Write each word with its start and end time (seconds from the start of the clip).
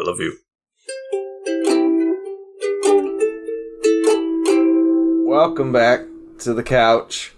I 0.00 0.02
love 0.02 0.18
you. 0.18 0.38
Welcome 5.26 5.72
back 5.72 6.00
to 6.38 6.54
the 6.54 6.62
couch. 6.62 7.34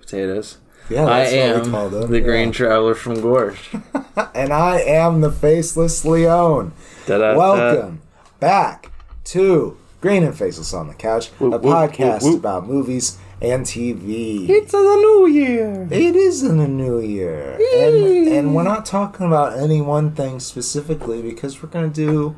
Potatoes. 0.00 0.58
Yeah, 0.88 1.04
I 1.04 1.18
what 1.24 1.28
am 1.32 1.62
we 1.64 1.70
called 1.70 1.94
it. 1.94 2.08
the 2.08 2.18
Yeah. 2.18 2.24
green 2.24 2.52
traveler 2.52 2.94
from 2.94 3.20
Gorge. 3.20 3.70
and 4.34 4.52
I 4.52 4.80
am 4.80 5.20
the 5.22 5.32
faceless 5.32 6.04
Leon. 6.04 6.72
Da-da-da. 7.06 7.36
Welcome 7.38 8.02
back 8.40 8.90
to 9.24 9.76
Green 10.00 10.22
and 10.22 10.36
Faceless 10.36 10.72
on 10.74 10.88
the 10.88 10.94
Couch, 10.94 11.28
Whoop, 11.38 11.54
a 11.54 11.58
whoop, 11.58 11.62
podcast 11.74 12.22
whoop, 12.22 12.32
whoop. 12.34 12.38
about 12.40 12.66
movies 12.68 13.18
and 13.42 13.66
TV. 13.66 14.48
It's 14.48 14.72
the 14.72 14.78
new 14.78 15.26
year. 15.26 15.88
It 15.90 16.14
is 16.16 16.42
in 16.42 16.58
the 16.58 16.68
new 16.68 17.00
year, 17.00 17.58
and, 17.74 18.28
and 18.28 18.54
we're 18.54 18.62
not 18.62 18.86
talking 18.86 19.26
about 19.26 19.58
any 19.58 19.80
one 19.80 20.12
thing 20.12 20.38
specifically 20.40 21.20
because 21.22 21.62
we're 21.62 21.68
gonna 21.68 21.88
do 21.88 22.36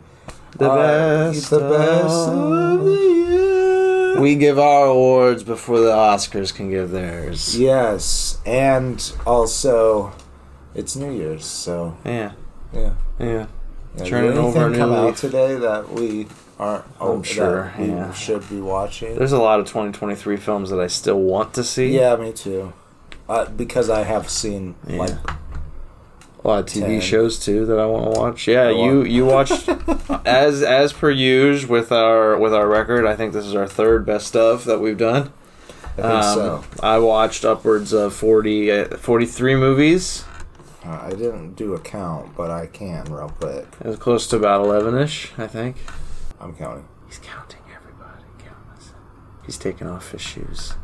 The 0.56 0.70
uh, 0.70 1.30
best 1.32 1.50
the 1.50 1.58
best 1.60 2.28
of- 2.28 2.52
of 2.52 2.84
the 2.84 2.90
year. 2.92 4.20
We 4.20 4.36
give 4.36 4.58
our 4.60 4.86
awards 4.86 5.42
before 5.42 5.80
the 5.80 5.90
Oscars 5.90 6.54
can 6.54 6.70
give 6.70 6.90
theirs. 6.92 7.58
yes, 7.58 8.38
and 8.46 9.12
also 9.26 10.12
it's 10.74 10.96
New 10.96 11.10
Year's, 11.12 11.44
so 11.44 11.96
Yeah, 12.04 12.32
yeah. 12.72 12.92
yeah. 13.18 13.46
Yeah, 13.96 14.04
Turning 14.04 14.30
did 14.30 14.38
over 14.38 14.58
a 14.58 14.62
anything 14.66 14.72
new 14.72 14.78
come 14.78 14.92
out 14.92 15.16
today 15.16 15.54
that 15.56 15.92
we 15.92 16.26
aren't? 16.58 16.84
oh, 17.00 17.16
I'm 17.16 17.22
sure, 17.22 17.72
we 17.78 17.86
yeah. 17.88 18.12
should 18.12 18.48
be 18.48 18.60
watching. 18.60 19.16
There's 19.16 19.32
a 19.32 19.38
lot 19.38 19.60
of 19.60 19.66
2023 19.66 20.36
films 20.36 20.70
that 20.70 20.80
I 20.80 20.86
still 20.86 21.20
want 21.20 21.54
to 21.54 21.64
see. 21.64 21.96
Yeah, 21.96 22.16
me 22.16 22.32
too. 22.32 22.72
Uh, 23.28 23.46
because 23.46 23.88
I 23.90 24.02
have 24.04 24.28
seen 24.28 24.74
Yeah. 24.86 24.98
like 24.98 25.10
a 25.10 26.48
lot 26.48 26.58
of 26.60 26.66
TV 26.66 26.86
10. 26.98 27.00
shows 27.00 27.38
too 27.38 27.64
that 27.66 27.78
I 27.78 27.86
want 27.86 28.12
to 28.14 28.20
watch. 28.20 28.46
Yeah, 28.46 28.68
you 28.68 29.02
you 29.02 29.24
watched 29.24 29.68
as 30.26 30.62
as 30.62 30.92
per 30.92 31.10
usual 31.10 31.70
with 31.72 31.90
our 31.90 32.38
with 32.38 32.52
our 32.54 32.68
record. 32.68 33.06
I 33.06 33.16
think 33.16 33.32
this 33.32 33.46
is 33.46 33.54
our 33.54 33.66
third 33.66 34.04
best 34.04 34.36
of 34.36 34.64
that 34.66 34.80
we've 34.80 34.98
done. 34.98 35.32
I 35.96 36.02
think 36.02 36.06
Um, 36.06 36.34
so. 36.34 36.64
I 36.82 36.98
watched 36.98 37.44
upwards 37.44 37.92
of 37.92 38.12
40, 38.14 38.72
uh, 38.72 38.96
43 38.96 39.54
movies. 39.54 40.24
Uh, 40.84 40.98
I 41.04 41.10
didn't 41.10 41.54
do 41.54 41.72
a 41.74 41.78
count, 41.78 42.36
but 42.36 42.50
I 42.50 42.66
can 42.66 43.04
real 43.04 43.28
quick. 43.40 43.64
It 43.80 43.86
was 43.86 43.96
close 43.96 44.26
to 44.26 44.36
about 44.36 44.60
eleven 44.66 44.98
ish. 44.98 45.32
I 45.38 45.46
think 45.46 45.76
I'm 46.44 46.54
counting. 46.54 46.86
he's 47.06 47.18
counting 47.18 47.60
everybody. 47.74 48.22
Countless. 48.38 48.92
He's 49.46 49.58
taking 49.58 49.86
off 49.88 50.12
his 50.12 50.20
shoes. 50.20 50.74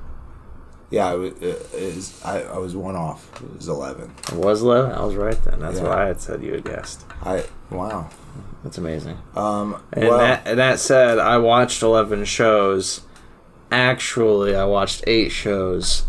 Yeah, 0.91 1.12
it, 1.12 1.19
wa- 1.19 1.25
it, 1.27 1.34
it 1.42 1.72
is, 1.75 2.20
I, 2.25 2.41
I 2.42 2.58
was 2.58 2.75
one 2.75 2.97
off. 2.97 3.30
It 3.42 3.56
was 3.58 3.69
eleven. 3.69 4.12
It 4.33 4.34
was 4.34 4.62
eleven. 4.62 4.91
I 4.91 5.05
was 5.05 5.14
right 5.14 5.41
then. 5.44 5.61
That's 5.61 5.77
Yeah. 5.78 5.84
what 5.84 5.98
I 5.98 6.06
had 6.08 6.20
said. 6.20 6.42
You 6.42 6.55
had 6.55 6.64
guessed. 6.64 7.05
I 7.22 7.44
wow. 7.70 8.11
That's 8.64 8.78
amazing. 8.78 9.19
Um. 9.36 9.81
And 9.92 10.08
well, 10.08 10.19
that 10.19 10.47
and 10.48 10.58
that 10.58 10.81
said, 10.81 11.19
I 11.19 11.38
watched 11.38 11.83
eleven 11.83 12.25
shows. 12.25 13.03
Actually, 13.70 14.56
I 14.56 14.64
watched 14.64 15.05
eight 15.06 15.31
shows. 15.31 16.05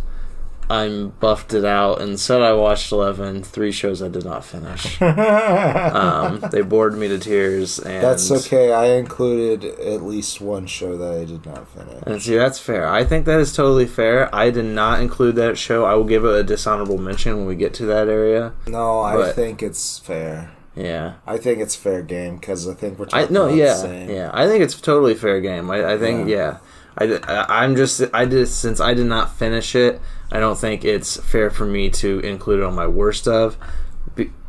I'm 0.71 1.09
buffed 1.19 1.53
it 1.53 1.65
out 1.65 2.01
and 2.01 2.17
said 2.17 2.41
I 2.41 2.53
watched 2.53 2.91
11. 2.93 3.43
Three 3.43 3.73
shows 3.73 4.01
I 4.01 4.07
did 4.07 4.23
not 4.23 4.45
finish. 4.45 5.01
um, 5.01 6.39
they 6.51 6.61
bored 6.61 6.97
me 6.97 7.09
to 7.09 7.19
tears. 7.19 7.77
And 7.77 8.01
that's 8.01 8.31
okay. 8.31 8.71
I 8.71 8.85
included 8.93 9.65
at 9.79 10.01
least 10.01 10.39
one 10.39 10.67
show 10.67 10.97
that 10.97 11.11
I 11.11 11.25
did 11.25 11.45
not 11.45 11.67
finish. 11.67 12.03
And 12.07 12.21
see, 12.21 12.35
that's 12.35 12.57
fair. 12.57 12.87
I 12.87 13.03
think 13.03 13.25
that 13.25 13.39
is 13.41 13.53
totally 13.53 13.85
fair. 13.85 14.33
I 14.33 14.49
did 14.49 14.65
not 14.65 15.01
include 15.01 15.35
that 15.35 15.57
show. 15.57 15.83
I 15.83 15.95
will 15.95 16.05
give 16.05 16.23
it 16.23 16.33
a 16.33 16.43
dishonorable 16.43 16.97
mention 16.97 17.35
when 17.37 17.45
we 17.47 17.55
get 17.55 17.73
to 17.75 17.85
that 17.87 18.07
area. 18.07 18.53
No, 18.67 19.01
I 19.01 19.15
But- 19.15 19.35
think 19.35 19.61
it's 19.61 19.99
fair. 19.99 20.51
Yeah. 20.73 21.15
I 21.27 21.37
think 21.37 21.59
it's 21.59 21.75
fair 21.75 22.01
game 22.01 22.37
because 22.37 22.65
I 22.67 22.73
think 22.73 22.97
we're 22.97 23.07
I 23.07 23.21
talking 23.23 23.33
no, 23.33 23.45
about 23.47 23.57
yeah, 23.57 23.73
the 23.73 23.79
same. 23.79 24.09
yeah. 24.09 24.31
I 24.33 24.47
think 24.47 24.63
it's 24.63 24.79
totally 24.79 25.15
fair 25.15 25.41
game. 25.41 25.69
I, 25.69 25.93
I 25.93 25.97
think 25.97 26.29
yeah. 26.29 26.59
I, 26.63 26.70
I 26.97 27.63
am 27.65 27.75
just 27.75 28.01
I 28.13 28.25
did 28.25 28.47
since 28.47 28.79
I 28.79 28.93
did 28.93 29.07
not 29.07 29.35
finish 29.35 29.75
it. 29.75 29.99
I 30.31 30.39
don't 30.39 30.57
think 30.57 30.85
it's 30.85 31.17
fair 31.17 31.49
for 31.49 31.65
me 31.65 31.89
to 31.91 32.19
include 32.19 32.59
it 32.59 32.65
on 32.65 32.75
my 32.75 32.87
worst 32.87 33.27
of, 33.27 33.57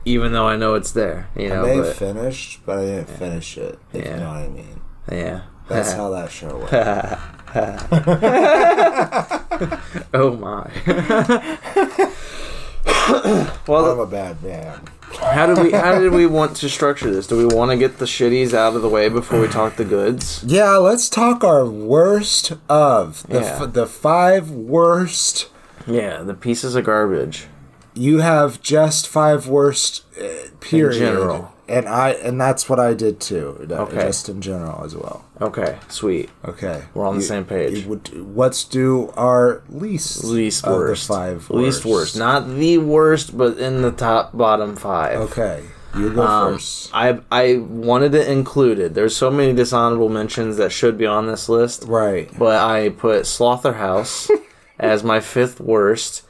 even 0.04 0.32
though 0.32 0.46
I 0.48 0.56
know 0.56 0.74
it's 0.74 0.92
there. 0.92 1.28
You 1.36 1.46
I 1.46 1.48
know, 1.54 1.62
may 1.64 1.76
have 1.76 1.84
but, 1.86 1.96
finished, 1.96 2.60
but 2.66 2.78
I 2.78 2.84
didn't 2.84 3.08
finish 3.10 3.56
it. 3.58 3.78
If 3.92 4.04
Yeah. 4.04 4.14
you 4.14 4.20
know 4.20 4.28
what 4.28 4.36
I 4.38 4.48
mean. 4.48 4.80
yeah. 5.10 5.40
That's 5.68 5.92
how 5.92 6.10
that 6.10 6.30
show 6.30 6.58
went. 6.58 6.72
oh 10.14 10.36
my. 10.36 10.70
well, 13.66 13.90
I'm 13.92 13.98
a 14.00 14.06
bad 14.06 14.42
man. 14.42 14.80
How 15.20 15.46
did 15.46 15.58
we 15.62 15.72
how 15.72 15.98
did 15.98 16.12
we 16.12 16.26
want 16.26 16.56
to 16.56 16.68
structure 16.68 17.10
this? 17.12 17.26
Do 17.26 17.36
we 17.36 17.46
want 17.54 17.70
to 17.70 17.76
get 17.76 17.98
the 17.98 18.04
shitties 18.04 18.54
out 18.54 18.74
of 18.74 18.82
the 18.82 18.88
way 18.88 19.08
before 19.08 19.40
we 19.40 19.48
talk 19.48 19.76
the 19.76 19.84
goods? 19.84 20.42
Yeah, 20.46 20.76
let's 20.76 21.08
talk 21.08 21.44
our 21.44 21.64
worst 21.66 22.52
of 22.68 23.26
the 23.28 23.40
Yeah. 23.40 23.58
f- 23.62 23.72
the 23.72 23.86
five 23.86 24.50
worst. 24.50 25.48
Yeah, 25.86 26.22
the 26.22 26.34
pieces 26.34 26.74
of 26.74 26.84
garbage. 26.84 27.46
You 27.94 28.18
have 28.20 28.62
just 28.62 29.06
five 29.08 29.46
worst. 29.46 30.04
Uh, 30.18 30.48
period. 30.60 30.98
general. 30.98 31.51
And 31.68 31.88
I 31.88 32.10
and 32.10 32.40
that's 32.40 32.68
what 32.68 32.80
I 32.80 32.92
did 32.92 33.20
too. 33.20 33.66
uh, 33.70 33.74
Okay. 33.84 33.96
just 34.02 34.28
in 34.28 34.40
general 34.40 34.84
as 34.84 34.94
well. 34.96 35.24
Okay, 35.40 35.78
sweet. 35.88 36.28
Okay, 36.46 36.82
We're 36.92 37.06
on 37.06 37.14
the 37.14 37.20
You- 37.22 37.26
same 37.28 37.44
page. 37.44 37.86
would, 37.86 38.10
let's 38.36 38.64
do 38.64 39.12
our 39.16 39.62
least 39.70 40.24
Least 40.24 40.66
worst. 40.66 41.06
the 41.08 41.14
five. 41.14 41.50
Least 41.50 41.84
worst. 41.84 42.16
Not 42.16 42.48
the 42.48 42.78
worst, 42.78 43.36
but 43.38 43.58
in 43.58 43.82
the 43.82 43.92
top 43.92 44.36
bottom 44.36 44.74
five. 44.76 45.20
Okay, 45.20 45.62
you 45.96 46.10
go 46.10 46.22
Um, 46.22 46.54
first. 46.54 46.90
I 46.92 47.20
I 47.30 47.58
wanted 47.58 48.14
it 48.14 48.26
included. 48.28 48.94
There's 48.94 49.14
so 49.16 49.30
many 49.30 49.52
dishonorable 49.52 50.08
mentions 50.08 50.56
that 50.56 50.72
should 50.72 50.98
be 50.98 51.06
on 51.06 51.26
this 51.28 51.48
list, 51.48 51.84
Right. 51.86 52.28
but 52.38 52.56
I 52.60 52.88
put 52.90 53.22
Slotherhouse 53.22 54.28
as 54.80 55.04
my 55.04 55.20
fifth 55.20 55.60
worst. 55.60 56.22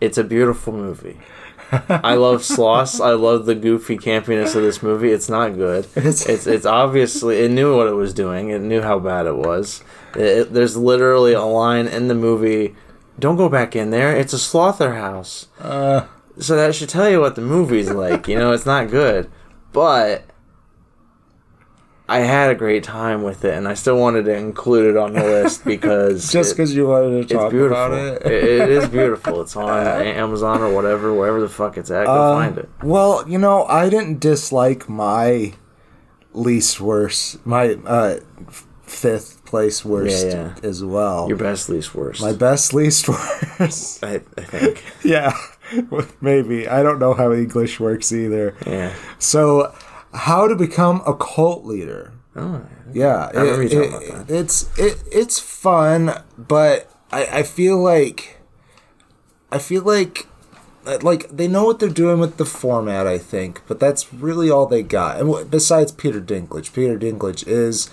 It's 0.00 0.16
a 0.16 0.24
beautiful 0.24 0.72
movie. 0.72 1.18
I 1.72 2.14
love 2.14 2.42
Sloss. 2.42 3.00
I 3.04 3.12
love 3.12 3.46
the 3.46 3.54
goofy 3.54 3.96
campiness 3.96 4.54
of 4.56 4.62
this 4.62 4.82
movie. 4.82 5.10
It's 5.12 5.28
not 5.28 5.54
good. 5.56 5.86
It's- 5.96 6.26
It's 6.46 6.66
obviously 6.66 7.38
it 7.44 7.50
knew 7.50 7.76
what 7.76 7.86
it 7.86 7.94
was 7.94 8.12
doing. 8.12 8.50
It 8.50 8.60
knew 8.60 8.82
how 8.82 8.98
bad 8.98 9.26
it 9.26 9.36
was. 9.36 9.82
It, 10.16 10.52
there's 10.52 10.76
literally 10.76 11.32
a 11.32 11.42
line 11.44 11.86
in 11.86 12.08
the 12.08 12.14
movie. 12.14 12.74
Don't 13.18 13.36
go 13.36 13.48
back 13.48 13.76
in 13.76 13.90
there. 13.90 14.16
It's 14.16 14.32
a 14.32 14.38
slaughterhouse. 14.38 15.46
Uh, 15.60 16.06
So 16.38 16.56
that 16.56 16.74
should 16.74 16.88
tell 16.88 17.08
you 17.10 17.20
what 17.20 17.34
the 17.34 17.42
movie's 17.42 17.90
like. 17.90 18.26
You 18.26 18.38
know, 18.38 18.52
it's 18.52 18.66
not 18.66 18.90
good, 18.90 19.30
but 19.72 20.24
I 22.10 22.18
had 22.20 22.50
a 22.50 22.54
great 22.56 22.82
time 22.82 23.22
with 23.22 23.44
it, 23.44 23.54
and 23.54 23.68
I 23.68 23.74
still 23.74 23.96
wanted 23.96 24.24
to 24.24 24.34
include 24.34 24.90
it 24.90 24.96
on 24.96 25.12
the 25.12 25.22
list 25.22 25.64
because 25.74 26.30
just 26.32 26.54
because 26.56 26.74
you 26.74 26.88
wanted 26.88 27.28
to 27.28 27.34
talk 27.34 27.52
about 27.52 27.92
it. 27.92 28.22
it, 28.26 28.32
it 28.62 28.68
is 28.68 28.88
beautiful. 28.88 29.40
It's 29.42 29.54
on 29.56 29.68
Amazon 30.24 30.60
or 30.60 30.74
whatever, 30.74 31.14
wherever 31.14 31.40
the 31.40 31.48
fuck 31.48 31.76
it's 31.78 31.90
at. 31.90 32.06
Go 32.06 32.12
Um, 32.32 32.36
find 32.42 32.58
it. 32.58 32.68
Well, 32.82 33.24
you 33.28 33.38
know, 33.38 33.64
I 33.66 33.88
didn't 33.88 34.18
dislike 34.20 34.88
my 34.88 35.52
least 36.32 36.80
worst, 36.80 37.44
my 37.46 37.74
uh, 37.86 38.16
fifth 38.82 39.44
place 39.44 39.84
worst 39.84 40.26
Yeah, 40.26 40.54
yeah. 40.62 40.68
as 40.68 40.82
well. 40.84 41.28
Your 41.28 41.36
best, 41.38 41.68
least, 41.68 41.94
worst. 41.94 42.20
my 42.20 42.32
best 42.32 42.74
least 42.74 43.08
worst. 43.60 44.02
I, 44.04 44.16
I 44.36 44.42
think. 44.42 44.84
yeah, 45.04 45.32
maybe. 46.20 46.66
I 46.68 46.82
don't 46.82 46.98
know 46.98 47.14
how 47.14 47.32
English 47.32 47.78
works 47.80 48.12
either. 48.12 48.56
Yeah. 48.66 48.92
So, 49.18 49.72
how 50.14 50.46
to 50.48 50.54
become 50.56 51.02
a 51.06 51.14
cult 51.14 51.64
leader? 51.64 52.12
Oh, 52.36 52.62
Yeah, 52.92 53.28
it- 53.34 53.72
it- 53.72 53.88
about 53.88 54.26
that. 54.28 54.34
it's 54.34 54.68
it, 54.78 55.02
it's 55.10 55.38
fun, 55.38 56.22
but 56.38 56.90
I, 57.12 57.26
I 57.26 57.42
feel 57.42 57.78
like 57.78 58.38
I 59.50 59.58
feel 59.58 59.82
like 59.82 60.26
like 61.02 61.28
they 61.28 61.46
know 61.48 61.64
what 61.64 61.78
they're 61.78 61.88
doing 61.88 62.18
with 62.20 62.36
the 62.36 62.44
format. 62.46 63.06
I 63.06 63.18
think, 63.18 63.62
but 63.66 63.78
that's 63.80 64.12
really 64.14 64.50
all 64.50 64.66
they 64.66 64.82
got. 64.82 65.20
And 65.20 65.50
besides 65.50 65.92
Peter 65.92 66.20
Dinklage, 66.20 66.72
Peter 66.72 66.98
Dinklage 66.98 67.46
is 67.46 67.90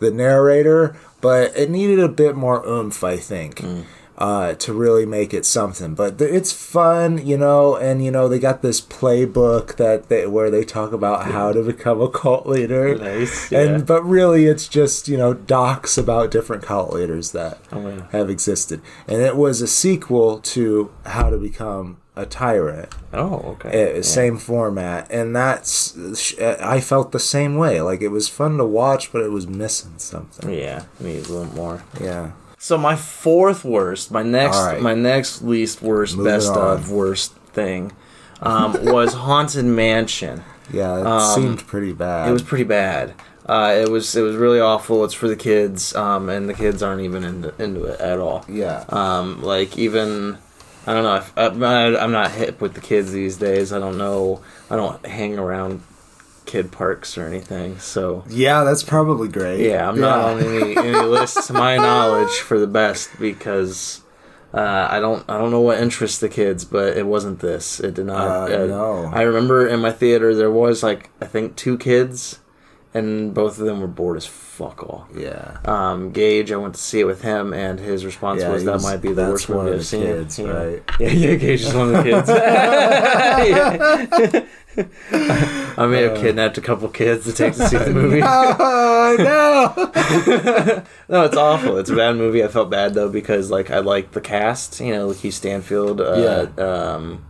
the 0.00 0.10
narrator, 0.10 0.96
but 1.20 1.56
it 1.56 1.70
needed 1.70 2.00
a 2.00 2.08
bit 2.08 2.36
more 2.36 2.66
oomph. 2.66 3.04
I 3.04 3.16
think. 3.18 3.56
Mm. 3.56 3.84
Uh, 4.16 4.54
to 4.54 4.72
really 4.72 5.04
make 5.04 5.34
it 5.34 5.44
something, 5.44 5.92
but 5.92 6.18
th- 6.18 6.30
it's 6.30 6.52
fun, 6.52 7.18
you 7.26 7.36
know, 7.36 7.74
and 7.74 8.04
you 8.04 8.12
know 8.12 8.28
they 8.28 8.38
got 8.38 8.62
this 8.62 8.80
playbook 8.80 9.74
that 9.74 10.08
they 10.08 10.24
where 10.24 10.50
they 10.50 10.62
talk 10.64 10.92
about 10.92 11.26
how 11.32 11.50
to 11.52 11.62
become 11.64 12.00
a 12.00 12.08
cult 12.08 12.46
leader, 12.46 12.96
Nice, 12.96 13.50
yeah. 13.50 13.60
and 13.62 13.84
but 13.84 14.04
really 14.04 14.46
it's 14.46 14.68
just 14.68 15.08
you 15.08 15.16
know 15.16 15.34
docs 15.34 15.98
about 15.98 16.30
different 16.30 16.62
cult 16.62 16.92
leaders 16.92 17.32
that 17.32 17.58
Oh, 17.72 17.88
yeah. 17.88 18.06
have 18.12 18.30
existed. 18.30 18.80
And 19.08 19.20
it 19.20 19.36
was 19.36 19.60
a 19.60 19.66
sequel 19.66 20.38
to 20.38 20.92
how 21.06 21.30
to 21.30 21.36
become 21.36 21.96
a 22.14 22.24
tyrant. 22.24 22.90
Oh, 23.12 23.56
okay. 23.58 23.98
uh, 23.98 24.02
same 24.02 24.38
format. 24.38 25.10
And 25.10 25.34
that's 25.34 25.96
uh, 26.38 26.56
i 26.60 26.80
felt 26.80 27.10
the 27.10 27.18
same 27.18 27.56
way. 27.56 27.80
Like 27.80 28.00
it 28.00 28.08
was 28.12 28.28
fun 28.28 28.58
to 28.58 28.64
watch 28.64 29.10
but 29.12 29.22
it 29.22 29.32
was 29.32 29.48
missing 29.48 29.94
something. 29.98 30.48
Yeah, 30.54 30.84
needs 31.00 31.28
a 31.28 31.32
little 31.34 31.52
more. 31.56 31.82
yeah 32.00 32.30
So 32.64 32.78
my 32.78 32.96
fourth 32.96 33.62
worst, 33.62 34.10
my 34.10 34.22
next, 34.22 34.56
right. 34.56 34.80
my 34.80 34.94
next 34.94 35.42
least 35.42 35.82
worst, 35.82 36.16
best 36.16 36.50
of 36.50 36.90
worst 36.90 37.34
thing, 37.52 37.92
um, 38.40 38.86
was 38.86 39.12
Haunted 39.26 39.66
Mansion. 39.66 40.42
Yeah, 40.72 40.98
it 40.98 41.06
Um, 41.06 41.34
seemed 41.34 41.66
pretty 41.66 41.92
bad. 41.92 42.30
It 42.30 42.32
was 42.32 42.40
pretty 42.40 42.64
bad. 42.64 43.12
Uh, 43.44 43.74
it 43.78 43.90
was 43.90 44.16
it 44.16 44.22
was 44.22 44.36
really 44.36 44.60
awful. 44.60 45.04
It's 45.04 45.12
for 45.12 45.28
the 45.28 45.36
kids, 45.36 45.94
um, 45.94 46.30
and 46.30 46.48
the 46.48 46.54
kids 46.54 46.82
aren't 46.82 47.02
even 47.02 47.22
into, 47.22 47.62
into 47.62 47.84
it 47.84 48.00
at 48.00 48.18
all. 48.18 48.46
yeah. 48.48 48.84
Um, 48.88 49.42
like 49.42 49.76
even 49.76 50.38
I 50.86 50.94
don't 50.94 51.04
know. 51.04 51.16
If, 51.16 51.32
I'm 51.36 52.12
not 52.12 52.30
hip 52.30 52.62
with 52.62 52.72
the 52.72 52.80
kids 52.80 53.12
these 53.12 53.36
days. 53.36 53.74
I 53.74 53.78
don't 53.78 53.98
know. 53.98 54.40
I 54.70 54.76
don't 54.76 55.04
hang 55.04 55.38
around 55.38 55.82
kid 56.46 56.70
parks 56.72 57.16
or 57.18 57.26
anything. 57.26 57.78
So 57.78 58.24
yeah, 58.28 58.64
that's 58.64 58.82
probably 58.82 59.28
great. 59.28 59.60
yeah, 59.68 59.88
I'm 59.88 60.00
not 60.00 60.18
on 60.20 60.40
any 60.40 60.76
any 60.76 60.98
list 61.06 61.46
to 61.48 61.52
my 61.52 61.76
knowledge 61.86 62.32
for 62.40 62.58
the 62.58 62.66
best 62.66 63.10
because. 63.18 64.00
Uh, 64.52 64.86
I 64.88 65.00
don't 65.00 65.24
I 65.28 65.36
don't 65.36 65.50
know 65.50 65.62
what 65.62 65.80
interests 65.80 66.20
the 66.20 66.28
kids, 66.28 66.64
but 66.64 66.96
it 66.96 67.06
wasn't 67.06 67.40
this. 67.40 67.80
It 67.80 67.94
did 67.94 68.06
not. 68.06 68.52
Uh, 68.52 68.66
no. 68.66 69.10
I 69.12 69.22
remember 69.22 69.66
in 69.66 69.80
my 69.80 69.90
theater 69.90 70.32
there 70.32 70.48
was 70.48 70.80
like 70.80 71.10
I 71.20 71.24
think 71.26 71.56
two 71.56 71.76
kids, 71.76 72.38
and 72.94 73.34
both 73.34 73.58
of 73.58 73.66
them 73.66 73.80
were 73.80 73.88
bored 73.88 74.16
as 74.16 74.26
fuck 74.26 74.80
all. 74.84 75.08
Yeah. 75.12 75.58
Um, 75.64 76.12
Gage, 76.12 76.52
I 76.52 76.56
went 76.56 76.74
to 76.76 76.80
see 76.80 77.00
it 77.00 77.04
with 77.04 77.22
him, 77.22 77.52
and 77.52 77.80
his 77.80 78.04
response 78.04 78.42
Yeah, 78.42 78.50
was 78.50 78.62
that 78.62 78.74
was- 78.74 78.84
might 78.84 79.02
be 79.02 79.12
the 79.12 79.24
worst 79.24 79.48
one 79.48 79.64
movie 79.64 79.78
I've 79.78 79.86
seen. 79.86 80.02
kids, 80.02 80.38
yeah. 80.38 80.46
right? 80.48 80.82
Yeah, 81.00 81.08
yeah, 81.10 81.34
Gage 81.34 81.62
is 81.62 81.74
one 81.74 81.92
of 81.92 82.04
the 82.04 82.10
kids. 82.12 82.28
Yeah. 84.76 85.74
I 85.76 85.86
may 85.86 86.02
have 86.02 86.16
kidnapped 86.18 86.56
a 86.58 86.60
couple 86.60 86.88
kids 86.88 87.24
to 87.26 87.32
take 87.32 87.54
to 87.54 87.68
see 87.68 87.76
the 87.78 87.90
movie. 87.94 88.20
Oh 88.22 89.16
no! 89.18 90.82
no, 91.08 91.24
it's 91.24 91.36
awful. 91.36 91.78
It's 91.78 91.90
a 91.90 91.96
bad 91.96 92.16
movie. 92.16 92.42
I 92.44 92.48
felt 92.48 92.70
bad 92.70 92.94
though 92.94 93.08
because 93.08 93.50
like 93.50 93.70
I 93.70 93.78
like 93.78 94.12
the 94.12 94.20
cast. 94.20 94.80
You 94.80 94.92
know, 94.92 95.08
Lakeith 95.08 95.32
Stanfield. 95.34 96.00
Uh, 96.00 96.46
Um, 96.58 97.24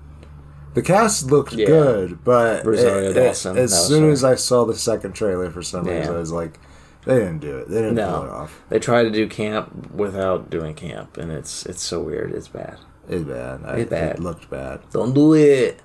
the 0.75 0.83
cast 0.83 1.31
looked 1.31 1.53
Yeah. 1.53 1.67
good, 1.67 2.25
but 2.25 2.65
Rosario 2.67 3.11
it- 3.11 3.17
it- 3.17 3.37
as 3.57 3.87
soon 3.87 4.05
her. 4.05 4.11
as 4.11 4.25
I 4.25 4.35
saw 4.35 4.65
the 4.65 4.75
second 4.75 5.13
trailer, 5.13 5.51
for 5.51 5.63
some 5.63 5.85
reason, 5.85 6.11
Yeah. 6.13 6.17
I 6.17 6.19
was 6.19 6.33
like, 6.33 6.59
they 7.05 7.15
didn't 7.17 7.39
do 7.39 7.59
it. 7.59 7.69
They 7.69 7.77
didn't 7.77 7.95
No. 7.95 8.13
pull 8.15 8.25
it 8.25 8.31
off. 8.31 8.63
they 8.71 8.79
tried 8.81 9.05
to 9.05 9.11
do 9.11 9.29
camp 9.29 9.93
without 9.95 10.51
doing 10.51 10.75
camp, 10.75 11.17
and 11.17 11.31
it's 11.31 11.65
it's 11.67 11.83
so 11.83 12.01
weird. 12.01 12.33
It's 12.33 12.49
bad. 12.49 12.79
It's 13.09 13.25
bad. 13.25 13.61
I, 13.65 13.77
It's 13.79 13.91
bad. 13.91 14.17
It 14.17 14.21
looked 14.23 14.49
bad. 14.51 14.81
Don't 14.91 15.13
do 15.15 15.35
it. 15.35 15.81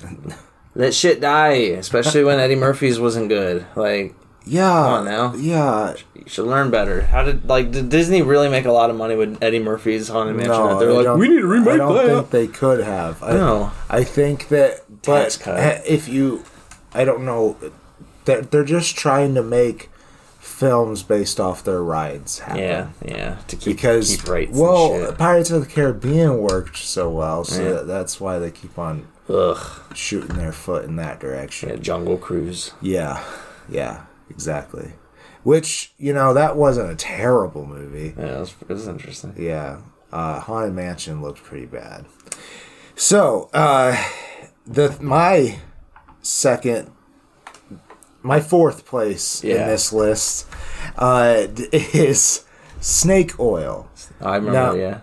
Let 0.74 0.94
shit 0.94 1.20
die, 1.20 1.52
especially 1.78 2.22
when 2.24 2.38
Eddie 2.38 2.54
Murphy's 2.56 3.00
wasn't 3.00 3.28
good. 3.28 3.66
Like, 3.74 4.14
Yeah. 4.44 4.68
Come 4.70 4.92
on 4.92 5.04
now. 5.04 5.34
Yeah. 5.34 5.94
you 6.14 6.24
should 6.26 6.46
learn 6.46 6.70
better. 6.70 7.02
How 7.02 7.24
did 7.24 7.48
like 7.48 7.72
did 7.72 7.88
Disney 7.88 8.22
really 8.22 8.48
make 8.48 8.64
a 8.66 8.72
lot 8.72 8.88
of 8.90 8.96
money 8.96 9.16
with 9.16 9.42
Eddie 9.42 9.58
Murphy's 9.58 10.08
Haunted 10.08 10.36
Mansion? 10.36 10.52
No, 10.54 10.78
They're 10.78 10.90
I 10.92 11.12
like, 11.12 11.18
we 11.18 11.28
need 11.28 11.40
to 11.40 11.46
remake 11.46 11.64
that. 11.66 11.74
I 11.74 11.76
don't 11.78 11.94
that. 11.96 12.06
think 12.06 12.30
they 12.30 12.46
could 12.46 12.80
have. 12.84 13.22
I, 13.22 13.32
No. 13.32 13.72
I 13.88 14.04
think 14.04 14.48
that, 14.48 14.82
but 15.02 15.38
if 15.86 16.08
you, 16.08 16.44
I 16.94 17.04
don't 17.04 17.24
know, 17.24 17.56
they're, 18.24 18.42
they're 18.42 18.64
just 18.64 18.96
trying 18.96 19.34
to 19.34 19.42
make 19.42 19.90
films 20.38 21.02
based 21.02 21.40
off 21.40 21.64
their 21.64 21.82
rides 21.82 22.40
happen. 22.40 22.62
yeah, 22.62 22.88
yeah. 23.04 23.36
To 23.48 23.56
keep 23.56 23.76
Because 23.76 24.16
keep 24.22 24.50
well. 24.50 25.12
Pirates 25.18 25.50
of 25.50 25.60
the 25.62 25.66
Caribbean 25.66 26.38
worked 26.38 26.76
so 26.76 27.10
well, 27.10 27.44
so 27.44 27.62
Yeah. 27.62 27.68
that- 27.70 27.86
that's 27.86 28.20
why 28.20 28.38
they 28.38 28.50
keep 28.50 28.78
on 28.78 29.06
ugh, 29.30 29.80
shooting 29.94 30.36
their 30.36 30.52
foot 30.52 30.84
in 30.84 30.96
that 30.96 31.14
yeah, 31.14 31.28
direction. 31.28 31.82
Jungle 31.82 32.18
Cruise. 32.18 32.72
Yeah, 32.80 33.24
yeah, 33.68 34.04
exactly. 34.28 34.92
Which 35.42 35.92
you 35.96 36.12
know 36.12 36.34
that 36.34 36.56
wasn't 36.56 36.90
a 36.90 36.96
terrible 36.96 37.64
movie. 37.64 38.14
Yeah, 38.16 38.36
it 38.36 38.40
was, 38.40 38.54
it 38.60 38.68
was 38.68 38.88
interesting. 38.88 39.34
Yeah, 39.38 39.80
uh, 40.12 40.40
Haunted 40.40 40.74
Mansion 40.74 41.22
looked 41.22 41.42
pretty 41.42 41.66
bad. 41.66 42.04
So, 42.94 43.48
uh, 43.54 43.96
the 44.66 44.96
my 45.00 45.58
second, 46.20 46.90
my 48.22 48.40
fourth 48.40 48.84
place 48.84 49.42
in 49.42 49.56
this 49.66 49.92
list 49.92 50.46
uh, 50.96 51.46
is 51.72 52.44
snake 52.80 53.38
oil. 53.40 53.88
I 54.20 54.36
remember. 54.36 54.52
Now- 54.52 54.74
yeah, 54.74 55.00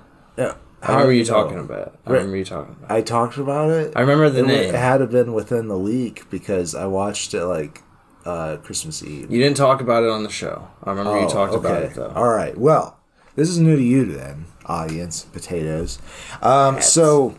I 0.81 0.91
remember 0.91 1.13
you 1.13 1.23
know? 1.23 1.29
talking 1.29 1.59
about. 1.59 1.87
it. 1.87 1.99
I 2.05 2.11
remember 2.11 2.37
you 2.37 2.45
talking 2.45 2.75
about. 2.77 2.91
I 2.91 3.01
talked 3.01 3.37
about 3.37 3.71
it. 3.71 3.93
I 3.95 4.01
remember 4.01 4.29
the 4.29 4.39
it, 4.43 4.47
name. 4.47 4.75
It 4.75 4.75
had 4.75 4.97
to 4.97 5.07
been 5.07 5.33
within 5.33 5.67
the 5.67 5.77
week 5.77 6.29
because 6.29 6.75
I 6.75 6.85
watched 6.85 7.33
it 7.33 7.45
like 7.45 7.81
uh, 8.25 8.57
Christmas 8.57 9.01
Eve. 9.03 9.31
You 9.31 9.41
didn't 9.41 9.57
talk 9.57 9.81
about 9.81 10.03
it 10.03 10.09
on 10.09 10.23
the 10.23 10.29
show. 10.29 10.67
I 10.83 10.91
remember 10.91 11.19
you 11.19 11.25
Oh, 11.25 11.29
talked 11.29 11.55
about 11.55 11.83
it 11.83 11.93
though. 11.95 12.11
All 12.15 12.29
right. 12.29 12.55
Well, 12.57 12.99
this 13.35 13.49
is 13.49 13.57
new 13.59 13.75
to 13.75 13.81
you 13.81 14.05
then, 14.05 14.45
audience 14.65 15.23
potatoes. 15.23 15.99
Um, 16.41 16.81
so, 16.81 17.35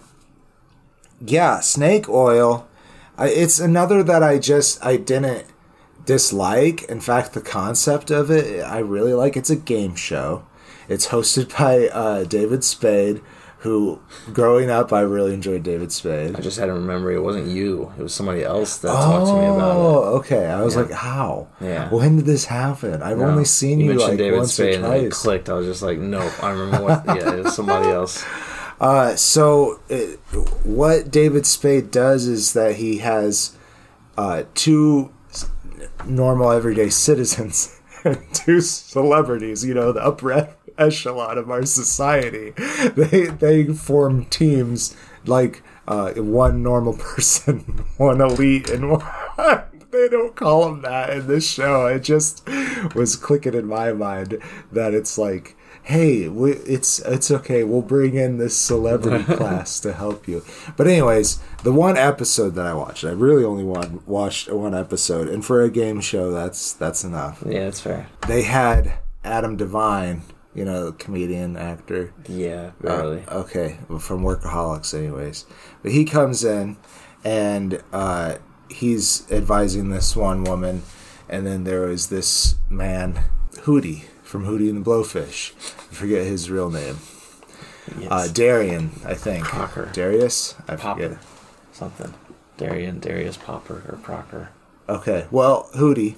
yeah, 1.21 1.61
snake 1.61 2.09
oil. 2.09 2.67
I, 3.17 3.29
it's 3.29 3.59
another 3.61 4.03
that 4.03 4.23
I 4.23 4.39
just 4.39 4.85
I 4.85 4.97
didn't 4.97 5.45
dislike. 6.05 6.85
In 6.85 7.01
fact, 7.01 7.35
the 7.35 7.41
concept 7.41 8.11
of 8.11 8.31
it 8.31 8.63
I 8.65 8.79
really 8.79 9.13
like. 9.13 9.37
It's 9.37 9.51
a 9.51 9.57
game 9.57 9.95
show. 9.95 10.45
It's 10.89 11.09
hosted 11.09 11.57
by 11.59 11.89
uh, 11.89 12.25
David 12.25 12.65
Spade, 12.65 13.21
who 13.59 14.01
growing 14.33 14.71
up 14.71 14.93
I 14.93 15.01
really 15.01 15.35
enjoyed 15.35 15.63
David 15.65 15.91
Spade. 15.93 16.37
I 16.37 16.41
just 16.41 16.59
had 16.59 16.67
to 16.67 16.73
remember 16.73 17.11
it 17.11 17.21
wasn't 17.21 17.49
you. 17.49 17.93
It 17.99 18.03
was 18.03 18.15
somebody 18.15 18.45
else 18.45 18.79
that 18.79 18.89
talked 18.89 19.27
to 19.27 19.33
me 19.35 19.47
about 19.47 19.73
it. 19.73 19.79
Oh, 19.79 20.17
okay. 20.19 20.47
I 20.47 20.63
was 20.63 20.77
Yeah. 20.77 20.83
like, 20.83 20.91
how? 20.93 21.49
Yeah. 21.61 21.89
When 21.91 22.17
did 22.17 22.25
this 22.25 22.45
happen? 22.47 23.03
I've 23.03 23.19
No, 23.19 23.25
only 23.27 23.45
seen 23.45 23.81
you, 23.81 23.89
mentioned 23.89 24.09
like 24.11 24.19
David 24.19 24.39
once 24.39 24.53
Spade 24.55 24.75
or 24.81 24.85
and 24.87 24.95
it 24.95 25.01
twice. 25.11 25.23
clicked. 25.23 25.49
I 25.49 25.55
was 25.55 25.67
just 25.67 25.83
like, 25.83 25.99
nope. 25.99 26.33
I 26.43 26.51
remember 26.53 26.85
what. 26.87 27.05
yeah, 27.07 27.35
it 27.35 27.45
was 27.45 27.55
somebody 27.57 27.89
else. 27.89 28.25
Uh, 28.81 29.17
so 29.17 29.81
it, 29.89 30.21
what 30.63 31.11
David 31.11 31.45
Spade 31.45 31.91
does 31.91 32.27
is 32.29 32.53
that 32.53 32.77
he 32.77 32.99
has 32.99 33.57
uh, 34.17 34.45
two 34.55 35.13
normal 36.07 36.53
everyday 36.53 36.89
citizens 36.91 37.77
and 38.05 38.19
two 38.33 38.61
celebrities. 38.61 39.65
You 39.65 39.75
know, 39.75 39.91
the 39.91 40.01
upper 40.05 40.31
echelon 40.79 41.39
of 41.39 41.51
our 41.51 41.67
society. 41.67 42.55
They 42.95 43.27
they 43.27 43.65
form 43.67 44.25
teams 44.27 44.97
like 45.27 45.63
uh, 45.87 46.13
one 46.15 46.63
normal 46.63 46.93
person, 46.99 47.61
one 47.97 48.21
elite, 48.21 48.71
and 48.71 48.91
one. 48.91 49.05
They 49.91 50.07
don't 50.11 50.37
call 50.37 50.67
them 50.67 50.83
that 50.83 51.09
in 51.09 51.29
this 51.29 51.51
show. 51.51 51.87
It 51.87 52.01
just 52.01 52.47
was 52.95 53.17
clicking 53.17 53.55
in 53.55 53.67
my 53.67 53.95
mind 53.95 54.39
that 54.71 54.93
it's 54.93 55.17
like, 55.17 55.57
hey, 55.83 56.29
we, 56.29 56.53
it's 56.53 56.99
it's 57.01 57.31
okay. 57.31 57.65
We'll 57.65 57.81
bring 57.81 58.15
in 58.15 58.37
this 58.37 58.55
celebrity 58.55 59.25
class 59.25 59.81
to 59.81 59.95
help 59.95 60.29
you. 60.29 60.45
But 60.77 60.89
anyways, 60.89 61.41
the 61.63 61.73
one 61.73 61.97
episode 61.97 62.55
that 62.57 62.67
I 62.67 62.75
watched, 62.75 63.05
I 63.05 63.11
really 63.11 63.45
only 63.45 63.65
one, 63.65 64.03
watched 64.07 64.53
one 64.53 64.75
episode, 64.75 65.29
and 65.29 65.43
for 65.43 65.63
a 65.63 65.71
game 65.71 66.03
show, 66.03 66.31
that's 66.31 66.75
that's 66.75 67.03
enough. 67.03 67.43
Yeah, 67.47 67.65
that's 67.65 67.81
fair. 67.81 68.09
They 68.27 68.43
had 68.43 68.93
Adam 69.25 69.57
Devine, 69.57 70.23
you 70.55 70.65
know, 70.65 70.93
comedian 70.93 71.57
actor. 71.57 72.13
Yeah, 72.29 72.71
Uh, 72.85 73.19
okay, 73.31 73.79
well, 73.89 73.99
from 73.99 74.23
Workaholics, 74.23 74.97
anyways. 74.97 75.45
But 75.83 75.93
he 75.93 76.05
comes 76.05 76.43
in, 76.45 76.77
and 77.25 77.83
uh, 77.93 78.37
he's 78.71 79.31
advising 79.31 79.91
this 79.91 80.17
one 80.17 80.45
woman, 80.45 80.83
and 81.29 81.47
then 81.47 81.65
there 81.65 81.83
was 81.83 82.09
this 82.09 82.57
man, 82.69 83.25
Hootie 83.57 84.05
from 84.23 84.45
Hootie 84.47 84.69
and 84.71 84.85
the 84.85 84.91
Blowfish. 84.91 85.53
I 85.91 85.95
forget 85.95 86.25
his 86.27 86.51
real 86.51 86.71
name. 86.71 86.99
yes. 87.99 88.09
Uh, 88.11 88.29
Darian, 88.33 88.91
I 89.05 89.15
think. 89.15 89.45
Crocker. 89.45 89.91
Darius. 89.93 90.55
I 90.69 90.77
Popper. 90.77 91.03
forget. 91.09 91.19
Something. 91.73 92.15
Darian, 92.57 92.99
Darius 92.99 93.37
Popper 93.37 93.83
or 93.89 93.99
Crocker. 94.03 94.49
Okay, 94.89 95.27
well, 95.31 95.69
Hootie. 95.77 96.17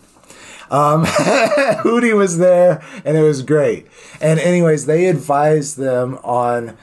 Um, 0.70 1.04
Hootie 1.06 2.16
was 2.16 2.38
there, 2.38 2.82
and 3.04 3.16
it 3.16 3.22
was 3.22 3.42
great. 3.42 3.87
And 4.20 4.38
anyways, 4.38 4.87
they 4.87 5.06
advised 5.06 5.76
them 5.76 6.18
on 6.22 6.76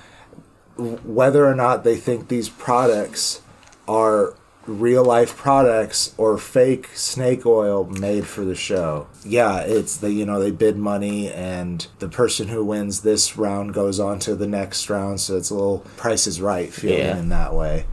whether 0.77 1.45
or 1.45 1.55
not 1.55 1.83
they 1.83 1.95
think 1.95 2.27
these 2.27 2.49
products 2.49 3.41
are 3.87 4.33
real 4.67 5.03
life 5.05 5.35
products 5.37 6.13
or 6.17 6.37
fake 6.37 6.89
snake 6.93 7.45
oil 7.45 7.85
made 7.85 8.27
for 8.27 8.43
the 8.43 8.53
show. 8.53 9.07
Yeah, 9.23 9.61
it's 9.61 9.95
the 9.97 10.11
you 10.11 10.25
know 10.25 10.39
they 10.41 10.51
bid 10.51 10.77
money 10.77 11.31
and 11.31 11.87
the 11.99 12.09
person 12.09 12.49
who 12.49 12.65
wins 12.65 13.01
this 13.01 13.37
round 13.37 13.73
goes 13.73 13.97
on 13.99 14.19
to 14.19 14.35
the 14.35 14.45
next 14.47 14.89
round, 14.89 15.21
so 15.21 15.37
it's 15.37 15.49
a 15.49 15.55
little 15.55 15.79
Price 15.95 16.27
is 16.27 16.41
Right 16.41 16.71
feeling 16.71 16.99
Yeah. 16.99 17.17
in 17.17 17.29
that 17.29 17.53
way. 17.53 17.85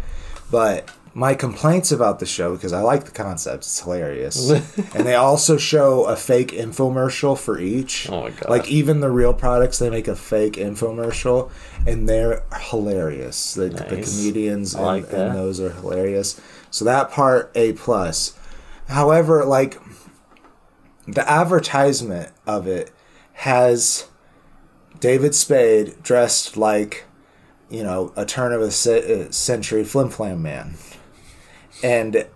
But 0.50 0.90
my 1.14 1.34
complaints 1.34 1.92
about 1.92 2.18
the 2.18 2.26
show 2.26 2.54
because 2.54 2.72
I 2.72 2.80
like 2.80 3.04
the 3.04 3.12
concept, 3.12 3.64
it's 3.64 3.80
hilarious, 3.80 4.50
and 4.94 5.06
they 5.06 5.14
also 5.14 5.56
show 5.56 6.04
a 6.04 6.16
fake 6.16 6.48
infomercial 6.48 7.38
for 7.38 7.58
each. 7.58 8.10
Oh 8.10 8.22
my 8.22 8.30
God. 8.30 8.50
Like 8.50 8.68
even 8.68 9.00
the 9.00 9.10
real 9.10 9.32
products, 9.32 9.78
they 9.78 9.88
make 9.90 10.08
a 10.08 10.16
fake 10.16 10.54
infomercial, 10.54 11.50
and 11.86 12.08
they're 12.08 12.42
hilarious. 12.70 13.54
The, 13.54 13.68
the 13.68 14.02
comedians 14.02 14.74
and, 14.74 14.84
like 14.84 15.04
and 15.12 15.34
those 15.34 15.60
are 15.60 15.70
hilarious. 15.70 16.40
So 16.70 16.84
that 16.84 17.10
part 17.10 17.52
a 17.54 17.74
plus. 17.74 18.36
However, 18.88 19.44
like 19.44 19.80
the 21.06 21.28
advertisement 21.30 22.32
of 22.46 22.66
it 22.66 22.90
has 23.34 24.08
David 24.98 25.34
Spade 25.34 26.02
dressed 26.02 26.56
like 26.56 27.04
you 27.70 27.82
know 27.82 28.12
a 28.16 28.24
turn 28.24 28.52
of 28.52 28.60
a 28.60 28.66
uh, 28.66 29.30
century 29.30 29.84
flim 29.84 30.08
flam 30.08 30.42
man, 30.42 30.74
and 31.82 32.26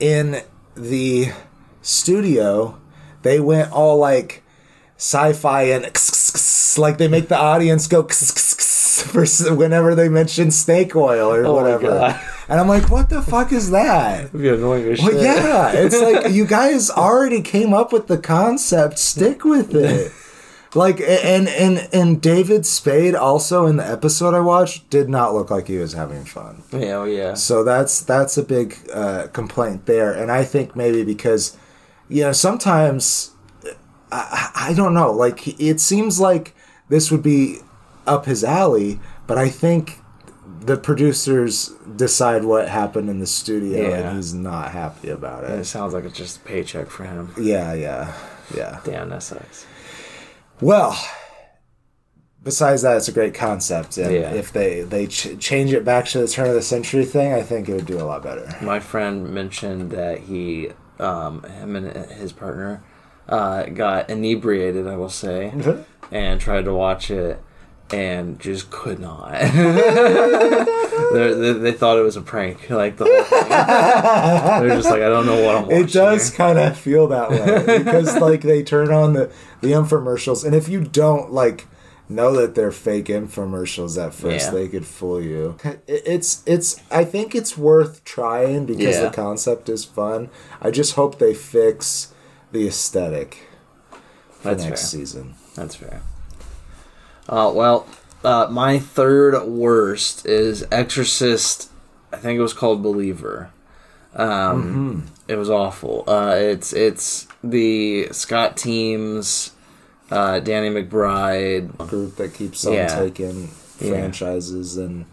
in 0.00 0.42
the 0.74 1.32
studio, 1.82 2.78
they 3.22 3.40
went 3.40 3.72
all 3.72 3.96
like 3.98 4.42
sci-fi 4.96 5.62
and 5.64 5.84
like 6.78 6.98
they 6.98 7.08
make 7.08 7.28
the 7.28 7.38
audience 7.38 7.86
go 7.86 8.02
for 8.08 9.24
whenever 9.54 9.94
they 9.94 10.08
mention 10.08 10.50
snake 10.50 10.94
oil 10.96 11.32
or 11.32 11.44
Oh 11.44 11.54
whatever. 11.54 12.20
And 12.48 12.58
I'm 12.58 12.68
like, 12.68 12.88
what 12.90 13.10
the 13.10 13.20
fuck 13.22 13.52
is 13.52 13.70
that? 13.70 14.26
It'd 14.26 14.40
be 14.40 14.48
annoying 14.48 14.88
as 14.92 15.00
Well, 15.00 15.10
shit. 15.10 15.20
yeah, 15.22 15.72
it's 15.72 16.00
like 16.00 16.32
you 16.32 16.46
guys 16.46 16.90
already 16.90 17.42
came 17.42 17.74
up 17.74 17.92
with 17.92 18.06
the 18.06 18.18
concept. 18.18 18.98
Stick 18.98 19.44
with 19.44 19.74
it. 19.74 20.12
Like 20.74 21.00
and 21.00 21.48
and 21.48 21.88
and 21.94 22.20
David 22.20 22.66
Spade 22.66 23.14
also 23.14 23.64
in 23.66 23.76
the 23.76 23.86
episode 23.90 24.34
I 24.34 24.40
watched 24.40 24.90
did 24.90 25.08
not 25.08 25.32
look 25.34 25.50
like 25.50 25.66
he 25.66 25.78
was 25.78 25.94
having 25.94 26.24
fun. 26.24 26.62
Yeah, 26.72 26.96
oh, 26.96 27.04
yeah. 27.04 27.34
So 27.34 27.64
that's 27.64 28.02
that's 28.02 28.36
a 28.36 28.42
big 28.42 28.76
uh, 28.92 29.28
complaint 29.28 29.86
there, 29.86 30.12
and 30.12 30.30
I 30.30 30.44
think 30.44 30.76
maybe 30.76 31.04
because 31.04 31.56
you 32.10 32.22
know 32.24 32.32
sometimes 32.32 33.30
I, 34.12 34.50
I 34.54 34.74
don't 34.74 34.92
know, 34.94 35.10
like 35.10 35.58
it 35.60 35.80
seems 35.80 36.20
like 36.20 36.54
this 36.90 37.10
would 37.10 37.22
be 37.22 37.58
up 38.06 38.26
his 38.26 38.44
alley, 38.44 39.00
but 39.26 39.38
I 39.38 39.48
think 39.48 40.00
the 40.60 40.76
producers 40.76 41.68
decide 41.96 42.44
what 42.44 42.68
happened 42.68 43.08
in 43.08 43.20
the 43.20 43.26
studio, 43.26 43.88
Yeah. 43.88 43.96
and 44.08 44.16
he's 44.16 44.34
not 44.34 44.72
happy 44.72 45.08
about 45.08 45.44
It 45.44 45.60
it. 45.60 45.64
sounds 45.64 45.94
like 45.94 46.04
it's 46.04 46.16
just 46.18 46.38
a 46.38 46.40
paycheck 46.40 46.88
for 46.90 47.04
him. 47.04 47.32
Yeah, 47.40 47.72
yeah, 47.74 48.12
yeah. 48.54 48.80
Damn, 48.84 49.08
that 49.10 49.22
sucks. 49.22 49.64
Well, 50.60 50.96
besides 52.42 52.82
that, 52.82 52.96
it's 52.96 53.08
a 53.08 53.12
great 53.12 53.34
concept, 53.34 53.96
and 53.98 54.12
Yeah. 54.12 54.32
if 54.32 54.52
they 54.52 54.82
they 54.82 55.06
ch- 55.06 55.38
change 55.38 55.72
it 55.72 55.84
back 55.84 56.06
to 56.06 56.18
the 56.18 56.28
turn 56.28 56.48
of 56.48 56.54
the 56.54 56.62
century 56.62 57.04
thing, 57.04 57.32
I 57.32 57.42
think 57.42 57.68
it 57.68 57.74
would 57.74 57.86
do 57.86 57.98
a 58.00 58.04
lot 58.04 58.22
better. 58.22 58.48
My 58.62 58.80
friend 58.80 59.28
mentioned 59.28 59.90
that 59.92 60.18
he, 60.20 60.70
um, 60.98 61.42
him 61.44 61.76
and 61.76 61.94
his 62.12 62.32
partner, 62.32 62.82
uh, 63.28 63.64
got 63.66 64.10
inebriated. 64.10 64.86
I 64.86 64.96
will 64.96 65.10
say, 65.10 65.52
and 66.10 66.40
tried 66.40 66.64
to 66.64 66.74
watch 66.74 67.10
it, 67.10 67.40
and 67.92 68.38
just 68.40 68.70
could 68.70 68.98
not. 69.00 69.32
They 71.08 71.72
thought 71.72 71.96
it 71.98 72.02
was 72.02 72.16
a 72.16 72.20
prank, 72.20 72.68
like 72.68 72.96
the 72.98 73.04
whole 73.04 73.22
thing. 73.24 73.48
They're 74.68 74.76
just 74.76 74.90
like, 74.90 75.00
I 75.00 75.08
don't 75.08 75.24
know 75.26 75.42
what 75.42 75.54
I'm 75.56 75.62
watching. 75.62 75.84
It 75.84 75.92
does 75.92 76.30
kind 76.30 76.58
of 76.58 76.76
feel 76.76 77.06
that 77.08 77.30
way 77.30 77.78
because 77.78 78.16
like 78.20 78.42
they 78.42 78.62
turn 78.62 78.92
on 78.92 79.14
the 79.14 79.32
the 79.62 79.68
infomercials, 79.72 80.44
and 80.44 80.54
if 80.54 80.68
you 80.68 80.82
don't 80.84 81.32
like 81.32 81.66
know 82.10 82.34
that 82.34 82.54
they're 82.54 82.72
fake 82.72 83.06
infomercials 83.06 84.02
at 84.02 84.12
first, 84.12 84.46
Yeah. 84.46 84.50
they 84.50 84.68
could 84.68 84.84
fool 84.86 85.22
you. 85.22 85.56
It's 85.86 86.42
it's 86.46 86.82
I 86.90 87.04
think 87.04 87.34
it's 87.34 87.56
worth 87.56 88.04
trying 88.04 88.66
because 88.66 88.96
Yeah. 88.96 89.02
the 89.04 89.10
concept 89.10 89.68
is 89.70 89.84
fun. 89.86 90.28
I 90.60 90.70
just 90.70 90.94
hope 90.94 91.18
they 91.18 91.32
fix 91.32 92.12
the 92.52 92.66
aesthetic 92.68 93.46
for 94.30 94.48
That's 94.50 94.64
next 94.64 94.80
fair. 94.92 95.00
season. 95.00 95.34
That's 95.54 95.74
fair. 95.76 96.02
Uh, 97.28 97.52
well, 97.54 97.86
uh, 98.24 98.46
my 98.50 98.78
third 98.78 99.42
worst 99.46 100.26
is 100.26 100.64
Exorcist. 100.72 101.70
I 102.12 102.16
think 102.16 102.38
it 102.38 102.42
was 102.42 102.54
called 102.54 102.82
Believer. 102.82 103.50
Um, 104.14 105.06
It 105.28 105.36
was 105.36 105.50
awful. 105.50 106.04
Uh, 106.08 106.34
it's 106.38 106.72
it's 106.72 107.28
the 107.44 108.08
Scott 108.12 108.56
teams, 108.56 109.50
uh, 110.10 110.40
Danny 110.40 110.70
McBride, 110.70 111.76
Group 111.88 112.16
that 112.16 112.32
keeps 112.32 112.64
on 112.66 112.72
Yeah. 112.72 112.86
taking 112.98 113.50
Yeah. 113.78 113.90
franchises 113.90 114.78
and 114.78 115.04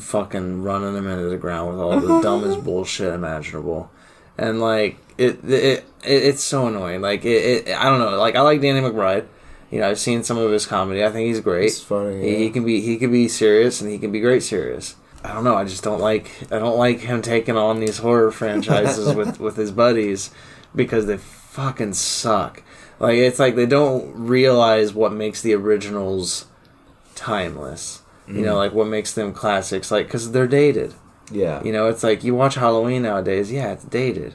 fucking 0.00 0.62
running 0.62 0.94
them 0.94 1.08
into 1.08 1.28
the 1.28 1.36
ground 1.36 1.70
with 1.72 1.80
all 1.80 1.98
the 2.00 2.20
dumbest 2.22 2.62
bullshit 2.64 3.12
imaginable, 3.12 3.90
and 4.38 4.60
like 4.60 4.96
it, 5.18 5.44
it, 5.44 5.52
it 5.52 5.84
it's 6.04 6.42
so 6.44 6.68
annoying. 6.68 7.00
Like 7.02 7.24
it, 7.24 7.66
it, 7.68 7.76
I 7.76 7.90
don't 7.90 7.98
know. 7.98 8.16
Like 8.16 8.36
I 8.36 8.42
like 8.42 8.60
Danny 8.60 8.80
McBride. 8.80 9.24
You 9.70 9.80
know, 9.80 9.88
I've 9.90 9.98
seen 9.98 10.22
some 10.22 10.38
of 10.38 10.50
his 10.52 10.66
comedy. 10.66 11.04
I 11.04 11.10
think 11.10 11.26
he's 11.26 11.40
great. 11.40 11.66
It's 11.66 11.80
funny, 11.80 12.20
He, 12.22 12.36
he 12.44 12.50
can 12.50 12.64
be 12.64 12.80
he 12.80 12.96
can 12.96 13.10
be 13.10 13.28
serious 13.28 13.80
and 13.80 13.90
he 13.90 13.98
can 13.98 14.12
be 14.12 14.20
great 14.20 14.42
serious. 14.42 14.96
I 15.24 15.32
don't 15.32 15.44
know. 15.44 15.56
I 15.56 15.64
just 15.64 15.82
don't 15.82 16.00
like 16.00 16.30
I 16.52 16.58
don't 16.58 16.76
like 16.78 17.00
him 17.00 17.22
taking 17.22 17.56
on 17.56 17.80
these 17.80 17.98
horror 17.98 18.30
franchises 18.40 19.14
with 19.14 19.40
with 19.40 19.56
his 19.56 19.72
buddies 19.72 20.30
because 20.74 21.06
they 21.06 21.16
fucking 21.16 21.94
suck. 21.94 22.62
Like 23.00 23.16
it's 23.16 23.38
like 23.38 23.56
they 23.56 23.66
don't 23.66 24.12
realize 24.14 24.92
what 24.94 25.12
makes 25.12 25.40
the 25.42 25.54
originals 25.54 26.46
timeless. 27.14 28.02
You 28.26 28.34
Mm. 28.36 28.44
know, 28.44 28.56
like 28.56 28.72
what 28.72 28.86
makes 28.86 29.12
them 29.12 29.32
classics. 29.32 29.90
Like 29.90 30.06
because 30.06 30.32
they're 30.32 30.46
dated. 30.46 30.94
yeah. 31.30 31.62
You 31.62 31.72
know, 31.72 31.88
it's 31.88 32.02
like 32.02 32.24
you 32.24 32.34
watch 32.34 32.54
Halloween 32.54 33.02
nowadays. 33.02 33.50
Yeah, 33.52 33.72
it's 33.72 33.84
dated, 33.84 34.34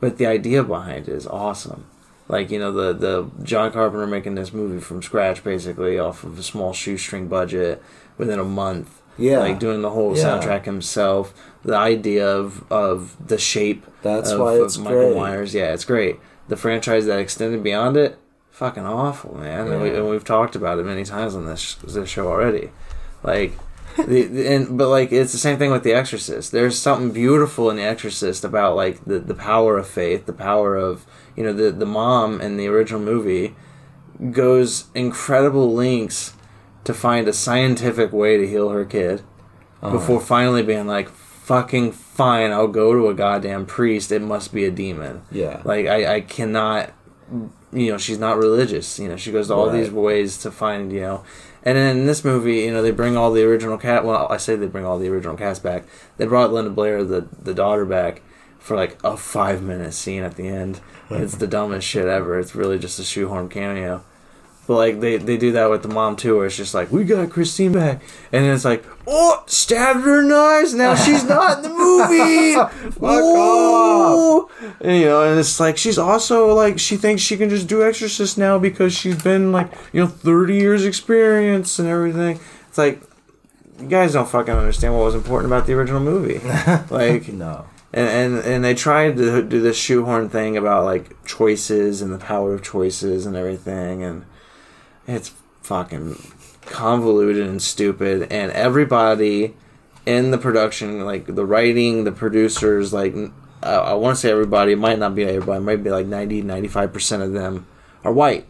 but 0.00 0.16
the 0.18 0.26
idea 0.26 0.62
behind 0.62 1.08
it 1.08 1.12
is 1.14 1.26
awesome. 1.26 1.86
Like 2.28 2.50
you 2.50 2.58
know, 2.58 2.72
the 2.72 2.92
the 2.92 3.30
John 3.44 3.70
Carpenter 3.72 4.06
making 4.06 4.34
this 4.34 4.52
movie 4.52 4.80
from 4.80 5.02
scratch, 5.02 5.44
basically 5.44 5.98
off 5.98 6.24
of 6.24 6.38
a 6.38 6.42
small 6.42 6.72
shoestring 6.72 7.28
budget 7.28 7.82
within 8.18 8.38
a 8.38 8.44
month. 8.44 9.02
Yeah. 9.18 9.38
like 9.38 9.58
doing 9.58 9.80
the 9.80 9.88
whole 9.90 10.14
Yeah. 10.14 10.24
soundtrack 10.24 10.66
himself. 10.66 11.32
The 11.64 11.74
idea 11.76 12.28
of 12.28 12.70
of 12.70 13.16
the 13.28 13.38
shape. 13.38 13.86
That's 14.02 14.30
of, 14.30 14.40
why 14.40 14.54
of 14.56 14.64
it's 14.66 14.76
Michael 14.76 15.12
great. 15.12 15.16
Myers. 15.16 15.54
Yeah, 15.54 15.72
it's 15.72 15.84
great. 15.86 16.16
The 16.48 16.56
franchise 16.56 17.06
that 17.06 17.18
extended 17.18 17.62
beyond 17.62 17.96
it, 17.96 18.18
fucking 18.50 18.84
awful, 18.84 19.36
man. 19.38 19.68
And, 19.68 19.80
we, 19.82 19.88
and 19.90 20.08
we've 20.08 20.22
talked 20.24 20.54
about 20.54 20.78
it 20.78 20.84
many 20.84 21.02
times 21.04 21.34
on 21.34 21.46
this 21.46 21.76
this 21.76 22.08
show 22.10 22.28
already. 22.28 22.70
Like, 23.22 23.52
the, 23.96 24.22
the- 24.24 24.46
and 24.54 24.76
but 24.76 24.88
like 24.90 25.12
it's 25.12 25.32
the 25.32 25.38
same 25.38 25.56
thing 25.58 25.70
with 25.70 25.82
The 25.82 25.94
Exorcist. 25.94 26.52
There's 26.52 26.78
something 26.78 27.10
beautiful 27.12 27.70
in 27.70 27.76
The 27.76 27.82
Exorcist 27.84 28.44
about 28.44 28.76
like 28.76 29.02
the 29.06 29.18
the 29.18 29.34
power 29.34 29.78
of 29.78 29.88
faith, 29.88 30.26
the 30.26 30.32
power 30.34 30.76
of 30.76 31.06
you 31.36 31.44
know 31.44 31.52
the 31.52 31.70
the 31.70 31.86
mom 31.86 32.40
in 32.40 32.56
the 32.56 32.66
original 32.66 33.00
movie 33.00 33.54
goes 34.32 34.86
incredible 34.94 35.72
lengths 35.74 36.32
to 36.84 36.94
find 36.94 37.28
a 37.28 37.32
scientific 37.32 38.12
way 38.12 38.36
to 38.36 38.46
heal 38.46 38.70
her 38.70 38.84
kid 38.84 39.22
oh. 39.82 39.90
before 39.90 40.20
finally 40.20 40.62
being 40.62 40.86
like 40.86 41.08
fucking 41.10 41.92
fine 41.92 42.50
i'll 42.50 42.66
go 42.68 42.92
to 42.92 43.08
a 43.08 43.14
goddamn 43.14 43.66
priest. 43.66 44.10
It 44.10 44.22
must 44.22 44.52
be 44.52 44.64
a 44.64 44.70
demon. 44.70 45.22
Yeah. 45.30 45.60
like 45.64 45.86
i, 45.86 46.16
I 46.16 46.20
cannot 46.22 46.92
you 47.72 47.90
know 47.92 47.98
she's 47.98 48.18
not 48.18 48.38
religious. 48.38 48.98
You 48.98 49.08
know 49.08 49.16
she 49.16 49.32
goes 49.32 49.48
to 49.48 49.54
all 49.54 49.68
Right. 49.68 49.78
these 49.80 49.90
ways 49.90 50.38
to 50.38 50.50
find 50.50 50.92
you 50.92 51.00
know. 51.00 51.24
And 51.62 51.76
then 51.76 51.98
in 51.98 52.06
this 52.06 52.24
movie 52.24 52.60
you 52.60 52.72
know 52.72 52.82
they 52.82 52.90
bring 52.92 53.16
all 53.16 53.32
the 53.32 53.42
original 53.44 53.76
cat 53.78 54.04
well 54.04 54.26
i 54.30 54.36
say 54.38 54.56
they 54.56 54.66
bring 54.66 54.86
all 54.86 54.98
the 54.98 55.08
original 55.08 55.36
cast 55.36 55.62
back. 55.62 55.84
They 56.16 56.24
brought 56.26 56.52
linda 56.52 56.70
blair 56.70 57.04
the, 57.04 57.28
the 57.42 57.52
daughter 57.54 57.84
back 57.84 58.22
for 58.58 58.76
like 58.76 58.98
a 59.04 59.16
five 59.16 59.62
minute 59.62 59.92
scene 59.92 60.22
at 60.22 60.36
the 60.36 60.48
end 60.48 60.80
it's 61.10 61.36
the 61.36 61.46
dumbest 61.46 61.86
shit 61.86 62.06
ever 62.06 62.38
it's 62.38 62.54
really 62.54 62.78
just 62.78 62.98
a 62.98 63.04
shoehorn 63.04 63.48
cameo 63.48 64.02
but 64.66 64.76
like 64.76 65.00
they, 65.00 65.16
they 65.16 65.36
do 65.36 65.52
that 65.52 65.70
with 65.70 65.82
the 65.82 65.88
mom 65.88 66.16
too, 66.16 66.36
where 66.36 66.46
it's 66.46 66.56
just 66.56 66.74
like 66.74 66.90
we 66.90 67.04
got 67.04 67.30
Christine 67.30 67.72
back, 67.72 68.02
and 68.32 68.44
then 68.44 68.52
it's 68.52 68.64
like 68.64 68.84
oh 69.06 69.44
stabbed 69.46 70.00
her 70.00 70.20
in 70.20 70.28
the 70.28 70.34
eyes. 70.34 70.74
Now 70.74 70.96
she's 70.96 71.22
not 71.24 71.58
in 71.58 71.62
the 71.62 71.68
movie. 71.68 72.54
Fuck 72.90 73.02
off. 73.04 74.50
And, 74.80 74.96
you 75.00 75.06
know, 75.06 75.22
and 75.22 75.38
it's 75.38 75.60
like 75.60 75.78
she's 75.78 75.98
also 75.98 76.52
like 76.52 76.80
she 76.80 76.96
thinks 76.96 77.22
she 77.22 77.36
can 77.36 77.48
just 77.48 77.68
do 77.68 77.84
Exorcist 77.84 78.38
now 78.38 78.58
because 78.58 78.92
she's 78.92 79.22
been 79.22 79.52
like 79.52 79.72
you 79.92 80.00
know 80.00 80.08
thirty 80.08 80.56
years 80.56 80.84
experience 80.84 81.78
and 81.78 81.88
everything. 81.88 82.40
It's 82.68 82.78
like 82.78 83.00
you 83.80 83.86
guys 83.86 84.14
don't 84.14 84.28
fucking 84.28 84.52
understand 84.52 84.94
what 84.94 85.04
was 85.04 85.14
important 85.14 85.52
about 85.52 85.66
the 85.66 85.74
original 85.74 86.00
movie. 86.00 86.40
like 86.90 87.28
No. 87.28 87.66
And, 87.96 88.08
and 88.36 88.44
and 88.44 88.64
they 88.64 88.74
tried 88.74 89.16
to 89.16 89.42
do 89.42 89.60
this 89.60 89.76
shoehorn 89.76 90.28
thing 90.28 90.56
about 90.56 90.84
like 90.84 91.24
choices 91.24 92.02
and 92.02 92.12
the 92.12 92.18
power 92.18 92.52
of 92.54 92.62
choices 92.62 93.26
and 93.26 93.34
everything 93.34 94.02
and 94.04 94.24
it's 95.08 95.32
fucking 95.62 96.16
convoluted 96.66 97.46
and 97.46 97.60
stupid 97.62 98.30
and 98.30 98.52
everybody 98.52 99.54
in 100.04 100.30
the 100.30 100.38
production 100.38 101.04
like 101.04 101.26
the 101.34 101.44
writing 101.46 102.04
the 102.04 102.12
producers 102.12 102.92
like 102.92 103.14
uh, 103.62 103.66
i 103.66 103.92
want 103.94 104.14
to 104.16 104.20
say 104.20 104.30
everybody 104.30 104.72
it 104.72 104.78
might 104.78 104.98
not 104.98 105.14
be 105.14 105.24
everybody 105.24 105.58
it 105.58 105.62
might 105.64 105.82
be 105.82 105.90
like 105.90 106.06
90 106.06 106.42
95% 106.42 107.22
of 107.22 107.32
them 107.32 107.66
are 108.04 108.12
white 108.12 108.46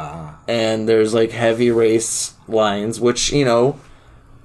Ah. 0.00 0.38
and 0.46 0.88
there's 0.88 1.12
like 1.12 1.32
heavy 1.32 1.70
race 1.72 2.34
lines 2.46 3.00
which 3.00 3.32
you 3.32 3.44
know 3.44 3.78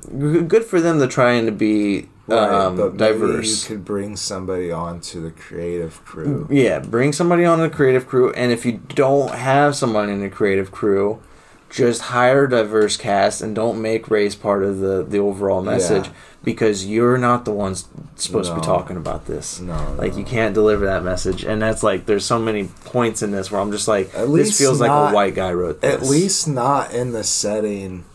g- 0.07 0.41
good 0.41 0.63
for 0.65 0.81
them 0.81 0.99
to 0.99 1.07
trying 1.07 1.45
to 1.45 1.51
be 1.51 2.09
um, 2.29 2.77
maybe 2.77 2.97
diverse 2.97 3.69
you 3.69 3.75
could 3.75 3.85
bring 3.85 4.15
somebody 4.15 4.71
onto 4.71 5.21
the 5.21 5.31
creative 5.31 6.03
crew. 6.05 6.47
yeah, 6.49 6.79
bring 6.79 7.11
somebody 7.13 7.43
on 7.45 7.59
the 7.59 7.69
creative 7.69 8.07
crew, 8.07 8.31
and 8.33 8.51
if 8.51 8.65
you 8.65 8.73
don't 8.89 9.31
have 9.35 9.75
somebody 9.75 10.11
in 10.13 10.21
the 10.21 10.29
creative 10.29 10.71
crew, 10.71 11.21
just 11.69 12.01
hire 12.03 12.45
a 12.45 12.49
diverse 12.49 12.97
cast 12.97 13.41
and 13.41 13.55
don't 13.55 13.81
make 13.81 14.09
race 14.11 14.35
part 14.35 14.63
of 14.63 14.79
the 14.79 15.03
the 15.03 15.17
overall 15.17 15.61
message 15.61 16.05
Yeah. 16.05 16.13
because 16.43 16.85
you're 16.85 17.17
not 17.17 17.45
the 17.45 17.51
ones 17.51 17.87
supposed 18.15 18.51
to 18.51 18.55
be 18.55 18.61
talking 18.61 18.95
about 18.95 19.25
this. 19.25 19.59
No, 19.59 19.95
like 19.97 20.11
no. 20.13 20.19
you 20.19 20.23
can't 20.23 20.53
deliver 20.53 20.85
that 20.85 21.03
message, 21.03 21.43
and 21.43 21.61
that's 21.61 21.81
like 21.83 22.05
there's 22.05 22.25
so 22.25 22.37
many 22.39 22.65
points 22.85 23.21
in 23.23 23.31
this 23.31 23.51
where 23.51 23.59
I'm 23.59 23.71
just 23.71 23.87
like, 23.87 24.07
At 24.13 24.21
this 24.21 24.29
least 24.29 24.59
feels 24.59 24.79
like 24.79 24.91
a 24.91 25.11
white 25.13 25.33
guy 25.35 25.51
wrote 25.51 25.81
this. 25.81 25.93
At 25.95 26.03
least 26.07 26.47
not 26.47 26.93
in 26.93 27.11
the 27.11 27.23
setting 27.23 28.05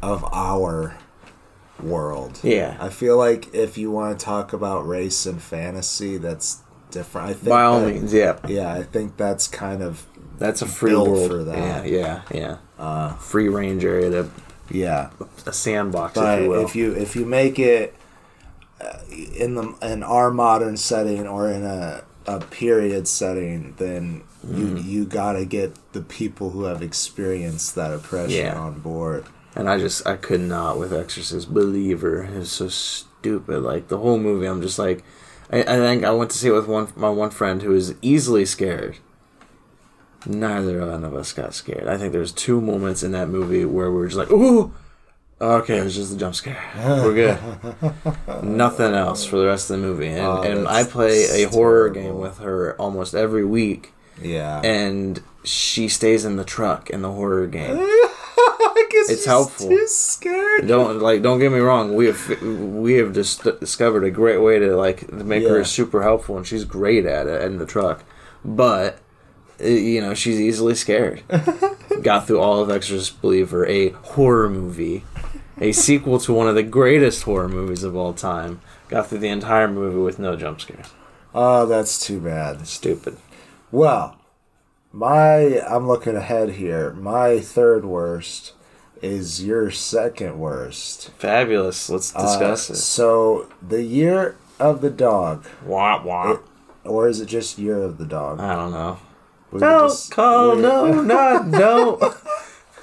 of 0.00 0.24
our 0.32 0.96
world. 1.82 2.38
Yeah. 2.42 2.76
I 2.80 2.88
feel 2.88 3.16
like 3.18 3.54
if 3.54 3.76
you 3.78 3.90
want 3.90 4.18
to 4.18 4.24
talk 4.24 4.52
about 4.52 4.86
race 4.86 5.26
and 5.26 5.40
fantasy, 5.42 6.16
that's 6.18 6.58
different. 6.90 7.30
I 7.30 7.32
think 7.34 7.48
By 7.48 7.62
all 7.64 7.80
that- 7.80 7.92
means, 7.94 8.12
yeah. 8.12 8.38
yeah, 8.48 8.72
I 8.72 8.82
think 8.82 9.16
that's 9.16 9.48
kind 9.48 9.82
of 9.82 10.06
That's 10.38 10.62
a 10.62 10.66
free 10.66 10.94
world 10.94 11.30
for 11.30 11.44
that. 11.44 11.86
Yeah, 11.86 11.98
yeah, 11.98 12.22
yeah. 12.32 12.56
Uh, 12.78 13.14
free 13.14 13.48
range 13.48 13.84
area 13.84 14.10
to 14.10 14.30
yeah. 14.70 15.10
a 15.46 15.52
sandbox, 15.52 16.14
But 16.14 16.38
if 16.40 16.44
you 16.44 16.50
will. 16.50 16.64
if 16.64 16.74
you 16.76 16.92
if 16.94 17.16
you 17.16 17.24
make 17.26 17.58
it 17.58 17.94
uh, 18.80 18.98
in 19.36 19.54
the 19.54 19.74
in 19.82 20.02
our 20.02 20.30
modern 20.30 20.76
setting 20.76 21.26
or 21.28 21.48
in 21.50 21.62
a 21.64 22.02
a 22.26 22.40
period 22.40 23.06
setting, 23.08 23.74
then 23.78 24.22
Mm-hmm. 24.44 24.58
you 24.58 24.82
you 24.82 25.04
gotta 25.04 25.44
get 25.44 25.70
the 25.92 26.00
people 26.00 26.50
who 26.50 26.64
have 26.64 26.82
experienced 26.82 27.76
that 27.76 27.92
oppression 27.94 28.44
Yeah. 28.46 28.58
on 28.58 28.80
board. 28.80 29.24
And 29.54 29.68
I 29.68 29.78
just 29.78 30.06
I 30.06 30.16
could 30.16 30.40
not 30.40 30.78
with 30.78 30.92
Exorcist 30.92 31.52
Believer. 31.52 32.22
It 32.24 32.38
was 32.38 32.50
so 32.50 32.68
stupid. 32.68 33.62
Like 33.62 33.88
the 33.88 33.98
whole 33.98 34.18
movie, 34.18 34.46
I'm 34.46 34.62
just 34.62 34.78
like, 34.78 35.04
I, 35.50 35.60
I 35.60 35.76
think 35.76 36.04
I 36.04 36.10
went 36.10 36.30
to 36.30 36.38
see 36.38 36.48
it 36.48 36.52
with 36.52 36.66
one 36.66 36.88
my 36.96 37.10
one 37.10 37.30
friend 37.30 37.60
who 37.62 37.74
is 37.74 37.94
easily 38.00 38.46
scared. 38.46 38.96
Neither 40.24 40.86
one 40.86 41.04
of 41.04 41.14
us 41.14 41.32
got 41.32 41.52
scared. 41.52 41.88
I 41.88 41.98
think 41.98 42.12
there's 42.12 42.32
two 42.32 42.60
moments 42.60 43.02
in 43.02 43.12
that 43.12 43.28
movie 43.28 43.64
where 43.64 43.90
we 43.90 43.96
were 43.98 44.06
just 44.06 44.16
like, 44.18 44.30
ooh, 44.30 44.72
okay, 45.40 45.78
it 45.78 45.84
was 45.84 45.96
just 45.96 46.14
a 46.14 46.16
jump 46.16 46.36
scare. 46.36 46.62
We're 46.78 47.12
good. 48.32 48.44
Nothing 48.44 48.94
else 48.94 49.24
for 49.24 49.36
the 49.38 49.46
rest 49.46 49.68
of 49.68 49.80
the 49.80 49.86
movie. 49.86 50.06
And, 50.06 50.20
Oh, 50.20 50.42
and 50.42 50.68
I 50.68 50.84
play 50.84 51.42
a 51.42 51.48
horror 51.48 51.90
terrible. 51.90 52.12
game 52.12 52.20
with 52.20 52.38
her 52.38 52.76
almost 52.80 53.14
every 53.16 53.44
week, 53.44 53.92
Yeah. 54.22 54.60
and 54.62 55.20
she 55.44 55.88
stays 55.88 56.24
in 56.24 56.36
the 56.36 56.44
truck 56.44 56.88
in 56.88 57.02
the 57.02 57.10
horror 57.10 57.48
game. 57.48 57.76
It's 59.10 59.24
helpful. 59.24 59.68
Too 59.68 59.86
scared. 59.88 60.66
don't 60.66 61.00
like 61.00 61.22
don't 61.22 61.38
get 61.38 61.50
me 61.52 61.58
wrong 61.58 61.94
we 61.94 62.06
have 62.06 62.42
we 62.42 62.94
have 62.94 63.12
just 63.12 63.42
discovered 63.60 64.04
a 64.04 64.10
great 64.10 64.38
way 64.38 64.58
to 64.58 64.76
like 64.76 65.10
make 65.12 65.42
Yeah. 65.42 65.50
her 65.50 65.64
super 65.64 66.02
helpful 66.02 66.36
and 66.36 66.46
she's 66.46 66.64
great 66.64 67.04
at 67.06 67.26
it 67.26 67.42
in 67.42 67.58
the 67.58 67.66
truck 67.66 68.04
but 68.44 68.98
you 69.60 70.00
know 70.00 70.14
she's 70.14 70.40
easily 70.40 70.74
scared 70.74 71.22
got 72.02 72.26
through 72.26 72.40
all 72.40 72.60
of 72.60 72.70
exorcist 72.70 73.20
believer 73.22 73.66
a 73.66 73.90
horror 73.90 74.48
movie 74.50 75.04
a 75.60 75.70
sequel 75.72 76.18
to 76.18 76.32
one 76.32 76.48
of 76.48 76.54
the 76.54 76.62
greatest 76.62 77.22
horror 77.24 77.48
movies 77.48 77.84
of 77.84 77.94
all 77.94 78.12
time 78.12 78.60
got 78.88 79.06
through 79.08 79.18
the 79.18 79.28
entire 79.28 79.68
movie 79.68 79.98
with 79.98 80.18
no 80.18 80.36
jump 80.36 80.60
scares 80.60 80.86
Oh, 81.34 81.40
ah, 81.62 81.64
that's 81.64 81.98
too 82.04 82.20
bad. 82.20 82.66
stupid 82.66 83.16
Well, 83.70 84.18
my 84.92 85.60
I'm 85.66 85.86
looking 85.88 86.14
ahead 86.16 86.50
here. 86.50 86.92
My 86.92 87.40
third 87.40 87.86
worst 87.86 88.52
is 89.02 89.44
your 89.44 89.70
second 89.70 90.38
worst. 90.38 91.10
fabulous 91.18 91.90
let's 91.90 92.12
discuss 92.12 92.70
Uh, 92.70 92.74
it 92.74 92.76
So 92.76 93.46
the 93.66 93.82
year 93.82 94.36
of 94.60 94.80
the 94.80 94.90
dog, 94.90 95.44
wah 95.66 96.02
wah 96.02 96.38
or 96.84 97.08
is 97.08 97.20
it 97.20 97.26
just 97.26 97.58
year 97.58 97.82
of 97.82 97.98
the 97.98 98.04
dog? 98.04 98.40
i 98.40 98.54
don't 98.54 98.72
know 98.72 98.98
We 99.50 99.60
don't 99.60 99.88
just- 99.88 100.10
call 100.12 100.56
we- 100.56 100.62
no 100.62 101.02
not 101.02 101.46
no 101.64 102.14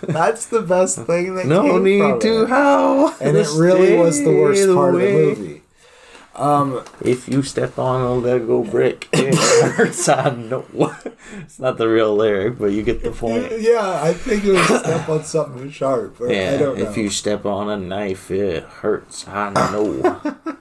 That's 0.02 0.46
the 0.46 0.62
best 0.62 1.00
thing 1.02 1.36
that 1.36 1.46
No 1.46 1.64
came 1.64 1.84
need 1.84 2.00
from 2.00 2.20
to 2.22 2.44
it. 2.44 2.50
howl. 2.50 3.14
And 3.20 3.36
it 3.36 3.48
really 3.54 3.98
was 3.98 4.24
the 4.24 4.32
worst 4.32 4.64
Stay 4.64 4.74
part 4.74 4.96
of 4.96 5.02
the 5.02 5.12
movie. 5.12 5.59
Um, 6.40 6.84
If 7.02 7.28
you 7.28 7.44
step 7.44 7.78
on 7.78 8.02
a 8.02 8.14
Lego 8.14 8.64
brick, 8.64 9.10
it 9.12 9.36
hurts. 9.76 10.08
I 10.08 10.30
know. 10.30 10.66
It's 11.42 11.60
not 11.60 11.78
the 11.78 11.88
real 11.90 12.16
lyric, 12.16 12.58
but 12.58 12.68
you 12.68 12.82
get 12.82 13.04
the 13.04 13.12
point. 13.12 13.52
yeah, 13.60 14.00
I 14.02 14.14
think 14.14 14.46
it 14.46 14.54
was 14.54 14.66
step 14.80 15.10
on 15.10 15.24
something 15.24 15.70
sharp. 15.70 16.16
Yeah, 16.22 16.58
don't 16.58 16.80
know. 16.80 16.90
if 16.90 16.96
you 16.98 17.10
step 17.10 17.46
on 17.46 17.70
a 17.70 17.78
knife, 17.78 18.32
it 18.32 18.64
hurts. 18.64 19.28
I 19.28 19.50
know. 19.52 20.22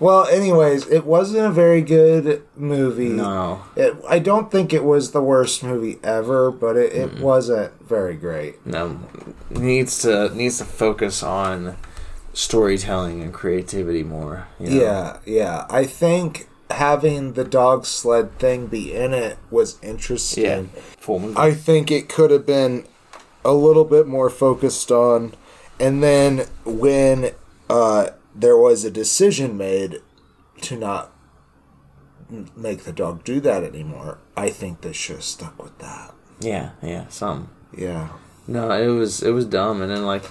Well, 0.00 0.26
anyways, 0.28 0.86
it 0.86 1.04
wasn't 1.04 1.44
a 1.46 1.50
very 1.50 1.80
good 1.82 2.44
movie. 2.54 3.08
no, 3.08 3.62
It, 3.74 3.96
I 4.08 4.20
don't 4.20 4.48
think 4.48 4.72
it 4.72 4.84
was 4.84 5.10
the 5.10 5.20
worst 5.20 5.64
movie 5.64 5.98
ever, 6.04 6.52
but 6.52 6.76
it, 6.76 6.92
it 6.92 7.18
wasn't 7.18 7.72
very 7.84 8.14
great. 8.14 8.64
no. 8.64 9.00
Needs 9.50 9.98
to 10.02 10.32
needs 10.36 10.58
to 10.58 10.64
focus 10.64 11.22
on 11.24 11.76
storytelling 12.38 13.20
and 13.20 13.34
creativity 13.34 14.04
more. 14.04 14.46
you 14.60 14.70
know? 14.70 14.80
Yeah, 14.80 15.16
yeah. 15.26 15.66
I 15.68 15.84
think 15.84 16.48
having 16.70 17.32
the 17.32 17.42
dog 17.42 17.84
sled 17.84 18.38
thing 18.38 18.68
be 18.68 18.94
in 18.94 19.12
it 19.12 19.38
was 19.50 19.76
interesting. 19.82 20.70
yeah. 21.04 21.32
I 21.36 21.52
think 21.52 21.90
it 21.90 22.08
could 22.08 22.30
have 22.30 22.46
been 22.46 22.86
a 23.44 23.52
little 23.52 23.84
bit 23.84 24.06
more 24.06 24.30
focused 24.30 24.92
on. 24.92 25.34
And 25.80 26.00
then 26.00 26.46
when 26.64 27.32
uh, 27.68 28.10
there 28.36 28.56
was 28.56 28.84
a 28.84 28.90
decision 28.90 29.56
made 29.56 30.00
to 30.60 30.76
not 30.76 31.10
make 32.54 32.84
the 32.84 32.92
dog 32.92 33.24
do 33.24 33.40
that 33.40 33.64
anymore, 33.64 34.18
I 34.36 34.50
think 34.50 34.82
they 34.82 34.92
should 34.92 35.16
have 35.16 35.24
stuck 35.24 35.60
with 35.60 35.76
that. 35.78 36.14
yeah, 36.38 36.70
yeah. 36.82 37.08
Some. 37.08 37.50
Yeah. 37.76 38.10
No, 38.46 38.70
it 38.70 38.86
was 38.86 39.22
it 39.22 39.32
was 39.32 39.44
dumb, 39.44 39.82
and 39.82 39.90
then 39.90 40.06
like 40.06 40.24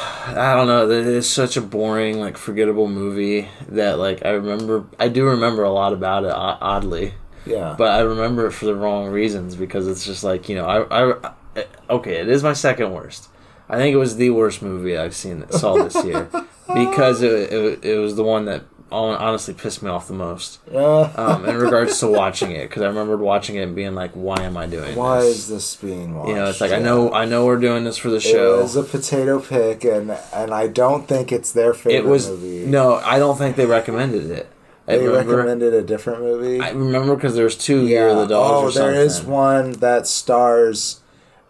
I 0.00 0.54
don't 0.54 0.66
know. 0.66 0.90
It's 0.90 1.26
such 1.28 1.56
a 1.56 1.60
boring, 1.60 2.18
like 2.20 2.36
forgettable 2.36 2.88
movie 2.88 3.48
that 3.68 3.98
like 3.98 4.24
I 4.24 4.30
remember. 4.30 4.84
I 4.98 5.08
do 5.08 5.24
remember 5.24 5.62
a 5.64 5.70
lot 5.72 5.92
about 5.92 6.24
it, 6.24 6.30
oddly, 6.32 7.14
Yeah. 7.46 7.74
but 7.76 7.90
I 7.92 8.00
remember 8.00 8.46
it 8.46 8.52
for 8.52 8.66
the 8.66 8.74
wrong 8.74 9.08
reasons 9.08 9.56
because 9.56 9.88
it's 9.88 10.04
just 10.04 10.22
like 10.24 10.48
you 10.48 10.54
know 10.56 10.66
I 10.66 11.02
I 11.14 11.64
okay. 11.90 12.16
It 12.16 12.28
is 12.28 12.42
my 12.42 12.52
second 12.52 12.92
worst. 12.92 13.28
I 13.68 13.76
think 13.76 13.92
it 13.92 13.98
was 13.98 14.16
the 14.16 14.30
worst 14.30 14.62
movie 14.62 14.96
I've 14.96 15.14
seen 15.14 15.40
that 15.40 15.52
saw 15.52 15.74
this 15.74 16.02
year 16.04 16.28
because 16.74 17.22
it, 17.22 17.52
it 17.52 17.84
it 17.84 17.98
was 17.98 18.14
the 18.16 18.24
one 18.24 18.44
that 18.46 18.62
honestly 18.90 19.52
pissed 19.54 19.82
me 19.82 19.90
off 19.90 20.08
the 20.08 20.14
most 20.14 20.58
Uh, 20.72 21.10
um, 21.16 21.44
in 21.46 21.56
regards 21.56 21.98
to 22.00 22.06
watching 22.10 22.50
it 22.52 22.68
because 22.68 22.82
I 22.82 22.86
remembered 22.86 23.20
watching 23.20 23.56
it 23.56 23.60
and 23.62 23.74
being 23.76 23.94
like, 23.94 24.12
why 24.12 24.40
am 24.42 24.56
I 24.56 24.66
doing 24.66 24.96
why 24.96 25.20
this? 25.20 25.36
is 25.36 25.48
this 25.48 25.76
being 25.76 26.14
watched? 26.16 26.28
You 26.30 26.34
know, 26.36 26.46
it's 26.46 26.60
like 26.60 26.72
I 26.72 26.78
know 26.78 27.12
I 27.12 27.24
know 27.26 27.44
we're 27.46 27.56
doing 27.58 27.84
this 27.84 27.98
for 27.98 28.08
the 28.10 28.20
show. 28.20 28.58
It 28.58 28.62
was 28.62 28.76
a 28.76 28.82
potato 28.82 29.40
pick, 29.40 29.84
and 29.84 30.10
and 30.32 30.54
I 30.54 30.68
don't 30.68 31.06
think 31.06 31.32
it's 31.32 31.52
their 31.52 31.74
favorite 31.74 31.96
It 31.96 32.04
was 32.06 32.28
movie. 32.28 32.66
no, 32.66 32.94
I 32.96 33.18
don't 33.18 33.36
think 33.36 33.56
they 33.56 33.66
recommended 33.66 34.30
it. 34.30 34.48
I 34.86 34.96
they 34.96 35.06
remember, 35.06 35.36
recommended 35.36 35.74
a 35.74 35.82
different 35.82 36.20
movie. 36.22 36.60
I 36.60 36.70
remember 36.70 37.14
because 37.14 37.34
there's 37.34 37.58
two 37.58 37.86
Year 37.86 38.08
of 38.08 38.16
the 38.16 38.26
Dogs. 38.26 38.52
Oh, 38.62 38.66
or 38.68 38.70
something. 38.72 38.92
there 38.94 39.02
is 39.04 39.22
one 39.22 39.72
that 39.72 40.06
stars 40.06 41.00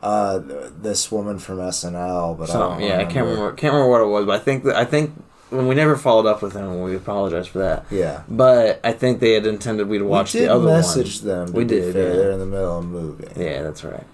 uh, 0.02 0.40
this 0.42 1.12
woman 1.12 1.38
from 1.38 1.58
SNL, 1.58 2.36
but 2.36 2.50
I 2.50 2.52
don't 2.54 2.70
Something, 2.70 2.86
yeah, 2.88 2.98
I 2.98 3.04
can't 3.04 3.26
remember. 3.28 3.52
Can't 3.52 3.72
remember 3.74 3.90
what 3.92 4.00
it 4.00 4.06
was, 4.06 4.26
but 4.26 4.40
I 4.40 4.42
think 4.42 4.64
that 4.64 4.74
I 4.74 4.84
think 4.84 5.12
when 5.50 5.66
we 5.68 5.74
never 5.74 5.96
followed 5.96 6.26
up 6.26 6.42
with 6.42 6.52
them, 6.52 6.82
we 6.82 6.94
apologize 6.96 7.46
for 7.46 7.58
that. 7.58 7.86
Yeah, 7.90 8.22
But 8.28 8.80
I 8.84 8.92
think 8.92 9.20
they 9.20 9.32
had 9.32 9.46
intended 9.46 9.88
we'd 9.88 10.02
watch 10.02 10.34
we 10.34 10.40
did 10.40 10.48
the 10.48 10.54
other 10.54 10.64
message 10.66 11.20
one. 11.22 11.28
them. 11.28 11.46
To 11.48 11.52
We 11.52 11.64
did, 11.64 11.92
fair. 11.94 12.08
yeah. 12.08 12.16
They're 12.16 12.30
in 12.32 12.38
the 12.40 12.46
middle 12.46 12.78
of 12.78 12.84
a 12.84 12.86
movie. 12.86 13.28
Yeah, 13.36 13.62
that's 13.62 13.82
right. 13.84 14.04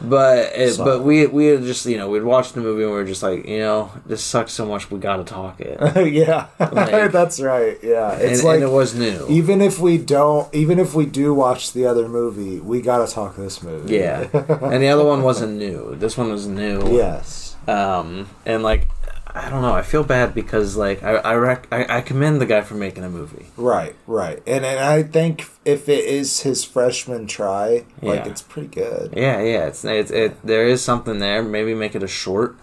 But 0.00 0.52
it, 0.54 0.74
So- 0.74 0.84
but 0.84 1.02
we 1.02 1.26
we 1.26 1.46
had 1.46 1.64
just 1.64 1.84
you 1.84 1.96
know 1.96 2.08
we'd 2.08 2.22
watched 2.22 2.54
the 2.54 2.60
movie 2.60 2.84
and 2.84 2.92
we 2.92 2.96
were 2.96 3.04
just 3.04 3.20
like 3.20 3.44
you 3.48 3.58
know 3.58 3.90
this 4.06 4.22
sucks 4.22 4.52
so 4.52 4.64
much 4.64 4.92
we 4.92 5.00
got 5.00 5.16
to 5.16 5.24
talk 5.24 5.60
it. 5.60 5.76
yeah, 6.12 6.46
Like- 6.60 7.10
that's 7.18 7.40
right. 7.40 7.76
Yeah, 7.82 8.12
it's 8.12 8.38
and, 8.38 8.46
like 8.48 8.54
and 8.60 8.70
it 8.70 8.72
was 8.72 8.94
new. 8.94 9.26
even 9.28 9.60
if 9.60 9.80
we 9.80 9.98
don't, 9.98 10.46
even 10.54 10.78
if 10.78 10.94
we 10.94 11.04
do 11.04 11.34
watch 11.34 11.72
the 11.72 11.84
other 11.86 12.06
movie, 12.08 12.60
we 12.60 12.80
gotta 12.80 13.12
talk 13.12 13.34
this 13.34 13.60
movie. 13.60 13.96
yeah, 13.96 14.28
and 14.32 14.80
the 14.80 14.88
other 14.88 15.04
one 15.04 15.22
wasn't 15.24 15.54
new. 15.58 15.96
This 15.96 16.16
one 16.16 16.30
was 16.30 16.46
new. 16.46 16.80
yes. 16.96 17.56
Um, 17.66 18.28
and 18.46 18.62
like, 18.62 18.88
I 19.38 19.48
don't 19.50 19.62
know. 19.62 19.72
I 19.72 19.82
feel 19.82 20.02
bad 20.04 20.34
because 20.34 20.76
like 20.76 21.02
I 21.02 21.16
I, 21.16 21.34
rec- 21.34 21.68
I 21.72 21.98
I 21.98 22.00
commend 22.00 22.40
the 22.40 22.46
guy 22.46 22.62
for 22.62 22.74
making 22.74 23.04
a 23.04 23.08
movie. 23.10 23.46
Right, 23.56 23.94
right, 24.06 24.42
and 24.46 24.64
and 24.64 24.78
I 24.80 25.02
think 25.04 25.46
if 25.64 25.88
it 25.88 26.04
is 26.04 26.40
his 26.40 26.64
freshman 26.64 27.26
try, 27.26 27.84
like 28.02 28.24
Yeah. 28.24 28.28
it's 28.30 28.42
pretty 28.42 28.68
good. 28.68 29.14
Yeah, 29.16 29.40
yeah. 29.40 29.66
It's 29.66 29.84
it's 29.84 30.10
it. 30.10 30.36
There 30.44 30.66
is 30.66 30.82
something 30.82 31.18
there. 31.20 31.42
Maybe 31.42 31.74
make 31.74 31.94
it 31.94 32.02
a 32.02 32.08
short. 32.08 32.56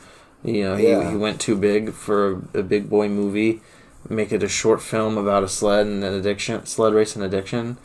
You 0.43 0.63
know, 0.63 0.75
he 0.75 0.89
Yeah. 0.89 1.09
he 1.09 1.15
went 1.15 1.39
too 1.41 1.55
big 1.55 1.93
for 1.93 2.41
a, 2.53 2.59
a 2.59 2.63
big 2.63 2.89
boy 2.89 3.07
movie. 3.09 3.61
Make 4.09 4.31
it 4.31 4.43
a 4.43 4.47
short 4.49 4.81
film 4.83 5.17
about 5.17 5.43
a 5.43 5.47
sled 5.49 5.87
and 5.87 6.03
an 6.03 6.13
addiction, 6.13 6.65
sled 6.67 6.93
race 6.93 7.15
and 7.15 7.25
addiction. 7.25 7.77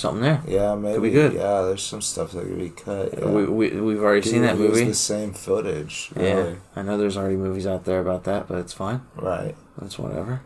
Something 0.00 0.22
there. 0.22 0.42
Yeah, 0.48 0.76
maybe. 0.76 0.98
be 0.98 1.10
good. 1.10 1.34
Yeah, 1.34 1.60
there's 1.60 1.82
some 1.82 2.00
stuff 2.00 2.32
that 2.32 2.44
could 2.44 2.58
be 2.58 2.70
cut. 2.70 3.18
Yeah. 3.18 3.26
We 3.26 3.44
we 3.44 3.80
we've 3.82 4.02
already 4.02 4.26
seen 4.26 4.40
that 4.42 4.56
movie. 4.56 4.84
the 4.84 4.94
same 4.94 5.34
footage. 5.34 6.10
Yeah, 6.16 6.54
I 6.74 6.80
know 6.80 6.96
there's 6.96 7.18
already 7.18 7.36
movies 7.36 7.66
out 7.66 7.84
there 7.84 8.00
about 8.00 8.24
that, 8.24 8.48
but 8.48 8.56
it's 8.56 8.72
fine. 8.72 9.02
Right. 9.14 9.54
It's 9.82 9.98
whatever. 9.98 10.40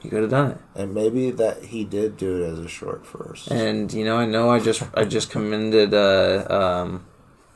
He 0.00 0.08
could 0.08 0.22
have 0.22 0.30
done 0.30 0.52
it. 0.52 0.58
And 0.74 0.94
maybe 0.94 1.30
that 1.32 1.64
he 1.64 1.84
did 1.84 2.16
do 2.16 2.42
it 2.42 2.46
as 2.46 2.60
a 2.60 2.68
short 2.68 3.04
first. 3.04 3.50
And 3.50 3.92
you 3.92 4.06
know, 4.06 4.16
I 4.16 4.24
know 4.24 4.48
I 4.48 4.58
just 4.58 4.82
I 4.94 5.04
just 5.04 5.28
commended 5.28 5.92
uh, 5.92 6.46
um, 6.48 7.04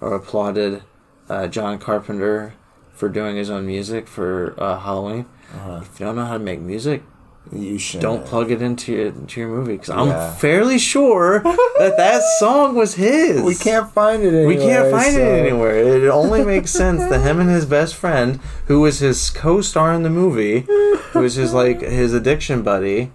or 0.03 0.15
applauded 0.15 0.83
uh, 1.31 1.47
John 1.47 1.79
Carpenter 1.79 2.53
for 2.93 3.09
doing 3.09 3.37
his 3.37 3.49
own 3.49 3.67
music 3.67 4.07
for 4.07 4.55
uh, 4.59 4.79
Halloween. 4.79 5.25
Uh-huh. 5.55 5.81
If 5.81 5.99
you 5.99 6.05
don't 6.05 6.17
know 6.17 6.27
how 6.27 6.35
to 6.35 6.45
make 6.45 6.61
music, 6.61 7.03
You 7.51 7.79
should 7.79 8.01
don't 8.01 8.25
plug 8.25 8.51
it 8.51 8.63
into 8.63 8.93
your, 8.93 9.07
into 9.09 9.41
your 9.41 9.49
movie 9.51 9.73
because 9.73 9.89
Yeah. 9.91 10.01
I'm 10.03 10.35
fairly 10.37 10.79
sure 10.79 11.41
that 11.43 11.95
that 11.99 12.23
song 12.39 12.75
was 12.75 12.95
his. 12.95 13.43
We 13.43 13.55
can't 13.55 13.91
find 13.93 14.23
it 14.23 14.29
anywhere. 14.29 14.47
We 14.47 14.57
can't 14.57 14.91
find 14.91 15.13
so- 15.15 15.21
it 15.21 15.41
anywhere. 15.47 15.77
It 15.77 16.09
only 16.09 16.45
makes 16.45 16.71
sense 16.83 17.01
that 17.11 17.21
him 17.21 17.41
and 17.41 17.51
his 17.51 17.67
best 17.67 17.95
friend, 17.95 18.41
who 18.67 18.81
was 18.81 19.01
his 19.01 19.29
co-star 19.31 19.93
in 19.93 20.03
the 20.03 20.09
movie, 20.11 20.61
who 21.13 21.21
was 21.21 21.35
his 21.35 21.53
like 21.53 21.81
his 21.83 22.15
addiction 22.15 22.63
buddy, 22.63 23.11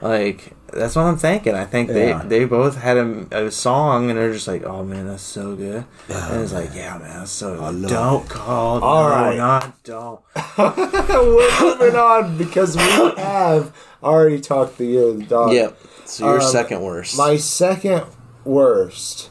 Like 0.00 0.52
that's 0.76 0.96
what 0.96 1.02
I'm 1.06 1.16
thinking. 1.16 1.54
I 1.54 1.64
think 1.64 1.88
Yeah. 1.88 2.22
they 2.24 2.40
they 2.40 2.44
both 2.44 2.76
had 2.76 2.96
a, 2.96 3.46
a 3.46 3.50
song 3.50 4.10
and 4.10 4.18
they're 4.18 4.32
just 4.32 4.48
like, 4.48 4.64
oh 4.64 4.82
man, 4.84 5.06
that's 5.06 5.22
so 5.22 5.54
good. 5.56 5.84
and 6.08 6.42
it's 6.42 6.52
like, 6.52 6.74
yeah, 6.74 6.98
man, 6.98 7.18
that's 7.20 7.30
so. 7.30 7.54
love 7.54 7.88
don't 7.88 8.28
call. 8.28 8.82
All 8.82 9.08
no, 9.08 9.14
right. 9.14 9.36
not 9.36 9.82
don't. 9.84 10.20
We're 10.58 11.60
moving 11.60 11.96
on 11.96 12.36
because 12.38 12.76
we 12.76 12.82
have 12.82 13.74
already 14.02 14.40
talked 14.40 14.78
the 14.78 14.86
year 14.86 15.08
of 15.08 15.18
the 15.18 15.24
dog. 15.24 15.52
Yep. 15.52 15.78
So 16.06 16.26
your 16.26 16.40
Um, 16.40 16.46
second 16.50 16.82
worst. 16.82 17.16
My 17.16 17.36
second 17.36 18.04
worst 18.44 19.30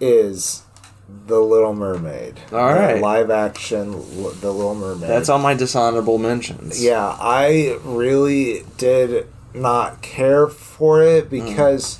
is 0.00 0.62
The 1.26 1.38
Little 1.40 1.74
Mermaid. 1.74 2.40
All 2.52 2.58
right. 2.74 3.00
Live 3.00 3.30
action 3.30 3.92
The 3.92 4.50
Little 4.52 4.74
Mermaid. 4.74 5.08
That's 5.08 5.28
on 5.28 5.40
my 5.42 5.54
dishonorable 5.54 6.18
mentions. 6.18 6.82
Yeah, 6.82 7.16
I 7.20 7.78
really 7.84 8.64
did 8.76 9.28
not 9.54 10.02
care 10.02 10.46
for 10.48 11.02
it 11.02 11.30
because 11.30 11.98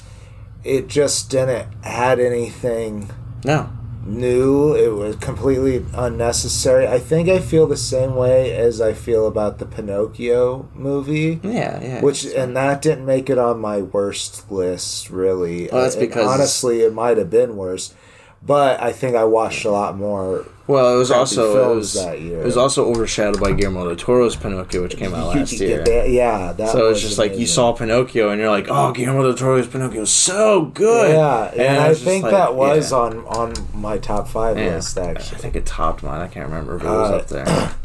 it 0.65 0.89
just 0.89 1.31
didn't 1.31 1.69
add 1.85 2.19
anything 2.19 3.11
No. 3.45 3.69
new. 4.07 4.75
It 4.75 4.95
was 4.95 5.17
completely 5.17 5.85
unnecessary. 5.95 6.87
I 6.89 6.99
think 6.99 7.29
I 7.29 7.39
feel 7.39 7.67
the 7.67 7.77
same 7.77 8.15
way 8.17 8.55
as 8.55 8.81
I 8.81 8.93
feel 8.93 9.27
about 9.27 9.59
the 9.59 9.67
Pinocchio 9.67 10.69
movie. 10.75 11.41
Yeah. 11.43 11.81
Yeah. 11.83 12.01
Which 12.03 12.25
and 12.27 12.57
that 12.57 12.83
didn't 12.83 13.07
make 13.07 13.31
it 13.31 13.39
on 13.39 13.61
my 13.61 13.83
worst 13.83 14.51
list, 14.51 15.11
really. 15.11 15.69
Well, 15.71 15.83
that's 15.83 15.95
And 15.97 16.09
because- 16.09 16.27
honestly, 16.27 16.81
it 16.83 16.93
might 16.95 17.19
have 17.19 17.31
been 17.31 17.57
worse, 17.57 17.95
but 18.45 18.83
I 18.83 18.93
think 18.93 19.17
I 19.17 19.25
watched 19.25 19.65
a 19.65 19.71
lot 19.71 19.97
more. 19.97 20.45
Well, 20.67 20.95
it 20.95 20.99
was 20.99 21.11
also 21.11 21.73
it 21.73 21.77
was, 21.77 21.93
that 21.95 22.21
year. 22.21 22.41
it 22.41 22.45
was 22.45 22.57
also 22.57 22.87
overshadowed 22.87 23.39
by 23.39 23.53
Guillermo 23.53 23.85
del 23.87 23.97
Toro's 23.97 24.35
Pinocchio, 24.35 24.83
which 24.83 24.97
came 24.97 25.15
out 25.15 25.27
last 25.37 25.53
year. 25.53 25.85
That- 25.85 26.09
yeah, 26.09 26.53
that 26.53 26.71
So 26.71 26.89
it's 26.89 27.01
just 27.03 27.19
like 27.19 27.37
you 27.37 27.47
saw 27.47 27.73
Pinocchio 27.73 28.31
and 28.31 28.41
you're 28.41 28.51
like, 28.51 28.67
oh, 28.71 28.93
Guillermo 28.93 29.23
del 29.25 29.35
Toro's 29.35 29.67
Pinocchio 29.67 30.03
is 30.03 30.11
so 30.11 30.67
good. 30.67 31.11
Yeah, 31.13 31.53
and, 31.53 31.79
I 31.83 31.89
was 31.91 32.03
think 32.03 32.23
like, 32.23 32.33
that 32.33 32.55
was 32.55 32.93
yeah. 32.93 32.99
on 32.99 33.27
on 33.27 33.53
my 33.75 33.99
top 33.99 34.27
five 34.29 34.57
Yeah. 34.57 34.77
list 34.77 34.97
I 34.97 35.15
think 35.15 35.55
it 35.55 35.67
topped 35.67 36.03
mine. 36.03 36.23
I 36.23 36.29
can't 36.29 36.49
remember, 36.49 36.79
but 36.79 36.87
it 36.87 36.91
was 36.91 37.11
Uh, 37.11 37.17
up 37.17 37.27
there. 37.29 37.75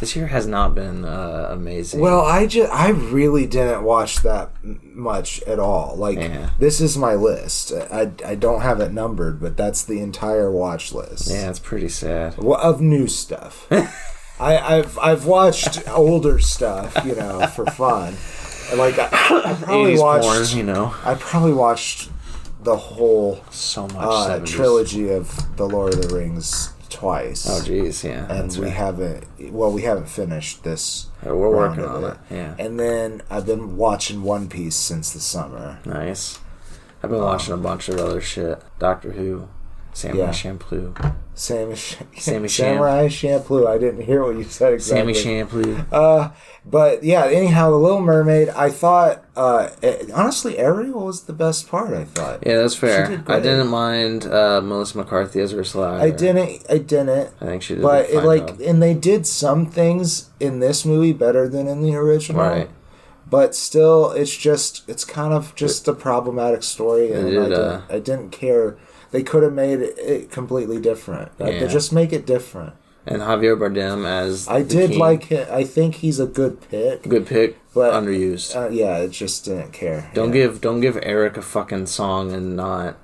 this 0.00 0.14
year 0.16 0.26
has 0.28 0.46
not 0.46 0.74
been 0.74 1.04
uh, 1.04 1.48
amazing. 1.50 2.00
Well, 2.00 2.20
I 2.20 2.46
just 2.46 2.72
I 2.72 2.90
really 2.90 3.46
didn't 3.46 3.82
watch 3.82 4.22
that 4.22 4.50
much 4.62 5.42
at 5.42 5.58
all. 5.58 5.96
Like 5.96 6.18
Yeah. 6.18 6.50
this 6.58 6.80
is 6.80 6.96
my 6.96 7.14
list. 7.14 7.72
I 7.72 8.10
I 8.24 8.34
don't 8.34 8.60
have 8.60 8.80
it 8.80 8.92
numbered, 8.92 9.40
but 9.40 9.56
that's 9.56 9.82
the 9.84 10.00
entire 10.00 10.50
watch 10.50 10.92
list. 10.92 11.30
yeah, 11.30 11.50
it's 11.50 11.58
pretty 11.58 11.88
sad. 11.88 12.36
Well, 12.38 12.60
of 12.60 12.80
new 12.80 13.06
stuff. 13.08 13.66
I, 14.40 14.56
I've 14.78 14.98
I've 14.98 15.26
watched 15.26 15.88
older 15.88 16.38
stuff, 16.38 16.96
you 17.04 17.14
know, 17.16 17.46
for 17.48 17.66
fun. 17.66 18.14
Like 18.76 18.98
I, 18.98 19.06
I 19.06 19.54
probably 19.60 19.94
80s 19.94 20.00
watched. 20.00 20.24
porn, 20.24 20.58
you 20.58 20.62
know, 20.62 20.94
I 21.04 21.14
probably 21.14 21.54
watched 21.54 22.10
the 22.62 22.76
whole 22.76 23.40
so 23.50 23.84
much 23.88 23.94
uh, 23.96 24.40
trilogy 24.44 25.10
of 25.10 25.56
the 25.56 25.66
Lord 25.66 25.94
of 25.94 26.02
the 26.08 26.14
Rings 26.14 26.72
twice. 26.90 27.48
Oh, 27.48 27.62
jeez, 27.62 28.04
yeah. 28.04 28.26
and 28.32 28.50
we 28.56 28.64
right. 28.66 28.72
haven't. 28.72 29.24
Well, 29.52 29.72
we 29.72 29.82
haven't 29.82 30.08
finished 30.08 30.64
this. 30.64 31.06
Yeah, 31.24 31.32
we're 31.32 31.54
working 31.54 31.84
on 31.84 32.04
it. 32.04 32.16
Yeah, 32.30 32.54
And 32.58 32.78
then 32.78 33.22
I've 33.30 33.46
been 33.46 33.76
watching 33.76 34.22
One 34.22 34.48
Piece 34.48 34.76
since 34.76 35.12
the 35.12 35.20
summer. 35.20 35.78
nice. 35.84 36.38
I've 37.02 37.10
been 37.10 37.20
watching 37.22 37.54
a 37.54 37.58
bunch 37.58 37.88
of 37.88 37.98
other 37.98 38.20
shit. 38.20 38.60
Doctor 38.80 39.12
Who, 39.12 39.48
Samurai 39.98 40.26
Yeah. 40.26 40.30
Champloo, 40.30 41.14
Sammy, 41.34 41.74
Sammy 42.16 42.48
Samurai 42.48 43.08
Champloo. 43.08 43.66
I 43.66 43.78
didn't 43.78 44.02
hear 44.02 44.22
what 44.22 44.36
you 44.36 44.44
said 44.44 44.74
exactly. 44.74 45.12
Sammy 45.12 45.44
Champloo. 45.44 45.86
Uh, 45.92 46.30
but 46.64 47.02
yeah. 47.02 47.26
Anyhow, 47.26 47.70
the 47.70 47.78
Little 47.78 48.00
Mermaid. 48.00 48.48
I 48.50 48.70
thought, 48.70 49.24
uh, 49.34 49.70
eh, 49.82 50.04
honestly, 50.14 50.56
Ariel 50.56 51.04
was 51.04 51.24
the 51.24 51.32
best 51.32 51.68
part. 51.68 51.92
I 51.92 52.04
thought. 52.04 52.46
Yeah, 52.46 52.58
that's 52.58 52.76
fair. 52.76 53.08
did 53.08 53.28
I 53.28 53.40
didn't 53.40 53.66
mind 53.66 54.26
uh, 54.26 54.60
Melissa 54.60 54.98
McCarthy 54.98 55.40
as 55.40 55.52
Ursula. 55.52 56.00
I 56.00 56.10
didn't. 56.10 56.64
I 56.70 56.78
didn't. 56.78 57.34
I 57.40 57.44
think 57.44 57.62
she 57.64 57.74
did. 57.74 57.82
But 57.82 58.08
it 58.08 58.22
like, 58.22 58.46
job. 58.46 58.60
and 58.60 58.80
they 58.80 58.94
did 58.94 59.26
some 59.26 59.66
things 59.66 60.30
in 60.38 60.60
this 60.60 60.84
movie 60.84 61.12
better 61.12 61.48
than 61.48 61.66
in 61.66 61.82
the 61.82 61.96
original. 61.96 62.42
right. 62.42 62.70
But 63.28 63.54
still, 63.54 64.12
it's 64.12 64.34
just 64.34 64.88
it's 64.88 65.04
kind 65.04 65.34
of 65.34 65.54
just 65.54 65.86
a 65.88 65.92
problematic 65.92 66.62
story, 66.62 67.12
and 67.12 67.28
did, 67.28 67.38
I, 67.38 67.42
didn't, 67.42 67.60
uh, 67.60 67.82
I 67.90 67.98
didn't 67.98 68.30
care. 68.30 68.78
They 69.10 69.22
could 69.22 69.42
have 69.42 69.52
made 69.54 69.80
it, 69.80 70.30
completely 70.30 70.80
different. 70.80 71.30
Uh, 71.40 71.46
Yeah. 71.46 71.60
They 71.60 71.68
just 71.68 71.92
make 71.92 72.12
it 72.12 72.26
different. 72.26 72.74
And 73.06 73.22
Javier 73.22 73.56
Bardem 73.58 74.06
as 74.06 74.46
I 74.48 74.60
did 74.62 74.90
king. 74.90 74.98
like 74.98 75.32
it. 75.32 75.48
I 75.48 75.64
think 75.64 75.96
he's 75.96 76.20
a 76.20 76.26
good 76.26 76.60
pick. 76.68 77.04
good 77.08 77.26
pick, 77.26 77.56
But- 77.72 77.94
underused. 77.94 78.54
Uh, 78.54 78.68
yeah, 78.68 78.98
it 78.98 79.12
just 79.12 79.46
didn't 79.46 79.72
care. 79.72 80.10
Don't 80.14 80.28
yeah. 80.34 80.42
give 80.42 80.60
don't 80.60 80.80
give 80.80 80.98
Eric 81.02 81.38
a 81.38 81.42
fucking 81.42 81.86
song 81.86 82.32
and 82.32 82.54
not 82.54 82.98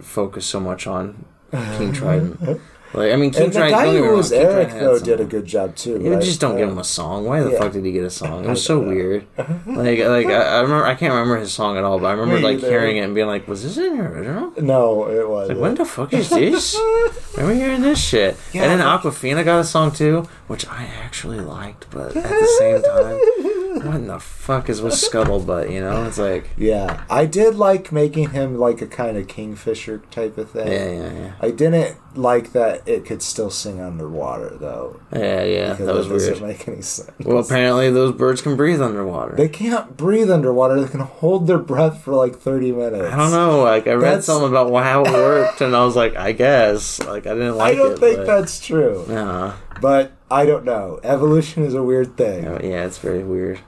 focus 0.00 0.46
so 0.46 0.58
much 0.60 0.86
on 0.86 1.26
King 1.76 1.92
Trident. 2.00 2.60
Like 2.94 3.12
I 3.12 3.16
mean, 3.16 3.30
King 3.30 3.44
And 3.44 3.52
the 3.52 3.58
Trident. 3.58 3.80
guy 3.82 3.96
who 3.96 4.16
was 4.16 4.32
Eric 4.32 4.70
though 4.70 4.98
did 4.98 5.20
a 5.20 5.24
good 5.24 5.44
job 5.44 5.74
too. 5.76 6.00
Yeah, 6.02 6.10
right? 6.14 6.22
just 6.22 6.40
don't 6.40 6.56
give 6.56 6.68
Uh, 6.68 6.72
him 6.72 6.78
a 6.78 6.84
song. 6.84 7.24
Why 7.26 7.40
the 7.42 7.50
yeah. 7.50 7.58
fuck 7.58 7.72
did 7.72 7.84
he 7.84 7.92
get 7.92 8.04
a 8.04 8.10
song? 8.10 8.44
It 8.44 8.48
was 8.48 8.64
so 8.64 8.80
know. 8.80 8.88
weird. 8.88 9.26
Like, 9.66 9.98
like 9.98 10.26
I, 10.28 10.58
I 10.58 10.60
remember, 10.60 10.86
I 10.86 10.94
can't 10.94 11.12
remember 11.12 11.36
his 11.38 11.52
song 11.52 11.76
at 11.76 11.84
all, 11.84 11.98
but 11.98 12.06
I 12.06 12.12
remember 12.12 12.36
Me 12.36 12.42
like 12.42 12.58
either. 12.58 12.70
hearing 12.70 12.96
it 12.96 13.00
and 13.00 13.14
being 13.14 13.26
like, 13.26 13.46
"Was 13.48 13.62
this 13.64 13.76
in 13.76 14.00
original? 14.00 14.52
No, 14.62 15.08
it 15.10 15.28
was. 15.28 15.48
Like, 15.50 15.58
when 15.58 15.74
the 15.74 15.84
fuck 15.84 16.12
is 16.14 16.30
this? 16.30 16.74
Remember 17.36 17.54
hearing 17.54 17.82
this 17.82 18.02
shit?" 18.02 18.36
Yeah, 18.52 18.62
and 18.62 18.70
then 18.80 18.86
like- 18.86 19.00
Awkwafina 19.02 19.44
got 19.44 19.58
a 19.60 19.64
song 19.64 19.90
too, 19.92 20.26
which 20.46 20.66
I 20.68 20.84
actually 21.04 21.40
liked, 21.40 21.86
but 21.90 22.16
at 22.16 22.22
the 22.24 22.56
same 22.58 22.82
time, 22.82 23.18
what 23.84 23.94
in 23.96 24.06
the 24.06 24.18
fuck 24.18 24.68
is 24.68 24.80
with 24.80 24.94
Scuttlebutt? 24.94 25.72
You 25.72 25.80
know, 25.80 26.04
it's 26.04 26.18
like, 26.18 26.50
Yeah, 26.56 27.04
I 27.10 27.26
did 27.26 27.54
like 27.56 27.92
making 27.92 28.30
him 28.30 28.56
like 28.58 28.80
a 28.82 28.86
kind 28.86 29.16
of 29.16 29.28
kingfisher 29.28 29.98
type 30.10 30.38
of 30.38 30.50
thing. 30.50 30.68
yeah, 30.68 30.90
yeah, 30.90 31.12
yeah, 31.12 31.32
I 31.40 31.50
didn't 31.50 31.96
like 32.14 32.52
that 32.52 32.88
it 32.88 33.04
could 33.04 33.20
still 33.20 33.50
sing 33.50 33.78
underwater 33.80 34.56
though. 34.56 35.00
yeah, 35.12 35.42
yeah. 35.44 35.72
That 35.74 35.94
was 35.94 36.06
it 36.06 36.30
doesn't 36.30 36.46
make 36.46 36.66
any 36.66 36.80
sense. 36.80 37.10
Well, 37.20 37.38
apparently 37.38 37.90
those 37.90 38.12
birds 38.14 38.40
can 38.40 38.56
breathe 38.56 38.80
underwater. 38.80 39.36
they 39.36 39.48
can't 39.50 39.96
breathe 39.96 40.30
underwater. 40.30 40.80
They 40.80 40.88
can 40.90 41.00
hold 41.00 41.46
their 41.46 41.58
breath 41.58 42.02
for 42.02 42.14
like 42.14 42.36
thirty 42.38 42.72
minutes. 42.72 43.12
I 43.12 43.16
don't 43.16 43.32
know. 43.32 43.62
Like 43.62 43.86
I 43.86 43.92
read 43.92 44.02
That's- 44.02 44.24
something 44.26 44.48
about 44.48 44.72
how 44.82 45.04
it 45.04 45.12
worked, 45.12 45.60
and 45.60 45.76
I 45.76 45.84
was 45.84 45.94
like, 45.96 46.16
I 46.16 46.32
guess. 46.32 47.00
Like 47.02 47.26
I 47.26 47.34
didn't 47.34 47.56
like 47.56 47.74
I 47.74 47.76
don't 47.76 47.92
it. 47.92 47.98
think 47.98 48.16
but, 48.18 48.26
that's 48.26 48.60
true, 48.64 49.04
Yeah. 49.08 49.54
but 49.82 50.12
I 50.30 50.44
don't 50.46 50.64
know. 50.64 50.98
Evolution 51.02 51.64
is 51.64 51.74
a 51.74 51.82
weird 51.82 52.16
thing. 52.16 52.44
Yeah, 52.44 52.58
yeah, 52.62 52.84
it's 52.86 52.98
very 52.98 53.22
weird. 53.22 53.60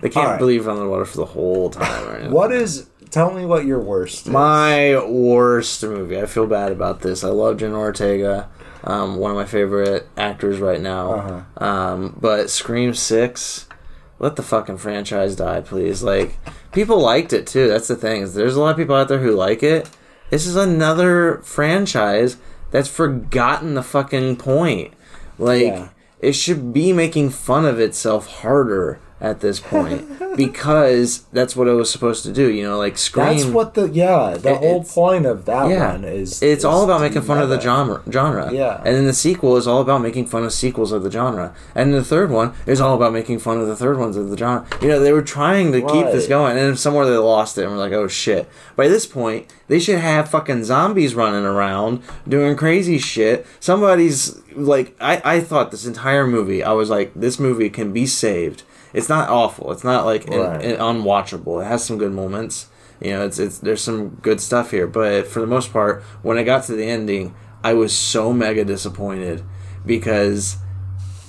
They 0.00 0.08
can't 0.10 0.26
Alright. 0.26 0.40
breathe 0.40 0.68
underwater 0.68 1.04
for 1.04 1.16
the 1.16 1.24
whole 1.24 1.70
time. 1.70 2.06
Right? 2.08 2.30
What 2.30 2.52
is? 2.52 2.88
Tell 3.10 3.32
me 3.32 3.44
what 3.46 3.64
your 3.64 3.80
worst. 3.80 4.26
Is. 4.26 4.32
My 4.32 5.02
worst 5.06 5.82
movie. 5.82 6.18
I 6.20 6.26
feel 6.26 6.46
bad 6.46 6.72
about 6.72 7.00
this. 7.00 7.24
I 7.24 7.28
love 7.28 7.58
Jenna 7.58 7.78
Ortega, 7.78 8.48
um, 8.82 9.16
one 9.16 9.30
of 9.30 9.36
my 9.36 9.44
favorite 9.44 10.08
actors 10.16 10.58
right 10.58 10.80
now. 10.80 11.12
Uh-huh. 11.14 11.64
Um, 11.64 12.18
but 12.20 12.50
Scream 12.50 12.92
Six, 12.94 13.66
let 14.18 14.36
the 14.36 14.42
fucking 14.42 14.78
franchise 14.78 15.36
die, 15.36 15.60
please. 15.62 16.02
Like 16.02 16.38
people 16.72 17.00
liked 17.00 17.32
it 17.32 17.46
too. 17.46 17.68
That's 17.68 17.88
the 17.88 17.96
thing. 17.96 18.22
Is 18.22 18.34
there's 18.34 18.56
a 18.56 18.60
lot 18.60 18.70
of 18.70 18.76
people 18.76 18.94
out 18.96 19.08
there 19.08 19.20
who 19.20 19.32
like 19.32 19.62
it. 19.62 19.88
This 20.30 20.46
is 20.46 20.56
another 20.56 21.40
franchise 21.44 22.36
that's 22.70 22.88
forgotten 22.88 23.74
the 23.74 23.82
fucking 23.82 24.36
point. 24.36 24.92
Like 25.38 25.62
Yeah. 25.62 25.88
It 26.24 26.32
should 26.34 26.72
be 26.72 26.92
making 26.92 27.28
fun 27.30 27.66
of 27.66 27.78
itself 27.78 28.26
harder 28.26 28.98
at 29.24 29.40
this 29.40 29.58
point 29.60 30.06
because 30.36 31.24
that's 31.32 31.56
what 31.56 31.66
it 31.68 31.72
was 31.72 31.90
supposed 31.90 32.22
to 32.24 32.32
do. 32.32 32.50
You 32.50 32.62
know, 32.64 32.78
like 32.78 32.98
Scream. 32.98 33.26
That's 33.26 33.44
what 33.46 33.74
the 33.74 33.88
yeah. 33.88 34.36
The 34.38 34.52
It- 34.52 34.56
whole 34.58 34.84
point 34.84 35.26
of 35.26 35.44
that 35.46 35.68
Yeah, 35.70 35.92
one 35.92 36.04
is. 36.04 36.42
it's 36.42 36.60
is 36.60 36.64
all 36.64 36.84
about 36.84 37.00
making 37.00 37.22
fun 37.22 37.38
of 37.38 37.48
the 37.48 37.60
genre. 37.60 38.02
Genre. 38.10 38.52
Yeah. 38.52 38.82
and 38.84 38.94
then 38.96 39.06
the 39.06 39.12
sequel 39.12 39.56
is 39.56 39.66
all 39.66 39.80
about 39.80 40.02
making 40.02 40.26
fun 40.26 40.44
of 40.44 40.52
sequels 40.52 40.92
of 40.92 41.02
the 41.02 41.10
genre, 41.10 41.54
and 41.74 41.94
the 41.94 42.04
third 42.04 42.30
one 42.30 42.52
is 42.66 42.80
all 42.80 42.94
about 42.94 43.12
making 43.12 43.38
fun 43.38 43.58
of 43.60 43.66
the 43.66 43.76
third 43.76 43.98
ones 43.98 44.16
of 44.16 44.28
the 44.30 44.36
genre. 44.36 44.66
You 44.82 44.88
know, 44.88 45.00
they 45.00 45.12
were 45.12 45.22
trying 45.22 45.72
to 45.72 45.80
keep 45.80 46.06
this 46.06 46.26
going, 46.26 46.58
and 46.58 46.78
somewhere 46.78 47.06
they 47.06 47.16
lost 47.16 47.56
it, 47.58 47.62
and 47.64 47.72
we're 47.72 47.78
like, 47.78 47.92
oh 47.92 48.08
shit. 48.08 48.48
By 48.76 48.88
this 48.88 49.06
point, 49.06 49.46
they 49.68 49.78
should 49.78 49.98
have 50.00 50.28
fucking 50.28 50.64
zombies 50.64 51.14
running 51.14 51.44
around 51.44 52.02
doing 52.28 52.56
crazy 52.56 52.98
shit. 52.98 53.46
Somebody's 53.60 54.38
like, 54.54 54.94
I 55.00 55.20
I 55.24 55.40
thought 55.40 55.70
this 55.70 55.86
entire 55.86 56.26
movie, 56.26 56.62
I 56.62 56.72
was 56.72 56.90
like, 56.90 57.12
this 57.14 57.38
movie 57.38 57.70
can 57.70 57.92
be 57.92 58.06
saved. 58.06 58.62
It's 58.94 59.08
not 59.08 59.28
awful. 59.28 59.72
It's 59.72 59.84
not 59.84 60.06
like 60.06 60.26
Right. 60.28 60.62
unwatchable. 60.78 61.60
It 61.62 61.66
has 61.66 61.84
some 61.84 61.98
good 61.98 62.12
moments. 62.12 62.68
You 63.00 63.10
know, 63.10 63.24
it's 63.26 63.38
it's 63.38 63.58
there's 63.58 63.82
some 63.82 64.18
good 64.22 64.40
stuff 64.40 64.70
here, 64.70 64.86
but 64.86 65.26
for 65.26 65.40
the 65.40 65.46
most 65.46 65.72
part, 65.72 66.02
when 66.22 66.38
I 66.38 66.44
got 66.44 66.62
to 66.64 66.72
the 66.72 66.84
ending, 66.84 67.34
I 67.62 67.74
was 67.74 67.92
so 67.92 68.32
mega 68.32 68.64
disappointed 68.64 69.42
because 69.84 70.56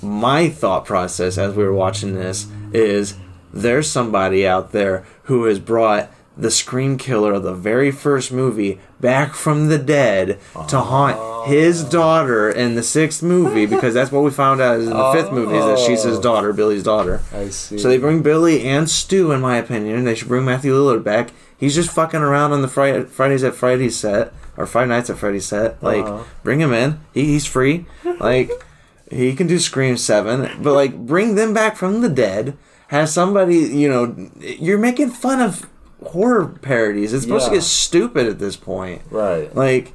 my 0.02 0.48
thought 0.48 0.84
process 0.84 1.36
as 1.38 1.54
we 1.54 1.64
were 1.64 1.74
watching 1.74 2.14
this 2.14 2.46
is 2.72 3.14
there's 3.52 3.90
somebody 3.90 4.46
out 4.46 4.72
there 4.72 5.04
who 5.24 5.44
has 5.44 5.58
brought 5.58 6.10
the 6.36 6.50
scream 6.50 6.98
killer 6.98 7.32
of 7.32 7.42
the 7.42 7.54
very 7.54 7.90
first 7.90 8.30
movie 8.30 8.78
back 9.00 9.34
from 9.34 9.68
the 9.68 9.78
dead 9.78 10.38
to 10.68 10.78
haunt 10.80 11.48
his 11.48 11.82
daughter 11.84 12.50
in 12.50 12.74
the 12.74 12.82
sixth 12.82 13.22
movie 13.22 13.64
because 13.74 13.94
that's 13.94 14.12
what 14.12 14.22
we 14.22 14.30
found 14.30 14.60
out 14.60 14.78
in 14.80 14.86
the 14.90 15.12
fifth 15.12 15.32
movie 15.32 15.56
is 15.56 15.64
that 15.64 15.78
she's 15.78 16.02
his 16.02 16.18
daughter, 16.18 16.52
Billy's 16.52 16.82
daughter. 16.82 17.22
I 17.32 17.48
see. 17.48 17.78
So 17.78 17.88
they 17.88 17.98
bring 17.98 18.22
Billy 18.22 18.62
and 18.68 18.88
Stu, 18.90 19.32
in 19.32 19.40
my 19.40 19.56
opinion. 19.56 20.04
They 20.04 20.14
should 20.14 20.28
bring 20.28 20.44
Matthew 20.44 20.72
Lillard 20.74 21.02
back. 21.04 21.30
He's 21.58 21.74
just 21.74 21.90
fucking 21.90 22.20
around 22.20 22.52
on 22.52 22.60
the 22.62 22.68
Friday, 22.68 23.04
Fridays 23.04 23.42
at 23.42 23.54
Freddy's 23.54 23.96
set 23.96 24.32
or 24.58 24.66
Friday 24.66 24.90
Nights 24.90 25.08
at 25.08 25.16
Freddy's 25.16 25.46
set. 25.46 25.82
Like, 25.82 26.04
Uh-huh. 26.04 26.24
bring 26.42 26.60
him 26.60 26.72
in. 26.74 27.00
He, 27.14 27.24
he's 27.26 27.46
free. 27.46 27.86
Like, 28.20 28.50
he 29.10 29.34
can 29.34 29.46
do 29.46 29.58
Scream 29.58 29.96
Seven, 29.96 30.62
but 30.62 30.74
like, 30.74 30.94
bring 31.06 31.34
them 31.34 31.54
back 31.54 31.76
from 31.76 32.02
the 32.02 32.08
dead. 32.10 32.58
Have 32.88 33.08
somebody, 33.08 33.56
you 33.56 33.88
know, 33.88 34.30
you're 34.40 34.78
making 34.78 35.10
fun 35.10 35.40
of 35.40 35.66
horror 36.04 36.46
parodies. 36.46 37.12
It's 37.12 37.24
supposed 37.24 37.46
to 37.46 37.52
get 37.54 37.62
stupid 37.62 38.26
at 38.26 38.38
this 38.38 38.56
point. 38.56 39.02
right. 39.10 39.54
Like, 39.54 39.92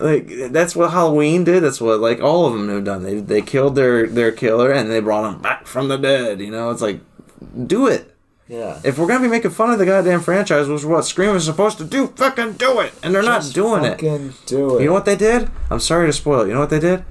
like 0.00 0.28
that's 0.50 0.74
what 0.74 0.90
Halloween 0.90 1.44
did. 1.44 1.62
That's 1.62 1.80
what 1.80 2.00
like 2.00 2.20
all 2.20 2.46
of 2.46 2.54
them 2.54 2.68
have 2.68 2.84
done. 2.84 3.02
They 3.02 3.20
they 3.20 3.42
killed 3.42 3.74
their 3.74 4.06
their 4.06 4.32
killer 4.32 4.72
and 4.72 4.90
they 4.90 5.00
brought 5.00 5.32
him 5.34 5.40
back 5.42 5.66
from 5.66 5.88
the 5.88 5.98
dead. 5.98 6.40
You 6.40 6.50
know, 6.50 6.70
it's 6.70 6.80
like, 6.82 7.00
do 7.66 7.86
it. 7.88 8.14
yeah. 8.48 8.80
If 8.84 8.98
we're 8.98 9.06
gonna 9.06 9.20
be 9.20 9.28
making 9.28 9.50
fun 9.50 9.70
of 9.70 9.78
the 9.78 9.84
goddamn 9.86 10.20
franchise, 10.22 10.66
which 10.68 10.80
is 10.80 10.86
what 10.86 11.04
Scream 11.04 11.36
is 11.36 11.44
supposed 11.44 11.76
to 11.78 11.84
do, 11.84 12.06
fucking 12.16 12.52
do 12.54 12.80
it. 12.80 12.92
And 13.02 13.14
they're 13.14 13.22
not 13.22 13.44
doing 13.52 13.84
it. 13.84 13.90
Fucking 14.00 14.32
do 14.46 14.78
it. 14.78 14.82
You 14.82 14.86
know 14.88 14.94
what 14.94 15.04
they 15.04 15.16
did? 15.16 15.50
I'm 15.70 15.80
sorry 15.80 16.06
to 16.08 16.12
spoil 16.12 16.40
it. 16.42 16.48
You 16.48 16.54
know 16.54 16.60
what 16.60 16.70
they 16.70 16.80
did? 16.80 17.04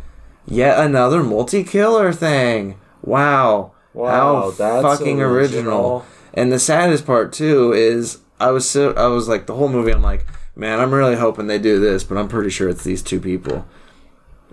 Yet 0.48 0.80
another 0.80 1.22
multi-killer 1.24 2.12
thing. 2.14 2.80
Wow. 3.04 3.74
Wow, 3.94 4.10
How 4.10 4.52
that's 4.52 4.84
fucking 5.00 5.22
original. 5.22 5.34
original. 5.74 6.06
And 6.34 6.52
the 6.52 6.60
saddest 6.60 7.06
part 7.06 7.34
too 7.34 7.74
is 7.74 8.20
I 8.40 8.52
was 8.52 8.70
so, 8.70 8.94
I 8.94 9.08
was 9.08 9.28
like 9.28 9.46
the 9.46 9.56
whole 9.56 9.70
movie 9.70 9.92
I'm 9.92 10.02
like, 10.02 10.26
man, 10.56 10.80
I'm 10.80 10.94
really 10.94 11.16
hoping 11.16 11.48
they 11.48 11.60
do 11.60 11.80
this, 11.80 12.04
but 12.04 12.18
I'm 12.18 12.28
pretty 12.28 12.50
sure 12.50 12.70
it's 12.70 12.84
these 12.84 13.02
two 13.02 13.20
people. 13.20 13.66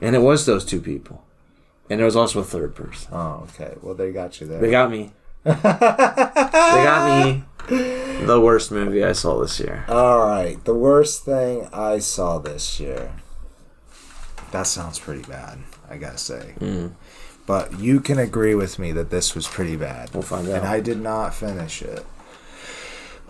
And 0.00 0.14
it 0.14 0.20
was 0.20 0.46
those 0.46 0.64
two 0.64 0.80
people. 0.80 1.24
And 1.90 1.98
there 1.98 2.04
was 2.06 2.16
also 2.16 2.40
a 2.40 2.44
third 2.44 2.74
person. 2.74 3.08
Oh, 3.12 3.48
okay. 3.50 3.74
Well, 3.82 3.94
they 3.94 4.12
got 4.12 4.40
you 4.40 4.46
there. 4.46 4.60
They 4.60 4.70
got 4.70 4.90
me. 4.90 5.12
they 5.44 5.54
got 5.62 7.26
me. 7.26 7.44
The 7.68 8.40
worst 8.42 8.70
movie 8.70 9.04
I 9.04 9.12
saw 9.12 9.40
this 9.40 9.58
year. 9.58 9.84
All 9.88 10.26
right. 10.26 10.62
The 10.64 10.74
worst 10.74 11.24
thing 11.24 11.68
I 11.72 11.98
saw 11.98 12.38
this 12.38 12.78
year. 12.78 13.12
That 14.52 14.66
sounds 14.66 14.98
pretty 14.98 15.22
bad. 15.22 15.58
I 15.90 15.96
gotta 15.96 16.18
say. 16.18 16.54
Mm. 16.60 16.92
But 17.48 17.80
you 17.80 18.00
can 18.00 18.18
agree 18.18 18.54
with 18.54 18.78
me 18.78 18.92
that 18.92 19.08
this 19.08 19.34
was 19.34 19.48
pretty 19.48 19.74
bad. 19.74 20.12
We'll 20.12 20.22
find 20.22 20.46
out. 20.48 20.58
And 20.58 20.66
I 20.66 20.80
did 20.80 21.00
not 21.00 21.34
finish 21.34 21.80
it. 21.80 22.04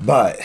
But 0.00 0.40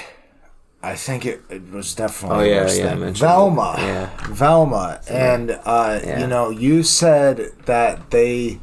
I 0.84 0.94
think 0.94 1.26
it, 1.26 1.42
it 1.50 1.72
was 1.72 1.96
definitely 1.96 2.38
Oh, 2.38 2.42
yeah, 2.44 2.62
worse 2.62 2.78
yeah, 2.78 2.94
than 2.94 3.14
Velma. 3.16 3.76
Yeah. 3.80 4.10
Velma. 4.28 5.02
And 5.10 5.60
uh, 5.66 6.00
Yeah. 6.04 6.20
you 6.20 6.28
know, 6.28 6.52
you 6.52 6.84
said 6.84 7.52
that 7.66 8.12
they 8.12 8.60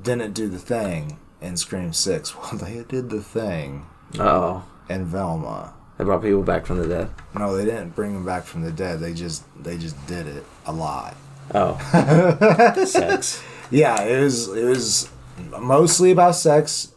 didn't 0.00 0.34
do 0.34 0.48
the 0.48 0.58
thing 0.58 1.18
in 1.40 1.56
Scream 1.56 1.94
Six. 1.94 2.34
Well, 2.42 2.58
they 2.58 2.84
did 2.86 3.08
the 3.08 3.22
thing 3.22 3.86
oh. 4.18 4.66
in 4.90 5.06
Velma. 5.06 5.72
They 5.96 6.04
brought 6.04 6.20
people 6.20 6.42
back 6.42 6.66
from 6.66 6.76
the 6.76 6.86
dead. 6.86 7.08
No, 7.34 7.56
they 7.56 7.64
didn't 7.64 7.96
bring 7.96 8.12
them 8.12 8.26
back 8.26 8.44
from 8.44 8.60
the 8.60 8.70
dead. 8.70 9.00
They 9.00 9.14
just 9.14 9.44
they 9.64 9.78
just 9.78 9.96
did 10.06 10.26
it 10.26 10.44
a 10.66 10.72
lot. 10.74 11.16
Oh. 11.54 11.78
Sex. 12.86 13.42
Yeah, 13.70 14.00
it 14.02 14.22
was 14.22 14.48
it 14.48 14.64
was 14.64 15.10
mostly 15.58 16.10
about 16.12 16.34
sex. 16.36 16.92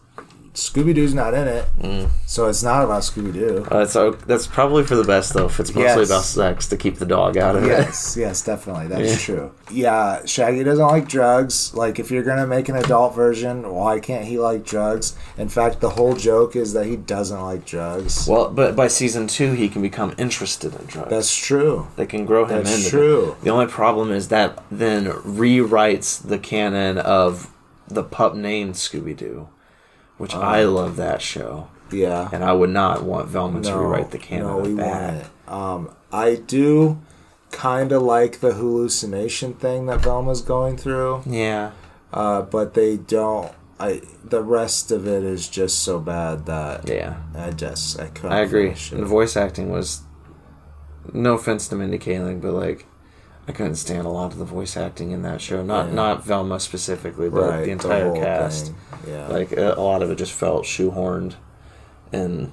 Scooby 0.60 0.94
Doo's 0.94 1.14
not 1.14 1.34
in 1.34 1.48
it, 1.48 1.66
Mm. 1.82 2.10
so 2.26 2.48
it's 2.48 2.62
not 2.64 2.84
about 2.84 3.02
Scooby 3.04 3.32
Doo. 3.34 3.66
Uh, 3.72 3.86
that's 3.86 4.26
that's 4.26 4.46
probably 4.48 4.84
for 4.84 4.96
the 4.96 5.04
best 5.04 5.34
though. 5.34 5.46
If 5.46 5.60
it's 5.60 5.70
mostly 5.74 6.02
Yes. 6.02 6.10
about 6.10 6.24
sex 6.24 6.68
to 6.68 6.78
keep 6.78 6.98
the 7.00 7.06
dog 7.06 7.38
out 7.38 7.56
of 7.56 7.64
it. 7.64 7.68
Yes, 7.68 8.16
yes, 8.20 8.42
definitely. 8.44 8.88
That's 8.88 9.12
Yeah. 9.12 9.18
true. 9.36 9.52
Yeah, 9.72 10.20
Shaggy 10.26 10.64
doesn't 10.64 10.86
like 10.86 11.08
drugs. 11.08 11.72
Like, 11.74 12.00
if 12.00 12.12
you're 12.12 12.24
gonna 12.24 12.48
make 12.48 12.68
an 12.70 12.76
adult 12.76 13.16
version, 13.16 13.72
why 13.74 14.00
can't 14.00 14.26
he 14.26 14.38
like 14.40 14.66
drugs? 14.66 15.14
In 15.38 15.48
fact, 15.50 15.80
the 15.80 15.92
whole 15.92 16.14
joke 16.14 16.56
is 16.56 16.74
that 16.74 16.86
he 16.86 16.96
doesn't 16.96 17.42
like 17.42 17.66
drugs. 17.66 18.28
Well, 18.28 18.50
but 18.50 18.76
by 18.76 18.88
season 18.88 19.28
two, 19.28 19.54
he 19.54 19.70
can 19.70 19.82
become 19.82 20.14
interested 20.18 20.74
in 20.76 20.86
drugs. 20.88 21.10
That's 21.10 21.34
true. 21.36 21.88
they 21.96 22.06
can 22.06 22.26
grow 22.26 22.46
him 22.46 22.64
That's 22.64 22.78
into 22.78 22.90
true. 22.90 23.36
it. 23.40 23.44
The 23.44 23.50
only 23.52 23.68
problem 23.68 24.12
is 24.12 24.28
that 24.30 24.58
then 24.72 25.06
rewrites 25.08 26.22
the 26.28 26.38
canon 26.38 26.98
of 26.98 27.48
the 27.88 28.04
pup 28.04 28.36
named 28.36 28.76
Scooby 28.76 29.16
Doo, 29.16 29.48
which 30.20 30.36
I 30.36 30.64
love 30.66 30.98
that 30.98 31.22
show, 31.24 31.70
Yeah. 31.92 32.30
and 32.32 32.44
I 32.44 32.54
would 32.54 32.70
not 32.70 33.04
want 33.04 33.28
Velma 33.28 33.62
to 33.64 33.76
rewrite 33.76 34.12
the 34.12 34.20
canon 34.20 34.46
no, 34.48 34.58
we 34.60 34.76
want 34.76 35.16
it. 35.16 35.26
Um, 35.48 35.90
I 36.12 36.36
do 36.36 37.00
kind 37.52 37.92
of 37.92 38.04
like 38.04 38.42
the 38.42 38.54
hallucination 38.54 39.54
thing 39.56 39.88
that 39.88 40.02
Velma's 40.02 40.42
going 40.42 40.78
through, 40.78 41.24
Yeah, 41.26 41.72
uh, 42.14 42.44
but 42.44 42.76
they 42.76 42.98
don't. 42.98 43.52
I 43.80 44.02
the 44.26 44.44
rest 44.44 44.92
of 44.92 45.08
it 45.08 45.24
is 45.24 45.48
just 45.48 45.80
so 45.80 46.00
bad 46.00 46.46
that 46.48 46.88
yeah, 46.88 47.16
I 47.34 47.52
just 47.52 47.98
I 48.00 48.08
couldn't. 48.08 48.34
I 48.34 48.42
agree. 48.42 48.72
The 48.92 49.06
voice 49.06 49.38
acting 49.38 49.72
was, 49.72 50.02
no 51.14 51.36
offense 51.36 51.68
to 51.70 51.76
Mindy 51.76 51.98
Kaling, 51.98 52.42
but 52.42 52.52
like. 52.54 52.86
I 53.50 53.52
couldn't 53.52 53.76
stand 53.76 54.06
a 54.06 54.10
lot 54.10 54.32
of 54.32 54.38
the 54.38 54.46
voice 54.46 54.78
acting 54.78 55.10
in 55.12 55.24
that 55.24 55.42
show. 55.42 55.64
Not 55.64 55.88
Yeah. 55.88 55.94
not 55.96 56.24
Velma 56.24 56.60
specifically, 56.60 57.30
but 57.30 57.50
right, 57.50 57.66
the 57.66 57.72
entire 57.72 58.06
whole 58.10 58.16
cast. 58.22 58.68
thing. 58.68 58.76
Yeah. 59.08 59.28
Like 59.28 59.52
a, 59.52 59.74
a 59.74 59.82
lot 59.82 60.04
of 60.04 60.12
it 60.12 60.18
just 60.20 60.34
felt 60.34 60.66
shoehorned 60.66 61.34
and 62.14 62.52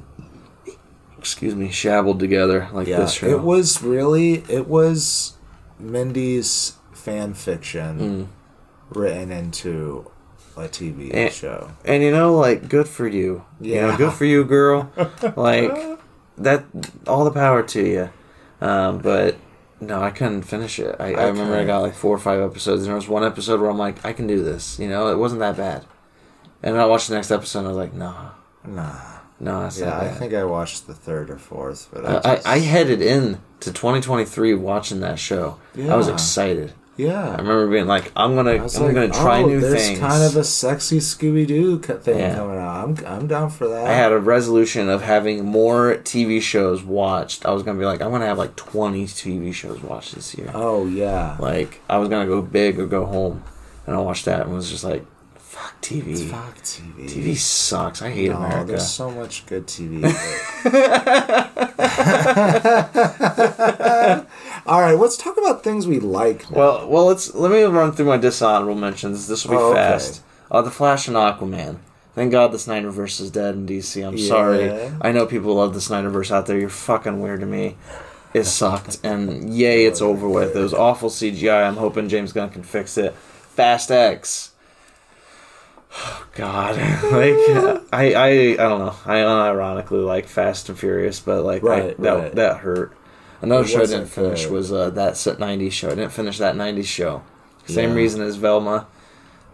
excuse 1.18 1.54
me, 1.54 1.68
shabbled 1.68 2.18
together 2.18 2.68
like 2.72 2.86
yeah, 2.88 2.98
this 3.00 3.12
show. 3.12 3.26
it 3.26 3.42
was 3.42 3.82
really 3.82 4.42
it 4.48 4.66
was 4.68 5.34
Mindy's 5.78 6.76
fan 6.92 7.34
fiction 7.34 8.28
written 8.90 9.30
into 9.30 10.10
a 10.56 10.60
TV 10.68 11.10
Mm. 11.10 11.14
And- 11.14 11.32
show. 11.32 11.70
and 11.84 12.02
you 12.02 12.10
know, 12.10 12.34
like 12.36 12.68
good 12.68 12.88
for 12.88 13.06
you. 13.06 13.44
You 13.60 13.74
know, 13.82 13.88
Yeah. 13.90 13.96
good 13.98 14.12
for 14.14 14.24
you, 14.24 14.44
girl. 14.44 14.90
like 15.36 15.76
that, 16.38 16.64
all 17.06 17.24
the 17.24 17.30
power 17.30 17.62
to 17.62 17.82
you. 17.86 18.08
Um, 18.60 18.98
but 18.98 19.36
no, 19.80 20.02
I 20.02 20.10
couldn't 20.10 20.42
finish 20.42 20.78
it. 20.78 20.96
I, 20.98 21.12
I, 21.14 21.24
I 21.24 21.26
remember 21.28 21.56
I 21.56 21.64
got 21.64 21.82
like 21.82 21.94
four 21.94 22.14
or 22.14 22.18
five 22.18 22.40
episodes, 22.40 22.82
and 22.82 22.88
there 22.88 22.96
was 22.96 23.08
one 23.08 23.24
episode 23.24 23.60
where 23.60 23.70
I'm 23.70 23.78
like, 23.78 24.04
I 24.04 24.12
can 24.12 24.26
do 24.26 24.42
this. 24.42 24.78
You 24.78 24.88
know, 24.88 25.08
it 25.08 25.18
wasn't 25.18 25.40
that 25.40 25.56
bad. 25.56 25.84
And 26.62 26.74
then 26.74 26.82
I 26.82 26.86
watched 26.86 27.08
the 27.08 27.14
next 27.14 27.30
episode, 27.30 27.60
and 27.60 27.68
I 27.68 27.70
was 27.70 27.78
like, 27.78 27.94
nah. 27.94 28.30
Nah. 28.64 29.00
no, 29.38 29.62
that's 29.62 29.78
Yeah, 29.78 29.98
I 29.98 30.08
think 30.08 30.32
I 30.34 30.44
watched 30.44 30.86
the 30.86 30.94
third 30.94 31.30
or 31.30 31.38
fourth, 31.38 31.88
but 31.92 32.04
I, 32.04 32.08
I, 32.08 32.16
I, 32.16 32.34
just, 32.36 32.46
I 32.46 32.58
headed 32.58 33.02
in 33.02 33.40
to 33.60 33.72
2023 33.72 34.54
watching 34.54 35.00
that 35.00 35.18
show. 35.18 35.58
Yeah. 35.74 35.92
I 35.92 35.96
was 35.96 36.08
Yeah. 36.96 37.28
I 37.28 37.36
remember 37.36 37.68
being 37.68 37.86
like, 37.86 38.10
I'm 38.16 38.34
gonna, 38.34 38.52
I'm 38.52 38.62
like, 38.62 38.72
gonna 38.94 39.08
try 39.08 39.42
oh, 39.42 39.46
new 39.46 39.60
there's 39.60 39.86
things. 39.86 39.98
kind 39.98 40.22
of 40.22 40.34
a 40.36 40.44
sexy 40.44 40.98
Scooby 40.98 41.46
Doo 41.46 41.78
thing 41.78 42.18
Yeah. 42.18 42.34
coming 42.36 42.58
out. 42.58 42.84
I'm 42.84 43.06
I'm 43.06 43.26
down 43.26 43.50
for 43.50 43.68
that. 43.68 43.86
I 43.86 43.92
had 43.92 44.12
a 44.12 44.18
resolution 44.18 44.88
of 44.88 45.02
having 45.02 45.44
more 45.44 45.96
TV 45.96 46.40
shows 46.40 46.82
watched. 46.82 47.44
I 47.44 47.50
was 47.52 47.62
gonna 47.62 47.78
be 47.78 47.84
like, 47.84 48.00
I'm 48.00 48.10
gonna 48.10 48.26
have 48.26 48.38
like 48.38 48.56
20 48.56 49.04
TV 49.06 49.52
shows 49.52 49.82
watched 49.82 50.14
this 50.14 50.34
year. 50.36 50.50
oh 50.54 50.86
yeah. 50.86 51.36
Like, 51.38 51.80
I 51.88 51.98
was 51.98 52.08
gonna 52.08 52.26
go 52.26 52.40
big 52.40 52.78
or 52.80 52.86
go 52.86 53.04
home, 53.04 53.42
and 53.86 53.94
I 53.94 53.98
watched 53.98 54.24
that 54.24 54.46
and 54.46 54.54
was 54.54 54.70
just 54.70 54.84
like, 54.84 55.04
fuck 55.56 55.80
TV. 55.80 56.18
Fuck 56.30 56.58
TV. 56.58 57.08
TV 57.08 57.36
sucks. 57.36 58.02
I 58.02 58.10
hate 58.10 58.30
No, 58.30 58.36
America. 58.36 58.64
there's 58.66 58.88
so 58.90 59.10
much 59.10 59.46
good 59.46 59.66
TV. 59.66 60.02
All 64.66 64.80
right, 64.80 64.98
let's 64.98 65.16
talk 65.16 65.36
about 65.38 65.62
things 65.62 65.86
we 65.86 66.00
like. 66.00 66.50
Now. 66.50 66.56
Well, 66.58 66.88
well, 66.88 67.06
let's 67.06 67.34
let 67.34 67.50
me 67.50 67.62
run 67.62 67.92
through 67.92 68.06
my 68.06 68.16
dishonorable 68.16 68.74
mentions. 68.74 69.28
This 69.28 69.44
will 69.44 69.50
be 69.52 69.56
Oh, 69.58 69.66
okay. 69.70 69.76
fast. 69.76 70.22
Uh, 70.50 70.62
the 70.62 70.70
Flash 70.70 71.08
and 71.08 71.16
Aquaman. 71.16 71.78
Thank 72.14 72.32
God 72.32 72.52
the 72.52 72.56
Snyderverse 72.58 73.20
is 73.20 73.30
dead 73.30 73.54
in 73.54 73.66
DC. 73.66 74.06
I'm 74.06 74.16
Yeah. 74.16 74.28
sorry. 74.28 74.92
I 75.02 75.12
know 75.12 75.26
people 75.26 75.54
love 75.54 75.74
the 75.74 75.80
Snyderverse 75.80 76.30
out 76.30 76.46
there. 76.46 76.58
You're 76.58 76.68
fucking 76.68 77.20
weird 77.20 77.40
to 77.40 77.46
me. 77.46 77.76
It 78.34 78.44
sucked, 78.44 78.98
and 79.04 79.54
yay, 79.54 79.86
it's 79.86 80.02
over 80.02 80.28
with. 80.28 80.56
It 80.56 80.60
was 80.60 80.74
awful 80.74 81.10
CGI. 81.10 81.66
I'm 81.66 81.76
hoping 81.76 82.08
James 82.08 82.32
Gunn 82.32 82.50
can 82.50 82.62
fix 82.62 82.98
it. 82.98 83.14
Fast 83.14 83.90
X. 83.90 84.50
Oh, 85.98 86.26
God, 86.34 86.76
like 87.04 87.84
I, 87.92 88.12
I, 88.14 88.28
I 88.52 88.56
don't 88.56 88.80
know. 88.80 88.94
I 89.06 89.16
unironically 89.16 90.04
like 90.04 90.28
Fast 90.28 90.68
and 90.68 90.78
Furious, 90.78 91.20
but 91.20 91.42
like 91.42 91.64
I, 91.64 91.80
that 91.80 91.98
right. 91.98 92.34
that 92.34 92.58
hurt. 92.58 92.96
Another 93.42 93.64
It 93.64 93.68
show 93.68 93.82
I 93.82 93.86
didn't 93.86 94.06
finish 94.06 94.44
good. 94.44 94.52
was 94.52 94.72
uh, 94.72 94.90
that 94.90 95.16
set 95.16 95.38
'90s 95.38 95.72
show. 95.72 95.88
I 95.88 95.94
didn't 95.94 96.12
finish 96.12 96.38
that 96.38 96.54
'90s 96.54 96.84
show. 96.86 97.22
Same 97.66 97.90
Yeah. 97.90 97.96
reason 97.96 98.22
as 98.22 98.36
Velma. 98.36 98.86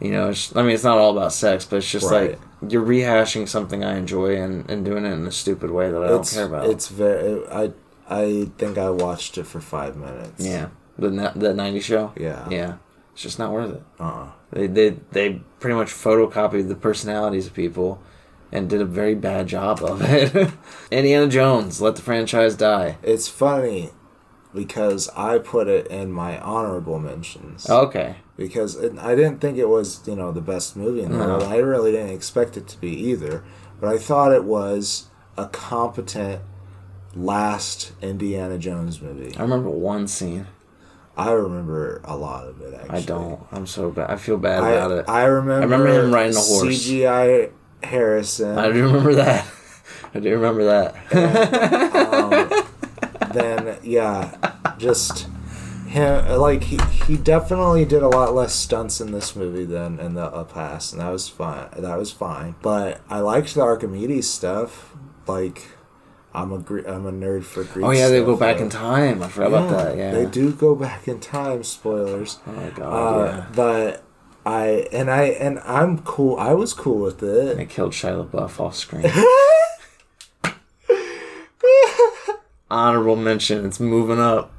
You 0.00 0.10
know, 0.10 0.30
it's, 0.30 0.54
I 0.56 0.62
mean, 0.62 0.72
it's 0.72 0.82
not 0.84 0.98
all 0.98 1.16
about 1.16 1.32
sex, 1.32 1.64
but 1.64 1.76
it's 1.76 1.90
just 1.90 2.10
Right. 2.10 2.32
like 2.32 2.40
you're 2.72 2.84
rehashing 2.84 3.48
something 3.48 3.84
I 3.84 3.96
enjoy 3.96 4.36
and, 4.40 4.68
and 4.68 4.84
doing 4.84 5.04
it 5.04 5.12
in 5.12 5.26
a 5.26 5.32
stupid 5.32 5.70
way 5.70 5.90
that 5.92 6.02
I 6.02 6.08
don't 6.08 6.28
care 6.28 6.46
about. 6.46 6.66
it's 6.66 6.88
very. 6.88 7.46
I 7.48 7.72
I 8.10 8.48
think 8.58 8.78
I 8.78 8.90
watched 8.90 9.38
it 9.38 9.46
for 9.46 9.60
five 9.60 9.96
minutes. 9.96 10.44
yeah, 10.44 10.68
the 10.98 11.08
that 11.10 11.36
'90s 11.56 11.82
show. 11.82 12.12
Yeah. 12.16 12.48
yeah, 12.50 12.74
it's 13.12 13.22
just 13.22 13.38
not 13.38 13.52
worth 13.52 13.74
it. 13.76 13.82
Uh. 14.00 14.28
They 14.50 14.66
they 14.66 14.90
they 15.12 15.40
pretty 15.60 15.74
much 15.76 15.88
photocopied 15.90 16.68
the 16.68 16.74
personalities 16.74 17.46
of 17.46 17.54
people 17.54 18.02
and 18.50 18.68
did 18.68 18.80
a 18.82 18.84
very 18.84 19.14
bad 19.14 19.46
job 19.46 19.82
of 19.82 20.02
it. 20.02 20.50
Indiana 20.90 21.26
Jones, 21.28 21.80
let 21.80 21.96
the 21.96 22.02
franchise 22.02 22.54
die. 22.54 22.98
It's 23.02 23.26
funny 23.28 23.90
because 24.54 25.08
I 25.16 25.38
put 25.38 25.68
it 25.68 25.86
in 25.86 26.12
my 26.12 26.38
honorable 26.38 26.98
mentions. 26.98 27.68
Okay. 27.70 28.16
Because 28.36 28.74
it, 28.76 28.98
I 28.98 29.14
didn't 29.14 29.38
think 29.40 29.56
it 29.56 29.68
was, 29.70 30.06
you 30.06 30.14
know, 30.14 30.32
the 30.32 30.42
best 30.42 30.76
movie 30.76 31.00
in 31.00 31.12
the 31.12 31.18
No. 31.18 31.26
world. 31.38 31.42
I 31.44 31.56
really 31.56 31.92
didn't 31.92 32.10
expect 32.14 32.58
it 32.58 32.68
to 32.68 32.78
be 32.78 32.90
either. 32.90 33.42
But 33.80 33.88
I 33.94 33.96
thought 33.98 34.32
it 34.32 34.44
was 34.44 35.06
a 35.38 35.46
competent 35.46 36.42
last 37.14 37.92
Indiana 38.02 38.58
Jones 38.58 39.00
movie. 39.00 39.34
I 39.36 39.42
remember 39.42 39.70
one 39.70 40.06
scene. 40.08 40.46
I 41.16 41.32
remember 41.32 42.00
a 42.04 42.16
lot 42.16 42.46
of 42.46 42.60
it, 42.62 42.74
actually. 42.74 42.98
I 42.98 43.02
don't. 43.02 43.46
I'm 43.52 43.66
so 43.66 43.90
bad. 43.90 44.10
I 44.10 44.16
feel 44.16 44.38
bad 44.38 44.62
I, 44.62 44.70
about 44.70 44.90
it. 44.92 45.04
I 45.08 45.24
remember. 45.24 45.52
I 45.52 45.78
remember 45.78 46.04
him 46.04 46.14
riding 46.14 46.36
a 46.36 46.40
horse. 46.40 46.64
CGI 46.64 47.52
Harrison. 47.82 48.58
I 48.58 48.72
do 48.72 48.86
remember 48.86 49.14
that. 49.16 49.46
I 50.14 50.20
do 50.20 50.30
remember 50.30 50.64
that. 50.64 50.94
um, 51.94 53.32
then 53.32 53.78
yeah, 53.82 54.54
just 54.78 55.28
him. 55.86 56.38
Like 56.38 56.64
he, 56.64 56.78
he 57.06 57.16
definitely 57.18 57.84
did 57.84 58.02
a 58.02 58.08
lot 58.08 58.34
less 58.34 58.54
stunts 58.54 59.00
in 59.00 59.12
this 59.12 59.36
movie 59.36 59.64
than 59.64 60.00
in 60.00 60.14
the 60.14 60.24
uh, 60.24 60.44
past, 60.44 60.92
and 60.92 61.02
that 61.02 61.10
was 61.10 61.28
fine. 61.28 61.68
That 61.76 61.98
was 61.98 62.10
fine. 62.10 62.54
But 62.62 63.02
I 63.10 63.20
liked 63.20 63.54
the 63.54 63.62
Archimedes 63.62 64.30
stuff. 64.30 64.94
Like 65.26 65.62
I'm 66.34 66.52
a 66.52 66.58
Gre- 66.58 66.86
I'm 66.86 67.06
a 67.06 67.12
nerd 67.12 67.44
for 67.44 67.64
Greek. 67.64 67.84
oh 67.84 67.90
yeah, 67.90 68.08
they 68.08 68.20
go 68.24 68.36
back 68.36 68.58
though. 68.58 68.64
in 68.64 68.70
time. 68.70 69.22
I 69.22 69.28
forgot 69.28 69.48
about 69.48 69.70
that. 69.70 69.96
Yeah. 69.96 70.12
they 70.12 70.26
do 70.26 70.52
go 70.52 70.74
back 70.74 71.06
in 71.06 71.20
time. 71.20 71.62
Spoilers. 71.62 72.38
Oh 72.46 72.52
my 72.52 72.70
god. 72.70 72.92
Uh, 72.92 73.24
yeah. 73.26 73.46
But 73.54 74.04
I 74.46 74.88
and 74.92 75.10
I 75.10 75.24
and 75.24 75.58
I'm 75.60 75.98
cool. 76.02 76.36
I 76.38 76.54
was 76.54 76.72
cool 76.74 76.98
with 77.00 77.22
it. 77.22 77.56
They 77.56 77.66
killed 77.66 77.92
Shia 77.92 78.26
LaBeouf 78.28 78.58
off 78.60 78.74
screen. 78.76 79.04
Honorable 82.70 83.16
mention. 83.16 83.66
It's 83.66 83.78
moving 83.80 84.18
up. 84.18 84.52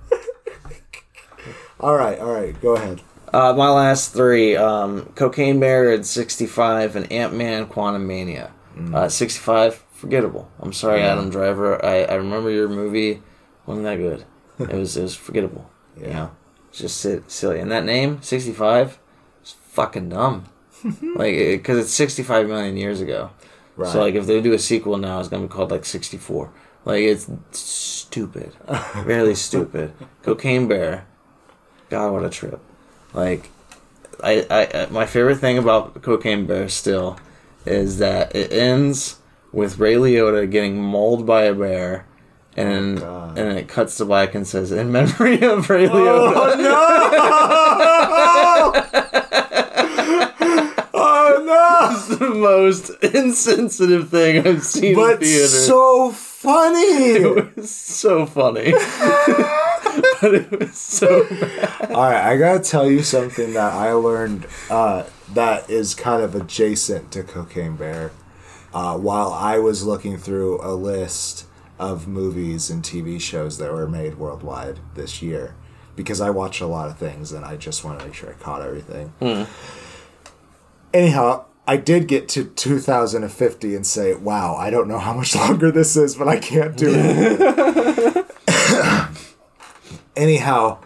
All 1.80 1.96
right, 1.98 2.20
all 2.20 2.32
right. 2.32 2.60
Go 2.62 2.76
ahead. 2.76 3.02
Uh, 3.34 3.54
my 3.58 3.70
last 3.70 4.14
three: 4.14 4.56
um, 4.56 5.12
Cocaine 5.16 5.60
Bear 5.60 5.92
at 5.92 6.06
sixty-five 6.06 6.96
and 6.96 7.12
Ant 7.12 7.34
Man: 7.34 7.66
Quantum 7.66 8.06
Mania. 8.08 8.52
Uh, 8.94 9.10
sixty-five, 9.10 9.83
forgettable. 10.04 10.46
I'm 10.60 10.74
sorry, 10.74 11.00
Yeah. 11.00 11.14
Adam 11.14 11.30
Driver. 11.30 11.84
I, 11.84 12.04
I 12.04 12.16
remember 12.16 12.50
your 12.52 12.68
movie 12.68 13.22
wasn't 13.66 13.86
that 13.86 13.96
good. 13.98 14.26
It 14.60 14.78
was 14.78 14.98
it 14.98 15.04
was 15.04 15.16
forgettable. 15.16 15.66
You 15.98 16.08
Yeah. 16.08 16.14
know, 16.14 16.32
just 16.72 16.96
silly. 17.32 17.60
And 17.62 17.72
that 17.72 17.86
name, 17.86 18.22
sixty-five, 18.22 19.00
is 19.44 19.56
fucking 19.72 20.10
dumb. 20.10 20.46
like, 21.16 21.36
because 21.36 21.78
it's 21.80 21.94
sixty-five 21.94 22.48
million 22.48 22.76
years 22.78 23.00
ago. 23.02 23.30
Right. 23.78 23.92
So 23.92 24.00
like, 24.02 24.16
if 24.16 24.26
they 24.28 24.42
do 24.42 24.54
a 24.54 24.60
sequel 24.60 24.98
now, 24.98 25.20
it's 25.20 25.30
gonna 25.30 25.44
be 25.48 25.50
called 25.56 25.72
like 25.72 25.86
sixty-four. 25.86 26.52
Like, 26.86 27.04
it's 27.04 27.30
stupid, 27.52 28.52
really 29.06 29.36
stupid. 29.36 29.94
Cocaine 30.22 30.68
Bear. 30.68 31.06
God, 31.90 32.12
what 32.12 32.26
a 32.26 32.30
trip! 32.30 32.60
Like, 33.14 33.50
I, 34.22 34.46
I- 34.50 34.88
my 34.92 35.06
favorite 35.06 35.38
thing 35.40 35.58
about 35.58 36.02
Cocaine 36.02 36.46
Bear 36.46 36.68
still 36.68 37.18
is 37.66 38.00
that 38.00 38.36
it 38.36 38.52
ends 38.52 39.16
with 39.54 39.80
Ray 39.80 39.94
Liotta 39.96 40.50
getting 40.52 40.82
mauled 40.82 41.26
by 41.26 41.44
a 41.44 41.54
bear, 41.54 42.06
and 42.58 43.00
Oh, 43.02 43.34
and 43.38 43.58
it 43.58 43.68
cuts 43.70 43.96
to 43.98 44.06
black 44.06 44.36
and 44.36 44.46
says, 44.46 44.72
"In 44.72 44.92
memory 44.92 45.42
of 45.44 45.70
Ray 45.70 45.88
Liotta." 45.88 46.34
oh 46.46 46.56
no! 46.58 46.80
Oh 50.96 51.44
no! 51.46 51.96
It's 51.96 52.08
the 52.18 52.30
most 52.30 52.90
insensitive 53.04 54.10
thing 54.10 54.46
I've 54.46 54.64
seen 54.64 54.96
But 54.96 55.14
in 55.14 55.20
theater. 55.28 55.48
so 55.48 56.12
funny. 56.12 56.80
it 56.82 57.56
was 57.56 57.74
so 57.74 58.26
funny, 58.26 58.72
but 60.22 60.34
it 60.36 60.60
was 60.60 60.78
so 60.78 61.28
bad. 61.30 61.92
All 61.92 62.10
right, 62.10 62.32
I 62.32 62.38
gotta 62.38 62.60
tell 62.60 62.90
you 62.90 63.04
something 63.04 63.54
that 63.54 63.74
I 63.74 63.92
learned 63.94 64.46
uh, 64.70 65.04
that 65.34 65.70
is 65.70 65.94
kind 65.96 66.22
of 66.24 66.36
adjacent 66.36 67.12
to 67.14 67.24
Cocaine 67.24 67.76
Bear. 67.76 68.12
Uh, 68.74 68.98
while 68.98 69.32
I 69.32 69.60
was 69.60 69.86
looking 69.86 70.18
through 70.18 70.60
a 70.62 70.74
list 70.74 71.46
of 71.78 72.08
movies 72.08 72.70
and 72.70 72.82
TV 72.84 73.20
shows 73.22 73.58
that 73.60 73.72
were 73.72 73.88
made 73.88 74.18
worldwide 74.18 74.80
this 74.96 75.22
year, 75.22 75.56
because 75.96 76.20
I 76.22 76.30
watch 76.32 76.60
a 76.62 76.66
lot 76.68 76.90
of 76.90 76.98
things 76.98 77.32
and 77.32 77.46
I 77.46 77.56
just 77.56 77.84
want 77.84 78.00
to 78.00 78.06
make 78.06 78.16
sure 78.16 78.30
I 78.30 78.34
caught 78.34 78.62
everything. 78.62 79.14
Anyhow, 80.94 81.46
I 81.68 81.78
did 81.78 82.08
get 82.08 82.28
to 82.30 82.46
2050 82.46 83.76
and 83.76 83.86
say, 83.86 84.16
wow, 84.16 84.56
I 84.56 84.70
don't 84.70 84.88
know 84.88 85.00
how 85.00 85.14
much 85.14 85.36
longer 85.44 85.72
this 85.72 85.96
is, 85.96 86.16
but 86.16 86.28
I 86.28 86.40
can't 86.40 86.76
do 86.76 86.92
it. 86.94 88.26
Anyhow, 90.16 90.80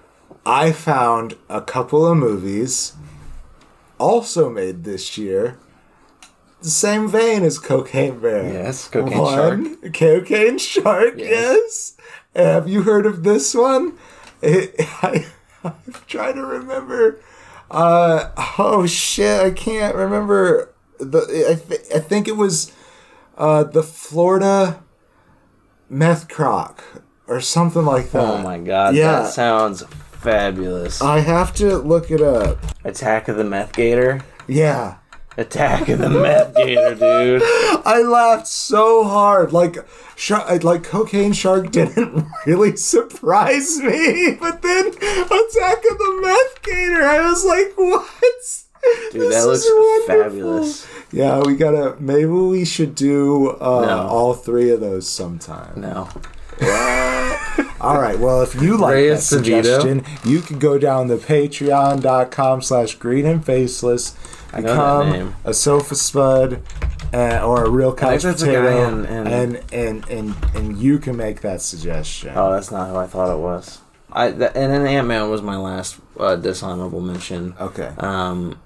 I 0.45 0.71
found 0.71 1.35
a 1.49 1.61
couple 1.61 2.05
of 2.05 2.17
movies 2.17 2.93
also 3.97 4.49
made 4.49 4.83
this 4.83 5.17
year. 5.17 5.57
The 6.61 6.69
same 6.69 7.07
vein 7.07 7.43
as 7.43 7.59
Cocaine 7.59 8.19
Bear. 8.19 8.51
Yes, 8.51 8.87
Cocaine 8.87 9.13
Shark. 9.25 9.93
Cocaine 9.93 10.57
Shark, 10.57 11.13
Yes. 11.17 11.29
yes. 11.29 11.97
Have 12.35 12.67
you 12.67 12.81
heard 12.83 13.05
of 13.05 13.23
this 13.23 13.53
one? 13.53 13.97
It, 14.41 14.75
I, 14.79 15.25
I'm 15.63 15.73
trying 16.07 16.35
to 16.35 16.45
remember. 16.45 17.19
Uh, 17.69 18.29
oh 18.57 18.85
shit, 18.87 19.39
I 19.41 19.51
can't 19.51 19.95
remember. 19.95 20.73
The 20.99 21.19
I, 21.51 21.55
th- 21.67 21.81
I 21.95 21.99
think 21.99 22.27
it 22.27 22.35
was 22.37 22.71
uh, 23.37 23.63
the 23.63 23.83
Florida 23.83 24.83
meth 25.89 26.27
croc 26.27 26.83
or 27.27 27.39
something 27.41 27.85
like 27.85 28.11
that. 28.11 28.23
Oh 28.23 28.37
my 28.39 28.57
god, 28.57 28.95
Yeah. 28.95 29.21
that 29.21 29.33
sounds 29.33 29.83
fabulous. 30.11 31.01
I 31.01 31.19
have 31.19 31.53
to 31.55 31.77
look 31.77 32.09
it 32.09 32.21
up. 32.21 32.57
Attack 32.83 33.27
of 33.27 33.37
the 33.37 33.43
Meth 33.43 33.73
Gator. 33.73 34.21
Yeah. 34.47 34.95
Attack 35.37 35.87
of 35.89 35.99
the 35.99 36.09
Meth 36.09 36.55
Gator, 36.55 36.95
dude. 36.95 37.41
I 37.85 38.01
laughed 38.01 38.47
so 38.47 39.03
hard. 39.03 39.53
Like, 39.53 39.77
shark, 40.15 40.63
like 40.63 40.83
cocaine 40.83 41.31
shark 41.33 41.71
didn't 41.71 42.25
really 42.47 42.75
surprise 42.75 43.77
me, 43.79 44.35
but 44.39 44.61
then 44.63 44.87
Attack 44.87 44.97
of 44.97 45.97
the 45.97 46.19
Meth 46.23 46.61
Gator, 46.63 47.03
I 47.03 47.21
was 47.29 47.45
like, 47.45 47.73
what? 47.77 48.03
Dude, 49.11 49.21
This 49.21 49.35
that 49.35 49.47
looks 49.47 49.67
wonderful. 49.69 50.23
fabulous. 50.23 50.87
Yeah, 51.11 51.39
we 51.45 51.55
gotta. 51.55 51.95
Maybe 51.99 52.25
we 52.25 52.63
should 52.65 52.95
do 52.95 53.49
uh, 53.49 53.85
No. 53.85 54.07
all 54.07 54.33
three 54.33 54.69
of 54.71 54.79
those 54.79 55.07
sometime. 55.09 55.79
No. 55.81 56.09
All 57.79 57.99
right. 58.01 58.17
Well, 58.17 58.41
if 58.41 58.55
you 58.55 58.77
like 58.77 58.93
Ray 58.93 59.09
that 59.09 59.19
suggestion, 59.21 60.03
you 60.25 60.41
can 60.41 60.59
go 60.59 60.77
down 60.77 61.07
to 61.09 61.17
patreon.com 61.17 62.61
slash 62.61 62.95
green 62.95 63.25
and 63.25 63.45
faceless, 63.45 64.15
I 64.53 64.61
become 64.61 65.35
a 65.43 65.53
sofa 65.53 65.95
spud 65.95 66.63
uh, 67.13 67.41
or 67.45 67.65
a 67.65 67.69
real 67.69 67.93
couch 67.93 68.23
potato, 68.23 68.87
in- 68.87 69.05
and, 69.05 69.63
and 69.71 70.09
and 70.09 70.35
and 70.55 70.77
you 70.77 70.99
can 70.99 71.15
make 71.17 71.41
that 71.41 71.61
suggestion. 71.61 72.33
Oh, 72.35 72.51
that's 72.51 72.71
not 72.71 72.89
who 72.89 72.95
I 72.95 73.07
thought 73.07 73.31
it 73.33 73.39
was. 73.39 73.79
I 74.11 74.31
th- 74.31 74.51
and 74.55 74.71
then 74.73 74.87
Ant 74.87 75.07
Man 75.07 75.29
was 75.29 75.41
my 75.41 75.57
last 75.57 75.99
uh, 76.19 76.35
dishonorable 76.35 77.01
mention. 77.01 77.53
Okay. 77.59 77.91
Um, 77.97 78.59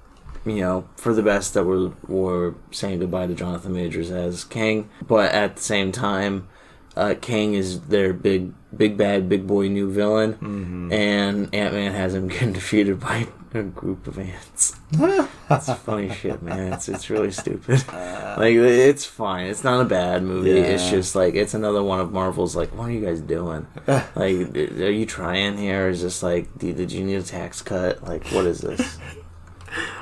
you 0.45 0.61
know, 0.61 0.87
for 0.95 1.13
the 1.13 1.21
best 1.23 1.53
that 1.55 1.65
we're 1.65 1.91
we're 2.07 2.53
saying 2.71 2.99
goodbye 2.99 3.27
to 3.27 3.33
Jonathan 3.33 3.73
Majors 3.73 4.09
as 4.11 4.43
Kang, 4.43 4.89
but 5.07 5.31
at 5.33 5.57
the 5.57 5.61
same 5.61 5.91
time, 5.91 6.47
uh, 6.95 7.15
Kang 7.21 7.53
is 7.53 7.81
their 7.81 8.13
big 8.13 8.53
big 8.75 8.97
bad 8.97 9.27
big 9.29 9.47
boy 9.47 9.67
new 9.67 9.89
villain, 9.91 10.33
Mm-hmm. 10.33 10.93
and 10.93 11.53
Ant 11.55 11.73
Man 11.73 11.91
has 11.93 12.13
him 12.13 12.27
getting 12.29 12.53
defeated 12.53 12.99
by 12.99 13.27
a 13.53 13.63
group 13.63 14.07
of 14.07 14.17
ants. 14.17 14.77
That's 15.49 15.73
funny 15.73 16.09
shit, 16.13 16.41
man. 16.41 16.71
It's 16.73 16.87
it's 16.87 17.09
really 17.09 17.31
stupid. 17.31 17.83
Like 18.37 18.55
it's 18.55 19.03
fine. 19.05 19.47
It's 19.47 19.63
not 19.65 19.81
a 19.81 19.85
bad 19.85 20.23
movie. 20.23 20.51
It's 20.51 20.89
just 20.89 21.15
like 21.15 21.35
it's 21.35 21.53
another 21.53 21.83
one 21.83 21.99
of 21.99 22.13
Marvel's. 22.13 22.55
Like, 22.55 22.73
what 22.73 22.85
are 22.87 22.91
you 22.91 23.05
guys 23.05 23.19
doing? 23.19 23.67
like, 23.87 24.55
are 24.55 24.89
you 24.89 25.05
trying 25.05 25.57
here? 25.57 25.89
Is 25.89 26.01
this 26.01 26.23
like, 26.23 26.57
did, 26.57 26.77
did 26.77 26.93
you 26.93 27.03
need 27.03 27.15
a 27.15 27.23
tax 27.23 27.61
cut? 27.61 28.01
Like, 28.05 28.25
what 28.29 28.45
is 28.45 28.61
this? 28.61 28.97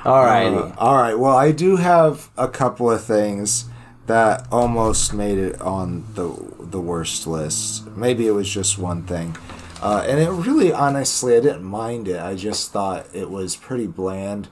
Alrighty. 0.04 0.72
Uh, 0.72 0.78
all 0.78 0.96
right. 0.96 1.18
Well, 1.18 1.36
I 1.36 1.50
do 1.52 1.76
have 1.76 2.30
a 2.38 2.48
couple 2.48 2.88
of 2.90 3.02
things 3.02 3.64
that 4.10 4.46
almost 4.50 5.14
made 5.14 5.38
it 5.38 5.60
on 5.60 6.04
the 6.14 6.28
the 6.60 6.80
worst 6.80 7.26
list. 7.26 7.86
Maybe 7.96 8.26
it 8.26 8.32
was 8.32 8.48
just 8.48 8.78
one 8.78 9.02
thing, 9.04 9.36
uh, 9.82 10.04
and 10.06 10.18
it 10.20 10.30
really, 10.30 10.72
honestly, 10.72 11.36
I 11.36 11.40
didn't 11.40 11.64
mind 11.64 12.08
it. 12.08 12.20
I 12.20 12.34
just 12.34 12.72
thought 12.72 13.06
it 13.14 13.30
was 13.30 13.56
pretty 13.56 13.86
bland 13.86 14.48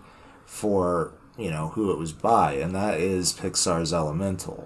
for 0.47 1.13
you 1.37 1.51
know 1.51 1.69
who 1.69 1.91
it 1.93 1.99
was 1.99 2.13
by, 2.13 2.53
and 2.55 2.75
that 2.75 2.99
is 3.01 3.33
Pixar's 3.33 3.93
Elemental, 3.93 4.65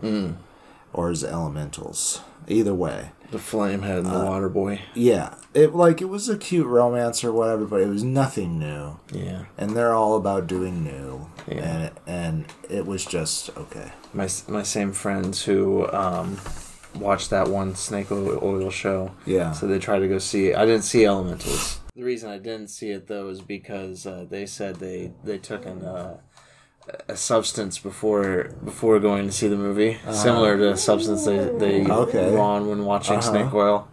or 0.92 1.10
is 1.10 1.22
it 1.22 1.32
Elementals? 1.32 2.20
either 2.48 2.74
way. 2.74 3.12
The 3.30 3.38
Flamehead 3.38 3.98
and 3.98 4.06
the 4.06 4.18
Uh, 4.20 4.24
Water 4.24 4.48
Boy. 4.48 4.80
Yeah, 4.94 5.34
it 5.54 5.74
like 5.76 6.02
it 6.02 6.08
was 6.08 6.28
a 6.28 6.36
cute 6.36 6.66
romance 6.66 7.22
or 7.22 7.32
whatever, 7.32 7.64
but 7.66 7.80
it 7.80 7.88
was 7.88 8.02
nothing 8.02 8.58
new. 8.58 8.98
Yeah. 9.12 9.44
And 9.56 9.70
they're 9.76 9.94
all 9.94 10.16
about 10.16 10.48
doing 10.48 10.82
new, 10.82 11.28
Yeah. 11.46 11.62
and 11.62 11.90
and 12.06 12.44
it 12.68 12.84
was 12.84 13.04
just 13.06 13.56
okay. 13.56 13.92
My 14.14 14.28
my 14.48 14.62
same 14.62 14.92
friends 14.92 15.42
who 15.42 15.86
um, 15.90 16.38
watched 16.96 17.30
that 17.30 17.48
one 17.48 17.74
Snake 17.74 18.10
Oil 18.12 18.70
show. 18.70 19.12
Yeah. 19.26 19.52
So 19.52 19.66
they 19.66 19.78
tried 19.78 20.00
to 20.00 20.08
go 20.08 20.18
see 20.18 20.48
it. 20.48 20.56
I 20.56 20.66
didn't 20.66 20.82
see 20.82 21.04
Elementals. 21.04 21.78
The 21.94 22.02
reason 22.04 22.30
I 22.30 22.38
didn't 22.38 22.68
see 22.68 22.90
it 22.90 23.06
though 23.06 23.28
is 23.28 23.40
because 23.40 24.06
uh, 24.06 24.26
they 24.28 24.46
said 24.46 24.76
they 24.76 25.12
they 25.24 25.38
took 25.38 25.64
an 25.66 25.82
uh, 25.84 26.18
a 27.08 27.16
substance 27.16 27.78
before 27.78 28.50
before 28.64 28.98
going 28.98 29.26
to 29.26 29.32
see 29.32 29.48
the 29.48 29.56
movie, 29.56 29.98
similar 30.10 30.56
to 30.58 30.72
a 30.72 30.76
substance 30.76 31.24
they 31.24 31.38
they 31.58 31.82
Uh-huh. 31.82 32.00
Okay. 32.02 32.30
were 32.32 32.38
on 32.40 32.68
when 32.68 32.84
watching 32.84 33.16
Uh-huh. 33.16 33.30
Snake 33.30 33.54
Oil, 33.54 33.88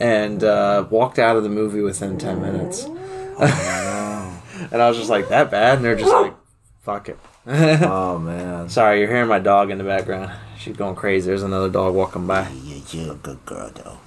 and 0.00 0.44
uh, 0.44 0.86
walked 0.90 1.18
out 1.18 1.36
of 1.36 1.42
the 1.42 1.48
movie 1.48 1.80
within 1.80 2.18
ten 2.18 2.40
minutes. 2.40 2.84
and 3.38 4.82
I 4.82 4.88
was 4.88 4.96
just 4.96 5.10
like, 5.10 5.28
that 5.28 5.50
bad? 5.50 5.76
And 5.76 5.84
they're 5.84 5.96
just 5.96 6.12
like, 6.12 6.34
fuck 6.82 7.08
it. 7.08 7.18
oh 7.48 8.18
man. 8.18 8.68
Sorry, 8.68 8.98
you're 9.00 9.08
hearing 9.08 9.28
my 9.28 9.38
dog 9.38 9.70
in 9.70 9.78
the 9.78 9.84
background. 9.84 10.32
She's 10.58 10.76
going 10.76 10.96
crazy. 10.96 11.28
There's 11.28 11.42
another 11.44 11.68
dog 11.68 11.94
walking 11.94 12.26
by. 12.26 12.48
Yeah, 12.50 12.80
you're 12.90 13.12
a 13.12 13.16
good 13.16 13.44
girl 13.46 13.70
though. 13.74 13.98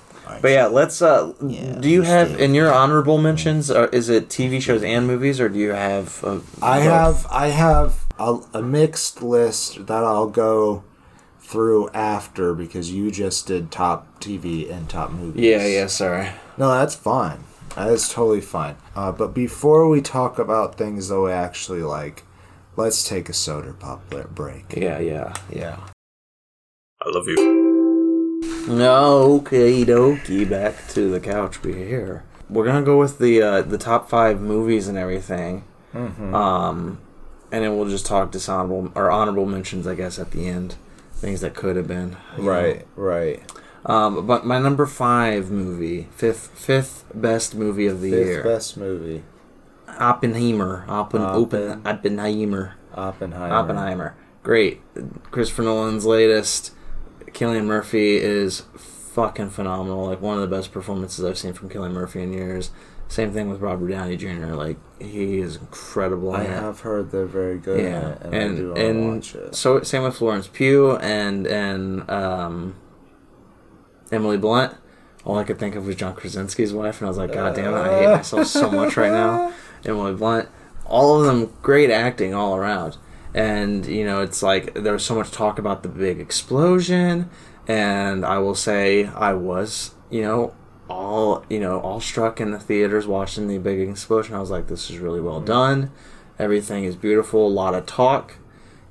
But 0.42 0.50
yeah, 0.52 0.68
let's. 0.68 1.02
uh 1.02 1.34
Yeah, 1.42 1.80
Do 1.80 1.90
you 1.90 2.04
have 2.04 2.40
in 2.40 2.54
your 2.54 2.72
honorable 2.72 3.18
mentions? 3.18 3.72
Or 3.72 3.86
is 3.88 4.10
it 4.10 4.30
TV 4.30 4.62
shows 4.62 4.84
and 4.84 5.08
movies, 5.08 5.40
or 5.40 5.50
do 5.50 5.58
you 5.58 5.72
have? 5.72 6.24
Uh, 6.24 6.40
I 6.62 6.80
both? 6.80 6.84
have 6.84 7.28
I 7.32 7.48
have 7.48 8.06
a, 8.20 8.40
a 8.54 8.62
mixed 8.62 9.24
list 9.24 9.88
that 9.88 10.04
I'll 10.04 10.30
go 10.30 10.84
through 11.40 11.90
after 11.92 12.54
because 12.54 12.92
you 12.92 13.10
just 13.10 13.48
did 13.48 13.72
top 13.72 14.20
TV 14.20 14.70
and 14.72 14.88
top 14.88 15.12
movies. 15.12 15.42
Yeah, 15.44 15.66
yeah. 15.66 15.88
Sorry. 15.88 16.30
No, 16.58 16.70
that's 16.72 16.94
fine. 16.96 17.46
That 17.76 17.88
is 17.88 18.10
totally 18.10 18.42
fine. 18.42 18.76
Uh, 18.96 19.12
but 19.12 19.34
before 19.34 19.88
we 19.88 20.02
talk 20.02 20.38
about 20.38 20.76
things 20.76 21.08
that 21.08 21.20
we 21.20 21.32
actually 21.32 21.82
like, 21.82 22.24
let's 22.76 23.08
take 23.08 23.30
a 23.30 23.34
soda 23.34 23.74
pop 23.74 24.10
break. 24.34 24.76
Yeah, 24.76 25.00
yeah, 25.00 25.34
yeah. 25.52 25.80
I 27.02 27.10
love 27.10 27.28
you. 27.28 27.60
Okay, 28.70 29.84
dokie. 29.86 30.50
Back 30.50 30.88
to 30.90 31.10
the 31.10 31.20
couch. 31.20 31.64
We 31.64 31.74
here. 31.74 32.24
We're 32.50 32.66
gonna 32.66 32.86
go 32.86 33.00
with 33.00 33.20
the 33.20 33.42
uh, 33.42 33.62
the 33.62 33.78
top 33.78 34.10
five 34.10 34.42
movies 34.42 34.88
and 34.88 34.98
everything. 34.98 35.64
Mm-hmm. 35.94 36.36
Um, 36.36 37.00
and 37.52 37.64
then 37.64 37.76
we'll 37.78 37.90
just 37.90 38.06
talk 38.06 38.32
dishonorable 38.32 38.92
or 38.96 39.10
honorable 39.10 39.46
mentions, 39.46 39.88
I 39.88 39.96
guess, 39.96 40.20
at 40.20 40.32
the 40.32 40.48
end. 40.48 40.76
Things 41.14 41.42
that 41.42 41.56
could 41.56 41.76
have 41.76 41.88
been. 41.88 42.16
you 42.38 42.44
know. 42.44 42.50
Right, 42.50 42.88
right. 42.96 43.44
Um, 43.86 44.28
but 44.28 44.46
my 44.46 44.60
number 44.60 44.86
five 44.86 45.50
movie, 45.50 46.08
fifth 46.12 46.50
fifth 46.50 47.06
best 47.14 47.56
movie 47.56 47.88
of 47.88 48.02
the 48.02 48.12
Fifth 48.12 48.28
year, 48.28 48.44
best 48.44 48.78
movie, 48.78 49.24
Oppenheimer. 50.00 50.86
Oppen, 50.88 51.20
Oppen, 51.22 51.82
Oppen- 51.84 51.86
Oppenheimer. 51.86 52.76
Oppenheimer. 52.96 53.54
Oppenheimer. 53.54 54.16
Great. 54.44 54.82
Christopher 55.32 55.64
Nolan's 55.64 56.06
latest. 56.06 56.74
Cillian 57.28 57.66
Murphy 57.66 58.16
is 58.18 58.64
fucking 58.76 59.50
phenomenal. 59.52 60.06
Like 60.08 60.22
one 60.22 60.36
of 60.40 60.50
the 60.50 60.56
best 60.56 60.72
performances 60.72 61.24
I've 61.24 61.38
seen 61.38 61.54
from 61.54 61.70
Cillian 61.70 61.92
Murphy 61.92 62.24
in 62.24 62.34
years. 62.34 62.72
Same 63.08 63.34
thing 63.34 63.50
with 63.50 63.60
Robert 63.60 63.88
Downey 63.90 64.18
Jr. 64.18 64.54
Like 64.54 64.78
he 65.00 65.40
is 65.40 65.56
incredible. 65.58 66.32
I 66.34 66.44
have 66.44 66.82
heard 66.82 67.10
they're 67.12 67.26
very 67.26 67.58
good 67.58 67.82
Yeah, 67.84 68.10
it, 68.12 68.22
and, 68.24 68.34
and 68.36 68.54
I 68.54 68.58
do 68.58 68.74
and 68.76 69.16
watch 69.16 69.36
it. 69.36 69.56
so 69.56 69.82
same 69.82 70.04
with 70.04 70.16
Florence 70.16 70.48
Pugh 70.48 70.96
and 70.98 71.48
and 71.48 72.10
um, 72.10 72.76
Emily 74.12 74.38
Blunt. 74.38 74.76
All 75.26 75.38
I 75.38 75.44
could 75.44 75.60
think 75.60 75.76
of 75.76 75.86
was 75.86 75.96
John 75.96 76.16
Krasinski's 76.16 76.74
wife, 76.74 77.00
and 77.02 77.08
I 77.08 77.10
was 77.10 77.18
like, 77.18 77.34
God 77.34 77.56
damn 77.56 77.74
it, 77.74 77.78
I 77.78 78.00
hate 78.00 78.08
myself 78.16 78.48
so 78.48 78.72
much 78.72 78.96
right 78.96 79.12
now. 79.12 79.54
Emily 79.86 80.14
Blunt, 80.14 80.50
all 80.86 81.20
of 81.20 81.26
them 81.26 81.54
great 81.62 81.90
acting 81.90 82.34
all 82.34 82.56
around, 82.56 82.98
and 83.34 83.86
you 83.86 84.06
know 84.06 84.22
it's 84.22 84.42
like 84.44 84.74
there 84.74 84.94
was 84.94 85.06
so 85.06 85.16
much 85.16 85.32
talk 85.32 85.60
about 85.60 85.84
the 85.84 85.90
big 85.90 86.20
explosion, 86.20 87.30
and 87.68 88.26
I 88.26 88.40
will 88.40 88.56
say 88.56 89.06
I 89.06 89.34
was 89.34 89.94
you 90.10 90.22
know 90.22 90.54
all 90.90 91.46
you 91.50 91.60
know 91.60 91.80
all 91.80 92.02
struck 92.02 92.42
in 92.42 92.52
the 92.52 92.60
theaters 92.60 93.06
watching 93.08 93.48
the 93.48 93.58
big 93.58 93.88
explosion. 93.88 94.36
I 94.36 94.40
was 94.40 94.52
like, 94.52 94.68
this 94.68 94.90
is 94.90 94.98
really 94.98 95.22
well 95.22 95.38
mm-hmm. 95.38 95.46
done. 95.46 95.92
Everything 96.40 96.86
is 96.86 96.96
beautiful. 96.96 97.46
A 97.46 97.50
lot 97.50 97.76
of 97.76 97.86
talk. 97.86 98.36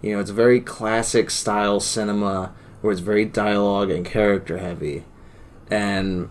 You 0.03 0.14
know, 0.14 0.20
it's 0.20 0.30
very 0.30 0.61
classic 0.61 1.30
style 1.30 1.80
cinema 1.80 2.53
where 2.80 2.93
it's 2.93 3.01
very 3.01 3.24
dialogue 3.24 3.91
and 3.91 4.05
character 4.05 4.59
heavy. 4.59 5.05
And, 5.70 6.28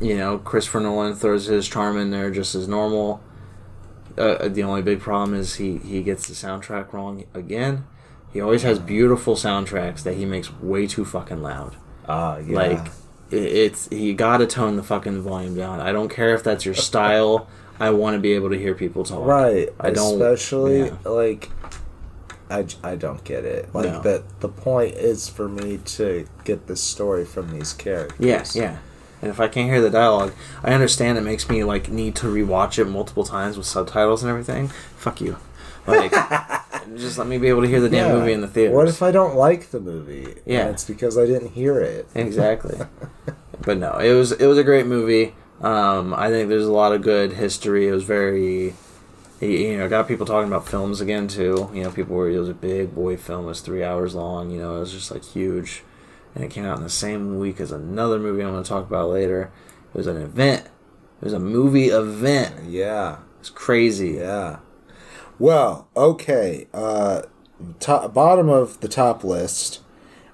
you 0.00 0.16
know, 0.16 0.38
Christopher 0.38 0.80
Nolan 0.80 1.14
throws 1.14 1.46
his 1.46 1.68
charm 1.68 1.98
in 1.98 2.10
there 2.10 2.30
just 2.30 2.54
as 2.54 2.68
normal. 2.68 3.22
Uh, 4.20 4.48
the 4.48 4.62
only 4.62 4.82
big 4.82 5.00
problem 5.00 5.34
is 5.38 5.56
he, 5.56 5.78
he 5.78 6.02
gets 6.02 6.28
the 6.28 6.34
soundtrack 6.34 6.92
wrong 6.92 7.24
again. 7.34 7.84
He 8.32 8.40
always 8.40 8.62
has 8.62 8.78
beautiful 8.78 9.34
soundtracks 9.34 10.02
that 10.04 10.14
he 10.14 10.24
makes 10.24 10.52
way 10.60 10.86
too 10.86 11.04
fucking 11.04 11.42
loud. 11.42 11.76
Ah, 12.08 12.38
yeah. 12.38 12.56
Like, 12.56 12.86
it, 13.30 13.42
it's 13.42 13.88
you 13.90 14.14
gotta 14.14 14.46
tone 14.46 14.76
the 14.76 14.82
fucking 14.82 15.22
volume 15.22 15.56
down. 15.56 15.80
I 15.80 15.90
don't 15.92 16.08
care 16.08 16.34
if 16.34 16.42
that's 16.44 16.64
your 16.64 16.74
style. 16.74 17.48
I 17.80 17.90
want 17.90 18.14
to 18.14 18.20
be 18.20 18.32
able 18.34 18.50
to 18.50 18.58
hear 18.58 18.74
people 18.74 19.04
talk. 19.04 19.26
right. 19.26 19.68
I 19.80 19.90
don't- 19.90 20.20
Especially 20.20 20.80
yeah. 20.80 20.96
like, 21.04 21.48
I 22.50 22.96
don't 22.96 23.22
get 23.24 23.44
it. 23.44 23.72
Like 23.74 23.86
No. 23.86 24.00
that. 24.02 24.40
The 24.40 24.48
point 24.48 24.94
is 24.96 25.28
for 25.28 25.48
me 25.48 25.78
to 25.78 26.26
get 26.44 26.66
the 26.66 26.76
story 26.76 27.24
from 27.24 27.50
these 27.52 27.72
characters. 27.72 28.54
Yeah, 28.54 28.62
yeah. 28.62 28.76
And 29.22 29.30
if 29.30 29.38
I 29.40 29.48
can't 29.48 29.68
hear 29.70 29.80
the 29.80 29.90
dialogue, 29.90 30.32
I 30.62 30.72
understand 30.72 31.18
it 31.18 31.22
makes 31.22 31.48
me 31.48 31.62
like 31.64 31.88
need 31.90 32.14
to 32.16 32.26
rewatch 32.26 32.78
it 32.78 32.86
multiple 32.86 33.24
times 33.24 33.56
with 33.56 33.66
subtitles 33.66 34.22
and 34.22 34.30
everything. 34.30 34.68
Fuck 34.96 35.20
you. 35.20 35.36
Like, 35.86 36.12
just 36.96 37.18
let 37.18 37.26
me 37.26 37.38
be 37.38 37.48
able 37.48 37.62
to 37.62 37.68
hear 37.68 37.80
the 37.80 37.88
damn 37.88 38.08
Yeah. 38.08 38.12
movie 38.18 38.32
in 38.32 38.40
the 38.40 38.48
theater. 38.48 38.74
What 38.74 38.88
if 38.88 39.02
I 39.02 39.10
don't 39.10 39.34
like 39.36 39.70
the 39.70 39.80
movie? 39.80 40.34
Yeah. 40.46 40.60
And 40.66 40.70
it's 40.70 40.84
because 40.84 41.18
I 41.18 41.26
didn't 41.26 41.50
hear 41.52 41.80
it. 41.80 42.08
exactly. 42.14 42.78
but 43.62 43.78
no, 43.78 43.98
it 43.98 44.12
was 44.14 44.32
it 44.32 44.46
was 44.46 44.58
a 44.58 44.64
great 44.64 44.86
movie. 44.86 45.34
Um, 45.60 46.14
I 46.14 46.28
think 46.30 46.48
there's 46.48 46.66
a 46.66 46.72
lot 46.72 46.92
of 46.92 47.02
good 47.02 47.34
history. 47.34 47.88
It 47.88 47.92
was 47.92 48.04
very, 48.04 48.74
you 49.40 49.48
you 49.48 49.76
know, 49.76 49.88
got 49.88 50.08
people 50.08 50.24
talking 50.24 50.48
about 50.48 50.66
films 50.66 51.02
again 51.02 51.28
too. 51.28 51.70
You 51.74 51.82
know, 51.82 51.90
people 51.90 52.16
were 52.16 52.30
it 52.30 52.38
was 52.38 52.48
a 52.48 52.54
big 52.54 52.94
boy 52.94 53.16
film. 53.18 53.44
It 53.44 53.48
was 53.48 53.60
three 53.60 53.84
hours 53.84 54.14
long. 54.14 54.50
You 54.50 54.60
know, 54.60 54.76
it 54.76 54.80
was 54.80 54.92
just 54.92 55.10
like 55.10 55.24
huge, 55.24 55.82
and 56.34 56.44
it 56.44 56.50
came 56.50 56.64
out 56.64 56.78
in 56.78 56.82
the 56.84 56.90
same 56.90 57.38
week 57.38 57.60
as 57.60 57.72
another 57.72 58.18
movie 58.18 58.42
I'm 58.42 58.52
going 58.52 58.62
to 58.62 58.68
talk 58.68 58.86
about 58.86 59.10
later. 59.10 59.50
It 59.92 59.96
was 59.96 60.06
an 60.06 60.16
event. 60.16 60.66
It 61.20 61.24
was 61.24 61.32
a 61.32 61.38
movie 61.40 61.88
event. 61.88 62.68
Yeah. 62.68 63.18
It's 63.40 63.50
crazy. 63.50 64.12
Yeah. 64.12 64.58
Well, 65.38 65.88
okay. 65.96 66.68
Uh, 66.72 67.22
top, 67.80 68.12
bottom 68.14 68.48
of 68.48 68.80
the 68.80 68.88
top 68.88 69.24
list, 69.24 69.80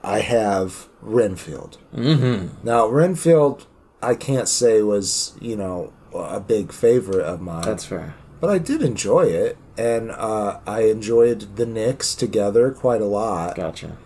I 0.03 0.21
have 0.21 0.89
Renfield. 1.01 1.79
Mm-hmm. 1.95 2.67
Now, 2.67 2.87
Renfield, 2.89 3.67
I 4.03 4.15
can't 4.15 4.49
say 4.49 4.83
was 4.83 5.35
you 5.41 5.57
know 5.57 5.93
a 6.15 6.41
big 6.41 6.73
favorite 6.73 7.25
of 7.25 7.41
mine, 7.41 7.63
That's 7.63 7.85
fair. 7.85 8.15
but 8.41 8.51
I 8.51 8.59
did 8.59 8.83
enjoy 8.83 9.23
it, 9.27 9.57
and 9.79 10.11
uh, 10.11 10.59
I 10.67 10.83
enjoyed 10.83 11.57
the 11.57 11.67
Nicks 11.67 12.15
together 12.15 12.71
quite 12.73 13.01
a 13.01 13.07
lot. 13.07 13.55
Gotcha. 13.57 13.97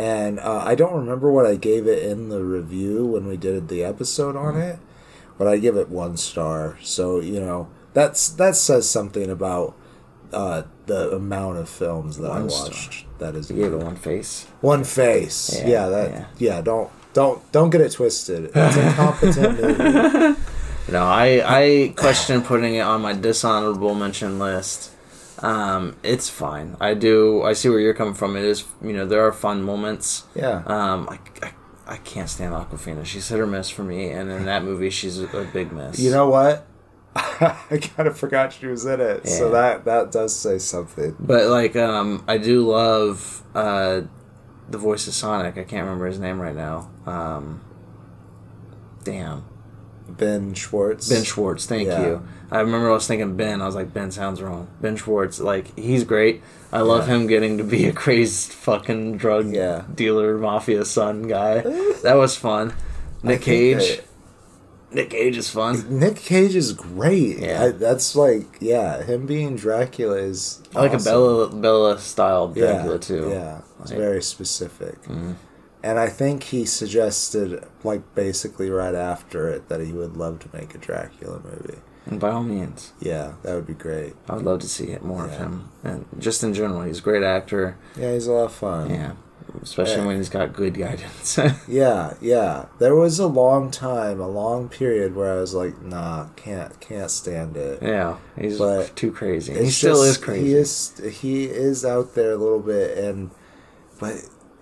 And 0.00 0.40
uh, 0.40 0.62
I 0.64 0.74
don't 0.74 0.94
remember 0.94 1.30
what 1.30 1.44
I 1.46 1.56
gave 1.56 1.86
it 1.86 2.02
in 2.04 2.28
the 2.30 2.42
review 2.42 3.04
when 3.06 3.26
we 3.26 3.36
did 3.36 3.68
the 3.68 3.84
episode 3.84 4.34
on 4.36 4.54
Mm-hmm. 4.54 4.60
it, 4.62 4.78
but 5.36 5.46
I 5.46 5.58
give 5.58 5.76
it 5.76 5.88
one 5.90 6.16
star. 6.16 6.78
So 6.82 7.20
you 7.20 7.40
know 7.40 7.68
that's 7.92 8.28
that 8.30 8.56
says 8.56 8.88
something 8.88 9.28
about 9.30 9.74
uh, 10.32 10.62
the 10.86 11.10
amount 11.12 11.58
of 11.58 11.68
films 11.68 12.16
that 12.18 12.30
One 12.30 12.44
I 12.44 12.48
star. 12.48 12.64
watched. 12.68 13.04
That 13.18 13.34
is 13.34 13.50
You 13.50 13.56
gave 13.56 13.72
it 13.74 13.82
one 13.84 13.96
face. 13.96 14.46
one 14.62 14.84
face. 14.84 15.54
Yeah, 15.58 15.68
Yeah, 15.68 15.88
that. 15.88 16.10
yeah. 16.10 16.26
Yeah. 16.38 16.60
don't 16.62 16.90
don't 17.12 17.52
don't 17.52 17.70
get 17.70 17.80
it 17.82 17.92
twisted. 17.92 18.50
It's 18.54 18.76
a 18.76 18.92
competent 18.96 19.60
movie. 19.60 20.40
No, 20.90 21.02
I 21.04 21.42
I 21.44 21.92
question 21.96 22.40
putting 22.42 22.76
it 22.76 22.80
on 22.80 23.02
my 23.02 23.12
dishonorable 23.12 23.94
mention 23.94 24.38
list. 24.38 24.92
Um, 25.42 25.96
it's 26.02 26.28
fine. 26.28 26.76
I 26.80 26.94
do. 26.94 27.42
I 27.42 27.52
see 27.54 27.68
where 27.68 27.80
you're 27.80 27.94
coming 27.94 28.14
from. 28.14 28.36
It 28.36 28.44
is. 28.44 28.64
You 28.82 28.92
know, 28.92 29.06
there 29.06 29.26
are 29.26 29.32
fun 29.32 29.62
moments. 29.62 30.24
Yeah. 30.34 30.62
Um, 30.66 31.08
I, 31.08 31.18
I, 31.42 31.52
I 31.86 31.96
can't 31.98 32.28
stand 32.28 32.52
Awkwafina. 32.54 33.04
She's 33.06 33.28
hit 33.28 33.40
or 33.40 33.46
miss 33.46 33.70
for 33.70 33.82
me, 33.82 34.10
and 34.10 34.30
in 34.30 34.44
that 34.44 34.62
movie, 34.64 34.90
she's 34.90 35.18
a, 35.18 35.26
a 35.36 35.44
big 35.44 35.72
miss. 35.72 35.98
You 35.98 36.10
know 36.10 36.28
what? 36.28 36.66
I 37.16 37.78
kind 37.82 38.06
of 38.08 38.16
forgot 38.16 38.52
she 38.52 38.66
was 38.66 38.84
in 38.86 39.00
it. 39.00 39.26
So 39.26 39.50
that 39.50 39.84
that 39.86 40.12
does 40.12 40.36
say 40.36 40.58
something. 40.58 41.16
But 41.18 41.46
like, 41.46 41.74
um, 41.74 42.22
I 42.28 42.38
do 42.38 42.68
love 42.68 43.42
uh, 43.54 44.02
the 44.68 44.78
voice 44.78 45.08
of 45.08 45.14
Sonic. 45.14 45.56
I 45.58 45.64
can't 45.64 45.84
remember 45.84 46.06
his 46.06 46.20
name 46.20 46.40
right 46.40 46.54
now. 46.54 46.90
Um, 47.06 47.62
damn. 49.02 49.44
Ben 50.08 50.54
Schwartz. 50.54 51.08
Ben 51.08 51.24
Schwartz, 51.24 51.66
thank 51.66 51.88
Yeah. 51.88 52.06
you. 52.06 52.28
I 52.50 52.60
remember 52.60 52.90
I 52.90 52.94
was 52.94 53.06
thinking 53.06 53.36
Ben. 53.36 53.62
I 53.62 53.66
was 53.66 53.74
like, 53.74 53.92
Ben 53.94 54.10
sounds 54.10 54.42
wrong. 54.42 54.66
Ben 54.80 54.96
Schwartz, 54.96 55.38
like 55.40 55.76
he's 55.78 56.04
great. 56.04 56.42
I 56.72 56.80
love 56.80 57.06
Yeah. 57.08 57.14
him 57.16 57.26
getting 57.26 57.58
to 57.58 57.64
be 57.64 57.86
a 57.86 57.92
crazed 57.92 58.52
fucking 58.52 59.16
drug 59.18 59.52
Yeah. 59.54 59.82
dealer, 59.94 60.36
mafia 60.38 60.84
son 60.84 61.22
guy. 61.28 61.60
that 62.02 62.14
was 62.16 62.36
fun. 62.36 62.72
Nick 63.22 63.42
Cage. 63.42 63.78
that- 63.98 64.04
Nick 64.92 65.10
Cage 65.10 65.36
is 65.36 65.48
fun. 65.48 65.84
Nick 65.88 66.16
Cage 66.16 66.56
is 66.56 66.72
great. 66.72 67.38
Yeah. 67.38 67.64
I, 67.66 67.68
that's 67.70 68.16
like, 68.16 68.56
yeah, 68.60 69.00
him 69.04 69.24
being 69.26 69.54
Dracula 69.54 70.16
is. 70.16 70.60
I 70.74 70.80
like 70.80 70.94
a 70.94 70.98
Bella 70.98 71.48
Bella 71.50 71.98
style 72.00 72.52
Yeah, 72.56 72.72
Dracula 72.72 72.98
too. 72.98 73.28
Yeah, 73.30 73.60
it's 73.80 73.90
Like- 73.90 74.00
very 74.00 74.22
specific. 74.22 75.00
Mhm. 75.04 75.34
And 75.84 75.98
I 76.00 76.08
think 76.08 76.42
he 76.42 76.64
suggested, 76.66 77.64
like, 77.84 78.02
basically 78.14 78.68
right 78.68 78.94
after 78.94 79.48
it, 79.48 79.68
that 79.68 79.80
he 79.80 79.92
would 79.92 80.16
love 80.16 80.40
to 80.40 80.48
make 80.52 80.74
a 80.74 80.78
Dracula 80.78 81.40
movie. 81.42 81.78
And 82.06 82.18
by 82.18 82.30
all 82.30 82.42
means, 82.42 82.92
Yeah, 83.00 83.34
that 83.42 83.54
would 83.54 83.66
be 83.66 83.74
great. 83.74 84.14
I 84.28 84.34
would 84.34 84.44
love 84.44 84.60
to 84.60 84.68
see 84.68 84.86
it 84.88 85.02
more 85.04 85.24
of 85.26 85.36
him. 85.38 85.68
And 85.84 86.06
just 86.18 86.42
in 86.42 86.54
general, 86.54 86.82
he's 86.82 86.98
a 86.98 87.02
great 87.02 87.22
actor. 87.22 87.76
Yeah, 87.96 88.12
he's 88.14 88.26
a 88.26 88.32
lot 88.32 88.44
of 88.46 88.52
fun. 88.52 88.90
Yeah, 88.90 89.12
especially 89.62 89.98
Yeah. 90.00 90.06
when 90.06 90.16
he's 90.16 90.28
got 90.30 90.52
good 90.52 90.74
guidance. 90.74 91.38
Yeah, 91.68 92.14
yeah. 92.20 92.66
There 92.78 92.94
was 92.96 93.18
a 93.18 93.26
long 93.26 93.70
time, 93.70 94.18
a 94.20 94.26
long 94.28 94.68
period 94.68 95.14
where 95.14 95.32
I 95.36 95.40
was 95.40 95.54
like, 95.54 95.80
nah, 95.82 96.28
can't, 96.36 96.80
can't 96.80 97.10
stand 97.10 97.56
it. 97.56 97.80
yeah, 97.82 98.16
he's 98.38 98.58
But 98.58 98.96
too 98.96 99.12
crazy. 99.12 99.52
He 99.52 99.70
still 99.70 99.96
just- 99.96 100.10
is 100.10 100.16
crazy. 100.18 100.46
He 100.46 100.54
is, 100.54 101.00
he 101.20 101.44
is 101.44 101.84
out 101.84 102.14
there 102.14 102.32
a 102.32 102.36
little 102.36 102.60
bit, 102.60 102.98
and 102.98 103.30
but 104.00 104.14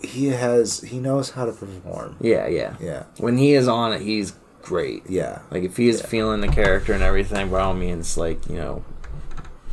he 0.03 0.26
has, 0.26 0.80
he 0.80 0.99
knows 0.99 1.30
how 1.30 1.45
to 1.47 1.53
perform. 1.53 2.16
Yeah, 2.20 2.47
yeah. 2.49 2.74
Yeah, 2.80 3.05
When 3.18 3.39
he 3.39 3.55
is 3.55 3.68
on 3.68 3.93
it, 3.93 4.03
he's 4.03 4.32
great. 4.68 5.02
yeah. 5.08 5.40
Like 5.50 5.62
if 5.64 5.76
he 5.76 5.88
is 5.88 6.00
Yeah. 6.00 6.06
feeling 6.06 6.40
the 6.40 6.48
character 6.48 6.92
and 6.92 7.02
everything, 7.02 7.50
by 7.50 7.60
all 7.60 7.74
means, 7.74 8.16
like 8.16 8.48
you 8.48 8.56
know, 8.56 8.82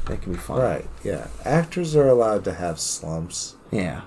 that 0.05 0.21
can 0.21 0.33
be 0.33 0.37
fun. 0.39 0.59
Right, 0.59 0.85
yeah. 1.03 1.27
Actors 1.43 1.95
are 1.95 2.07
allowed 2.07 2.43
to 2.45 2.53
have 2.53 2.79
slumps. 2.79 3.55
Yeah. 3.71 4.01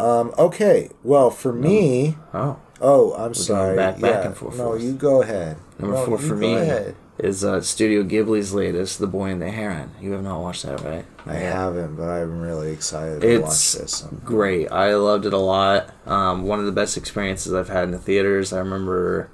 Um, 0.00 0.32
okay, 0.38 0.90
well, 1.04 1.30
for 1.30 1.52
me, 1.52 2.16
Oh, 2.32 2.56
oh, 2.80 3.12
I'm 3.12 3.18
going 3.18 3.34
sorry. 3.34 3.76
back- 3.76 4.00
back 4.00 4.22
yeah, 4.22 4.26
and 4.26 4.36
forth, 4.36 4.56
No, 4.58 4.74
you 4.74 4.92
go 4.92 5.22
ahead. 5.22 5.56
number 5.78 5.96
No, 5.96 6.04
four 6.06 6.18
for 6.18 6.34
me 6.34 6.54
ahead. 6.56 6.96
is 7.18 7.44
uh, 7.44 7.60
Studio 7.60 8.02
Ghibli's 8.02 8.52
latest, 8.52 8.98
The 8.98 9.06
Boy 9.06 9.26
and 9.26 9.40
the 9.40 9.50
Heron. 9.50 9.92
You 10.00 10.10
have 10.12 10.22
not 10.24 10.40
watched 10.40 10.64
that, 10.64 10.82
right? 10.82 11.04
I 11.26 11.34
Yeah. 11.34 11.52
haven't, 11.52 11.94
but 11.94 12.08
I'm 12.08 12.40
really 12.40 12.72
excited 12.72 13.20
to 13.20 13.38
watch 13.38 13.50
It's 13.52 13.72
this. 13.74 14.04
great. 14.24 14.70
I 14.72 14.94
loved 14.96 15.26
it 15.26 15.32
a 15.32 15.38
lot. 15.38 15.90
Um, 16.06 16.42
one 16.42 16.58
of 16.58 16.66
the 16.66 16.72
best 16.72 16.96
experiences 16.96 17.54
I've 17.54 17.68
had 17.68 17.84
in 17.84 17.90
the 17.92 17.98
theaters. 17.98 18.52
I 18.52 18.58
remember 18.58 19.28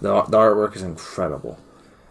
the 0.00 0.22
the 0.22 0.36
artwork 0.38 0.76
is 0.76 0.82
incredible. 0.82 1.58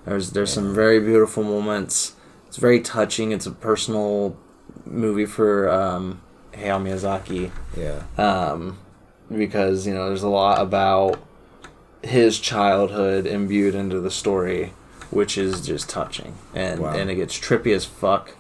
There's 0.06 0.32
there's 0.32 0.52
some 0.54 0.74
very 0.74 1.00
beautiful 1.00 1.44
moments. 1.44 2.14
It's 2.48 2.58
very 2.58 2.80
touching. 2.80 3.32
It's 3.32 3.46
a 3.46 3.52
personal 3.52 4.38
movie 4.86 5.26
for 5.26 5.70
um, 5.70 6.22
Hayao 6.54 6.82
Miyazaki 6.82 7.52
Yeah, 7.76 8.04
um, 8.18 8.78
because 9.36 9.86
you 9.88 9.94
know 9.94 10.08
there's 10.08 10.24
a 10.24 10.30
lot 10.30 10.62
about 10.62 11.20
his 12.04 12.40
childhood 12.40 13.26
imbued 13.26 13.74
into 13.76 14.00
the 14.00 14.12
story, 14.12 14.74
which 15.10 15.38
is 15.38 15.66
just 15.66 15.90
touching, 15.90 16.36
and 16.54 16.80
Wow. 16.82 16.94
and 16.96 17.10
it 17.10 17.16
gets 17.16 17.38
trippy 17.38 17.74
as 17.76 17.86
fuck. 17.86 18.36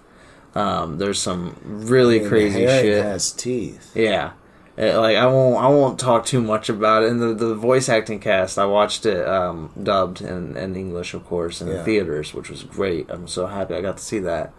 Um, 0.53 0.99
there's 0.99 1.19
some 1.19 1.57
really 1.65 2.17
I 2.17 2.19
mean, 2.21 2.29
crazy 2.29 2.65
shit. 2.65 3.03
Has 3.03 3.31
teeth. 3.31 3.91
Yeah. 3.95 4.31
Uh, 4.77 4.99
like 4.99 5.15
I 5.15 5.25
won't 5.25 5.63
I 5.63 5.67
won't 5.69 5.99
talk 5.99 6.25
too 6.25 6.41
much 6.41 6.67
about 6.67 7.03
it. 7.03 7.09
And 7.09 7.21
the, 7.21 7.33
the 7.33 7.55
voice 7.55 7.87
acting 7.87 8.19
cast, 8.19 8.57
I 8.59 8.65
watched 8.65 9.05
it 9.05 9.25
um, 9.27 9.71
dubbed 9.81 10.21
in, 10.21 10.57
in 10.57 10.75
English, 10.75 11.13
of 11.13 11.25
course, 11.25 11.61
in 11.61 11.69
the 11.69 11.83
theaters, 11.83 12.33
which 12.33 12.49
was 12.49 12.63
great. 12.63 13.09
I'm 13.09 13.27
so 13.27 13.47
happy 13.47 13.75
I 13.75 13.81
got 13.81 13.97
to 13.97 14.03
see 14.03 14.19
that. 14.19 14.53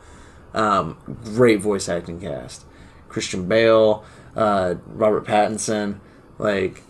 Um, 0.54 0.96
great 1.24 1.60
voice 1.60 1.88
acting 1.88 2.20
cast. 2.20 2.64
Christian 3.08 3.46
Bale, 3.46 4.04
uh, 4.34 4.76
Robert 4.86 5.26
Pattinson, 5.26 6.00
like 6.38 6.82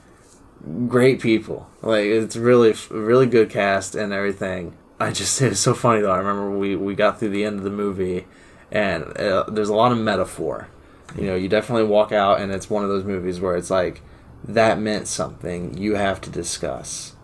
great 0.86 1.20
people. 1.20 1.68
Like 1.82 2.04
it's 2.04 2.36
really 2.36 2.74
really 2.90 3.26
good 3.26 3.50
cast 3.50 3.96
and 3.96 4.12
everything. 4.12 4.76
I 5.00 5.10
just 5.10 5.40
it 5.42 5.50
was 5.50 5.60
so 5.60 5.74
funny 5.74 6.00
though. 6.00 6.12
I 6.12 6.18
remember 6.18 6.56
we 6.56 6.76
we 6.76 6.94
got 6.94 7.18
through 7.18 7.30
the 7.30 7.44
end 7.44 7.58
of 7.58 7.64
the 7.64 7.70
movie, 7.70 8.26
and 8.70 9.04
uh, 9.18 9.44
there's 9.48 9.68
a 9.68 9.74
lot 9.74 9.90
of 9.90 9.98
metaphor. 9.98 10.68
You 11.16 11.26
know, 11.26 11.34
you 11.36 11.48
definitely 11.48 11.84
walk 11.84 12.12
out, 12.12 12.40
and 12.40 12.52
it's 12.52 12.68
one 12.68 12.82
of 12.82 12.88
those 12.88 13.04
movies 13.04 13.40
where 13.40 13.56
it's 13.56 13.70
like 13.70 14.02
that 14.44 14.78
meant 14.78 15.08
something. 15.08 15.76
You 15.78 15.94
have 15.94 16.20
to 16.22 16.30
discuss. 16.30 17.14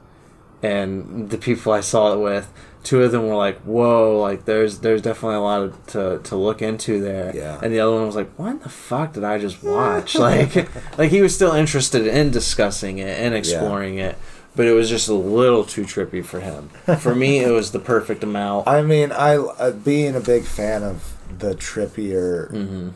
And 0.62 1.30
the 1.30 1.38
people 1.38 1.72
I 1.72 1.80
saw 1.80 2.12
it 2.12 2.18
with, 2.18 2.52
two 2.84 3.02
of 3.02 3.12
them 3.12 3.26
were 3.26 3.34
like, 3.34 3.60
"Whoa!" 3.62 4.20
Like 4.20 4.44
there's 4.44 4.78
there's 4.78 5.02
definitely 5.02 5.36
a 5.36 5.40
lot 5.40 5.62
of, 5.62 5.86
to 5.88 6.20
to 6.22 6.36
look 6.36 6.62
into 6.62 7.00
there. 7.00 7.34
Yeah. 7.34 7.58
And 7.62 7.72
the 7.72 7.80
other 7.80 7.92
one 7.92 8.06
was 8.06 8.16
like, 8.16 8.32
"What 8.36 8.62
the 8.62 8.68
fuck 8.68 9.12
did 9.14 9.24
I 9.24 9.38
just 9.38 9.62
watch?" 9.62 10.14
like 10.16 10.68
like 10.98 11.10
he 11.10 11.20
was 11.20 11.34
still 11.34 11.52
interested 11.52 12.06
in 12.06 12.30
discussing 12.30 12.98
it 12.98 13.18
and 13.18 13.34
exploring 13.34 13.98
it, 13.98 14.16
but 14.54 14.66
it 14.66 14.72
was 14.72 14.88
just 14.88 15.08
a 15.08 15.14
little 15.14 15.64
too 15.64 15.82
trippy 15.82 16.24
for 16.24 16.40
him. 16.40 16.68
For 16.98 17.14
me, 17.14 17.40
it 17.40 17.50
was 17.50 17.72
the 17.72 17.80
perfect 17.80 18.22
amount. 18.22 18.68
I 18.68 18.82
mean, 18.82 19.10
I 19.12 19.36
uh, 19.36 19.72
being 19.72 20.14
a 20.14 20.20
big 20.20 20.44
fan 20.44 20.82
of 20.82 21.16
the 21.38 21.54
trippier 21.54 22.50
hmm 22.50 22.90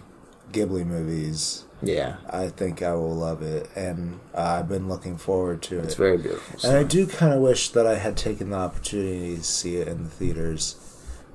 Ghibli 0.52 0.86
movies. 0.86 1.64
Yeah, 1.82 2.16
I 2.30 2.48
think 2.48 2.80
I 2.82 2.94
will 2.94 3.14
love 3.14 3.42
it, 3.42 3.68
and 3.76 4.18
uh, 4.34 4.58
I've 4.60 4.68
been 4.68 4.88
looking 4.88 5.18
forward 5.18 5.60
to 5.62 5.78
it. 5.78 5.84
it's 5.84 5.94
very 5.94 6.16
beautiful. 6.16 6.68
And 6.68 6.78
I 6.78 6.82
do 6.84 7.06
kind 7.06 7.34
of 7.34 7.40
wish 7.40 7.68
that 7.70 7.86
I 7.86 7.96
had 7.96 8.16
taken 8.16 8.48
the 8.50 8.56
opportunity 8.56 9.36
to 9.36 9.42
see 9.44 9.76
it 9.76 9.86
in 9.86 10.04
the 10.04 10.08
theaters, 10.10 10.76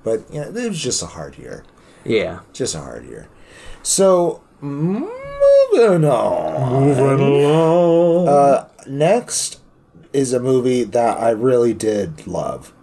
but 0.03 0.21
you 0.33 0.41
know, 0.41 0.47
it 0.49 0.67
was 0.69 0.81
just 0.81 1.03
a 1.03 1.05
hard 1.07 1.37
year, 1.37 1.63
Yeah. 2.03 2.39
just 2.53 2.73
a 2.73 2.79
hard 2.79 3.05
year. 3.05 3.27
So 3.83 4.41
moving 4.61 6.05
on. 6.05 7.19
along. 7.19 8.27
Uh, 8.27 8.67
next 8.87 9.59
is 10.11 10.33
a 10.33 10.39
movie 10.39 10.83
that 10.85 11.19
I 11.19 11.29
really 11.29 11.73
did 11.75 12.25
love, 12.25 12.73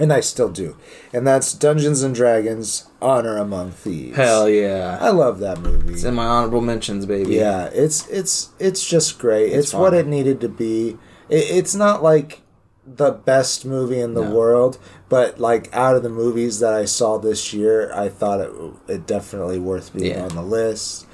and 0.00 0.12
I 0.12 0.20
still 0.20 0.48
do, 0.48 0.76
and 1.12 1.24
that's 1.26 1.52
Dungeons 1.52 2.02
and 2.02 2.14
Dragons: 2.14 2.86
Honor 3.00 3.36
Among 3.36 3.70
Thieves. 3.70 4.16
Hell 4.16 4.48
yeah. 4.48 4.98
I 5.00 5.10
love 5.10 5.38
that 5.40 5.60
movie. 5.60 5.92
It's 5.92 6.02
in 6.04 6.14
my 6.14 6.24
honorable 6.26 6.60
mentions, 6.62 7.06
baby. 7.06 7.34
Yeah, 7.36 7.66
it's 7.72 8.08
it's 8.08 8.48
it's 8.58 8.84
just 8.88 9.18
great. 9.18 9.52
It's, 9.52 9.66
It's 9.68 9.74
what 9.74 9.94
it 9.94 10.06
needed 10.06 10.40
to 10.40 10.48
be. 10.48 10.98
It, 11.28 11.44
it's 11.58 11.74
not 11.76 12.02
like 12.02 12.40
the 12.86 13.12
best 13.12 13.64
movie 13.64 14.00
in 14.00 14.14
the 14.14 14.24
No. 14.24 14.34
world, 14.34 14.78
but 15.08 15.38
like 15.38 15.68
out 15.72 15.94
of 15.94 16.02
the 16.02 16.08
movies 16.08 16.58
that 16.58 16.72
I 16.74 16.86
saw 16.86 17.18
this 17.18 17.52
year, 17.52 17.92
I 17.94 18.08
thought 18.08 18.40
it 18.40 18.50
it 18.88 19.06
definitely 19.06 19.58
worth 19.60 19.92
being 19.92 20.16
Yeah. 20.16 20.24
on 20.24 20.34
the 20.34 20.42
list. 20.42 21.06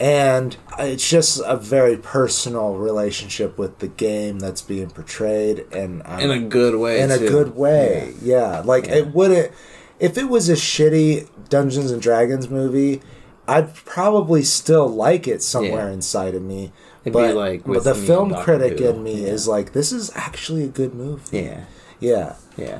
And 0.00 0.56
it's 0.78 1.08
just 1.08 1.40
a 1.44 1.56
very 1.56 1.96
personal 1.96 2.74
relationship 2.74 3.56
with 3.58 3.78
the 3.78 3.86
game 3.88 4.40
that's 4.40 4.60
being 4.62 4.90
portrayed, 4.90 5.66
and 5.72 6.02
I'm, 6.04 6.20
In 6.20 6.30
a 6.30 6.40
good 6.40 6.74
way. 6.76 7.00
in 7.00 7.10
a 7.12 7.18
good 7.18 7.54
way. 7.54 8.14
Yeah, 8.20 8.60
like 8.64 8.86
Yeah. 8.86 8.96
it 8.96 9.14
wouldn't. 9.14 9.52
If 10.00 10.18
it 10.18 10.28
was 10.28 10.48
a 10.48 10.54
shitty 10.54 11.28
Dungeons 11.48 11.92
and 11.92 12.02
Dragons 12.02 12.50
movie, 12.50 13.02
I'd 13.46 13.72
probably 13.74 14.42
still 14.42 14.88
like 14.88 15.28
it 15.28 15.42
somewhere 15.42 15.86
Yeah. 15.88 15.92
inside 15.94 16.34
of 16.34 16.42
me. 16.42 16.72
It'd 17.04 17.12
be 17.12 17.26
but, 17.26 17.34
like 17.36 17.64
but 17.64 17.84
the 17.84 17.94
film 17.94 18.34
critic 18.34 18.78
Who. 18.80 18.88
in 18.88 19.02
me 19.04 19.22
Yeah. 19.22 19.28
is 19.28 19.46
like, 19.46 19.72
this 19.74 19.92
is 19.92 20.10
actually 20.16 20.64
a 20.64 20.68
good 20.68 20.94
movie. 20.94 21.38
Yeah. 21.38 21.60
Yeah, 22.00 22.32
Yeah. 22.56 22.78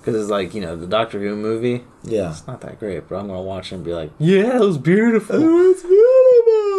Because 0.00 0.18
it's 0.20 0.30
like, 0.30 0.54
you 0.54 0.62
know, 0.62 0.76
the 0.76 0.86
Doctor 0.86 1.18
Who 1.20 1.36
movie, 1.36 1.84
yeah. 2.02 2.30
it's 2.30 2.46
not 2.46 2.62
that 2.62 2.78
great, 2.80 3.06
but 3.08 3.16
I'm 3.16 3.26
going 3.26 3.38
to 3.38 3.42
watch 3.42 3.70
it 3.70 3.74
and 3.76 3.84
be 3.84 3.92
like, 3.92 4.10
yeah, 4.18 4.56
it 4.56 4.60
was 4.60 4.78
beautiful. 4.78 5.36
Oh, 5.36 5.40
beautiful. 5.40 5.90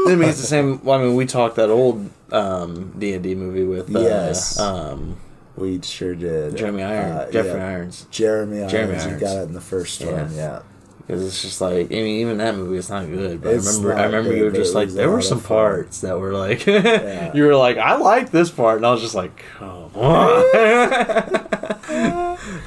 I 0.07 0.15
mean, 0.15 0.29
it's 0.29 0.41
the 0.41 0.47
same. 0.47 0.83
Well, 0.83 0.99
I 0.99 1.03
mean, 1.03 1.15
we 1.15 1.25
talked 1.25 1.55
that 1.57 1.69
old 1.69 2.09
um, 2.31 2.93
D&D 2.97 3.35
movie 3.35 3.63
with 3.63 3.95
uh, 3.95 3.99
Yes. 3.99 4.59
um, 4.59 5.17
We 5.55 5.81
sure 5.81 6.15
did. 6.15 6.55
Jeremy 6.57 6.83
Irons. 6.83 7.15
Uh, 7.15 7.29
Jeffrey 7.31 7.51
yeah. 7.59 7.67
Irons. 7.67 8.05
Jeremy 8.11 8.57
Irons. 8.59 8.71
Jeremy 8.71 9.13
You 9.13 9.19
got 9.19 9.37
it 9.37 9.43
in 9.43 9.53
the 9.53 9.61
first 9.61 10.01
Yeah. 10.01 10.11
one. 10.23 10.35
Yeah. 10.35 10.61
Because 11.07 11.25
it's 11.25 11.41
just 11.41 11.59
like, 11.61 11.87
I 11.87 11.95
mean, 11.95 12.21
even 12.21 12.37
that 12.37 12.55
movie 12.55 12.77
is 12.77 12.89
not 12.89 13.05
good. 13.07 13.41
But 13.41 13.55
It's 13.55 13.67
I 13.67 13.71
remember, 13.81 13.99
I 14.01 14.05
remember 14.05 14.29
good, 14.29 14.37
you 14.37 14.43
were 14.45 14.51
just 14.51 14.73
like, 14.75 14.89
there 14.89 15.09
were 15.09 15.21
some 15.21 15.41
parts 15.41 16.01
that 16.01 16.17
were 16.19 16.31
like, 16.33 16.65
Yeah. 16.65 17.31
you 17.35 17.43
were 17.43 17.55
like, 17.55 17.77
I 17.77 17.95
like 17.97 18.31
this 18.31 18.49
part, 18.49 18.77
and 18.77 18.85
I 18.85 18.91
was 18.91 19.01
just 19.01 19.15
like, 19.15 19.43
come 19.57 19.91
on. 19.95 20.43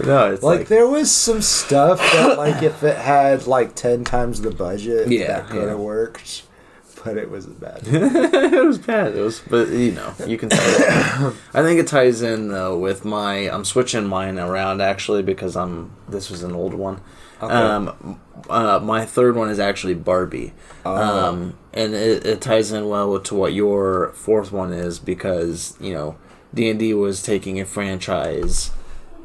no, 0.04 0.32
it's 0.32 0.42
Like, 0.42 0.58
like, 0.60 0.68
there 0.68 0.86
was 0.86 1.10
some 1.10 1.40
stuff 1.42 1.98
that 2.00 2.36
like 2.36 2.62
if 2.62 2.82
it 2.82 2.96
had 2.98 3.46
like 3.46 3.74
ten 3.74 4.04
times 4.04 4.40
the 4.42 4.50
budget, 4.50 5.08
Yeah, 5.10 5.40
that 5.40 5.46
could 5.48 5.62
have 5.68 5.78
yeah. 5.78 5.84
worked. 5.84 6.42
But 7.04 7.18
it 7.18 7.30
was 7.30 7.46
bad. 7.46 7.82
it 7.86 8.64
was 8.64 8.78
bad. 8.78 9.14
It 9.14 9.20
was, 9.20 9.40
but 9.40 9.68
you 9.68 9.92
know, 9.92 10.14
you 10.26 10.38
can. 10.38 10.48
Tell 10.48 11.36
I 11.52 11.62
think 11.62 11.78
it 11.78 11.86
ties 11.86 12.22
in 12.22 12.48
though 12.48 12.78
with 12.78 13.04
my. 13.04 13.50
I'm 13.50 13.64
switching 13.64 14.06
mine 14.06 14.38
around 14.38 14.80
actually 14.80 15.22
because 15.22 15.54
I'm. 15.56 15.92
This 16.08 16.30
was 16.30 16.42
an 16.42 16.52
old 16.52 16.74
one. 16.74 17.00
Okay. 17.42 17.52
Um, 17.52 18.20
uh, 18.48 18.80
my 18.82 19.04
third 19.04 19.36
one 19.36 19.50
is 19.50 19.58
actually 19.58 19.94
Barbie. 19.94 20.52
Oh. 20.84 20.94
Um, 20.96 21.58
and 21.72 21.94
it, 21.94 22.24
it 22.24 22.40
ties 22.40 22.72
in 22.72 22.88
well 22.88 23.18
to 23.20 23.34
what 23.34 23.52
your 23.52 24.12
fourth 24.14 24.52
one 24.52 24.72
is 24.72 24.98
because 24.98 25.76
you 25.80 25.92
know 25.92 26.16
D 26.54 26.70
and 26.70 26.78
D 26.78 26.94
was 26.94 27.22
taking 27.22 27.60
a 27.60 27.66
franchise 27.66 28.70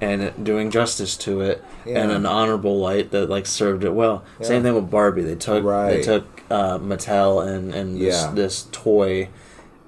and 0.02 0.32
doing 0.44 0.72
justice 0.72 1.18
to 1.18 1.42
it 1.42 1.64
Yeah. 1.86 2.04
in 2.04 2.10
an 2.12 2.26
honorable 2.26 2.80
light 2.80 3.12
that 3.12 3.30
like 3.30 3.46
served 3.46 3.84
it 3.84 3.94
well. 3.94 4.24
Yeah. 4.40 4.48
Same 4.48 4.64
thing 4.64 4.76
with 4.76 4.90
Barbie. 4.90 5.24
They 5.24 5.36
took 5.36 5.64
right. 5.64 5.96
they 5.98 6.02
took 6.02 6.26
uh, 6.50 6.78
Mattel 6.80 7.46
and 7.48 7.74
and 7.74 8.00
this, 8.00 8.22
Yeah. 8.24 8.32
this 8.34 8.68
toy 8.72 9.30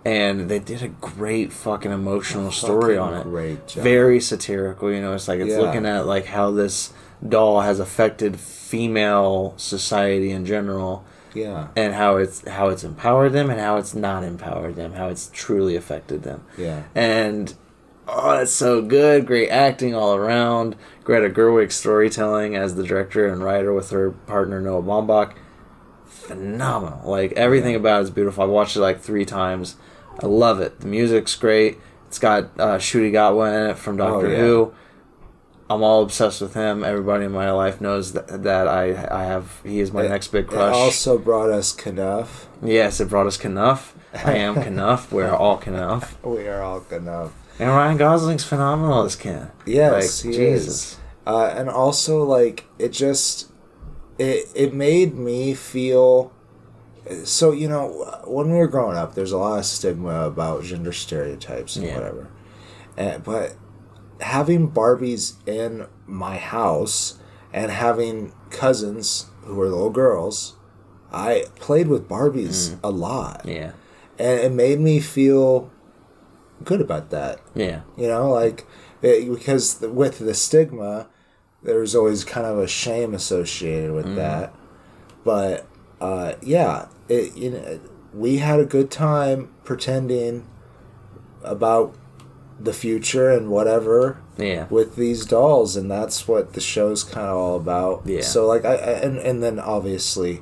and 0.03 0.49
they 0.49 0.57
did 0.59 0.81
a 0.81 0.87
great 0.87 1.53
fucking 1.53 1.91
emotional 1.91 2.51
story 2.51 2.95
Fucking 2.97 3.13
on 3.15 3.21
it. 3.21 3.23
great 3.23 3.67
job. 3.67 3.83
Very 3.83 4.19
satirical, 4.19 4.91
you 4.91 4.99
know. 4.99 5.13
It's 5.13 5.27
like 5.27 5.39
it's 5.39 5.55
looking 5.55 5.85
at 5.85 6.05
like 6.07 6.25
how 6.25 6.49
this 6.51 6.91
doll 7.27 7.61
has 7.61 7.79
affected 7.79 8.39
female 8.39 9.53
society 9.57 10.31
in 10.31 10.43
general, 10.45 11.03
Yeah. 11.35 11.67
and 11.75 11.93
how 11.93 12.17
it's 12.17 12.47
how 12.47 12.69
it's 12.69 12.83
empowered 12.83 13.33
them 13.33 13.49
and 13.51 13.59
how 13.59 13.77
it's 13.77 13.93
not 13.93 14.23
empowered 14.23 14.75
them, 14.75 14.93
how 14.93 15.07
it's 15.09 15.29
truly 15.33 15.75
affected 15.75 16.23
them. 16.23 16.41
Yeah. 16.57 16.81
And 16.95 17.53
oh, 18.11 18.37
that's 18.37 18.51
so 18.51 18.81
good. 18.81 19.25
Great 19.25 19.49
acting 19.49 19.95
all 19.95 20.13
around. 20.15 20.75
Greta 21.03 21.29
Gerwig's 21.29 21.75
storytelling 21.75 22.55
as 22.55 22.75
the 22.75 22.83
director 22.83 23.25
and 23.27 23.43
writer 23.43 23.73
with 23.73 23.89
her 23.89 24.11
partner 24.11 24.61
Noah 24.61 24.83
Baumbach. 24.83 25.33
Phenomenal. 26.05 27.09
Like 27.09 27.31
everything 27.33 27.75
about 27.75 27.99
it 28.01 28.03
is 28.03 28.11
beautiful. 28.11 28.43
I've 28.43 28.49
watched 28.49 28.75
it 28.75 28.81
like 28.81 28.99
three 28.99 29.25
times. 29.25 29.75
I 30.21 30.25
love 30.27 30.59
it. 30.59 30.79
The 30.81 30.87
music's 30.87 31.35
great. 31.35 31.77
It's 32.07 32.19
got 32.19 32.45
uh, 32.59 32.77
Ncuti 32.77 33.11
Gatwa 33.11 33.63
in 33.65 33.69
it 33.71 33.77
from 33.77 33.97
Doctor 33.97 34.27
Oh, 34.27 34.31
yeah. 34.31 34.37
Who. 34.37 34.73
I'm 35.69 35.83
all 35.83 36.03
obsessed 36.03 36.41
with 36.41 36.53
him. 36.53 36.83
Everybody 36.83 37.23
in 37.25 37.31
my 37.31 37.49
life 37.51 37.79
knows 37.79 38.11
that, 38.11 38.43
that 38.43 38.67
I 38.67 38.89
I 39.09 39.23
have 39.23 39.61
he 39.63 39.79
is 39.79 39.93
my 39.93 40.03
It- 40.03 40.09
next 40.09 40.27
big 40.27 40.45
It 40.45 40.49
crush. 40.51 40.75
also 40.75 41.17
brought 41.17 41.49
us 41.49 41.71
Kenough. 41.71 42.49
yes, 42.61 42.99
it 42.99 43.07
brought 43.07 43.25
us 43.27 43.37
Kenough. 43.37 43.95
I 44.13 44.33
am 44.33 44.55
Kenough. 44.63 45.13
We're 45.13 45.31
all 45.33 45.55
Kenough. 45.57 46.17
We 46.25 46.45
are 46.49 46.61
all 46.61 46.81
Kenough. 46.81 47.31
And 47.61 47.69
Ryan 47.69 47.97
Gosling's 47.97 48.43
phenomenal 48.43 49.03
as 49.03 49.15
Ken. 49.15 49.51
Yes, 49.65 50.25
like, 50.25 50.33
he 50.33 50.37
Jesus. 50.37 50.67
is. 50.93 50.97
Uh, 51.27 51.53
and 51.55 51.69
also, 51.69 52.23
like, 52.23 52.65
it 52.79 52.89
just 52.89 53.51
it 54.17 54.47
it 54.55 54.73
made 54.73 55.15
me 55.15 55.53
feel. 55.53 56.33
So 57.23 57.51
you 57.51 57.67
know, 57.69 58.21
when 58.25 58.51
we 58.51 58.57
were 58.57 58.67
growing 58.67 58.97
up, 58.97 59.13
there's 59.15 59.31
a 59.31 59.37
lot 59.37 59.59
of 59.59 59.65
stigma 59.65 60.25
about 60.25 60.63
gender 60.63 60.91
stereotypes 60.91 61.75
and 61.75 61.85
Yeah. 61.85 61.95
whatever. 61.95 62.27
And, 62.97 63.23
but 63.23 63.55
having 64.19 64.69
Barbies 64.71 65.33
in 65.47 65.87
my 66.05 66.37
house 66.37 67.17
and 67.53 67.71
having 67.71 68.33
cousins 68.49 69.27
who 69.43 69.55
were 69.55 69.69
little 69.69 69.89
girls, 69.89 70.55
I 71.11 71.45
played 71.55 71.87
with 71.87 72.07
Barbies 72.07 72.77
a 72.83 72.89
lot, 72.91 73.43
Yeah. 73.45 73.71
and 74.19 74.39
it 74.39 74.51
made 74.51 74.79
me 74.79 74.99
feel 74.99 75.70
good 76.63 76.81
about 76.81 77.09
that. 77.11 77.39
Yeah. 77.55 77.81
You 77.97 78.07
know, 78.07 78.29
like 78.29 78.65
it, 79.01 79.29
because 79.29 79.81
with 79.81 80.19
the 80.19 80.33
stigma, 80.33 81.07
there's 81.63 81.95
always 81.95 82.23
kind 82.23 82.45
of 82.45 82.57
a 82.57 82.67
shame 82.67 83.13
associated 83.13 83.91
with 83.93 84.15
that. 84.15 84.53
But 85.23 85.67
uh, 85.99 86.33
yeah, 86.41 86.87
it 87.09 87.35
you 87.37 87.51
know 87.51 87.79
we 88.13 88.37
had 88.37 88.59
a 88.59 88.65
good 88.65 88.89
time 88.91 89.53
pretending 89.63 90.47
about 91.43 91.95
the 92.59 92.73
future 92.73 93.31
and 93.31 93.49
whatever 93.49 94.21
Yeah. 94.37 94.67
with 94.69 94.95
these 94.95 95.25
dolls, 95.25 95.75
and 95.75 95.89
that's 95.89 96.27
what 96.27 96.53
the 96.53 96.61
show's 96.61 97.03
kind 97.03 97.27
of 97.27 97.35
all 97.37 97.55
about. 97.55 98.03
Yeah. 98.05 98.21
So 98.21 98.45
like 98.45 98.65
I, 98.65 98.73
I 98.75 98.91
and 99.01 99.17
and 99.17 99.43
then 99.43 99.59
obviously. 99.59 100.41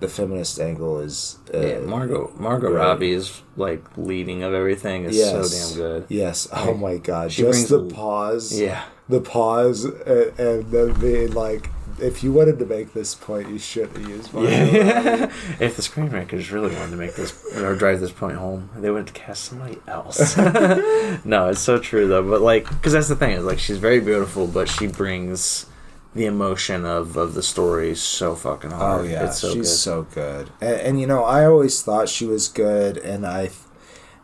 The 0.00 0.08
feminist 0.08 0.60
angle 0.60 0.98
is 1.00 1.38
uh, 1.58 1.66
Yeah, 1.66 1.78
Margot 1.80 2.32
Margot 2.38 2.70
right. 2.70 2.86
Robbie 2.86 3.12
is 3.12 3.42
like 3.56 3.82
leading 3.96 4.42
of 4.42 4.54
everything 4.54 5.04
is 5.04 5.20
so 5.22 5.42
damn 5.48 5.76
good. 5.76 6.06
Yes. 6.08 6.48
Oh 6.52 6.74
my 6.74 6.96
god. 6.98 7.30
Just 7.30 7.68
the 7.68 7.80
a- 7.80 7.90
pause. 7.90 8.58
Yeah. 8.58 8.84
The 9.08 9.20
pause 9.20 9.84
and, 9.84 10.38
and 10.38 10.64
then 10.70 10.92
being 11.00 11.32
like, 11.32 11.68
if 12.00 12.24
you 12.24 12.32
wanted 12.32 12.58
to 12.58 12.66
make 12.66 12.92
this 12.92 13.14
point, 13.14 13.48
you 13.50 13.58
should 13.58 13.88
have 13.90 14.08
used 14.08 14.32
Margot 14.32 14.48
Yeah. 14.50 15.24
if 15.60 15.76
the 15.76 15.82
screenwriters 15.82 16.50
really 16.50 16.74
wanted 16.74 16.90
to 16.90 16.96
make 16.96 17.14
this 17.14 17.32
or 17.56 17.74
drive 17.76 18.00
this 18.00 18.12
point 18.12 18.36
home, 18.36 18.70
they 18.76 18.90
would 18.90 19.06
have 19.08 19.14
cast 19.14 19.44
somebody 19.44 19.78
else. 19.86 20.36
no, 21.24 21.48
it's 21.50 21.60
so 21.60 21.78
true 21.78 22.08
though. 22.08 22.28
But 22.28 22.40
like, 22.40 22.68
because 22.68 22.92
that's 22.92 23.08
the 23.08 23.16
thing 23.16 23.32
is 23.32 23.44
like 23.44 23.58
she's 23.58 23.78
very 23.78 24.00
beautiful, 24.00 24.46
but 24.46 24.68
she 24.68 24.86
brings 24.86 25.66
the 26.14 26.26
emotion 26.26 26.84
of 26.84 27.16
of 27.16 27.34
the 27.34 27.42
story 27.42 27.90
is 27.90 28.02
so 28.02 28.34
fucking 28.34 28.70
hard. 28.70 28.82
Oh 28.82 28.96
hard. 28.98 29.10
yeah, 29.10 29.26
it's 29.26 29.38
so 29.38 29.48
she's 29.48 29.68
good. 29.68 29.76
so 29.76 30.02
good. 30.02 30.50
And, 30.60 30.80
and 30.80 31.00
you 31.00 31.06
know, 31.06 31.24
I 31.24 31.44
always 31.44 31.82
thought 31.82 32.08
she 32.08 32.26
was 32.26 32.48
good, 32.48 32.96
and 32.96 33.26
I, 33.26 33.50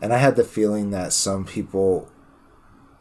and 0.01 0.13
I 0.13 0.19
had 0.19 0.37
the 0.37 0.45
feeling 0.45 0.91
that 0.91 1.13
some 1.13 1.45
people 1.45 2.09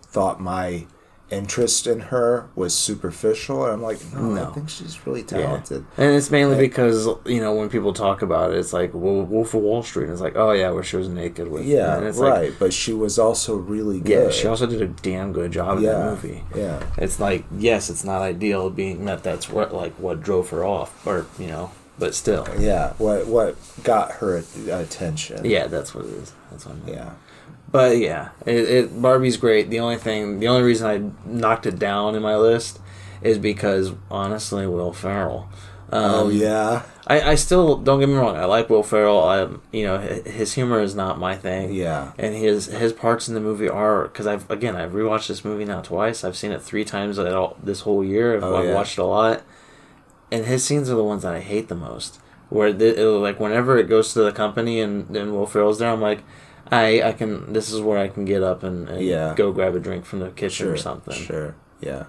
thought 0.02 0.42
my 0.42 0.88
interest 1.32 1.86
in 1.88 1.99
her 1.99 2.47
was 2.55 2.73
superficial, 2.73 3.63
and 3.65 3.73
I'm 3.73 3.82
like, 3.82 3.99
no, 4.13 4.21
No. 4.21 4.49
I 4.49 4.53
think 4.53 4.69
she's 4.69 5.05
really 5.05 5.21
Yeah. 5.21 5.41
talented. 5.43 5.86
And 5.97 6.15
it's 6.15 6.32
mainly 6.32 6.55
Like- 6.55 6.61
because 6.71 7.07
you 7.25 7.39
know 7.39 7.53
when 7.53 7.69
people 7.69 7.93
talk 7.93 8.21
about 8.21 8.51
it, 8.51 8.57
it's 8.57 8.73
like 8.73 8.91
well, 8.93 9.21
Wolf 9.23 9.53
of 9.53 9.61
Wall 9.61 9.84
Street. 9.84 10.09
It's 10.09 10.21
like 10.21 10.36
oh 10.36 10.51
yeah, 10.51 10.71
where 10.71 10.84
she 10.84 10.97
was 10.97 11.07
naked 11.07 11.49
with 11.49 11.65
Yeah, 11.65 11.97
and 11.97 12.05
it's 12.07 12.17
like 12.17 12.32
right. 12.34 12.53
but 12.59 12.73
she 12.73 12.93
was 12.93 13.19
also 13.19 13.55
really 13.55 13.99
good. 13.99 14.09
yeah, 14.25 14.30
she 14.32 14.47
also 14.47 14.65
did 14.65 14.82
a 14.82 14.88
damn 14.88 15.32
good 15.34 15.51
job 15.51 15.77
in 15.77 15.84
yeah, 15.84 15.91
that 15.93 16.05
movie. 16.11 16.43
yeah. 16.55 16.80
It's 16.97 17.19
like 17.19 17.43
yes, 17.57 17.89
it's 17.89 18.03
not 18.03 18.21
ideal 18.21 18.69
being 18.69 19.05
that 19.05 19.23
that's 19.23 19.49
what 19.49 19.73
like 19.73 19.93
what 19.99 20.21
drove 20.21 20.49
her 20.49 20.63
off, 20.65 21.05
or 21.05 21.25
you 21.38 21.47
know, 21.47 21.71
but 21.99 22.15
still, 22.15 22.47
Yeah, 22.57 22.93
what 22.97 23.27
what 23.27 23.55
got 23.84 24.13
her 24.13 24.43
attention? 24.71 25.41
yeah, 25.45 25.67
that's 25.67 25.93
what 25.93 26.05
it 26.05 26.11
is. 26.13 26.34
That's 26.49 26.65
what 26.65 26.75
I 26.84 26.86
mean. 26.88 26.95
yeah, 26.95 27.09
But 27.72 27.97
yeah, 27.97 28.30
it, 28.45 28.55
it 28.55 29.01
Barbie's 29.01 29.38
great. 29.38 29.70
The 29.70 29.80
only 29.80 29.97
thing, 29.97 30.39
the 30.39 30.47
only 30.47 30.63
reason 30.63 30.88
I 30.88 31.30
knocked 31.30 31.65
it 31.65 31.78
down 31.78 32.15
in 32.15 32.22
my 32.22 32.36
list 32.36 32.80
is 33.22 33.38
because 33.38 33.91
honestly, 34.09 34.65
Will 34.65 34.93
Ferrell. 34.93 35.49
Um, 35.91 36.03
oh 36.03 36.30
yeah, 36.30 36.84
I, 37.07 37.32
I 37.32 37.36
still 37.36 37.76
don't 37.76 37.99
get 37.99 38.09
me 38.09 38.15
wrong. 38.15 38.38
I 38.38 38.45
like 38.45 38.70
Will 38.70 38.84
Ferrell. 38.84 39.24
I 39.24 39.47
you 39.72 39.84
know 39.86 39.97
his 39.97 40.53
humor 40.53 40.80
is 40.82 40.93
not 40.95 41.17
my 41.20 41.36
thing. 41.36 41.74
yeah, 41.74 42.11
And 42.20 42.36
his 42.36 42.67
his 42.67 42.93
parts 42.93 43.28
in 43.28 43.34
the 43.34 43.39
movie 43.39 43.67
are 43.70 44.03
because 44.03 44.28
I've 44.28 44.49
again 44.51 44.76
I've 44.76 44.91
rewatched 44.91 45.28
this 45.28 45.43
movie 45.43 45.65
now 45.65 45.82
twice. 45.82 46.24
I've 46.24 46.38
seen 46.38 46.51
it 46.51 46.61
three 46.61 46.86
times 46.86 47.17
at 47.17 47.34
all, 47.34 47.57
this 47.63 47.82
whole 47.82 48.03
year. 48.03 48.38
I've, 48.38 48.43
Oh, 48.43 48.55
I've 48.57 48.65
yeah. 48.65 48.74
watched 48.76 48.97
it 48.99 49.01
a 49.01 49.05
lot, 49.05 49.41
and 50.32 50.45
his 50.45 50.63
scenes 50.63 50.89
are 50.91 50.95
the 50.95 51.03
ones 51.03 51.24
that 51.24 51.34
I 51.34 51.39
hate 51.39 51.67
the 51.70 51.76
most. 51.76 52.20
Where 52.49 52.72
the, 52.74 52.99
it, 52.99 53.05
like 53.05 53.39
whenever 53.39 53.78
it 53.80 53.89
goes 53.89 54.13
to 54.13 54.22
the 54.24 54.32
company 54.32 54.80
and 54.82 55.07
then 55.09 55.34
Will 55.34 55.45
Ferrell's 55.47 55.80
there, 55.80 55.91
I'm 55.91 56.01
like, 56.01 56.24
I 56.72 57.01
I 57.01 57.13
can 57.13 57.53
this 57.53 57.72
is 57.72 57.82
where 57.82 57.97
I 57.97 58.07
can 58.07 58.26
get 58.26 58.43
up 58.43 58.63
and, 58.63 58.88
and 58.89 59.01
Yeah. 59.01 59.34
go 59.36 59.51
grab 59.51 59.76
a 59.76 59.80
drink 59.80 60.05
from 60.05 60.20
the 60.20 60.30
kitchen 60.30 60.67
sure, 60.67 60.74
or 60.74 60.78
something. 60.78 61.15
Sure, 61.15 61.55
yeah, 61.82 62.05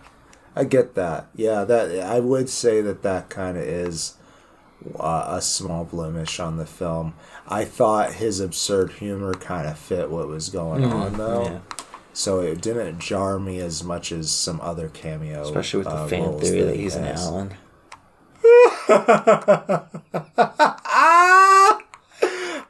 I 0.54 0.64
get 0.64 0.94
that. 0.94 1.28
Yeah, 1.34 1.64
that 1.64 1.98
I 2.00 2.20
would 2.20 2.48
say 2.48 2.80
that 2.82 3.02
that 3.02 3.30
kind 3.30 3.56
of 3.56 3.64
is 3.64 4.16
uh, 4.98 5.24
a 5.28 5.40
small 5.40 5.84
blemish 5.84 6.40
on 6.40 6.56
the 6.56 6.66
film. 6.66 7.14
I 7.48 7.64
thought 7.64 8.14
his 8.14 8.40
absurd 8.40 8.92
humor 8.92 9.34
kind 9.34 9.66
of 9.66 9.78
fit 9.78 10.10
what 10.10 10.28
was 10.28 10.50
going 10.50 10.84
on 10.84 11.16
though. 11.16 11.44
Mm-hmm. 11.44 11.54
Yeah. 11.54 11.60
So 12.12 12.40
it 12.40 12.60
didn't 12.60 12.98
jar 12.98 13.38
me 13.38 13.60
as 13.60 13.84
much 13.84 14.10
as 14.12 14.30
some 14.32 14.60
other 14.60 14.88
cameo, 14.88 15.42
Especially 15.42 15.78
with 15.78 15.88
the 15.88 15.94
uh, 15.94 16.08
fan 16.08 16.38
theory 16.38 16.62
that 16.62 16.76
he 16.76 16.82
he's 16.82 16.96
an 16.96 17.04
has. 17.04 17.30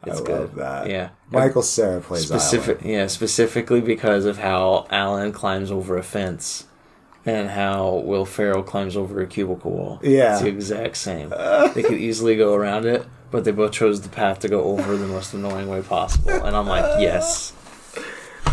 It's 0.06 0.20
I 0.20 0.24
good. 0.24 0.40
love 0.40 0.54
that. 0.56 0.88
Yeah. 0.88 1.10
Michael 1.30 1.62
Cera 1.62 2.00
plays 2.00 2.26
Specific, 2.26 2.80
yeah, 2.82 3.06
specifically 3.06 3.80
because 3.82 4.24
of 4.24 4.38
how 4.38 4.86
Alan 4.90 5.30
climbs 5.32 5.70
over 5.70 5.98
a 5.98 6.02
fence, 6.02 6.66
and 7.26 7.50
how 7.50 7.96
Will 7.96 8.24
Ferrell 8.24 8.62
climbs 8.62 8.96
over 8.96 9.20
a 9.20 9.26
cubicle 9.26 9.70
wall. 9.70 10.00
Yeah. 10.02 10.32
it's 10.34 10.42
the 10.42 10.48
exact 10.48 10.96
same. 10.96 11.28
they 11.74 11.82
could 11.82 11.98
easily 11.98 12.36
go 12.36 12.54
around 12.54 12.86
it, 12.86 13.04
but 13.30 13.44
they 13.44 13.50
both 13.50 13.72
chose 13.72 14.00
the 14.00 14.08
path 14.08 14.38
to 14.40 14.48
go 14.48 14.64
over 14.64 14.96
the 14.96 15.06
most 15.06 15.34
annoying 15.34 15.68
way 15.68 15.82
possible. 15.82 16.30
And 16.30 16.56
I'm 16.56 16.66
like, 16.66 17.00
yes. 17.00 17.52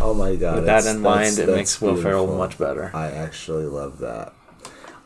Oh 0.02 0.14
my 0.14 0.36
god! 0.36 0.58
With 0.58 0.66
that 0.66 0.86
in 0.86 1.00
mind, 1.02 1.20
that's- 1.22 1.38
it 1.40 1.46
that's 1.48 1.56
makes 1.58 1.82
Will 1.82 1.96
Ferrell 1.96 2.28
much 2.28 2.58
better. 2.60 2.92
I 2.94 3.08
actually 3.10 3.66
love 3.66 4.00
that. 4.00 4.34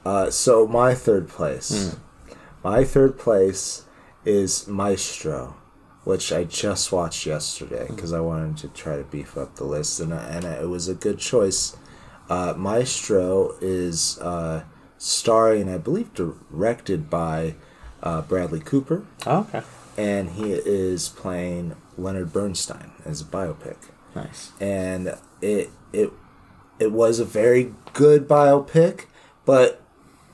Uh, 0.03 0.29
so 0.31 0.67
my 0.67 0.95
third 0.95 1.29
place, 1.29 1.93
Hmm. 1.93 2.35
my 2.63 2.83
third 2.83 3.17
place 3.19 3.85
is 4.25 4.67
Maestro, 4.67 5.55
which 6.03 6.31
I 6.33 6.43
just 6.45 6.91
watched 6.91 7.25
yesterday 7.25 7.85
because 7.87 8.11
I 8.13 8.19
wanted 8.21 8.57
to 8.57 8.67
try 8.69 8.97
to 8.97 9.03
beef 9.03 9.37
up 9.37 9.55
the 9.55 9.63
list, 9.65 9.99
and 9.99 10.11
and 10.13 10.45
it 10.45 10.67
was 10.69 10.87
a 10.87 10.95
good 10.95 11.19
choice. 11.19 11.75
Uh, 12.29 12.53
Maestro 12.57 13.55
is 13.61 14.17
uh, 14.19 14.63
starring, 14.97 15.67
I 15.69 15.77
believe, 15.77 16.13
directed 16.13 17.09
by 17.09 17.55
uh, 18.01 18.21
Bradley 18.21 18.61
Cooper, 18.61 19.03
Oh, 19.25 19.39
okay, 19.41 19.61
and 19.97 20.29
he 20.31 20.53
is 20.53 21.09
playing 21.09 21.75
Leonard 21.97 22.31
Bernstein 22.31 22.91
as 23.05 23.21
a 23.21 23.25
biopic 23.25 23.75
nice. 24.15 24.51
and 24.59 25.15
it 25.41 25.69
it 25.93 26.11
it 26.79 26.91
was 26.91 27.19
a 27.19 27.25
very 27.25 27.73
good 27.93 28.27
biopic, 28.27 29.05
but 29.45 29.81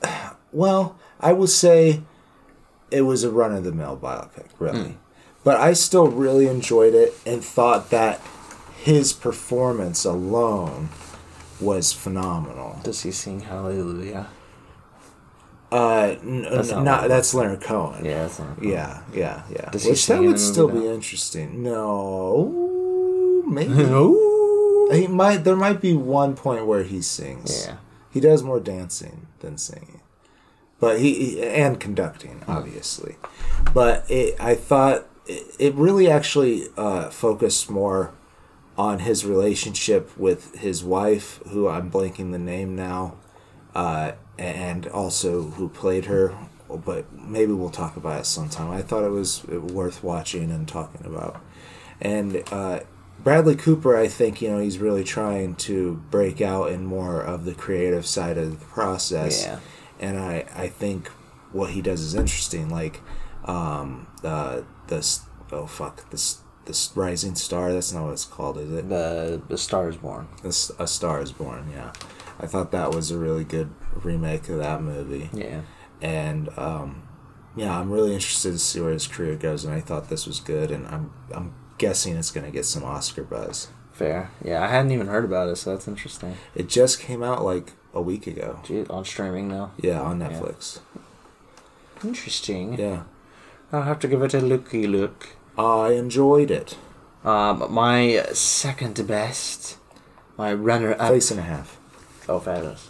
well, 0.52 0.96
I 1.20 1.32
will 1.32 1.46
say 1.48 2.02
it 2.90 3.02
was 3.02 3.24
a 3.24 3.30
run 3.30 3.52
of 3.52 3.64
the 3.64 3.72
mill 3.72 3.98
biopic, 4.00 4.46
really. 4.58 4.96
But 5.44 5.58
I 5.60 5.72
still 5.72 6.08
really 6.08 6.46
enjoyed 6.46 6.94
it 6.94 7.14
and 7.24 7.44
thought 7.44 7.90
that 7.90 8.20
his 8.76 9.12
performance 9.12 10.04
alone 10.04 10.88
was 11.60 11.92
phenomenal. 11.92 12.80
Does 12.84 13.02
he 13.02 13.10
sing 13.12 13.40
Hallelujah? 13.40 14.28
Uh, 15.70 16.16
n- 16.22 16.42
That's 16.50 16.70
n- 16.70 16.84
not 16.84 17.02
Leonard. 17.02 17.10
that's 17.10 17.34
Leonard 17.34 17.60
Cohen. 17.60 18.04
Yeah, 18.04 18.22
that's 18.22 18.38
not 18.38 18.62
Yeah, 18.62 19.02
yeah, 19.12 19.42
yeah. 19.50 19.68
Does 19.70 19.84
he 19.84 19.90
Which 19.90 20.06
that 20.06 20.22
would 20.22 20.40
still 20.40 20.68
be 20.68 20.86
interesting. 20.86 21.62
No, 21.62 23.42
maybe. 23.46 23.72
Ooh. 23.82 24.88
he 24.92 25.06
might. 25.06 25.38
There 25.44 25.56
might 25.56 25.80
be 25.82 25.92
one 25.94 26.34
point 26.36 26.64
where 26.66 26.84
he 26.84 27.02
sings. 27.02 27.66
Yeah. 27.66 27.76
He 28.10 28.20
does 28.20 28.42
more 28.42 28.60
dancing 28.60 29.26
than 29.40 29.58
singing, 29.58 30.00
but 30.80 31.00
he, 31.00 31.12
he- 31.32 31.42
and 31.42 31.78
conducting 31.78 32.42
obviously. 32.48 33.16
But 33.74 34.06
it, 34.10 34.36
I 34.40 34.54
thought 34.54 35.04
it, 35.28 35.74
really 35.74 36.10
actually 36.10 36.68
uh, 36.76 37.10
focused 37.10 37.70
more 37.70 38.12
on 38.76 39.00
his 39.00 39.24
relationship 39.24 40.16
with 40.16 40.54
his 40.56 40.84
wife, 40.84 41.40
who 41.48 41.68
I'm 41.68 41.90
blanking 41.90 42.32
the 42.32 42.38
name 42.38 42.74
now, 42.74 43.16
uh, 43.74 44.12
and 44.38 44.86
also 44.88 45.42
who 45.42 45.68
played 45.68 46.06
her. 46.06 46.36
But 46.68 47.12
maybe 47.12 47.52
we'll 47.52 47.70
talk 47.70 47.96
about 47.96 48.20
it 48.20 48.26
sometime. 48.26 48.70
I 48.70 48.82
thought 48.82 49.04
it 49.04 49.10
was 49.10 49.44
worth 49.44 50.02
watching 50.04 50.50
and 50.50 50.68
talking 50.68 51.04
about. 51.06 51.40
And 52.00 52.42
uh, 52.52 52.80
Bradley 53.18 53.56
Cooper, 53.56 53.96
I 53.96 54.06
think 54.06 54.40
you 54.40 54.48
know 54.48 54.60
he's 54.60 54.78
really 54.78 55.04
trying 55.04 55.56
to 55.56 56.02
break 56.10 56.40
out 56.40 56.70
in 56.70 56.84
more 56.84 57.20
of 57.20 57.44
the 57.44 57.54
creative 57.54 58.06
side 58.06 58.38
of 58.38 58.58
the 58.58 58.64
process. 58.66 59.44
Yeah. 59.44 59.60
And 59.98 60.18
I 60.18 60.44
I 60.54 60.68
think 60.68 61.08
what 61.52 61.70
he 61.70 61.82
does 61.82 62.00
is 62.00 62.14
interesting. 62.14 62.68
Like 62.68 63.00
um, 63.44 64.06
the 64.22 64.64
the 64.88 65.18
oh 65.52 65.66
fuck 65.66 66.10
this 66.10 66.38
this 66.64 66.92
rising 66.94 67.34
star. 67.34 67.72
That's 67.72 67.92
not 67.92 68.04
what 68.04 68.12
it's 68.12 68.24
called, 68.24 68.58
is 68.58 68.70
it? 68.72 68.88
The 68.88 69.40
the 69.48 69.56
Star 69.58 69.88
is 69.88 69.96
Born. 69.96 70.28
This, 70.42 70.70
a 70.78 70.86
Star 70.86 71.20
is 71.22 71.32
Born. 71.32 71.70
Yeah, 71.72 71.92
I 72.40 72.46
thought 72.46 72.70
that 72.72 72.90
was 72.94 73.10
a 73.10 73.16
really 73.18 73.44
good 73.44 73.70
remake 74.02 74.48
of 74.48 74.58
that 74.58 74.82
movie 74.82 75.28
Yeah. 75.32 75.62
and 76.02 76.50
um, 76.58 77.02
yeah, 77.56 77.78
I'm 77.80 77.90
really 77.90 78.12
interested 78.12 78.52
to 78.52 78.58
see 78.58 78.80
where 78.80 78.92
his 78.92 79.06
career 79.06 79.34
goes. 79.36 79.64
And 79.64 79.74
I 79.74 79.80
thought 79.80 80.08
this 80.10 80.26
was 80.26 80.40
good, 80.40 80.70
and 80.70 80.86
I'm 80.88 81.12
I'm 81.34 81.54
guessing 81.78 82.16
it's 82.16 82.30
gonna 82.30 82.50
get 82.50 82.64
some 82.66 82.84
Oscar 82.84 83.22
buzz. 83.24 83.68
Fair. 83.92 84.30
Yeah, 84.44 84.62
I 84.62 84.68
hadn't 84.68 84.92
even 84.92 85.08
heard 85.08 85.24
about 85.24 85.48
it, 85.48 85.56
so 85.56 85.70
that's 85.70 85.88
interesting. 85.88 86.36
It 86.54 86.68
just 86.68 87.00
came 87.00 87.22
out 87.22 87.44
like 87.44 87.72
a 87.94 88.00
week 88.02 88.26
ago. 88.28 88.60
Gee, 88.62 88.84
on 88.86 89.04
streaming 89.04 89.48
now. 89.48 89.72
Yeah, 89.78 90.00
on 90.00 90.20
Netflix. 90.20 90.78
Interesting. 92.04 92.78
Yeah, 92.78 93.02
I'll 93.70 93.82
have 93.82 93.98
to 94.00 94.08
give 94.08 94.22
it 94.22 94.34
a 94.34 94.40
looky 94.40 94.86
look. 94.86 95.36
I 95.58 95.92
enjoyed 95.92 96.50
it. 96.50 96.76
Um, 97.24 97.70
my 97.70 98.24
second 98.32 99.06
best, 99.06 99.76
my 100.38 100.54
runner 100.54 100.92
up. 100.92 101.10
Face 101.10 101.30
and 101.30 101.40
a 101.40 101.42
half. 101.42 101.78
Oh, 102.28 102.38
fabulous. 102.38 102.88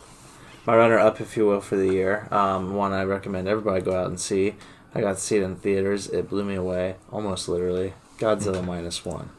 My 0.66 0.76
runner 0.76 0.98
up, 0.98 1.20
if 1.20 1.36
you 1.36 1.46
will, 1.46 1.60
for 1.60 1.76
the 1.76 1.92
year. 1.92 2.28
Um, 2.30 2.74
one 2.74 2.92
I 2.92 3.02
recommend 3.02 3.48
everybody 3.48 3.82
go 3.82 3.96
out 3.96 4.06
and 4.06 4.20
see. 4.20 4.54
I 4.94 5.00
got 5.00 5.16
to 5.16 5.20
see 5.20 5.38
it 5.38 5.42
in 5.42 5.56
theaters. 5.56 6.08
It 6.08 6.28
blew 6.28 6.44
me 6.44 6.54
away, 6.54 6.96
almost 7.10 7.48
literally. 7.48 7.94
Godzilla 8.18 8.64
minus 8.64 9.04
one. 9.04 9.30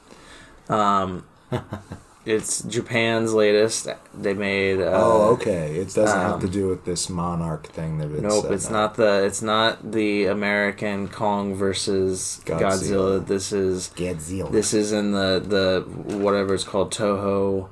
Um, 0.67 1.25
it's 2.29 2.61
Japan's 2.61 3.33
latest. 3.33 3.87
They 4.13 4.33
made. 4.33 4.79
Uh, 4.79 4.91
oh, 4.93 5.33
okay. 5.33 5.75
It 5.75 5.93
doesn't 5.93 6.05
have 6.19 6.39
to 6.41 6.45
um, 6.45 6.51
do 6.51 6.67
with 6.67 6.85
this 6.85 7.09
monarch 7.09 7.67
thing 7.67 7.97
that 7.97 8.11
it's. 8.11 8.21
Nope, 8.21 8.51
it's 8.51 8.69
not 8.69 8.95
the. 8.95 9.25
It's 9.25 9.41
not 9.41 9.91
the 9.91 10.25
American 10.25 11.07
Kong 11.07 11.55
versus 11.55 12.41
Godzilla. 12.45 12.59
Godzilla. 12.61 13.27
This 13.27 13.51
is 13.51 13.89
Godzilla. 13.95 14.51
this 14.51 14.73
is 14.73 14.91
in 14.91 15.11
the 15.11 15.43
the 15.45 16.15
whatever 16.17 16.53
it's 16.53 16.63
called 16.63 16.93
Toho 16.93 17.69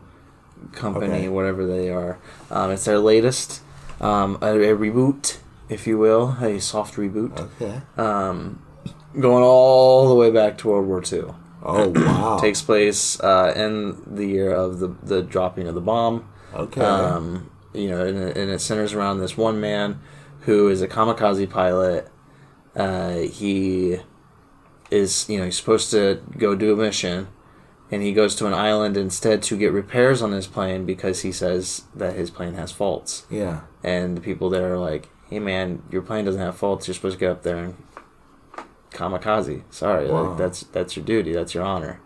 company, 0.71 1.13
Okay. 1.13 1.29
whatever 1.29 1.65
they 1.67 1.89
are. 1.89 2.17
Um, 2.49 2.71
it's 2.71 2.85
their 2.85 2.97
latest, 2.99 3.61
um, 4.01 4.37
a, 4.41 4.53
a 4.53 4.75
reboot, 4.75 5.37
if 5.69 5.85
you 5.85 5.99
will, 5.99 6.35
a 6.41 6.59
soft 6.59 6.95
reboot, 6.95 7.37
Okay. 7.39 7.81
um, 7.95 8.61
going 9.19 9.43
all 9.43 10.09
the 10.09 10.15
way 10.15 10.31
back 10.31 10.57
to 10.59 10.69
World 10.69 10.87
War 10.87 11.03
II. 11.03 11.33
Oh 11.63 11.89
wow. 11.95 12.37
Takes 12.39 12.61
place 12.61 13.19
uh, 13.19 13.53
in 13.55 14.01
the 14.05 14.25
year 14.25 14.51
of 14.51 14.79
the 14.79 14.89
the 15.03 15.21
dropping 15.21 15.67
of 15.67 15.75
the 15.75 15.81
bomb. 15.81 16.27
okay. 16.53 16.81
Um, 16.81 17.49
you 17.73 17.89
know, 17.89 18.05
and, 18.05 18.17
it- 18.17 18.37
and 18.37 18.49
it 18.51 18.59
centers 18.61 18.93
around 18.93 19.19
this 19.19 19.37
one 19.37 19.59
man 19.59 19.99
who 20.41 20.67
is 20.69 20.81
a 20.81 20.87
kamikaze 20.87 21.49
pilot. 21.49 22.07
Uh, 22.75 23.17
he 23.19 23.97
is, 24.91 25.27
you 25.29 25.37
know, 25.39 25.45
he's 25.45 25.57
supposed 25.57 25.91
to 25.91 26.21
go 26.37 26.55
do 26.55 26.71
a 26.73 26.75
mission, 26.75 27.27
and 27.91 28.01
he 28.01 28.13
goes 28.13 28.35
to 28.35 28.45
an 28.47 28.53
island 28.53 28.95
instead 28.95 29.41
to 29.43 29.57
get 29.57 29.71
repairs 29.73 30.21
on 30.21 30.31
his 30.31 30.47
plane 30.47 30.85
because 30.85 31.21
he 31.21 31.31
says 31.31 31.83
that 31.95 32.15
his 32.15 32.29
plane 32.29 32.53
has 32.53 32.71
faults. 32.71 33.25
yeah. 33.29 33.61
And 33.83 34.17
the 34.17 34.21
people 34.21 34.49
there 34.49 34.73
are 34.73 34.77
like, 34.79 35.09
"Hey, 35.29 35.39
man, 35.39 35.81
your 35.91 36.01
plane 36.01 36.25
doesn't 36.25 36.41
have 36.41 36.55
faults. 36.57 36.87
You're 36.87 36.95
supposed 36.95 37.15
to 37.15 37.19
get 37.19 37.31
up 37.31 37.43
there 37.43 37.57
and 37.57 37.75
kamikaze. 38.97 39.61
Sorry, 39.69 40.09
Wow. 40.09 40.29
like, 40.29 40.37
that's 40.37 40.61
that's 40.73 40.95
your 40.95 41.05
duty. 41.05 41.31
That's 41.33 41.53
your 41.53 41.63
honor." 41.63 41.99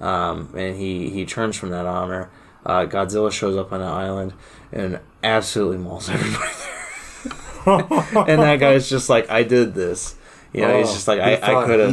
Um, 0.00 0.52
and 0.56 0.76
he 0.76 1.10
he 1.10 1.24
turns 1.26 1.56
from 1.56 1.70
that 1.70 1.86
honor. 1.86 2.30
Uh, 2.64 2.86
Godzilla 2.86 3.30
shows 3.32 3.56
up 3.56 3.72
on 3.72 3.80
the 3.80 3.86
island 3.86 4.32
and 4.72 5.00
absolutely 5.22 5.78
mauls 5.78 6.08
everybody 6.16 6.52
there. 6.64 8.24
and 8.28 8.42
that 8.42 8.56
guy's 8.60 8.88
just 8.88 9.08
like, 9.08 9.28
"I 9.30 9.42
did 9.42 9.74
this." 9.74 10.14
You 10.52 10.62
know, 10.62 10.78
he's 10.78 10.88
Oh, 10.88 10.92
just 10.94 11.08
like, 11.08 11.20
"I, 11.20 11.34
I 11.34 11.66
could 11.66 11.80
have." 11.80 11.92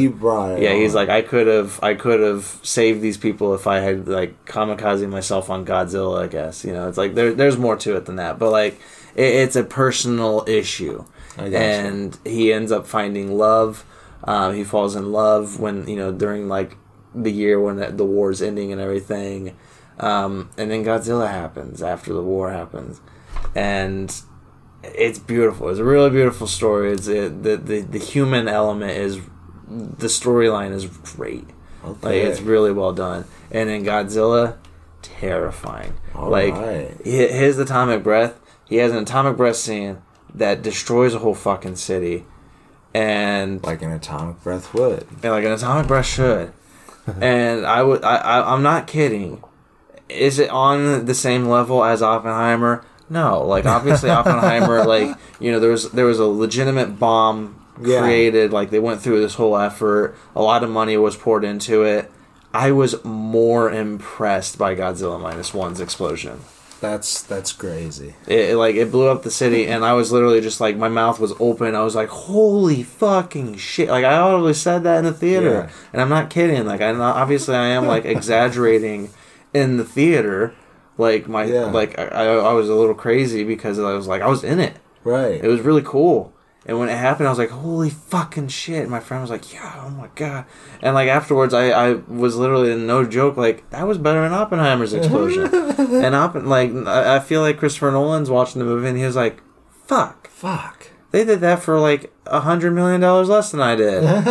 Yeah, 0.61 0.73
he's 0.75 0.95
like, 0.95 1.09
I 1.09 1.21
could 1.21 1.47
have, 1.47 1.77
I 1.83 1.93
could 1.93 2.21
have 2.21 2.59
saved 2.63 3.01
these 3.01 3.17
people 3.17 3.53
if 3.53 3.67
I 3.67 3.79
had 3.79 4.07
like 4.07 4.45
kamikaze 4.45 5.07
myself 5.09 5.49
on 5.49 5.65
Godzilla. 5.65 6.23
I 6.23 6.27
guess 6.27 6.63
you 6.63 6.71
know, 6.73 6.87
it's 6.87 6.97
like 6.97 7.15
there, 7.15 7.33
there's 7.33 7.57
more 7.57 7.75
to 7.77 7.95
it 7.97 8.05
than 8.05 8.15
that, 8.15 8.39
but 8.39 8.51
like, 8.51 8.79
it, 9.15 9.25
it's 9.43 9.55
a 9.57 9.63
personal 9.63 10.45
issue, 10.47 11.03
and 11.37 12.17
he 12.23 12.53
ends 12.53 12.71
up 12.71 12.87
finding 12.87 13.37
love. 13.37 13.83
Um, 14.25 14.55
he 14.55 14.63
falls 14.63 14.95
in 14.95 15.11
love 15.11 15.59
when 15.59 15.87
you 15.87 15.95
know 15.95 16.11
during 16.11 16.47
like 16.47 16.77
the 17.13 17.31
year 17.31 17.59
when 17.59 17.77
the, 17.77 17.91
the 17.91 18.05
war's 18.05 18.41
ending 18.41 18.71
and 18.71 18.81
everything, 18.81 19.55
um, 19.99 20.49
and 20.57 20.69
then 20.71 20.83
Godzilla 20.83 21.29
happens 21.29 21.81
after 21.83 22.11
the 22.13 22.23
war 22.23 22.51
happens, 22.51 23.01
and 23.55 24.13
it's 24.83 25.19
beautiful. 25.19 25.69
It's 25.69 25.79
a 25.79 25.83
really 25.83 26.09
beautiful 26.09 26.47
story. 26.47 26.91
It's 26.91 27.07
it, 27.07 27.43
the, 27.43 27.55
the 27.57 27.81
the 27.81 27.99
human 27.99 28.47
element 28.47 28.91
is 28.91 29.19
the 29.67 30.07
storyline 30.07 30.71
is 30.73 30.85
great. 30.87 31.47
Like 31.83 32.03
Okay. 32.03 32.21
it's 32.21 32.41
really 32.41 32.71
well 32.71 32.93
done. 32.93 33.25
And 33.51 33.69
then 33.69 33.83
Godzilla, 33.85 34.57
terrifying. 35.03 35.93
All 36.15 36.29
like 36.29 36.53
right. 36.55 36.91
hi- 36.97 37.11
his 37.11 37.57
atomic 37.59 38.03
breath. 38.03 38.39
He 38.65 38.77
has 38.77 38.91
an 38.91 38.97
atomic 38.97 39.37
breath 39.37 39.55
scene 39.57 40.01
that 40.33 40.61
destroys 40.63 41.13
a 41.13 41.19
whole 41.19 41.35
fucking 41.35 41.75
city, 41.75 42.25
and 42.95 43.63
like 43.63 43.81
an 43.81 43.91
atomic 43.91 44.41
breath 44.43 44.73
would. 44.73 45.05
and 45.21 45.31
like 45.31 45.43
an 45.43 45.51
atomic 45.51 45.87
breath 45.87 46.05
should. 46.05 46.53
and 47.21 47.65
I 47.65 47.83
would, 47.83 48.03
I, 48.03 48.15
I, 48.15 48.53
I'm 48.53 48.63
not 48.63 48.87
kidding. 48.87 49.43
Is 50.07 50.39
it 50.39 50.49
on 50.49 51.05
the 51.05 51.13
same 51.15 51.45
level 51.45 51.83
as 51.83 52.01
Oppenheimer? 52.01 52.85
No. 53.09 53.43
Like 53.45 53.65
obviously 53.65 54.09
Oppenheimer, 54.19 54.85
like 54.85 55.15
you 55.39 55.51
know, 55.51 55.59
there 55.59 55.71
was 55.71 55.91
there 55.91 56.05
was 56.05 56.19
a 56.19 56.25
legitimate 56.25 56.97
bomb 56.99 57.63
Yeah. 57.81 58.01
created. 58.01 58.51
Like 58.53 58.69
they 58.69 58.79
went 58.79 59.01
through 59.01 59.19
this 59.21 59.35
whole 59.35 59.57
effort. 59.57 60.15
A 60.35 60.41
lot 60.41 60.63
of 60.63 60.69
money 60.69 60.95
was 60.97 61.15
poured 61.17 61.43
into 61.43 61.83
it. 61.83 62.11
I 62.53 62.71
was 62.71 63.03
more 63.03 63.69
impressed 63.69 64.57
by 64.57 64.75
Godzilla 64.75 65.19
minus 65.19 65.53
one's 65.53 65.81
explosion. 65.81 66.39
That's 66.81 67.23
that's 67.23 67.51
crazy. 67.53 68.15
It, 68.27 68.51
it, 68.51 68.57
like 68.57 68.75
it 68.75 68.91
blew 68.91 69.07
up 69.07 69.23
the 69.23 69.31
city, 69.31 69.67
and 69.67 69.83
I 69.85 69.93
was 69.93 70.11
literally 70.11 70.41
just 70.41 70.59
like 70.59 70.75
my 70.77 70.89
mouth 70.89 71.19
was 71.19 71.33
open. 71.39 71.73
I 71.73 71.83
was 71.83 71.95
like, 71.95 72.09
"Holy 72.09 72.83
fucking 72.83 73.55
shit!" 73.57 73.89
Like 73.89 74.03
I 74.05 74.17
audibly 74.17 74.53
said 74.53 74.83
that 74.83 74.99
in 74.99 75.05
the 75.05 75.13
theater, 75.13 75.49
Yeah. 75.69 75.69
and 75.93 76.01
I'm 76.01 76.09
not 76.09 76.29
kidding. 76.29 76.65
Like 76.65 76.81
I 76.81 76.91
obviously 76.93 77.55
I 77.55 77.67
am 77.67 77.87
like 77.87 78.05
exaggerating 78.05 79.09
in 79.53 79.77
the 79.77 79.85
theater. 79.85 80.53
Like 80.97 81.27
my 81.27 81.45
Yeah. 81.45 81.65
like 81.65 81.97
I, 81.97 82.05
I 82.07 82.25
I 82.35 82.53
was 82.53 82.69
a 82.69 82.75
little 82.75 82.95
crazy 82.95 83.43
because 83.43 83.79
I 83.79 83.93
was 83.93 84.07
like 84.07 84.21
I 84.21 84.27
was 84.27 84.43
in 84.43 84.59
it. 84.59 84.75
Right. 85.03 85.43
It 85.43 85.47
was 85.47 85.61
really 85.61 85.81
cool. 85.83 86.33
And 86.67 86.79
when 86.79 86.89
it 86.89 86.97
happened, 86.97 87.27
I 87.27 87.31
was 87.31 87.37
like, 87.37 87.51
"Holy 87.51 87.91
fucking 87.91 88.47
shit!" 88.47 88.81
And 88.81 88.89
my 88.89 88.99
friend 88.99 89.21
was 89.21 89.29
like, 89.29 89.53
"Yeah, 89.53 89.83
oh 89.85 89.89
my 89.91 90.09
god!" 90.15 90.45
And 90.81 90.95
like 90.95 91.07
afterwards, 91.07 91.53
I, 91.53 91.69
I 91.69 91.93
was 92.07 92.35
literally 92.37 92.75
no 92.75 93.05
joke, 93.05 93.37
like 93.37 93.69
that 93.69 93.87
was 93.87 93.97
better 93.99 94.21
than 94.21 94.33
Oppenheimer's 94.33 94.93
explosion. 94.93 95.43
and 95.53 96.15
Oppen 96.15 96.45
like 96.47 96.73
I 96.87 97.17
I 97.17 97.19
feel 97.19 97.41
like 97.41 97.57
Christopher 97.59 97.91
Nolan's 97.91 98.29
watching 98.31 98.59
the 98.59 98.65
movie, 98.65 98.87
and 98.87 98.97
he 98.97 99.05
was 99.05 99.15
like, 99.15 99.41
"Fuck, 99.85 100.27
Fuck. 100.29 100.87
they 101.11 101.23
did 101.23 101.39
that 101.41 101.61
for 101.61 101.79
like 101.79 102.11
a 102.25 102.39
hundred 102.39 102.71
million 102.71 103.01
dollars 103.01 103.29
less 103.29 103.51
than 103.51 103.61
I 103.61 103.75
did, 103.75 104.03
and 104.03 104.25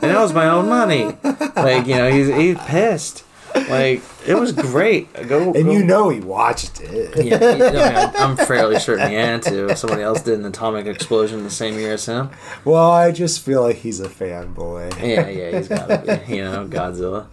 that 0.00 0.20
was 0.20 0.32
my 0.32 0.48
own 0.48 0.68
money." 0.68 1.16
Like 1.56 1.86
you 1.88 1.96
know, 1.96 2.10
he's 2.10 2.28
he's 2.28 2.56
pissed. 2.58 3.24
Like 3.68 4.00
it 4.26 4.34
was 4.38 4.52
great. 4.52 5.12
Go 5.28 5.52
And 5.54 5.64
go- 5.66 5.70
you 5.72 5.84
know 5.84 6.08
he 6.08 6.20
watched 6.20 6.80
it. 6.80 7.24
yeah, 7.24 7.36
I 7.36 7.54
mean, 7.58 8.14
I'm 8.16 8.36
fairly 8.46 8.78
certain 8.78 9.08
he 9.10 9.14
had 9.16 9.42
to. 9.44 9.74
Somebody 9.76 10.02
else 10.02 10.22
did 10.22 10.38
an 10.38 10.44
atomic 10.46 10.86
explosion 10.86 11.42
the 11.44 11.50
same 11.50 11.78
year 11.78 11.94
as 11.94 12.06
him. 12.06 12.30
Well, 12.64 12.90
I 12.90 13.12
just 13.12 13.44
feel 13.44 13.62
like 13.62 13.76
he's 13.76 14.00
a 14.00 14.08
fanboy. 14.08 14.90
Yeah, 15.00 15.28
yeah, 15.28 15.56
he's 15.58 15.68
got 15.68 15.86
to 15.88 16.22
be. 16.26 16.36
You 16.36 16.44
know, 16.44 16.66
Godzilla. 16.66 17.26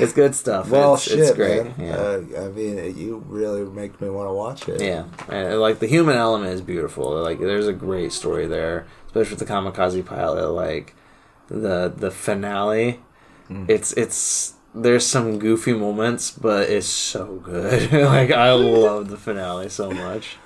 It's 0.00 0.12
good 0.12 0.34
stuff. 0.34 0.70
Well, 0.70 0.94
it's, 0.94 1.02
shit, 1.04 1.18
it's 1.18 1.32
great. 1.32 1.76
man. 1.78 1.86
Yeah. 1.88 1.96
Uh, 1.96 2.44
I 2.44 2.48
mean, 2.48 2.96
you 2.96 3.22
really 3.26 3.64
make 3.64 4.00
me 4.00 4.08
want 4.08 4.28
to 4.28 4.32
watch 4.32 4.68
it. 4.68 4.80
yeah, 4.80 5.04
and 5.28 5.58
like 5.60 5.80
the 5.80 5.86
human 5.88 6.16
element 6.16 6.52
is 6.52 6.60
beautiful. 6.60 7.20
Like 7.22 7.40
there's 7.40 7.66
a 7.66 7.72
great 7.72 8.12
story 8.12 8.46
there, 8.46 8.86
especially 9.06 9.30
with 9.36 9.40
the 9.40 9.52
kamikaze 9.52 10.04
pilot. 10.06 10.48
Like 10.50 10.94
the 11.48 11.92
the 11.94 12.10
finale, 12.10 13.00
Hmm. 13.48 13.64
it's 13.66 13.92
it's 13.94 14.52
there's 14.82 15.06
some 15.06 15.38
goofy 15.38 15.72
moments, 15.72 16.30
but 16.30 16.68
it's 16.70 16.86
so 16.86 17.36
good. 17.36 17.92
like 17.92 18.30
I 18.30 18.52
love 18.52 19.08
the 19.08 19.16
finale 19.16 19.68
so 19.68 19.90
much. 19.90 20.36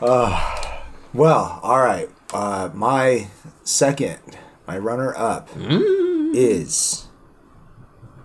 Well, 1.14 1.60
all 1.62 1.80
right. 1.80 2.10
Uh, 2.34 2.68
my 2.74 3.28
second, 3.64 4.18
my 4.66 4.76
runner 4.76 5.16
up 5.16 5.48
is 5.56 7.06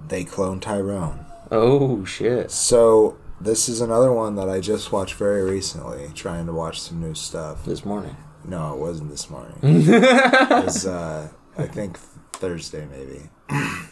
They 0.09 0.25
Clone 0.25 0.59
Tyrone. 0.59 1.25
Oh 1.51 2.03
shit! 2.03 2.51
So 2.51 3.17
this 3.39 3.69
is 3.69 3.79
another 3.79 4.11
one 4.11 4.35
that 4.35 4.49
I 4.49 4.59
just 4.59 4.91
watched 4.91 5.13
very 5.13 5.41
recently, 5.49 6.09
trying 6.13 6.47
to 6.47 6.51
watch 6.51 6.81
some 6.81 6.99
new 6.99 7.13
stuff. 7.13 7.63
This 7.63 7.85
morning. 7.85 8.17
No, 8.43 8.73
it 8.73 8.79
wasn't 8.79 9.09
this 9.09 9.29
morning. 9.29 9.55
it 9.61 10.65
was, 10.65 10.85
uh, 10.85 11.29
I 11.57 11.67
think 11.67 11.97
Thursday 12.33 12.85
maybe. 12.91 13.29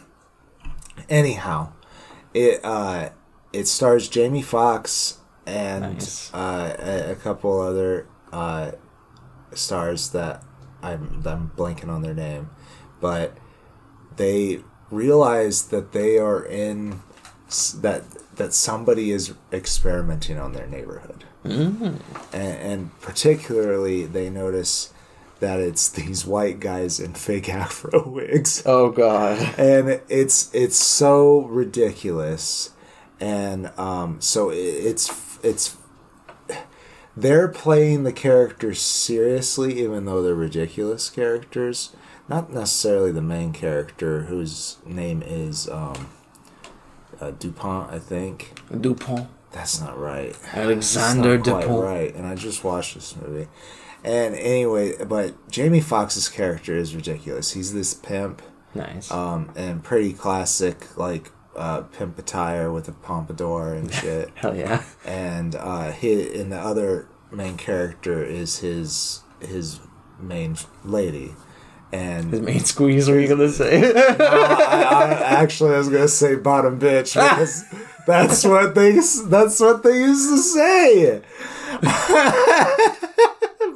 Anyhow, 1.08 1.72
it 2.34 2.60
uh, 2.64 3.10
it 3.52 3.66
stars 3.66 4.08
Jamie 4.08 4.42
Foxx 4.42 5.18
and 5.46 5.94
Nice. 5.94 6.32
uh, 6.32 6.76
a, 6.78 7.12
a 7.12 7.14
couple 7.16 7.60
other 7.60 8.06
uh, 8.32 8.72
stars 9.54 10.10
that 10.10 10.42
I'm 10.82 11.22
that 11.22 11.34
I'm 11.34 11.50
blanking 11.56 11.88
on 11.88 12.02
their 12.02 12.14
name, 12.14 12.50
but 13.00 13.36
they 14.16 14.60
realize 14.90 15.68
that 15.68 15.92
they 15.92 16.18
are 16.18 16.44
in 16.44 17.00
that 17.76 18.04
that 18.36 18.54
somebody 18.54 19.10
is 19.10 19.34
experimenting 19.52 20.38
on 20.38 20.52
their 20.52 20.66
neighborhood. 20.66 21.24
And, 21.42 22.00
and 22.32 23.00
particularly 23.00 24.04
they 24.06 24.28
notice 24.30 24.92
that 25.40 25.58
it's 25.60 25.88
these 25.88 26.24
white 26.26 26.60
guys 26.60 27.00
in 27.00 27.14
fake 27.14 27.48
afro 27.62 28.08
wigs. 28.08 28.62
Oh 28.64 28.90
god. 28.90 29.38
and 29.58 30.00
it's 30.08 30.54
it's 30.54 30.76
so 30.76 31.40
ridiculous. 31.42 32.70
And 33.18 33.70
um 33.78 34.20
so 34.20 34.50
it's 34.50 35.38
it's 35.42 35.76
they're 37.16 37.48
playing 37.48 38.04
the 38.04 38.12
characters 38.12 38.80
seriously 38.80 39.80
even 39.82 40.04
though 40.04 40.22
they're 40.22 40.34
ridiculous 40.34 41.10
characters. 41.10 41.94
Not 42.28 42.52
necessarily 42.52 43.10
the 43.10 43.22
main 43.22 43.52
character 43.52 44.22
whose 44.22 44.76
name 44.86 45.22
is 45.26 45.68
um 45.68 46.08
uh, 47.20 47.32
dupont 47.32 47.90
i 47.92 47.98
think. 47.98 48.58
Dupont. 48.80 49.28
that's 49.52 49.80
not 49.80 49.98
right. 49.98 50.34
Alexander 50.54 51.36
not 51.36 51.44
Dupont. 51.62 51.82
right. 51.82 52.14
And 52.14 52.26
i 52.26 52.34
just 52.34 52.62
watched 52.64 52.94
this 52.94 53.14
movie 53.16 53.48
and 54.04 54.34
anyway 54.34 54.92
but 55.04 55.34
jamie 55.50 55.80
foxx's 55.80 56.28
character 56.28 56.74
is 56.76 56.94
ridiculous 56.96 57.52
he's 57.52 57.72
this 57.74 57.92
pimp 57.94 58.40
Nice. 58.74 59.10
um, 59.10 59.50
and 59.56 59.82
pretty 59.82 60.12
classic 60.12 60.96
like 60.96 61.30
uh, 61.56 61.80
pimp 61.82 62.16
attire 62.18 62.70
with 62.72 62.86
a 62.88 62.92
pompadour 62.92 63.74
and 63.74 63.92
shit. 64.00 64.30
Hell 64.36 64.54
yeah. 64.56 64.84
and 65.04 65.56
uh, 65.56 65.90
he 65.90 66.40
and 66.40 66.52
the 66.52 66.56
other 66.58 67.08
main 67.32 67.56
character 67.56 68.24
is 68.24 68.58
his 68.60 69.22
his 69.40 69.80
main 70.20 70.56
lady. 70.84 71.34
And 71.92 72.30
His 72.30 72.40
main 72.40 72.60
squeeze. 72.60 73.08
Are 73.08 73.18
you 73.18 73.26
gonna 73.26 73.48
say? 73.48 73.82
I, 73.92 74.14
I 74.20 75.42
actually 75.42 75.74
I 75.74 75.78
was 75.78 75.88
gonna 75.88 76.06
say 76.06 76.36
bottom 76.36 76.78
bitch 76.78 77.14
because 77.14 77.64
that's 78.06 78.44
what 78.44 78.76
they 78.76 78.92
that's 79.28 79.58
what 79.58 79.82
they 79.82 79.98
used 79.98 80.30
to 80.30 80.38
say. 80.38 81.22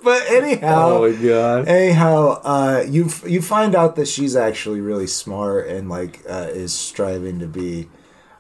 But 0.05 0.23
anyhow, 0.31 0.99
oh 0.99 1.11
my 1.11 1.17
god. 1.17 1.67
Anyhow, 1.67 2.41
uh, 2.45 2.85
you 2.89 3.07
f- 3.07 3.25
you 3.27 3.41
find 3.43 3.75
out 3.75 3.97
that 3.97 4.07
she's 4.07 4.37
actually 4.37 4.81
really 4.81 5.07
smart 5.07 5.67
and 5.67 5.89
like 5.89 6.21
uh, 6.29 6.49
is 6.51 6.73
striving 6.73 7.39
to 7.41 7.47
be, 7.47 7.89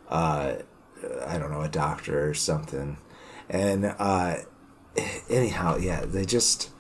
uh, 0.09 0.57
I 1.27 1.39
don't 1.39 1.51
know, 1.51 1.63
a 1.63 1.69
doctor 1.69 2.29
or 2.29 2.35
something. 2.35 2.99
And 3.49 3.95
uh, 3.99 4.37
anyhow, 5.29 5.77
yeah, 5.77 6.05
they 6.05 6.25
just 6.25 6.71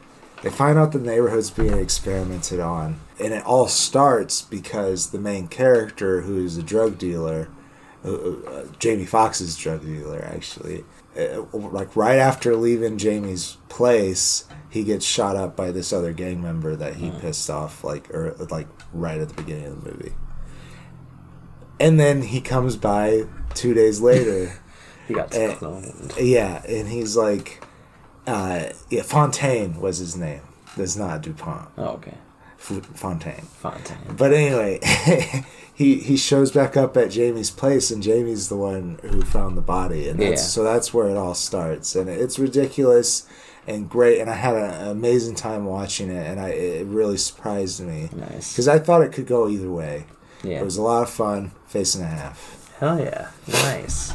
they 0.42 0.50
find 0.50 0.78
out 0.78 0.92
the 0.92 0.98
neighborhood's 0.98 1.50
being 1.50 1.78
experimented 1.78 2.60
on, 2.60 3.00
and 3.18 3.32
it 3.32 3.44
all 3.44 3.66
starts 3.66 4.42
because 4.42 5.10
the 5.10 5.18
main 5.18 5.48
character, 5.48 6.20
who's 6.20 6.58
a 6.58 6.62
drug 6.62 6.98
dealer, 6.98 7.48
uh, 8.04 8.12
uh, 8.12 8.66
Jamie 8.78 9.06
Foxx's 9.06 9.56
drug 9.56 9.82
dealer, 9.82 10.22
actually, 10.22 10.84
like 11.52 11.94
right 11.96 12.18
after 12.18 12.56
leaving 12.56 12.98
Jamie's 12.98 13.56
place, 13.68 14.44
he 14.70 14.82
gets 14.84 15.04
shot 15.04 15.36
up 15.36 15.56
by 15.56 15.70
this 15.70 15.92
other 15.92 16.12
gang 16.12 16.42
member 16.42 16.74
that 16.76 16.94
he 16.96 17.10
pissed 17.10 17.48
off, 17.50 17.84
like 17.84 18.10
or 18.14 18.34
like 18.50 18.66
right 18.92 19.20
at 19.20 19.28
the 19.28 19.34
beginning 19.34 19.66
of 19.66 19.84
the 19.84 19.90
movie. 19.92 20.12
And 21.80 21.98
then 21.98 22.22
he 22.22 22.40
comes 22.40 22.76
by 22.76 23.24
two 23.54 23.74
days 23.74 24.00
later. 24.00 24.52
He 25.06 25.12
got 25.12 25.34
Eh. 25.34 25.54
cloned. 25.56 26.14
Yeah, 26.18 26.62
and 26.66 26.88
he's 26.88 27.14
like, 27.14 27.62
uh, 28.26 28.70
yeah, 28.88 29.02
Fontaine 29.02 29.78
was 29.78 29.98
his 29.98 30.16
name. 30.16 30.40
That's 30.78 30.96
not 30.96 31.20
Dupont. 31.20 31.68
Oh, 31.76 31.88
okay. 31.96 32.16
F- 32.58 32.86
Fontaine. 32.94 33.42
Fontaine. 33.42 33.98
But 34.16 34.32
anyway, 34.32 34.80
he 35.74 35.96
he 35.96 36.16
shows 36.16 36.50
back 36.52 36.76
up 36.76 36.96
at 36.96 37.10
Jamie's 37.10 37.50
place, 37.50 37.90
and 37.90 38.02
Jamie's 38.02 38.48
the 38.48 38.56
one 38.56 38.98
who 39.02 39.22
found 39.22 39.56
the 39.56 39.60
body, 39.62 40.08
and 40.08 40.18
that's, 40.20 40.30
Yeah. 40.42 40.48
so 40.48 40.62
that's 40.64 40.94
where 40.94 41.08
it 41.08 41.16
all 41.16 41.34
starts, 41.34 41.94
and 41.96 42.08
it's 42.08 42.38
ridiculous 42.38 43.26
and 43.66 43.88
great, 43.88 44.20
and 44.20 44.28
I 44.30 44.34
had 44.34 44.54
an 44.56 44.88
amazing 44.88 45.34
time 45.36 45.64
watching 45.64 46.10
it, 46.10 46.26
and 46.26 46.38
I 46.40 46.50
it 46.50 46.86
really 46.86 47.16
surprised 47.16 47.80
me 47.80 48.08
Nice. 48.14 48.52
because 48.52 48.68
I 48.68 48.78
thought 48.78 49.02
it 49.02 49.12
could 49.12 49.26
go 49.26 49.48
either 49.48 49.70
way. 49.70 50.04
Yeah. 50.42 50.60
It 50.60 50.64
was 50.64 50.76
a 50.76 50.82
lot 50.82 51.02
of 51.02 51.10
fun, 51.10 51.52
face 51.66 51.94
and 51.94 52.04
a 52.04 52.08
half. 52.08 52.70
Hell 52.78 53.00
yeah. 53.00 53.28
Nice. 53.48 54.12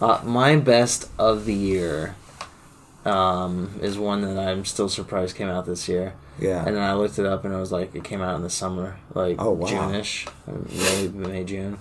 Uh, 0.00 0.20
my 0.24 0.56
best 0.56 1.08
of 1.18 1.44
the 1.44 1.52
year 1.54 2.14
um, 3.04 3.78
is 3.82 3.98
one 3.98 4.22
that 4.22 4.38
I'm 4.38 4.64
still 4.64 4.88
surprised 4.88 5.36
came 5.36 5.48
out 5.48 5.66
this 5.66 5.88
year. 5.88 6.14
Yeah. 6.38 6.64
And 6.64 6.76
then 6.76 6.82
I 6.82 6.94
looked 6.94 7.18
it 7.18 7.26
up 7.26 7.44
and 7.44 7.52
it 7.52 7.58
was 7.58 7.72
like, 7.72 7.94
it 7.94 8.04
came 8.04 8.20
out 8.22 8.36
in 8.36 8.42
the 8.42 8.50
summer, 8.50 8.96
like 9.14 9.36
Oh, 9.38 9.50
wow. 9.52 9.66
June-ish, 9.68 10.26
May, 10.46 11.08
May, 11.08 11.44
June. 11.44 11.78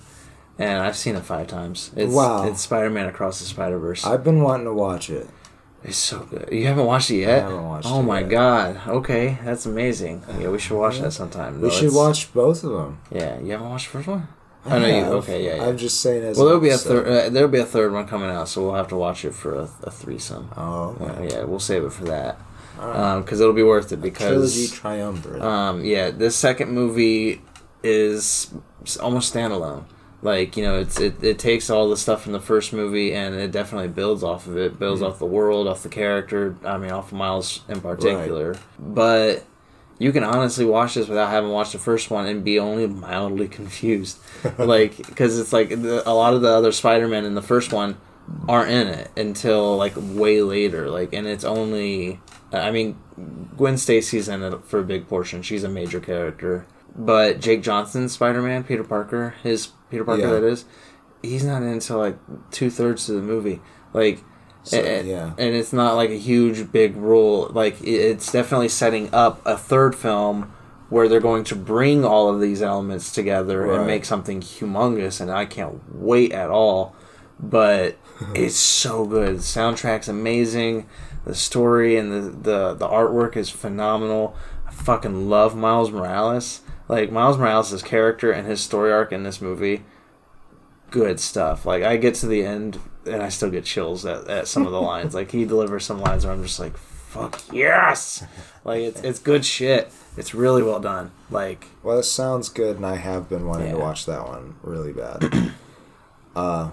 And 0.60 0.82
I've 0.82 0.98
seen 0.98 1.16
it 1.16 1.24
five 1.24 1.48
times. 1.48 1.92
It's, 1.96 2.12
Wow. 2.14 2.46
It's 2.48 2.62
Spider-Man 2.62 3.06
Across 3.08 3.40
the 3.40 3.46
Spider-Verse. 3.46 4.06
I've 4.06 4.24
been 4.24 4.42
wanting 4.42 4.66
to 4.66 4.74
watch 4.74 5.10
it. 5.10 5.28
It's 5.84 5.98
so 5.98 6.20
good. 6.22 6.50
You 6.52 6.66
haven't 6.66 6.86
watched 6.86 7.12
it 7.12 7.18
yet? 7.18 7.44
haven't 7.44 7.64
watched 7.64 7.88
oh 7.88 8.00
it 8.00 8.04
my 8.04 8.22
yet. 8.22 8.30
god. 8.30 8.82
Okay, 8.88 9.38
that's 9.44 9.66
amazing. 9.68 10.24
Yeah, 10.40 10.50
we 10.50 10.58
should 10.60 10.76
watch 10.78 11.00
that 11.00 11.12
sometime. 11.12 11.62
We 11.62 11.70
should 11.70 11.94
watch 11.94 12.34
both 12.34 12.64
of 12.64 12.72
them. 12.72 13.00
Yeah, 13.12 13.40
you 13.40 13.52
haven't 13.52 13.70
watched 13.70 13.92
the 13.92 13.98
first 14.00 14.08
one? 14.08 14.28
I 14.66 14.80
know 14.80 14.88
you. 14.88 15.06
Okay, 15.18 15.46
yeah, 15.46 15.56
yeah. 15.58 15.66
I'm 15.68 15.78
just 15.78 16.02
saying 16.02 16.24
as 16.26 16.36
Well, 16.38 16.48
there'll 16.48 16.60
be 16.60 16.70
a 16.72 16.78
third. 16.78 17.08
Uh, 17.08 17.30
there'll 17.30 17.48
be 17.48 17.60
a 17.60 17.66
third 17.66 17.94
one 17.94 18.06
coming 18.08 18.30
out, 18.30 18.50
so 18.50 18.64
we'll 18.66 18.74
have 18.74 18.90
to 18.90 18.98
watch 18.98 19.24
it 19.24 19.34
for 19.34 19.54
a, 19.54 19.70
a 19.84 19.92
threesome. 19.92 20.50
Oh, 20.58 20.98
Uh, 21.00 21.22
yeah, 21.22 21.44
we'll 21.44 21.60
save 21.60 21.84
it 21.86 21.94
for 21.94 22.04
that 22.06 22.38
Ah. 22.80 23.16
Um, 23.16 23.22
because 23.22 23.40
it'll 23.40 23.54
be 23.54 23.64
worth 23.64 23.92
it. 23.92 23.98
Trilogy 23.98 24.10
Because 24.10 24.72
triumvirate. 24.72 25.42
um, 25.42 25.84
yeah, 25.84 26.12
this 26.12 26.36
second 26.36 26.72
movie 26.72 27.42
is 27.84 28.54
almost 29.02 29.34
standalone. 29.34 29.86
Like 30.22 30.58
you 30.58 30.64
know, 30.64 30.80
it's 30.80 31.00
it, 31.00 31.24
it 31.24 31.38
takes 31.38 31.70
all 31.70 31.90
the 31.90 31.98
stuff 31.98 32.24
from 32.24 32.32
the 32.32 32.40
first 32.40 32.74
movie 32.74 33.14
and 33.14 33.36
it 33.36 33.52
definitely 33.52 33.90
builds 33.90 34.24
off 34.24 34.48
of 34.48 34.58
it. 34.58 34.80
Builds 34.80 35.02
mm-hmm. 35.02 35.12
off 35.12 35.20
the 35.20 35.26
world, 35.26 35.68
off 35.68 35.84
the 35.84 35.90
character. 35.90 36.56
I 36.66 36.78
mean, 36.78 36.92
off 36.92 37.12
of 37.12 37.18
Miles 37.18 37.62
in 37.70 37.82
particular. 37.82 38.56
But 38.80 39.46
you 40.00 40.12
can 40.12 40.24
honestly 40.24 40.66
watch 40.66 40.96
this 40.96 41.08
without 41.08 41.30
having 41.30 41.52
watched 41.52 41.74
the 41.74 41.80
first 41.80 42.10
one 42.10 42.26
and 42.26 42.44
be 42.44 42.60
only 42.60 42.88
mildly 42.88 43.48
confused, 43.60 44.18
like 44.58 44.98
because 44.98 45.40
it's 45.40 45.54
like 45.54 45.70
the, 45.70 46.08
a 46.10 46.14
lot 46.14 46.34
of 46.34 46.42
the 46.42 46.50
other 46.50 46.72
Spider-Man 46.72 47.26
in 47.26 47.36
the 47.36 47.42
first 47.42 47.72
one 47.72 47.98
aren't 48.48 48.72
in 48.72 48.88
it 48.88 49.12
until 49.18 49.78
like 49.78 49.94
way 49.96 50.42
later. 50.42 50.90
Like, 50.90 51.14
and 51.14 51.28
it's 51.28 51.44
only 51.44 52.20
I 52.52 52.72
mean, 52.72 52.98
Gwen 53.58 53.78
Stacy's 53.78 54.28
in 54.30 54.42
it 54.44 54.64
for 54.66 54.80
a 54.80 54.84
big 54.84 55.08
portion. 55.08 55.42
She's 55.42 55.64
a 55.64 55.70
major 55.70 56.00
character, 56.00 56.66
but 56.96 57.40
Jake 57.40 57.62
Johnson's 57.62 58.14
Spider-Man, 58.14 58.64
Peter 58.64 58.84
Parker, 58.84 59.36
his 59.44 59.68
Peter 59.90 60.04
Parker 60.04 60.22
Yeah. 60.22 60.30
that 60.32 60.44
is, 60.44 60.66
he's 61.22 61.44
not 61.44 61.62
in 61.62 61.70
until 61.70 61.98
like 61.98 62.18
two 62.52 62.70
thirds 62.70 63.10
of 63.10 63.16
the 63.16 63.22
movie. 63.22 63.62
Like. 63.94 64.24
So, 64.64 64.80
and, 64.82 65.08
yeah. 65.08 65.32
and 65.38 65.56
it's 65.56 65.72
not 65.72 65.96
like 65.96 66.10
a 66.10 66.18
huge 66.18 66.74
big 66.74 66.98
role. 66.98 67.48
Like 67.54 67.78
it's 67.82 68.30
definitely 68.34 68.68
setting 68.68 69.14
up 69.14 69.42
a 69.46 69.56
third 69.58 69.96
film 69.96 70.52
where 70.90 71.08
they're 71.08 71.22
going 71.22 71.46
to 71.46 71.56
bring 71.56 72.04
all 72.04 72.28
of 72.30 72.42
these 72.42 72.62
elements 72.62 73.12
together 73.14 73.62
Right. 73.62 73.78
and 73.78 73.88
make 73.88 74.04
something 74.04 74.42
humongous. 74.42 75.22
And 75.22 75.32
I 75.32 75.46
can't 75.46 75.82
wait 75.96 76.34
at 76.34 76.50
all. 76.50 76.94
But 77.40 77.96
it's 78.36 78.56
so 78.56 79.06
good. 79.06 79.38
The 79.38 79.42
soundtrack's 79.42 80.08
amazing. 80.08 80.88
The 81.26 81.36
story 81.36 81.98
and 81.98 82.12
the, 82.12 82.22
the 82.22 82.74
the 82.74 82.88
artwork 82.88 83.36
is 83.36 83.50
phenomenal. 83.50 84.36
I 84.66 84.72
fucking 84.72 85.30
love 85.30 85.56
Miles 85.56 85.92
Morales. 85.92 86.62
Like 86.88 87.12
Miles 87.12 87.38
Morales' 87.38 87.84
character 87.84 88.32
and 88.32 88.48
his 88.48 88.62
story 88.62 88.94
arc 88.94 89.12
in 89.12 89.24
this 89.24 89.42
movie 89.42 89.84
good 90.92 91.20
stuff. 91.20 91.66
Like 91.66 91.84
I 91.84 91.98
get 91.98 92.16
to 92.16 92.28
the 92.28 92.44
end 92.44 92.80
and 93.06 93.22
I 93.22 93.30
still 93.30 93.50
get 93.50 93.66
chills 93.66 94.06
at, 94.06 94.28
at 94.28 94.48
some 94.48 94.66
of 94.66 94.72
the 94.72 94.82
lines. 94.94 95.14
Like 95.14 95.32
he 95.32 95.46
delivers 95.46 95.86
some 95.86 96.00
lines 96.00 96.26
where 96.26 96.34
I'm 96.34 96.44
just 96.44 96.60
like, 96.60 96.78
fuck 96.78 97.42
yes! 97.52 98.24
like 98.64 98.82
it's 98.82 99.02
it's 99.02 99.20
good 99.20 99.46
shit. 99.46 99.92
It's 100.16 100.34
really 100.34 100.64
well 100.64 100.80
done. 100.80 101.12
Like 101.30 101.68
Well, 101.84 102.00
it 102.00 102.04
sounds 102.04 102.50
good, 102.50 102.78
and 102.78 102.86
I 102.86 102.96
have 102.96 103.30
been 103.30 103.46
wanting 103.46 103.72
to 103.72 103.78
watch 103.78 104.06
that 104.06 104.28
one 104.28 104.56
really 104.62 104.94
bad. 104.94 105.54
uh, 106.36 106.72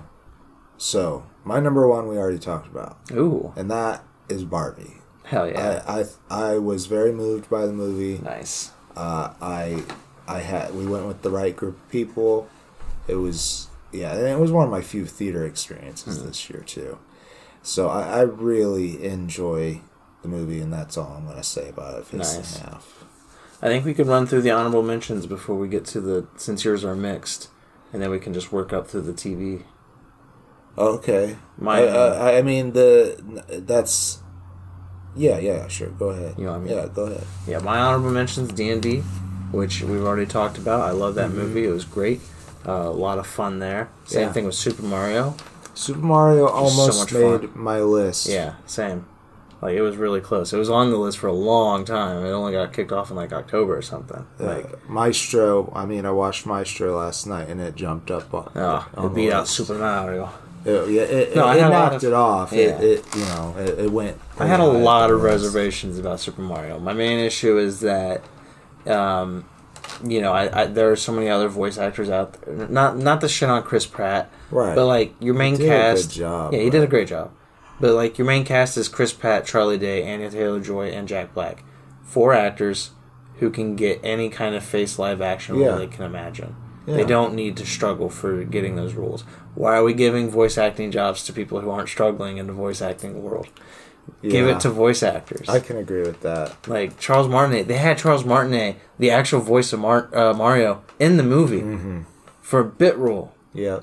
so 0.79 1.25
my 1.45 1.61
number 1.61 1.87
one 1.87 2.07
we 2.09 2.17
already 2.17 2.39
talked 2.39 2.67
about, 2.67 2.99
ooh, 3.13 3.53
and 3.57 3.71
that 3.71 4.03
is 4.29 4.45
Barbie. 4.45 4.95
hell 5.25 5.49
yeah, 5.49 5.83
I, 5.87 6.05
I 6.31 6.53
I 6.53 6.59
was 6.59 6.87
very 6.87 7.13
moved 7.13 7.49
by 7.51 7.67
the 7.67 7.73
movie. 7.73 8.23
nice. 8.23 8.71
Uh, 8.97 9.33
I 9.41 9.83
I 10.27 10.41
had 10.41 10.75
we 10.75 10.87
went 10.87 11.07
with 11.07 11.23
the 11.23 11.31
right 11.31 11.55
group 11.55 11.77
of 11.77 11.89
people. 11.91 12.49
It 13.09 13.17
was 13.17 13.69
yeah, 13.93 14.15
it 14.17 14.39
was 14.39 14.51
one 14.51 14.65
of 14.65 14.71
my 14.71 14.81
few 14.83 15.07
theater 15.07 15.45
experiences 15.47 16.19
Hmm. 16.21 16.27
this 16.27 16.49
year 16.51 16.63
too. 16.67 16.99
So 17.63 17.89
I, 17.89 18.19
I 18.19 18.21
really 18.23 19.05
enjoy 19.05 19.81
the 20.23 20.29
movie, 20.29 20.61
and 20.61 20.73
that's 20.73 20.97
all 20.97 21.15
I'm 21.19 21.27
gonna 21.27 21.43
say 21.43 21.69
about 21.69 21.99
it. 21.99 22.07
Fist 22.07 22.37
Nice. 22.39 22.57
and 22.59 22.67
a 22.69 22.71
half. 22.71 23.05
I 23.63 23.69
think 23.69 23.85
we 23.85 23.95
could 23.95 24.07
run 24.07 24.27
through 24.27 24.43
the 24.43 24.51
honorable 24.51 24.83
mentions 24.83 25.27
before 25.27 25.57
we 25.57 25.69
get 25.69 25.85
to 25.87 26.01
the 26.01 26.27
since 26.37 26.65
yours 26.65 26.85
are 26.85 26.95
mixed, 26.97 27.49
and 27.93 28.03
then 28.03 28.11
we 28.11 28.19
can 28.19 28.35
just 28.35 28.53
work 28.53 28.73
up 28.73 28.89
through 28.89 29.03
the 29.03 29.13
TV. 29.13 29.63
Okay. 30.77 31.37
My- 31.59 31.83
I, 31.85 31.87
I, 32.33 32.39
I 32.39 32.43
mean 32.43 32.73
the 32.73 33.17
that's 33.67 34.19
yeah 35.17 35.39
yeah 35.39 35.69
sure 35.69 35.89
go 35.89 36.09
ahead. 36.11 36.35
You 36.39 36.45
know 36.47 36.53
what 36.53 36.57
I 36.57 36.65
mean? 36.65 36.77
Yeah, 36.77 36.87
go 36.93 37.05
ahead. 37.05 37.25
Yeah, 37.47 37.59
my 37.61 37.79
honorable 37.79 38.11
mentions 38.11 38.53
D 38.53 38.71
and 38.71 38.83
D, 38.83 39.01
which 39.53 39.83
we've 39.83 40.03
already 40.05 40.27
talked 40.27 40.59
about. 40.59 40.81
I 40.81 40.91
love 40.91 41.15
that 41.15 41.31
movie. 41.31 41.65
It 41.65 41.71
was 41.71 41.85
great. 41.85 42.21
Uh, 42.67 42.73
a 42.73 42.91
lot 42.91 43.19
of 43.19 43.27
fun 43.27 43.59
there. 43.61 43.89
Same 44.07 44.23
Yeah. 44.23 44.33
thing 44.33 44.47
with 44.47 44.55
Super 44.55 44.83
Mario. 44.83 45.37
Super 45.75 46.01
Mario 46.01 46.47
so 46.49 46.53
almost 46.53 47.01
much 47.01 47.13
made 47.13 47.41
fun. 47.41 47.51
my 47.55 47.81
list. 47.81 48.27
Yeah, 48.29 48.55
same. 48.67 49.07
Like 49.63 49.75
it 49.77 49.83
was 49.83 49.97
really 49.97 50.21
close. 50.21 50.53
It 50.53 50.57
was 50.59 50.69
on 50.71 50.91
the 50.91 50.97
list 50.99 51.19
for 51.19 51.27
a 51.29 51.33
long 51.33 51.85
time. 51.85 52.25
It 52.25 52.31
only 52.31 52.53
got 52.53 52.73
kicked 52.73 52.93
off 52.93 53.11
in 53.11 53.17
like 53.17 53.33
October 53.33 53.77
or 53.77 53.83
something. 53.83 54.27
Uh, 54.41 54.45
Like 54.45 54.89
Maestro. 54.91 55.73
I 55.75 55.87
mean, 55.87 56.05
I 56.05 56.11
watched 56.11 56.45
Maestro 56.47 56.99
last 56.99 57.27
night, 57.27 57.49
and 57.49 57.61
it 57.61 57.75
jumped 57.77 58.11
up 58.11 58.33
on. 58.35 58.51
oh, 58.57 58.89
on 58.97 59.07
it 59.07 59.15
beat 59.15 59.33
out. 59.33 59.47
Super 59.49 59.75
Mario. 59.79 60.31
It, 60.65 60.71
it, 60.71 61.37
No, 61.37 61.45
it, 61.45 61.47
I 61.49 61.57
it 61.57 61.61
had 61.61 61.69
a 61.69 61.75
lot 61.75 61.93
knocked 61.93 62.05
of- 62.05 62.11
it 62.11 62.15
off. 62.15 62.53
yeah. 62.53 62.61
It, 62.81 62.83
it, 62.83 63.15
you 63.17 63.25
know, 63.27 63.55
it, 63.59 63.79
it 63.81 63.93
went. 63.93 64.19
I 64.39 64.47
had 64.47 64.61
a 64.61 64.65
lot 64.67 65.11
of 65.11 65.23
reservations 65.23 65.99
about 65.99 66.21
Super 66.21 66.43
Mario. 66.43 66.79
My 66.79 66.93
main 66.95 67.19
issue 67.19 67.59
is 67.59 67.81
that, 67.81 68.23
um, 68.87 69.45
you 70.05 70.21
know, 70.21 70.33
I, 70.33 70.63
I 70.63 70.67
there 70.67 70.91
are 70.91 70.97
so 70.97 71.13
many 71.13 71.29
other 71.29 71.49
voice 71.49 71.79
actors 71.79 72.09
out 72.11 72.33
there. 72.43 72.55
Not 72.69 72.97
not 72.97 73.21
the 73.21 73.29
shit 73.29 73.49
on 73.49 73.63
Chris 73.63 73.87
Pratt, 73.87 74.31
Right. 74.51 74.75
But 74.75 74.87
like 74.87 75.15
your 75.21 75.35
main 75.35 75.55
did 75.57 75.63
a 75.67 75.69
good 75.69 75.97
cast, 75.97 76.13
job, 76.13 76.53
yeah, 76.55 76.61
he 76.61 76.71
did 76.71 76.83
a 76.83 76.87
great 76.87 77.09
job. 77.09 77.31
But 77.81 77.95
like 77.95 78.19
your 78.19 78.27
main 78.27 78.45
cast 78.45 78.77
is 78.77 78.89
Chris 78.89 79.13
Pratt, 79.13 79.45
Charlie 79.47 79.79
Day, 79.79 80.11
Anya 80.13 80.31
Taylor 80.31 80.61
Joy, 80.61 80.89
and 80.91 81.07
Jack 81.09 81.35
Black, 81.35 81.65
four 82.05 82.33
actors 82.33 82.91
who 83.39 83.51
can 83.51 83.75
get 83.77 84.01
any 84.03 84.31
kind 84.31 84.55
of 84.55 84.65
face 84.65 84.99
live 84.99 85.21
action 85.21 85.57
Yeah. 85.59 85.67
role 85.69 85.79
they 85.79 85.87
can 85.89 86.05
imagine. 86.05 86.55
Yeah. 86.87 86.97
They 86.97 87.05
don't 87.05 87.35
need 87.35 87.57
to 87.59 87.67
struggle 87.67 88.11
for 88.11 88.45
getting 88.45 88.77
those 88.77 88.95
roles. 88.95 89.23
Why 89.55 89.77
are 89.77 89.85
we 89.85 89.95
giving 89.95 90.29
voice 90.31 90.59
acting 90.59 90.91
jobs 90.91 91.25
to 91.25 91.33
people 91.33 91.61
who 91.61 91.71
aren't 91.71 91.89
struggling 91.89 92.37
in 92.39 92.47
the 92.47 92.53
voice 92.53 92.83
acting 92.83 93.23
world? 93.23 93.49
Give 94.23 94.47
it 94.49 94.61
to 94.61 94.69
voice 94.71 95.03
actors. 95.03 95.49
I 95.49 95.61
can 95.61 95.79
agree 95.79 96.03
with 96.03 96.21
that. 96.21 96.69
like 96.69 96.99
Charles 97.01 97.27
Martinet, 97.29 97.69
they 97.69 97.79
had 97.79 97.97
Charles 97.97 98.25
Martinet, 98.25 98.77
the 98.99 99.11
actual 99.11 99.41
voice 99.41 99.73
of 99.73 99.81
Mar- 99.81 100.11
uh, 100.15 100.35
Mario, 100.35 100.83
in 100.99 101.17
the 101.17 101.23
movie 101.23 101.63
Mm-hmm. 101.63 102.01
for 102.43 102.61
a 102.61 102.65
bit 102.65 102.97
role. 102.99 103.33
Yeah. 103.55 103.81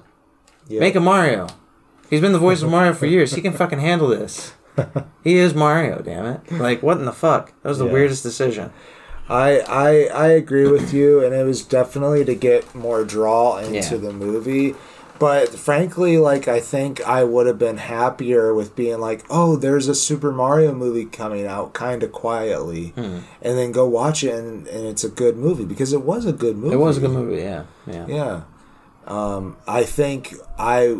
Yeah. 0.67 0.79
Make 0.79 0.95
a 0.95 0.99
Mario. 0.99 1.47
He's 2.09 2.21
been 2.21 2.33
the 2.33 2.39
voice 2.39 2.61
of 2.61 2.69
Mario 2.69 2.93
for 2.93 3.07
years. 3.07 3.33
He 3.33 3.41
can 3.41 3.53
fucking 3.53 3.79
handle 3.79 4.07
this. 4.09 4.53
He 5.23 5.35
is 5.37 5.53
Mario, 5.53 6.01
damn 6.01 6.25
it. 6.25 6.51
Like, 6.51 6.81
what 6.81 6.97
in 6.97 7.05
the 7.05 7.11
fuck? 7.11 7.53
That 7.61 7.69
was 7.69 7.77
the 7.77 7.85
Yeah. 7.85 7.91
weirdest 7.93 8.23
decision. 8.23 8.71
I, 9.31 9.59
I 9.59 9.89
I 10.13 10.27
agree 10.29 10.67
with 10.67 10.93
you, 10.93 11.23
and 11.23 11.33
it 11.33 11.45
was 11.45 11.63
definitely 11.63 12.25
to 12.25 12.35
get 12.35 12.75
more 12.75 13.03
draw 13.05 13.57
into 13.57 13.95
Yeah. 13.95 13.97
the 13.97 14.11
movie. 14.13 14.75
But 15.19 15.49
frankly, 15.49 16.17
like 16.17 16.47
I 16.47 16.59
think 16.59 16.99
I 17.07 17.23
would 17.23 17.45
have 17.45 17.59
been 17.59 17.77
happier 17.77 18.53
with 18.55 18.75
being 18.75 18.99
like, 18.99 19.23
"Oh, 19.29 19.55
there's 19.55 19.87
a 19.87 19.93
Super 19.95 20.31
Mario 20.31 20.73
movie 20.73 21.05
coming 21.05 21.45
out," 21.45 21.73
kind 21.73 22.01
of 22.03 22.11
quietly, 22.11 22.87
Hmm. 22.95 23.19
and 23.41 23.57
then 23.57 23.71
go 23.71 23.85
watch 23.87 24.23
it, 24.23 24.33
and, 24.33 24.67
and 24.67 24.87
it's 24.87 25.03
a 25.03 25.09
good 25.09 25.37
movie 25.37 25.65
because 25.65 25.93
it 25.93 26.01
was 26.01 26.25
a 26.25 26.33
good 26.33 26.57
movie. 26.57 26.73
It 26.73 26.79
was 26.79 26.97
a 26.97 27.01
good 27.01 27.11
movie, 27.11 27.41
yeah. 27.41 27.63
Yeah. 27.85 28.05
Yeah. 28.07 28.41
Um, 29.07 29.57
I 29.67 29.83
think 29.83 30.35
I 30.57 30.97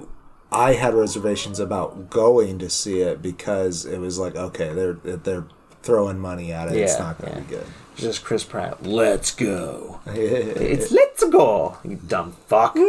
I 0.51 0.73
had 0.73 0.93
reservations 0.93 1.59
about 1.59 2.09
going 2.09 2.59
to 2.59 2.69
see 2.69 3.01
it 3.01 3.21
because 3.21 3.85
it 3.85 3.99
was 3.99 4.19
like, 4.19 4.35
okay, 4.35 4.71
they're 4.73 4.93
they're 5.03 5.45
throwing 5.81 6.19
money 6.19 6.51
at 6.53 6.69
it. 6.71 6.77
it's 6.77 6.99
not 6.99 7.19
going 7.19 7.33
to 7.33 7.39
yeah. 7.39 7.43
be 7.45 7.55
good. 7.55 7.65
Just 8.01 8.23
Chris 8.23 8.43
Pratt. 8.43 8.83
Let's 8.83 9.31
go. 9.33 9.99
it's 10.07 10.91
Let's 10.91 11.23
Go, 11.31 11.77
you 11.85 11.95
dumb 12.07 12.33
fuck. 12.47 12.75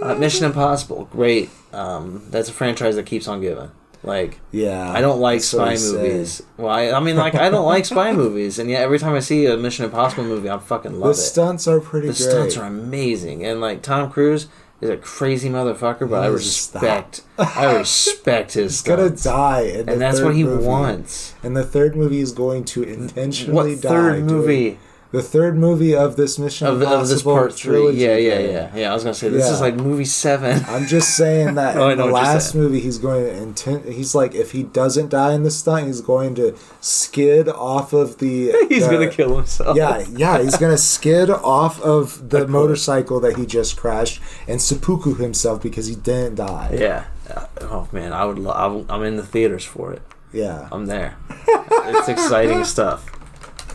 Uh, 0.00 0.14
Mission 0.18 0.44
Impossible, 0.46 1.04
great. 1.12 1.50
Um, 1.72 2.26
that's 2.30 2.48
a 2.48 2.52
franchise 2.52 2.96
that 2.96 3.06
keeps 3.06 3.26
on 3.28 3.40
giving. 3.40 3.70
Like, 4.02 4.38
yeah. 4.52 4.90
I 4.90 5.00
don't 5.00 5.20
like 5.20 5.40
spy 5.40 5.76
movies. 5.76 6.42
Well, 6.58 6.70
I, 6.72 6.90
I 6.90 7.00
mean, 7.00 7.16
like, 7.16 7.34
I 7.34 7.48
don't 7.48 7.64
like 7.64 7.84
spy 7.86 8.12
movies, 8.22 8.58
and 8.58 8.68
yet 8.70 8.82
every 8.82 8.98
time 8.98 9.14
I 9.14 9.20
see 9.20 9.46
a 9.46 9.56
Mission 9.56 9.84
Impossible 9.86 10.24
movie, 10.24 10.50
I 10.50 10.58
fucking 10.58 10.92
The 10.92 10.98
love 10.98 11.10
it. 11.10 11.16
The 11.16 11.22
stunts 11.22 11.66
are 11.68 11.80
pretty 11.80 12.08
The 12.08 12.12
great. 12.14 12.30
stunts 12.30 12.56
are 12.56 12.66
amazing, 12.66 13.44
and 13.44 13.60
like 13.60 13.82
Tom 13.82 14.10
Cruise 14.10 14.46
is 14.80 14.90
a 14.90 14.96
crazy 14.96 15.48
motherfucker, 15.48 16.08
but 16.08 16.22
I 16.22 16.26
respect, 16.26 17.22
I 17.38 17.76
respect 17.76 18.52
his 18.52 18.72
He's 18.72 18.82
gonna 18.82 19.10
die, 19.10 19.62
and 19.62 20.00
that's 20.00 20.20
what 20.20 20.34
he 20.34 20.44
movie. 20.44 20.64
wants. 20.64 21.34
And 21.42 21.56
the 21.56 21.64
third 21.64 21.96
movie 21.96 22.20
is 22.20 22.32
going 22.32 22.64
to 22.66 22.82
intentionally 22.82 23.72
What 23.74 23.82
die. 23.82 23.88
third 23.88 24.24
movie 24.24 24.78
The 25.14 25.22
third 25.22 25.56
movie 25.56 25.94
of 25.94 26.16
this 26.16 26.38
Mission 26.38 26.66
of, 26.66 26.82
Impossible 26.82 27.00
of 27.02 27.08
this 27.08 27.22
part 27.22 27.54
three? 27.54 27.90
Yeah, 27.92 28.16
yeah, 28.16 28.38
yeah, 28.40 28.70
yeah. 28.74 28.90
I 28.90 28.94
was 28.94 29.04
gonna 29.04 29.14
say 29.14 29.28
this 29.28 29.46
Yeah. 29.46 29.52
is 29.54 29.60
like 29.60 29.76
movie 29.76 30.04
seven. 30.04 30.64
I'm 30.68 30.86
just 30.86 31.16
saying 31.16 31.54
that 31.54 31.76
Oh, 31.78 31.88
in 31.90 31.98
the 31.98 32.06
last 32.06 32.54
movie, 32.54 32.80
he's 32.80 32.98
going 32.98 33.24
to 33.24 33.32
intent. 33.32 33.86
He's 33.86 34.14
like, 34.14 34.34
if 34.34 34.50
he 34.50 34.64
doesn't 34.64 35.10
die 35.10 35.34
in 35.34 35.42
the 35.44 35.50
stunt, 35.50 35.86
he's 35.86 36.00
going 36.00 36.34
to 36.34 36.56
skid 36.80 37.48
off 37.48 37.92
of 37.92 38.18
the. 38.18 38.52
He's 38.68 38.86
the- 38.86 38.92
gonna 38.92 39.10
kill 39.10 39.36
himself. 39.36 39.76
Yeah, 39.76 40.04
yeah, 40.10 40.42
he's 40.42 40.56
gonna 40.56 40.76
skid 40.78 41.30
off 41.30 41.80
of 41.82 42.30
the 42.30 42.46
motorcycle 42.48 43.20
that 43.20 43.36
he 43.36 43.46
just 43.46 43.76
crashed 43.76 44.20
and 44.48 44.60
seppuku 44.60 45.14
himself 45.14 45.62
because 45.62 45.86
he 45.86 45.94
didn't 45.94 46.34
die. 46.36 46.76
yeah. 46.78 47.04
Uh, 47.30 47.46
Oh 47.60 47.88
man, 47.92 48.12
I 48.12 48.24
would. 48.26 48.38
Lo- 48.38 48.52
I 48.52 48.62
w- 48.64 48.86
I'm 48.90 49.02
in 49.04 49.16
the 49.16 49.22
theaters 49.24 49.64
for 49.64 49.92
it. 49.92 50.02
Yeah. 50.32 50.68
I'm 50.72 50.86
there. 50.86 51.16
it's 51.48 52.08
exciting 52.08 52.64
stuff. 52.64 53.06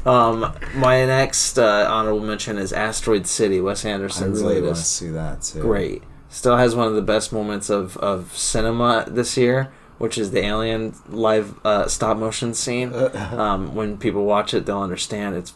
Um, 0.10 0.54
my 0.76 1.06
next 1.06 1.60
uh, 1.60 1.86
honorable 1.90 2.22
mention 2.22 2.58
is 2.58 2.74
Asteroid 2.74 3.28
City, 3.28 3.62
Wes 3.62 3.86
I 3.86 3.90
Anderson's 3.90 4.42
really 4.42 4.56
want 4.56 4.64
to 4.64 4.70
latest. 4.72 4.94
see 4.94 5.10
that 5.10 5.42
too. 5.44 5.62
great. 5.62 6.04
Still 6.30 6.58
has 6.58 6.76
one 6.76 6.88
of 6.88 6.96
the 6.96 7.02
best 7.02 7.32
moments 7.32 7.70
of, 7.70 7.96
of 7.98 8.36
cinema 8.38 9.06
this 9.08 9.38
year, 9.38 9.72
which 9.98 10.18
is 10.18 10.32
the 10.32 10.44
alien 10.46 10.96
live 11.08 11.64
uh, 11.66 11.88
stop 11.88 12.18
motion 12.18 12.54
scene. 12.54 12.92
Um, 13.32 13.76
when 13.76 13.98
people 13.98 14.26
watch 14.26 14.54
it, 14.54 14.66
they'll 14.66 14.82
understand. 14.82 15.36
It's 15.36 15.54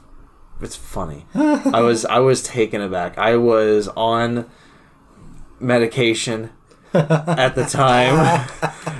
it's 0.61 0.75
funny. 0.75 1.25
I 1.35 1.81
was 1.81 2.05
I 2.05 2.19
was 2.19 2.41
taken 2.43 2.79
aback. 2.81 3.17
I 3.17 3.35
was 3.37 3.87
on 3.89 4.49
medication 5.59 6.51
at 6.93 7.55
the 7.55 7.65
time, 7.65 8.47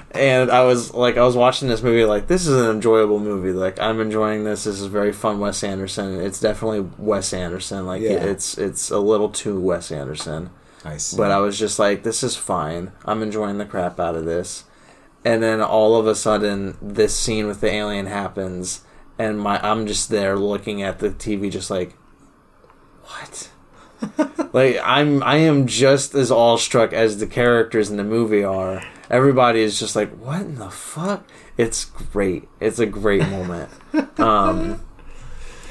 and 0.11 0.51
I 0.51 0.63
was 0.63 0.93
like, 0.93 1.17
I 1.17 1.23
was 1.23 1.35
watching 1.35 1.67
this 1.67 1.81
movie 1.81 2.05
like 2.05 2.27
this 2.27 2.47
is 2.47 2.59
an 2.59 2.69
enjoyable 2.69 3.19
movie. 3.19 3.51
Like 3.51 3.79
I'm 3.79 3.99
enjoying 3.99 4.43
this. 4.43 4.63
This 4.63 4.79
is 4.79 4.87
very 4.87 5.11
fun. 5.13 5.39
Wes 5.39 5.63
Anderson. 5.63 6.19
It's 6.19 6.39
definitely 6.39 6.81
Wes 6.97 7.33
Anderson. 7.33 7.85
Like 7.85 8.01
Yeah. 8.01 8.11
it's 8.23 8.57
it's 8.57 8.89
a 8.91 8.99
little 8.99 9.29
too 9.29 9.59
Wes 9.59 9.91
Anderson. 9.91 10.49
I 10.85 10.97
see. 10.97 11.15
But 11.15 11.31
I 11.31 11.39
was 11.39 11.57
just 11.57 11.79
like, 11.79 12.03
this 12.03 12.23
is 12.23 12.35
fine. 12.35 12.91
I'm 13.05 13.23
enjoying 13.23 13.57
the 13.57 13.65
crap 13.65 13.99
out 13.99 14.15
of 14.15 14.25
this. 14.25 14.65
And 15.23 15.41
then 15.41 15.61
all 15.61 15.95
of 15.95 16.05
a 16.05 16.15
sudden, 16.15 16.77
this 16.81 17.15
scene 17.15 17.47
with 17.47 17.61
the 17.61 17.71
alien 17.71 18.07
happens, 18.07 18.81
and 19.17 19.39
my 19.39 19.57
I'm 19.65 19.87
just 19.87 20.09
there 20.09 20.37
looking 20.37 20.83
at 20.83 20.99
the 20.99 21.11
TV, 21.11 21.49
just 21.49 21.69
like, 21.71 21.95
what? 23.05 23.49
Like 24.54 24.80
I'm 24.84 25.22
I 25.24 25.38
am 25.38 25.68
just 25.68 26.14
as 26.16 26.32
awestruck 26.32 26.93
as 26.93 27.18
the 27.18 27.28
characters 27.28 27.89
in 27.89 27.97
the 27.97 28.04
movie 28.04 28.43
are. 28.43 28.84
Everybody 29.10 29.62
is 29.62 29.80
just 29.80 29.95
like, 29.95 30.12
what 30.18 30.41
in 30.41 30.56
the 30.56 30.70
fuck? 30.70 31.28
It's 31.58 31.86
great. 31.86 32.47
It's 32.60 32.80
a 32.80 32.86
great 32.86 33.28
moment. 33.28 33.70
Um, 34.18 34.82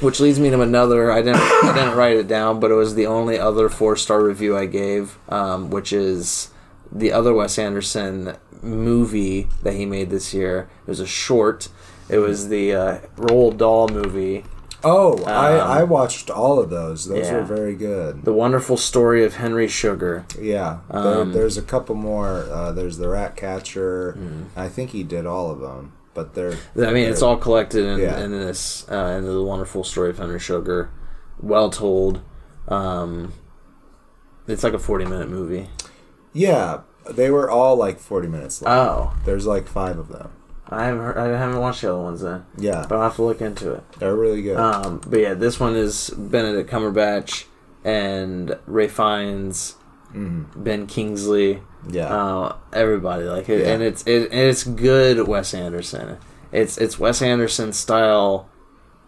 which 0.01 0.21
leads 0.21 0.39
me 0.39 0.51
to 0.51 0.61
another. 0.61 1.11
I 1.11 1.23
didn't. 1.23 1.41
I 1.41 1.73
didn't 1.75 1.97
write 1.97 2.17
it 2.17 2.29
down, 2.29 2.61
but 2.61 2.71
it 2.71 2.75
was 2.75 2.95
the 2.95 3.07
only 3.07 3.39
other 3.39 3.69
four 3.69 3.97
star 3.97 4.23
review 4.23 4.57
I 4.57 4.67
gave, 4.67 5.17
um, 5.29 5.71
which 5.71 5.93
is 5.93 6.51
the 6.91 7.13
other 7.13 7.33
Wes 7.33 7.59
Anderson 7.59 8.37
movie 8.61 9.49
that 9.63 9.75
he 9.75 9.87
made 9.87 10.11
this 10.11 10.35
year. 10.35 10.69
It 10.87 10.91
was 10.91 11.01
a 11.01 11.07
short. 11.07 11.69
It 12.09 12.19
was 12.19 12.49
the 12.49 12.75
uh, 12.75 12.99
Roald 13.17 13.57
Dahl 13.57 13.89
movie, 13.89 14.45
oh, 14.85 15.23
I, 15.25 15.59
um, 15.59 15.71
I 15.71 15.83
watched 15.85 16.31
all 16.31 16.59
of 16.61 16.71
those. 16.71 17.07
Those 17.07 17.27
yeah. 17.27 17.35
were 17.37 17.43
very 17.43 17.75
good. 17.75 18.25
The 18.25 18.33
Wonderful 18.33 18.77
Story 18.77 19.25
of 19.25 19.37
Henry 19.37 19.69
Sugar. 19.69 20.25
Yeah, 20.39 20.79
there, 20.91 21.21
Um, 21.23 21.33
there's 21.33 21.57
a 21.57 21.63
couple 21.63 21.95
more. 21.95 22.47
Uh, 22.51 22.73
there's 22.73 22.99
the 22.99 23.09
Rat 23.09 23.37
Catcher. 23.37 24.15
Mm. 24.19 24.47
I 24.57 24.69
think 24.69 24.91
he 24.91 25.03
did 25.03 25.27
all 25.27 25.51
of 25.51 25.61
them. 25.61 25.93
but 26.15 26.35
they're. 26.35 26.57
I 26.77 26.93
mean, 26.93 27.09
it's 27.09 27.21
they're- 27.21 27.29
all 27.31 27.37
collected 27.39 27.85
in, 27.87 27.99
Yeah. 28.01 28.19
in 28.23 28.33
this 28.33 28.87
uh, 28.91 29.15
in 29.19 29.25
the 29.25 29.43
wonderful 29.43 29.83
story 29.85 30.11
of 30.11 30.19
Henry 30.19 30.39
Sugar, 30.41 30.91
well 31.41 31.71
told. 31.71 32.21
Um, 32.69 33.33
it's 34.47 34.63
like 34.63 34.75
a 34.75 34.79
forty 34.79 35.05
minute 35.05 35.29
movie. 35.31 35.69
Yeah, 36.35 36.81
they 37.11 37.31
were 37.31 37.51
all 37.51 37.77
like 37.77 37.99
forty 37.99 38.29
minutes 38.29 38.61
long. 38.63 38.73
Oh, 38.73 39.17
There's 39.25 39.47
like 39.47 39.67
five 39.69 39.99
of 39.99 40.09
them. 40.09 40.31
I 40.73 40.87
haven't 40.87 41.03
heard, 41.03 41.19
I 41.19 41.39
haven't 41.39 41.61
watched 41.61 41.83
the 41.83 41.93
other 41.93 42.03
ones 42.03 42.21
then, 42.23 42.45
Yeah, 42.57 42.87
but 42.89 42.97
I'll 42.97 43.03
have 43.05 43.17
to 43.17 43.23
look 43.23 43.41
into 43.41 43.73
it. 43.73 43.83
they're 43.99 44.15
really 44.17 44.43
good. 44.43 44.57
Um, 44.57 45.01
but 45.07 45.21
yeah, 45.21 45.35
this 45.35 45.59
one 45.61 45.75
is 45.77 46.11
Benedict 46.11 46.71
Cumberbatch 46.71 47.45
and 47.85 48.57
Ralph 48.67 48.93
Fiennes, 48.93 49.77
Ben 50.15 50.87
Kingsley, 50.87 51.63
Mm-hmm. 51.83 51.95
yeah, 51.95 52.15
uh, 52.15 52.57
everybody 52.73 53.25
like 53.25 53.49
it, 53.49 53.63
Yeah. 53.67 53.73
and 53.73 53.83
it's 53.83 54.05
it, 54.07 54.31
and 54.31 54.41
it's 54.41 54.63
good 54.63 55.27
Wes 55.27 55.53
Anderson. 55.53 56.17
It's 56.53 56.79
it's 56.79 56.97
Wes 56.97 57.21
Anderson 57.21 57.73
style 57.73 58.49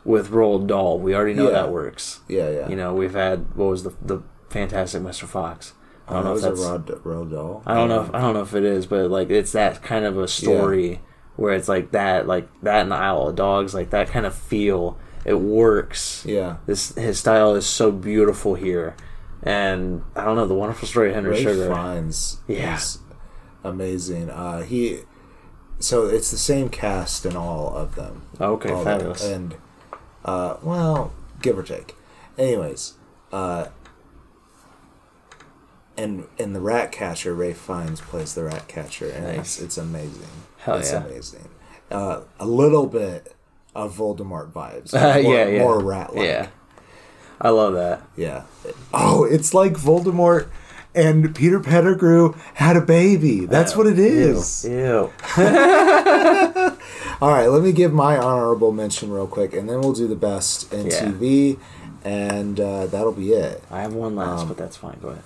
with 0.05 0.31
Roald 0.33 0.67
Dahl. 0.67 0.99
We 0.99 1.15
already 1.15 1.35
know 1.35 1.45
Yeah. 1.47 1.51
that 1.53 1.71
works. 1.71 2.19
yeah, 2.27 2.51
yeah. 2.51 2.69
You 2.69 2.75
know, 2.75 2.93
we've 2.93 3.15
had 3.15 3.55
what 3.55 3.67
was 3.67 3.85
the 3.85 3.93
the 4.03 4.23
Fantastic 4.49 5.03
Mr. 5.03 5.23
Fox. 5.25 5.73
I 6.09 6.11
I 6.11 6.15
don't 6.17 6.25
know 6.25 6.31
if 6.31 6.35
was 6.35 6.45
a 6.45 6.49
that's 6.49 6.61
Rod, 6.61 6.87
Roald 7.05 7.31
Dahl. 7.31 7.63
I 7.65 7.75
don't 7.75 7.89
know 7.89 8.03
if, 8.03 8.13
I 8.15 8.21
don't 8.21 8.35
know 8.35 8.43
if 8.43 8.55
it 8.55 8.65
is, 8.65 8.87
but 8.87 9.09
like 9.09 9.31
it's 9.31 9.53
that 9.53 9.81
kind 9.83 10.05
of 10.05 10.19
a 10.19 10.27
story 10.27 11.01
where 11.37 11.55
it's 11.55 11.69
like 11.69 11.91
that, 11.93 12.27
like 12.27 12.49
that 12.63 12.81
in 12.83 12.89
the 12.89 12.97
Isle 12.97 13.29
of 13.29 13.37
Dogs, 13.37 13.75
like 13.75 13.91
that 13.91 14.09
kind 14.09 14.27
of 14.27 14.35
feel. 14.35 14.99
It 15.25 15.41
works. 15.41 16.23
Yeah, 16.27 16.57
This 16.67 16.95
his 16.97 17.19
style 17.19 17.55
is 17.55 17.67
so 17.67 17.91
beautiful 17.91 18.57
here, 18.57 18.95
and 19.43 20.03
I 20.15 20.25
don't 20.25 20.37
know 20.37 20.47
the 20.47 20.55
wonderful 20.55 20.87
story 20.87 21.09
of 21.09 21.15
Henry 21.15 21.31
Ralph 21.31 21.43
Sugar. 21.43 21.75
Fiennes 21.75 22.41
Yeah. 22.47 22.77
is 22.77 22.99
amazing. 23.65 24.29
Uh, 24.29 24.63
he, 24.65 25.01
so 25.79 26.07
it's 26.07 26.31
the 26.31 26.37
same 26.37 26.69
cast 26.69 27.25
in 27.25 27.37
all 27.37 27.75
of 27.75 27.95
them. 27.95 28.23
Okay, 28.39 28.71
All 28.71 28.85
fabulous. 28.85 29.23
them. 29.23 29.33
And, 29.33 29.55
uh, 30.27 30.57
well, 30.63 31.15
give 31.41 31.59
or 31.59 31.63
take. 31.63 31.95
Anyways, 32.37 32.95
uh, 33.33 33.69
and 35.97 36.25
in 36.39 36.53
the 36.53 36.61
Rat 36.61 36.91
Catcher, 36.93 37.33
Ralph 37.35 37.57
Fiennes 37.57 38.01
plays 38.01 38.35
the 38.35 38.45
Rat 38.45 38.67
Catcher, 38.69 39.09
and 39.09 39.25
Nice. 39.25 39.39
it's, 39.39 39.61
it's 39.61 39.79
amazing. 39.79 40.27
Hell 40.65 40.77
it's 40.79 40.93
yeah. 40.93 41.05
amazing. 41.05 41.49
Uh, 41.91 42.21
a 42.41 42.47
little 42.47 42.87
bit 42.87 43.35
of 43.75 43.97
Voldemort 43.97 44.51
vibes. 44.53 44.93
Uh, 44.95 45.23
more, 45.23 45.35
yeah, 45.35 45.47
yeah, 45.49 45.59
more 45.61 45.79
rat 45.83 46.15
like. 46.15 46.27
yeah. 46.27 46.49
I 47.41 47.51
love 47.51 47.75
that. 47.75 48.03
Yeah. 48.17 48.45
Oh, 48.93 49.25
it's 49.25 49.53
like 49.53 49.73
Voldemort 49.75 50.49
and 50.95 51.35
Peter 51.35 51.59
Pettigrew 51.61 52.35
had 52.55 52.77
a 52.77 52.81
baby. 52.81 53.45
That's 53.47 53.77
what 53.77 53.87
it 53.89 53.99
is. 53.99 54.65
Ew. 54.65 54.73
Ew. 54.73 55.13
All 57.21 57.31
right, 57.31 57.47
let 57.49 57.63
me 57.63 57.73
give 57.73 57.93
my 57.93 58.17
honorable 58.17 58.73
mention 58.73 59.11
real 59.11 59.27
quick, 59.27 59.53
and 59.55 59.69
then 59.69 59.81
we'll 59.81 59.93
do 59.93 60.07
the 60.09 60.17
best 60.17 60.73
in 60.73 60.87
Yeah. 60.87 61.05
TV, 61.05 61.59
and 62.05 62.59
uh, 62.61 62.87
that'll 62.87 63.13
be 63.13 63.33
it. 63.33 63.63
I 63.71 63.81
have 63.83 63.95
one 63.95 64.15
last, 64.17 64.43
Um, 64.43 64.49
but 64.49 64.57
that's 64.57 64.77
fine. 64.77 64.99
Go 65.03 65.09
ahead. 65.09 65.23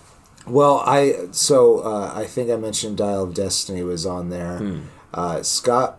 Well, 0.46 0.82
I 0.86 1.28
so 1.32 1.80
uh, 1.80 2.12
I 2.14 2.24
think 2.24 2.50
I 2.50 2.56
mentioned 2.56 2.96
Dial 2.96 3.24
of 3.24 3.34
Destiny 3.34 3.82
was 3.82 4.06
on 4.06 4.30
there. 4.30 4.58
Hmm. 4.58 4.80
Uh, 5.14 5.42
Scott. 5.42 5.98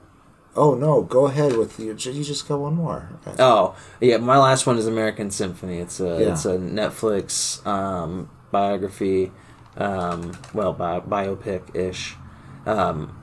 Oh 0.56 0.74
no, 0.76 1.02
go 1.04 1.28
ahead 1.28 1.56
with 1.56 1.80
you. 1.80 1.88
You 1.98 2.24
just 2.24 2.48
got 2.48 2.60
one 2.60 2.74
more. 2.76 3.10
Okay. 3.28 3.42
Oh, 3.42 3.76
yeah. 4.02 4.18
My 4.18 4.38
last 4.38 4.66
one 4.66 4.78
is 4.78 4.88
American 4.88 5.32
Symphony. 5.32 5.78
It's 5.80 6.00
a 6.00 6.06
Yeah. 6.20 6.32
it's 6.34 6.46
a 6.46 6.58
Netflix 6.58 7.66
um, 7.66 8.30
biography, 8.52 9.32
um, 9.78 10.32
well, 10.54 10.74
bi- 10.74 11.00
biopic 11.02 11.74
ish. 11.76 12.16
Um, 12.66 13.16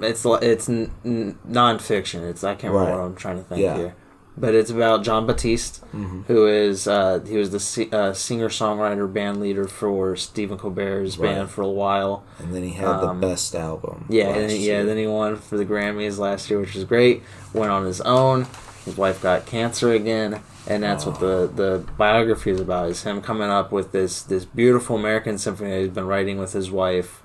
it's 0.00 0.24
it's 0.26 0.68
n- 0.68 0.90
n- 1.04 1.38
nonfiction. 1.48 2.28
It's 2.28 2.42
I 2.44 2.54
can't 2.54 2.72
remember 2.74 2.90
Right. 2.92 3.00
what 3.00 3.06
I'm 3.06 3.16
trying 3.16 3.36
to 3.38 3.44
think 3.44 3.60
Yeah. 3.62 3.76
here, 3.76 3.94
but 4.36 4.54
it's 4.54 4.70
about 4.70 5.02
Jon 5.04 5.26
Batiste, 5.26 5.80
Mm-hmm. 5.92 6.22
who 6.22 6.46
is 6.46 6.88
uh, 6.88 7.20
he 7.26 7.36
was 7.36 7.50
the 7.50 7.60
si- 7.60 7.90
uh, 7.92 8.12
singer 8.14 8.48
songwriter 8.48 9.12
band 9.12 9.40
leader 9.40 9.68
for 9.68 10.16
Stephen 10.16 10.56
Colbert's 10.58 11.18
Right. 11.18 11.34
band 11.34 11.50
for 11.50 11.62
a 11.62 11.68
while. 11.70 12.24
And 12.38 12.54
then 12.54 12.62
he 12.62 12.70
had 12.70 12.86
Um, 12.88 13.20
the 13.20 13.26
best 13.26 13.54
album. 13.54 14.06
Yeah, 14.08 14.28
and 14.28 14.48
then, 14.48 14.50
yeah. 14.50 14.56
year. 14.56 14.84
Then 14.84 14.96
he 14.96 15.06
won 15.06 15.36
for 15.36 15.56
the 15.58 15.66
Grammys 15.66 16.18
last 16.18 16.48
year, 16.50 16.58
which 16.60 16.74
was 16.74 16.84
great. 16.84 17.22
Went 17.52 17.70
on 17.70 17.84
his 17.84 18.00
own. 18.02 18.46
His 18.86 18.96
wife 18.96 19.22
got 19.22 19.46
cancer 19.46 19.92
again, 19.92 20.40
and 20.66 20.82
that's 20.82 21.06
what 21.06 21.20
the 21.20 21.48
the 21.54 21.84
biography 21.96 22.50
is 22.50 22.60
about. 22.60 22.88
Is 22.88 23.02
him 23.04 23.20
coming 23.20 23.48
up 23.50 23.70
with 23.70 23.92
this 23.92 24.22
this 24.22 24.44
beautiful 24.44 24.96
American 24.96 25.38
symphony 25.38 25.70
that 25.70 25.80
he's 25.80 25.88
been 25.90 26.06
writing 26.06 26.38
with 26.38 26.52
his 26.52 26.68
wife, 26.70 27.22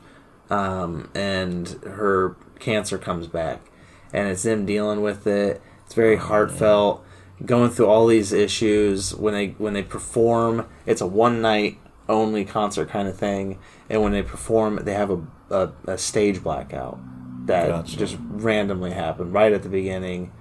um, 0.52 1.10
and 1.16 1.68
her 1.84 2.36
cancer 2.60 2.98
comes 3.00 3.26
back, 3.28 3.62
and 4.14 4.28
it's 4.28 4.46
him 4.46 4.66
dealing 4.68 5.02
with 5.02 5.26
it. 5.26 5.62
It's 5.88 5.96
very 5.96 6.18
oh, 6.18 6.20
heartfelt, 6.20 7.06
going 7.46 7.72
through 7.72 7.88
all 7.88 8.06
these 8.08 8.34
issues 8.34 9.16
when 9.16 9.34
they 9.34 9.48
when 9.58 9.74
they 9.74 9.84
perform. 9.84 10.68
It's 10.86 11.00
a 11.00 11.08
one 11.08 11.42
night 11.42 11.80
only 12.10 12.44
concert 12.46 12.90
kind 12.90 13.08
of 13.08 13.18
thing, 13.18 13.58
and 13.90 14.02
when 14.04 14.12
they 14.12 14.22
perform, 14.22 14.80
they 14.84 14.94
have 14.94 15.10
a 15.10 15.22
a, 15.50 15.72
a 15.88 15.98
stage 15.98 16.44
blackout 16.44 17.00
that 17.48 17.70
Gotcha. 17.70 17.98
just 17.98 18.18
randomly 18.20 18.92
happened 18.92 19.34
right 19.34 19.54
at 19.54 19.64
the 19.64 19.70
beginning, 19.70 20.34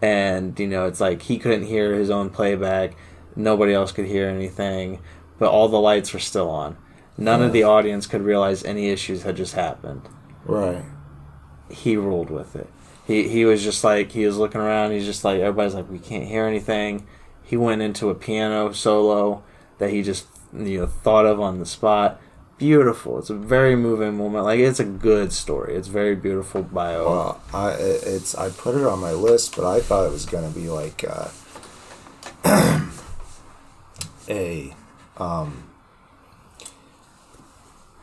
and 0.00 0.58
you 0.58 0.66
know 0.66 0.86
it's 0.86 1.00
like 1.00 1.20
he 1.20 1.38
couldn't 1.38 1.66
hear 1.66 1.92
his 1.94 2.08
own 2.08 2.30
playback, 2.30 2.96
nobody 3.36 3.74
else 3.74 3.92
could 3.92 4.06
hear 4.06 4.26
anything, 4.26 5.00
but 5.38 5.50
all 5.50 5.68
the 5.68 5.78
lights 5.78 6.14
were 6.14 6.18
still 6.18 6.48
on. 6.48 6.78
None 7.18 7.42
of 7.42 7.52
the 7.52 7.62
audience 7.64 8.06
could 8.06 8.22
realize 8.22 8.64
any 8.64 8.88
issues 8.88 9.24
had 9.24 9.36
just 9.36 9.54
happened 9.54 10.08
Right. 10.46 10.84
he 11.68 11.96
ruled 11.96 12.30
with 12.30 12.56
it. 12.56 12.68
He 13.08 13.26
he 13.26 13.44
was 13.46 13.64
just 13.64 13.82
like 13.82 14.12
he 14.12 14.24
was 14.26 14.36
looking 14.36 14.60
around. 14.60 14.92
He's 14.92 15.06
just 15.06 15.24
like 15.24 15.40
everybody's 15.40 15.74
like 15.74 15.90
we 15.90 15.98
can't 15.98 16.26
hear 16.26 16.44
anything. 16.44 17.06
He 17.42 17.56
went 17.56 17.80
into 17.82 18.10
a 18.10 18.14
piano 18.14 18.70
solo 18.72 19.42
that 19.78 19.88
he 19.90 20.02
just 20.02 20.26
you 20.54 20.80
know 20.80 20.86
thought 20.86 21.24
of 21.26 21.40
on 21.40 21.58
the 21.58 21.64
spot. 21.66 22.20
Beautiful. 22.58 23.18
It's 23.18 23.30
a 23.30 23.34
very 23.34 23.76
moving 23.76 24.16
moment. 24.18 24.44
Like 24.44 24.60
it's 24.60 24.78
a 24.78 24.84
good 24.84 25.32
story. 25.32 25.74
It's 25.74 25.88
very 25.88 26.14
beautiful 26.16 26.62
bio. 26.62 27.08
Well, 27.08 27.40
I 27.54 27.70
it's 27.70 28.34
I 28.34 28.50
put 28.50 28.74
it 28.76 28.84
on 28.84 28.98
my 29.00 29.12
list, 29.12 29.56
but 29.56 29.64
I 29.64 29.80
thought 29.80 30.04
it 30.04 30.12
was 30.12 30.26
gonna 30.26 30.50
be 30.50 30.68
like 30.68 31.02
uh, 31.08 31.28
a 34.28 34.74
um 35.16 35.64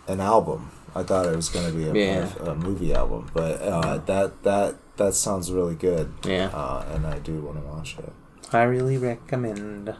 an 0.08 0.20
album. 0.20 0.72
I 0.96 1.04
thought 1.04 1.26
it 1.26 1.36
was 1.36 1.50
gonna 1.50 1.72
be 1.72 1.84
a, 1.90 1.94
Yeah. 1.94 2.30
a 2.40 2.56
movie 2.56 2.94
album, 2.94 3.30
but 3.34 3.62
uh, 3.62 3.98
that 4.06 4.42
that 4.44 4.76
that 4.98 5.14
sounds 5.14 5.52
really 5.52 5.76
good. 5.76 6.14
Yeah. 6.26 6.50
uh, 6.54 6.86
and 6.94 7.06
I 7.06 7.20
do 7.20 7.42
want 7.42 7.62
to 7.62 7.68
watch 7.68 7.98
it. 8.00 8.14
I 8.52 8.64
really 8.64 8.98
recommend. 8.98 9.96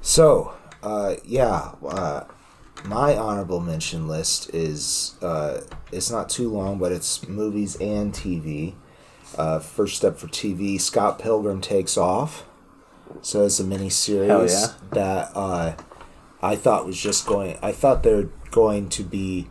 So, 0.00 0.54
uh, 0.82 1.16
yeah, 1.24 1.72
uh, 1.86 2.24
my 2.84 3.16
honorable 3.16 3.60
mention 3.60 4.08
list 4.08 4.52
is 4.54 5.14
uh, 5.22 5.60
it's 5.92 6.10
not 6.10 6.28
too 6.28 6.50
long, 6.50 6.78
but 6.78 6.92
it's 6.92 7.26
movies 7.28 7.76
and 7.76 8.12
TV. 8.12 8.74
Uh, 9.36 9.58
first 9.60 9.96
step 9.96 10.18
for 10.18 10.26
TV, 10.26 10.80
Scott 10.80 11.18
Pilgrim 11.18 11.60
takes 11.60 11.96
off. 11.96 12.44
So 13.20 13.44
it's 13.44 13.60
a 13.60 13.64
mini 13.64 13.90
series 13.90 14.52
yeah. 14.52 14.66
that 14.92 15.30
uh, 15.34 15.74
I 16.42 16.56
thought 16.56 16.86
was 16.86 17.00
just 17.00 17.26
going. 17.26 17.58
I 17.62 17.72
thought 17.72 18.02
they're 18.02 18.30
going 18.50 18.88
to 18.90 19.04
be 19.04 19.48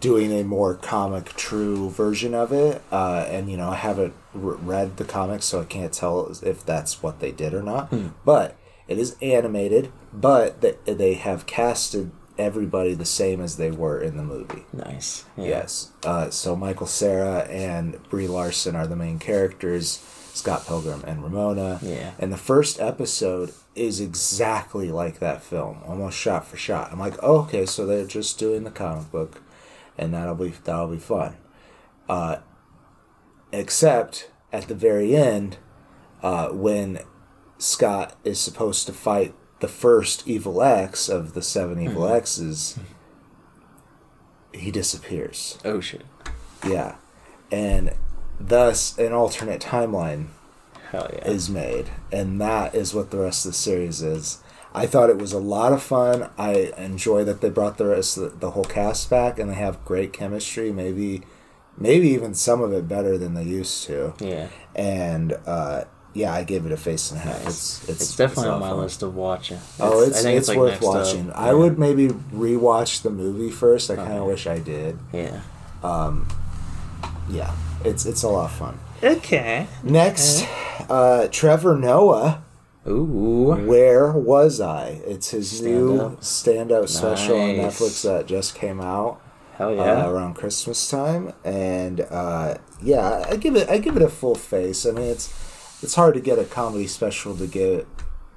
doing 0.00 0.32
a 0.32 0.42
more 0.42 0.74
comic 0.74 1.26
true 1.36 1.90
version 1.90 2.34
of 2.34 2.52
it 2.52 2.82
uh, 2.90 3.26
and 3.28 3.50
you 3.50 3.56
know 3.56 3.68
i 3.70 3.74
haven't 3.76 4.14
r- 4.34 4.40
read 4.40 4.96
the 4.96 5.04
comics 5.04 5.44
so 5.46 5.60
i 5.60 5.64
can't 5.64 5.92
tell 5.92 6.32
if 6.42 6.64
that's 6.64 7.02
what 7.02 7.20
they 7.20 7.30
did 7.30 7.52
or 7.54 7.62
not 7.62 7.88
Hmm. 7.88 8.08
but 8.24 8.56
it 8.88 8.98
is 8.98 9.16
animated 9.22 9.92
but 10.12 10.60
they, 10.62 10.72
they 10.86 11.14
have 11.14 11.46
casted 11.46 12.10
everybody 12.38 12.94
the 12.94 13.04
same 13.04 13.40
as 13.42 13.56
they 13.58 13.70
were 13.70 14.00
in 14.00 14.16
the 14.16 14.22
movie 14.22 14.64
Nice. 14.72 15.24
Yeah. 15.36 15.44
yes 15.44 15.90
uh, 16.04 16.30
so 16.30 16.56
michael 16.56 16.86
Cera 16.86 17.40
and 17.50 18.02
brie 18.08 18.26
larson 18.26 18.74
are 18.74 18.86
the 18.86 18.96
main 18.96 19.18
characters 19.18 19.98
scott 20.32 20.64
pilgrim 20.66 21.04
and 21.06 21.22
ramona 21.22 21.78
Yeah. 21.82 22.12
and 22.18 22.32
the 22.32 22.36
first 22.38 22.80
episode 22.80 23.52
is 23.74 24.00
exactly 24.00 24.90
like 24.90 25.18
that 25.18 25.42
film 25.42 25.78
almost 25.86 26.16
shot 26.16 26.46
for 26.46 26.56
shot 26.56 26.90
i'm 26.92 26.98
like 26.98 27.14
oh, 27.22 27.40
okay 27.42 27.66
so 27.66 27.84
they're 27.84 28.06
just 28.06 28.38
doing 28.38 28.64
the 28.64 28.70
comic 28.70 29.10
book 29.12 29.42
and 30.00 30.14
that'll 30.14 30.34
be 30.34 30.54
that'll 30.64 30.88
be 30.88 30.98
fun. 30.98 31.36
Uh, 32.08 32.38
except 33.52 34.30
at 34.52 34.66
the 34.66 34.74
very 34.74 35.14
end, 35.14 35.58
uh, 36.22 36.48
when 36.48 37.00
Scott 37.58 38.16
is 38.24 38.40
supposed 38.40 38.86
to 38.86 38.92
fight 38.92 39.34
the 39.60 39.68
first 39.68 40.26
evil 40.26 40.62
X 40.62 41.08
of 41.08 41.34
the 41.34 41.42
seven 41.42 41.80
evil 41.80 42.08
X's, 42.08 42.78
he 44.52 44.70
disappears. 44.70 45.58
Oh 45.64 45.80
shit. 45.80 46.02
Yeah, 46.66 46.96
and 47.52 47.92
thus 48.40 48.98
an 48.98 49.12
alternate 49.12 49.60
timeline 49.60 50.28
Hell 50.90 51.10
yeah. 51.12 51.28
is 51.28 51.50
made, 51.50 51.90
and 52.10 52.40
that 52.40 52.74
is 52.74 52.94
what 52.94 53.10
the 53.10 53.18
rest 53.18 53.44
of 53.44 53.52
the 53.52 53.58
series 53.58 54.02
is. 54.02 54.42
I 54.74 54.86
thought 54.86 55.10
it 55.10 55.18
was 55.18 55.32
a 55.32 55.38
lot 55.38 55.72
of 55.72 55.82
fun. 55.82 56.30
I 56.38 56.72
enjoy 56.78 57.24
that 57.24 57.40
they 57.40 57.50
brought 57.50 57.76
the 57.78 57.86
rest 57.86 58.16
the, 58.16 58.28
the 58.28 58.52
whole 58.52 58.64
cast 58.64 59.10
back, 59.10 59.38
and 59.38 59.50
they 59.50 59.54
have 59.54 59.84
great 59.84 60.12
chemistry. 60.12 60.70
Maybe 60.72 61.22
maybe 61.76 62.08
even 62.10 62.34
some 62.34 62.60
of 62.62 62.72
it 62.72 62.86
better 62.86 63.18
than 63.18 63.34
they 63.34 63.42
used 63.44 63.84
to. 63.86 64.14
Yeah. 64.20 64.48
And 64.76 65.32
uh, 65.46 65.84
yeah, 66.14 66.32
I 66.32 66.44
gave 66.44 66.66
it 66.66 66.72
a 66.72 66.76
face 66.76 67.10
and 67.10 67.18
a 67.20 67.22
half. 67.24 67.46
It's 67.46 67.88
it's, 67.88 68.02
It's, 68.02 68.16
definitely 68.16 68.50
a 68.50 68.54
on 68.54 68.60
my 68.60 68.68
fun. 68.70 68.78
list 68.78 69.02
of 69.02 69.14
watching. 69.16 69.58
Oh, 69.80 70.02
it's 70.02 70.18
I 70.20 70.22
think 70.22 70.38
it's, 70.38 70.48
like 70.48 70.58
worth 70.58 70.70
next 70.72 70.86
up. 70.86 70.94
watching. 70.94 71.32
I 71.32 71.46
Yeah. 71.46 71.52
would 71.54 71.78
maybe 71.78 72.08
rewatch 72.08 73.02
the 73.02 73.10
movie 73.10 73.50
first. 73.50 73.90
I 73.90 73.96
kind 73.96 74.12
of 74.12 74.18
Okay. 74.22 74.26
wish 74.28 74.46
I 74.46 74.58
did. 74.58 74.98
Yeah. 75.12 75.40
Um, 75.82 76.28
Yeah, 77.28 77.52
it's 77.84 78.06
it's 78.06 78.22
a 78.24 78.28
lot 78.28 78.46
of 78.46 78.52
fun. 78.52 78.78
Okay. 79.02 79.66
Next, 79.82 80.44
uh, 80.88 81.28
Trevor 81.30 81.76
Noah. 81.76 82.42
Ooh. 82.88 83.54
Where 83.66 84.12
was 84.12 84.60
I? 84.60 85.00
It's 85.06 85.30
his 85.30 85.50
Stand 85.58 85.70
new 85.70 86.00
Up. 86.00 86.24
stand-up 86.24 86.88
special 86.88 87.38
on 87.38 87.50
Netflix 87.50 88.02
that 88.04 88.26
just 88.26 88.54
came 88.54 88.80
out 88.80 89.20
Hell 89.54 89.74
yeah. 89.74 90.06
uh, 90.06 90.10
around 90.10 90.34
Christmas 90.34 90.88
time, 90.88 91.34
and 91.44 92.00
uh, 92.00 92.54
yeah, 92.82 93.24
I 93.28 93.36
give 93.36 93.56
it 93.56 93.68
I 93.68 93.76
give 93.78 93.96
it 93.96 94.02
a 94.02 94.08
full 94.08 94.34
face. 94.34 94.86
I 94.86 94.92
mean, 94.92 95.04
it's 95.04 95.28
it's 95.82 95.94
hard 95.94 96.14
to 96.14 96.20
get 96.20 96.38
a 96.38 96.44
comedy 96.44 96.86
special 96.86 97.36
to 97.36 97.46
get 97.46 97.86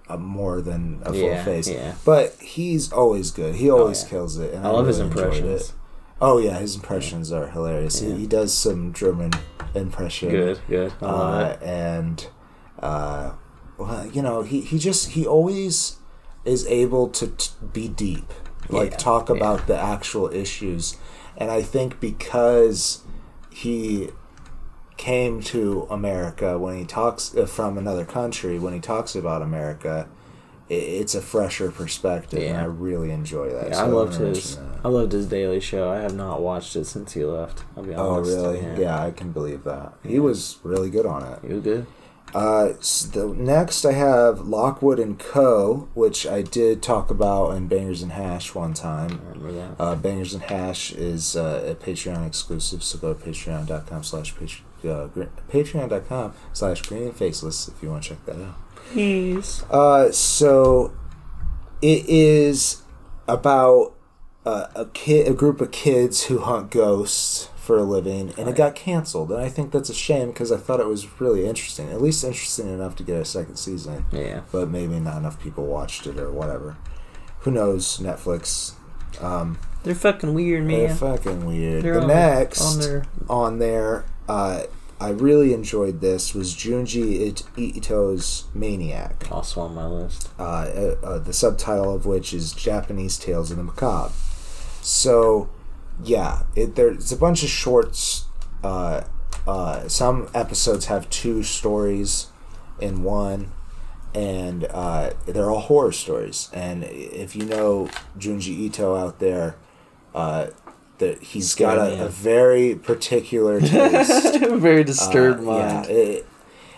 a 0.10 0.18
more 0.18 0.62
than 0.62 1.02
a 1.04 1.14
full 1.14 1.22
Yeah, 1.22 1.46
face, 1.46 1.70
yeah. 1.70 1.96
but 2.04 2.36
he's 2.42 2.92
always 2.92 3.32
good. 3.32 3.56
He 3.56 3.70
always 3.70 4.04
yeah. 4.04 4.10
kills 4.10 4.38
it. 4.38 4.54
And 4.54 4.68
I 4.68 4.70
love 4.72 4.88
his 4.88 5.00
really 5.00 5.12
enjoyed 5.12 5.26
impressions. 5.36 5.74
Oh 6.20 6.38
yeah, 6.40 6.60
his 6.60 6.76
impressions 6.76 7.32
are 7.32 7.48
hilarious. 7.48 8.00
He, 8.02 8.14
he 8.14 8.28
does 8.28 8.54
some 8.54 8.92
German 8.92 9.32
impression. 9.74 10.30
Good, 10.30 10.60
good. 10.68 10.94
Uh, 11.02 11.58
and 11.62 12.28
uh, 12.80 13.32
well, 13.78 14.06
you 14.08 14.22
know, 14.22 14.42
he, 14.44 14.62
he 14.62 14.78
just 14.80 15.10
he 15.12 15.26
always 15.26 15.98
is 16.46 16.66
able 16.68 17.08
to 17.10 17.28
t- 17.28 17.52
be 17.72 17.88
deep, 17.88 18.32
like 18.70 18.92
Yeah, 18.92 18.98
talk 18.98 19.30
yeah. 19.30 19.36
about 19.38 19.68
the 19.68 19.78
actual 19.80 20.32
issues. 20.34 20.98
And 21.38 21.50
I 21.50 21.62
think 21.62 22.00
because 22.00 23.02
he 23.50 24.10
came 24.98 25.42
to 25.42 25.88
America 25.90 26.58
when 26.60 26.78
he 26.78 26.86
talks 26.86 27.36
uh, 27.36 27.46
from 27.46 27.78
another 27.78 28.06
country 28.06 28.60
when 28.60 28.74
he 28.74 28.80
talks 28.80 29.16
about 29.16 29.42
America, 29.42 30.08
i 30.70 30.74
it's 30.74 31.14
a 31.16 31.22
fresher 31.22 31.72
perspective, 31.72 32.40
and 32.40 32.50
Yeah. 32.56 32.62
I 32.62 32.66
really 32.66 33.12
enjoy 33.12 33.50
that. 33.50 33.70
Yeah, 33.70 33.74
So 33.76 33.84
I 33.84 33.88
loved 33.88 34.16
his. 34.16 34.58
that. 34.58 34.80
I 34.86 34.88
loved 34.90 35.12
his 35.12 35.28
Daily 35.28 35.60
Show. 35.60 35.90
I 35.90 36.00
have 36.00 36.16
not 36.16 36.42
watched 36.42 36.76
it 36.76 36.86
since 36.86 37.14
he 37.14 37.24
left. 37.26 37.64
I'll 37.76 37.84
be 37.84 37.94
Oh 37.96 38.20
really? 38.20 38.60
Yeah. 38.82 39.02
I 39.04 39.12
can 39.12 39.32
believe 39.32 39.64
that. 39.66 39.94
He 40.06 40.20
was 40.20 40.58
really 40.64 40.90
good 40.90 41.06
on 41.06 41.24
it. 41.24 41.40
He 41.46 41.54
was 41.54 41.64
good. 41.64 41.86
Uh, 42.34 42.74
s- 42.80 43.04
the 43.04 43.28
next 43.28 43.86
I 43.86 43.92
have 43.94 44.42
Lockwood 44.48 45.00
and 45.00 45.20
Co., 45.20 45.88
which 45.94 46.26
I 46.26 46.42
did 46.42 46.82
talk 46.82 47.10
about 47.12 47.52
in 47.52 47.68
Bangers 47.68 48.02
and 48.02 48.12
Hash 48.14 48.56
one 48.56 48.74
time. 48.74 49.22
I 49.28 49.30
remember 49.38 49.52
that. 49.52 49.76
Uh, 49.84 49.96
Bangers 49.96 50.34
and 50.34 50.44
Hash 50.44 50.92
is 50.92 51.36
uh, 51.36 51.64
a 51.68 51.76
Patreon 51.76 52.26
exclusive, 52.26 52.82
so 52.84 52.98
go 52.98 53.14
to 53.14 53.24
patreon.com 53.24 54.04
slash 54.04 54.34
patre- 54.36 54.64
uh, 54.90 55.08
patreon.com 55.52 56.34
slash 56.54 56.82
green 56.82 57.04
and 57.04 57.16
faceless 57.16 57.68
if 57.68 57.82
you 57.84 57.90
want 57.90 58.04
to 58.04 58.10
check 58.10 58.26
that 58.26 58.36
out. 58.42 58.56
Please. 58.76 59.64
Uh, 59.70 60.12
so 60.12 60.94
it 61.82 62.06
is 62.08 62.82
about 63.28 63.94
uh, 64.46 64.68
a 64.76 64.86
kid, 64.88 65.28
a 65.28 65.34
group 65.34 65.62
of 65.62 65.72
kids 65.72 66.24
who 66.26 66.40
hunt 66.40 66.70
ghosts 66.72 67.48
for 67.64 67.78
a 67.78 67.84
living, 67.84 68.34
and 68.38 68.50
it 68.50 68.56
got 68.58 68.76
canceled. 68.76 69.32
And 69.32 69.40
I 69.42 69.48
think 69.48 69.72
that's 69.72 69.90
a 69.90 69.94
shame 69.94 70.28
because 70.28 70.52
I 70.52 70.58
thought 70.58 70.82
it 70.82 70.88
was 70.88 71.20
really 71.22 71.46
interesting, 71.48 71.90
at 71.90 72.02
least 72.02 72.24
interesting 72.26 72.68
enough 72.68 72.96
to 72.98 73.04
get 73.04 73.16
a 73.22 73.24
second 73.26 73.56
season. 73.56 74.06
Yeah. 74.12 74.42
But 74.52 74.70
maybe 74.70 75.00
not 75.00 75.18
enough 75.18 75.40
people 75.40 75.66
watched 75.66 76.06
it 76.06 76.20
or 76.20 76.30
whatever. 76.30 76.76
Who 77.40 77.52
knows? 77.52 78.00
Netflix. 78.00 78.74
Um, 79.22 79.60
They're 79.84 79.96
fucking 79.96 80.34
weird, 80.34 80.66
man. 80.66 80.80
they're 80.88 80.96
fucking 80.96 81.46
weird. 81.46 81.84
They're 81.84 81.94
the 81.96 82.02
on- 82.02 82.08
next 82.08 82.62
on 82.62 82.80
their- 82.82 83.06
on 83.30 83.60
there, 83.60 84.04
uh, 84.28 84.64
I 85.00 85.10
really 85.10 85.54
enjoyed 85.54 86.02
this 86.02 86.34
was 86.34 86.54
Junji 86.56 87.22
It- 87.28 87.44
Ito's 87.58 88.46
Maniac 88.54 89.26
Also 89.32 89.62
on 89.62 89.76
my 89.76 89.86
list. 89.86 90.30
uh, 90.40 90.44
uh, 90.44 90.96
uh, 91.04 91.20
the 91.20 91.34
subtitle 91.34 91.94
of 91.94 92.06
which 92.06 92.34
is 92.34 92.52
Japanese 92.54 93.18
Tales 93.18 93.52
of 93.52 93.58
the 93.58 93.64
Macabre. 93.64 94.12
So, 94.82 95.50
yeah, 96.04 96.44
it, 96.56 96.76
there's 96.76 97.12
a 97.12 97.18
bunch 97.18 97.44
of 97.44 97.50
shorts. 97.50 98.26
Uh, 98.64 99.04
uh, 99.48 99.88
some 99.88 100.30
episodes 100.34 100.86
have 100.86 101.10
two 101.10 101.44
stories 101.44 102.28
in 102.80 103.04
one, 103.04 103.52
and 104.14 104.66
uh, 104.66 105.12
they're 105.26 105.50
all 105.50 105.60
horror 105.60 105.92
stories. 105.92 106.50
And 106.54 106.84
if 106.84 107.36
you 107.36 107.46
know 107.46 107.90
Junji 108.18 108.48
Ito 108.58 108.96
out 108.96 109.20
there, 109.20 109.56
uh, 110.16 110.48
that 111.00 111.22
he's 111.24 111.56
got 111.56 111.78
a, 111.78 112.06
a 112.06 112.08
very 112.08 112.76
particular 112.76 113.60
taste. 113.60 114.40
Very 114.54 114.84
disturbed 114.84 115.40
Uh, 115.40 115.44
mind. 115.44 115.86
Yeah, 115.88 115.92
it, 115.96 116.28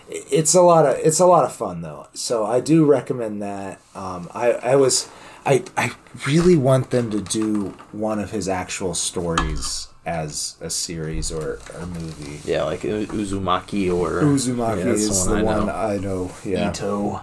it's 0.08 0.54
a 0.54 0.62
lot 0.62 0.86
of 0.86 0.96
it's 0.98 1.20
a 1.20 1.26
lot 1.26 1.44
of 1.44 1.52
fun 1.54 1.82
though. 1.82 2.08
So 2.14 2.46
I 2.46 2.60
do 2.60 2.84
recommend 2.86 3.42
that. 3.42 3.80
Um, 3.94 4.30
I 4.34 4.52
I 4.52 4.76
was 4.76 5.08
I 5.46 5.62
I 5.76 5.92
really 6.26 6.56
want 6.56 6.90
them 6.90 7.10
to 7.10 7.20
do 7.20 7.74
one 7.92 8.18
of 8.18 8.30
his 8.32 8.48
actual 8.48 8.94
stories 8.94 9.88
as 10.04 10.56
a 10.60 10.70
series 10.70 11.32
or 11.32 11.58
a 11.74 11.86
movie. 11.86 12.40
Yeah, 12.44 12.64
like 12.64 12.84
U- 12.84 13.06
Uzumaki 13.06 13.92
or 13.92 14.22
Uzumaki 14.22 14.78
Yeah, 14.84 14.90
is 14.92 15.26
the 15.26 15.36
I 15.36 15.42
one 15.42 15.66
know. 15.66 15.72
I 15.72 15.98
know. 15.98 16.30
Yeah. 16.44 16.70
Ito. 16.70 17.20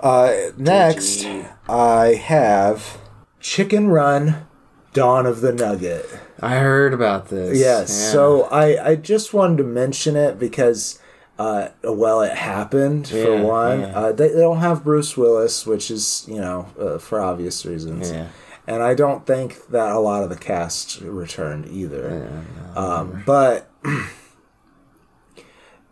Uh, 0.00 0.32
next. 0.58 1.26
I 1.68 2.14
have 2.14 2.98
Chicken 3.40 3.88
Run, 3.88 4.46
Dawn 4.92 5.24
of 5.26 5.40
the 5.40 5.52
Nugget. 5.52 6.06
I 6.40 6.56
heard 6.56 6.92
about 6.92 7.28
this. 7.28 7.58
Yes. 7.58 7.88
Yeah. 7.90 8.12
So 8.12 8.42
I, 8.44 8.90
I 8.90 8.96
just 8.96 9.32
wanted 9.32 9.56
to 9.58 9.64
mention 9.64 10.16
it 10.16 10.38
because, 10.38 10.98
uh, 11.38 11.68
well, 11.82 12.20
it 12.22 12.36
happened 12.36 13.08
for 13.08 13.42
one. 13.42 13.80
yeah. 13.80 13.98
Uh, 13.98 14.12
they, 14.12 14.28
they 14.28 14.40
don't 14.40 14.58
have 14.58 14.84
Bruce 14.84 15.16
Willis, 15.16 15.66
which 15.66 15.90
is 15.90 16.24
you 16.28 16.40
know 16.40 16.68
uh, 16.78 16.98
for 16.98 17.20
obvious 17.20 17.64
reasons. 17.66 18.12
Yeah. 18.12 18.28
And 18.66 18.82
I 18.82 18.94
don't 18.94 19.26
think 19.26 19.66
that 19.68 19.92
a 19.92 19.98
lot 19.98 20.22
of 20.22 20.30
the 20.30 20.36
cast 20.36 21.00
returned 21.02 21.66
either. 21.66 22.44
Yeah, 22.76 22.80
Um, 22.80 23.22
but 23.26 23.70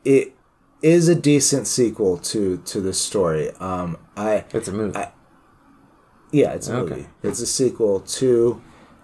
it 0.05 0.35
is 0.82 1.09
a 1.09 1.14
decent 1.14 1.66
sequel 1.66 2.19
to 2.19 2.59
to 2.59 2.81
the 2.81 2.93
story. 2.93 3.51
Um, 3.60 3.97
I 4.16 4.44
It's 4.52 4.69
a 4.69 4.73
movie. 4.73 4.97
I- 4.97 5.12
yeah, 6.35 6.52
it's 6.52 6.69
a 6.69 6.77
Okay. 6.78 6.94
movie. 6.94 7.06
It's 7.23 7.40
a 7.40 7.47
sequel 7.47 8.01
to 8.01 8.62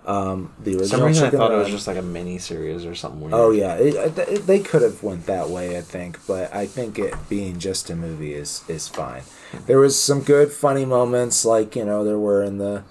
um, 0.08 0.52
the 0.58 0.70
original. 0.72 0.88
some 0.88 1.02
reason, 1.04 1.26
I 1.26 1.30
thought 1.30 1.52
it 1.52 1.56
was 1.56 1.68
just 1.68 1.86
like 1.86 1.98
a 1.98 2.02
mini 2.02 2.38
series 2.38 2.84
or 2.86 2.94
something 2.94 3.20
weird. 3.20 3.34
Oh 3.34 3.50
yeah, 3.50 3.74
it, 3.74 3.94
it, 4.18 4.46
they 4.46 4.58
could 4.58 4.82
have 4.82 5.02
went 5.02 5.26
that 5.26 5.50
way, 5.50 5.76
I 5.76 5.82
think, 5.82 6.18
but 6.26 6.52
I 6.54 6.66
think 6.66 6.98
it 6.98 7.14
being 7.28 7.58
just 7.58 7.90
a 7.90 7.94
movie 7.94 8.32
is 8.34 8.62
is 8.68 8.88
fine. 8.88 9.22
There 9.66 9.78
was 9.78 10.00
some 10.00 10.22
good 10.22 10.50
funny 10.50 10.84
moments, 10.84 11.44
like 11.44 11.76
you 11.76 11.84
know 11.84 12.04
there 12.04 12.18
were 12.18 12.42
in 12.42 12.58
the 12.58 12.84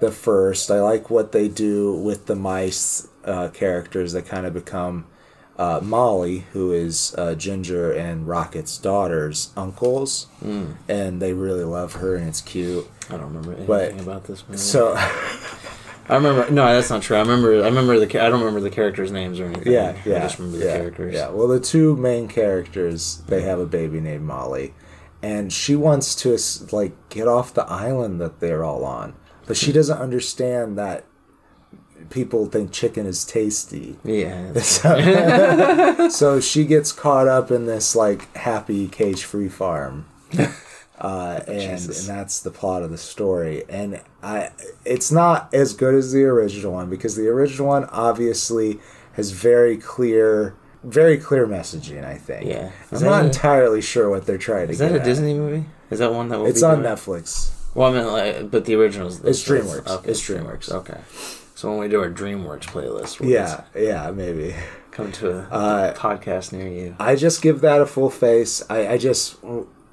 the 0.00 0.10
first. 0.10 0.70
I 0.70 0.80
like 0.80 1.08
what 1.10 1.32
they 1.32 1.48
do 1.48 1.94
with 1.94 2.26
the 2.26 2.34
mice 2.34 3.06
uh, 3.24 3.48
characters 3.48 4.12
that 4.12 4.26
kind 4.26 4.44
of 4.44 4.52
become 4.52 5.06
uh, 5.56 5.78
Molly, 5.80 6.44
who 6.52 6.72
is 6.72 7.14
uh, 7.16 7.36
Ginger 7.36 7.92
and 7.92 8.26
Rocket's 8.26 8.76
daughter's 8.78 9.50
uncles, 9.56 10.26
Mm. 10.44 10.74
and 10.88 11.22
they 11.22 11.32
really 11.32 11.62
love 11.62 11.92
her, 11.94 12.16
and 12.16 12.28
it's 12.28 12.40
cute. 12.40 12.84
I 13.08 13.12
don't 13.12 13.26
remember 13.32 13.52
anything 13.52 13.66
But- 13.68 14.00
about 14.00 14.24
this 14.24 14.42
movie. 14.48 14.58
So 14.58 14.96
I 16.08 16.16
remember. 16.16 16.50
No, 16.50 16.66
that's 16.66 16.90
not 16.90 17.02
true. 17.02 17.16
I 17.16 17.20
remember. 17.20 17.62
I 17.62 17.66
remember 17.66 17.98
the. 17.98 18.22
I 18.22 18.28
don't 18.28 18.40
remember 18.40 18.60
the 18.60 18.70
characters' 18.70 19.10
names 19.10 19.40
or 19.40 19.46
anything. 19.46 19.72
Yeah, 19.72 19.96
yeah. 20.04 20.16
I 20.16 20.20
just 20.20 20.38
remember 20.38 20.58
the 20.58 20.64
yeah, 20.66 20.76
characters. 20.76 21.14
Yeah. 21.14 21.28
Well, 21.30 21.48
the 21.48 21.60
two 21.60 21.96
main 21.96 22.28
characters, 22.28 23.22
they 23.28 23.42
have 23.42 23.58
a 23.58 23.66
baby 23.66 24.00
named 24.00 24.24
Molly, 24.24 24.74
and 25.22 25.52
she 25.52 25.74
wants 25.76 26.14
to 26.16 26.36
like 26.74 26.92
get 27.08 27.26
off 27.26 27.54
the 27.54 27.64
island 27.64 28.20
that 28.20 28.40
they're 28.40 28.64
all 28.64 28.84
on, 28.84 29.14
but 29.46 29.56
she 29.56 29.72
doesn't 29.72 29.98
understand 29.98 30.76
that 30.78 31.06
people 32.10 32.46
think 32.46 32.72
chicken 32.72 33.06
is 33.06 33.24
tasty. 33.24 33.96
Yeah. 34.04 34.52
So, 34.60 36.08
so 36.10 36.40
she 36.40 36.64
gets 36.64 36.92
caught 36.92 37.28
up 37.28 37.50
in 37.50 37.66
this 37.66 37.94
like 37.94 38.34
happy 38.36 38.88
cage-free 38.88 39.48
farm. 39.48 40.06
Uh, 40.98 41.40
and, 41.48 41.58
and 41.60 41.80
that's 42.06 42.40
the 42.42 42.50
plot 42.52 42.84
of 42.84 42.90
the 42.90 42.96
story 42.96 43.64
and 43.68 44.00
i 44.22 44.48
it's 44.84 45.10
not 45.10 45.52
as 45.52 45.72
good 45.74 45.92
as 45.92 46.12
the 46.12 46.22
original 46.22 46.72
one 46.72 46.88
because 46.88 47.16
the 47.16 47.26
original 47.26 47.66
one 47.66 47.84
obviously 47.86 48.78
has 49.14 49.32
very 49.32 49.76
clear 49.76 50.54
very 50.84 51.18
clear 51.18 51.48
messaging 51.48 52.04
i 52.04 52.14
think 52.16 52.46
Yeah. 52.48 52.70
i'm 52.92 53.02
not 53.02 53.22
a- 53.24 53.26
entirely 53.26 53.80
sure 53.82 54.08
what 54.08 54.24
they're 54.24 54.38
trying 54.38 54.68
to 54.68 54.74
get. 54.74 54.74
Is 54.74 54.78
that 54.78 54.92
a 54.92 55.00
at. 55.00 55.04
Disney 55.04 55.34
movie? 55.34 55.64
Is 55.90 55.98
that 55.98 56.12
one 56.12 56.28
that 56.28 56.38
will 56.38 56.46
it's 56.46 56.62
on 56.62 56.82
doing- 56.82 56.86
netflix 56.94 57.50
Well, 57.74 57.92
I 57.92 57.98
mean, 57.98 58.06
like, 58.12 58.50
but 58.52 58.64
the 58.66 58.76
original's 58.76 59.18
It's 59.24 59.42
DreamWorks. 59.42 59.88
Okay, 59.88 60.10
It's 60.12 60.20
DreamWorks. 60.20 60.70
Okay. 60.70 61.00
So 61.56 61.70
when 61.70 61.80
we 61.80 61.88
do 61.88 62.00
our 62.00 62.08
DreamWorks 62.10 62.66
playlist, 62.66 63.18
we'll 63.18 63.30
yeah 63.30 63.64
yeah 63.74 64.12
maybe 64.12 64.54
come 64.92 65.10
to 65.10 65.38
a 65.38 65.42
Uh, 65.50 65.94
podcast 65.94 66.52
near 66.52 66.68
you. 66.68 66.94
I 67.00 67.16
just 67.16 67.42
give 67.42 67.62
that 67.62 67.80
a 67.80 67.86
full 67.86 68.10
face. 68.10 68.62
I, 68.70 68.86
I 68.94 68.96
just 68.98 69.36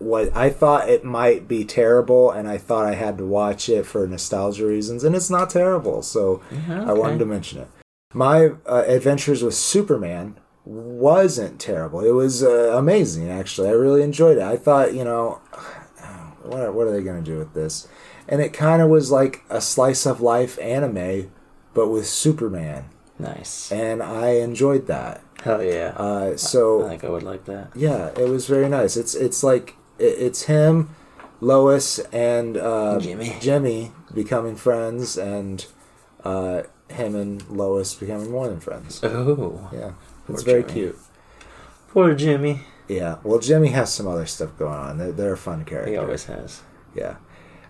what 0.02 0.36
I 0.36 0.50
thought 0.50 0.90
it 0.90 1.04
might 1.04 1.48
be 1.48 1.64
terrible, 1.64 2.32
and 2.32 2.48
I 2.48 2.58
thought 2.58 2.86
I 2.86 2.96
had 2.96 3.18
to 3.20 3.26
watch 3.26 3.70
it 3.70 3.86
for 3.86 4.08
nostalgia 4.08 4.66
reasons, 4.66 5.04
and 5.04 5.16
it's 5.16 5.30
not 5.30 5.50
terrible. 5.50 6.02
So 6.02 6.42
I 6.70 6.94
wanted 6.94 7.20
to 7.20 7.26
mention 7.26 7.60
it. 7.62 7.68
My 8.14 8.52
uh, 8.66 8.84
adventures 8.88 9.44
with 9.44 9.54
Superman 9.54 10.38
wasn't 10.66 11.60
terrible. 11.60 12.02
It 12.02 12.12
was 12.12 12.44
uh, 12.44 12.76
amazing, 12.78 13.30
actually. 13.30 13.70
I 13.70 13.74
really 13.74 14.02
enjoyed 14.02 14.38
it. 14.38 14.44
I 14.44 14.58
thought, 14.58 14.94
you 14.94 15.04
know, 15.04 15.42
what 16.44 16.62
are, 16.62 16.72
what 16.72 16.88
are 16.88 16.92
they 16.92 17.04
going 17.04 17.24
to 17.24 17.32
do 17.32 17.38
with 17.38 17.54
this? 17.54 17.88
And 18.28 18.42
it 18.42 18.54
kind 18.54 18.82
of 18.82 18.90
was 18.90 19.12
like 19.12 19.44
a 19.50 19.62
slice 19.62 20.06
of 20.06 20.20
life 20.20 20.60
anime, 20.60 21.32
but 21.74 21.88
with 21.88 22.08
Superman. 22.08 22.86
Nice. 23.18 23.72
And 23.72 24.02
I 24.02 24.32
enjoyed 24.32 24.88
that. 24.88 25.22
Hell 25.44 25.64
yeah. 25.64 25.94
Uh, 25.96 26.38
so 26.38 26.86
I 26.86 26.90
think 26.90 27.04
I 27.04 27.10
would 27.10 27.24
like 27.24 27.46
that. 27.46 27.70
yeah, 27.76 28.10
it 28.18 28.30
was 28.30 28.48
very 28.48 28.70
nice. 28.70 28.96
It's 28.96 29.16
it's 29.16 29.44
like 29.44 29.76
it's 30.02 30.44
him, 30.44 30.90
Lois, 31.40 32.00
and 32.12 32.58
uh, 32.58 33.00
Jimmy. 33.00 33.36
Jimmy 33.40 33.92
becoming 34.14 34.56
friends, 34.56 35.18
and 35.18 35.66
uh, 36.24 36.64
him 36.90 37.16
and 37.16 37.48
Lois 37.50 37.94
becoming 37.94 38.32
more 38.32 38.48
than 38.48 38.60
friends. 38.60 39.04
Oh. 39.04 39.70
Yeah, 39.74 39.92
it's 40.28 40.44
very 40.44 40.64
Jimmy. 40.64 40.74
cute. 40.74 41.00
Poor 41.90 42.14
Jimmy. 42.16 42.62
Yeah, 42.88 43.18
well, 43.24 43.40
Jimmy 43.40 43.70
has 43.70 43.94
some 43.94 44.08
other 44.08 44.26
stuff 44.26 44.58
going 44.58 44.74
on. 44.74 44.98
They're, 44.98 45.12
they're 45.12 45.34
a 45.34 45.38
fun 45.38 45.64
character. 45.64 45.92
He 45.92 45.98
always 45.98 46.26
has. 46.26 46.62
Yeah. 46.94 47.16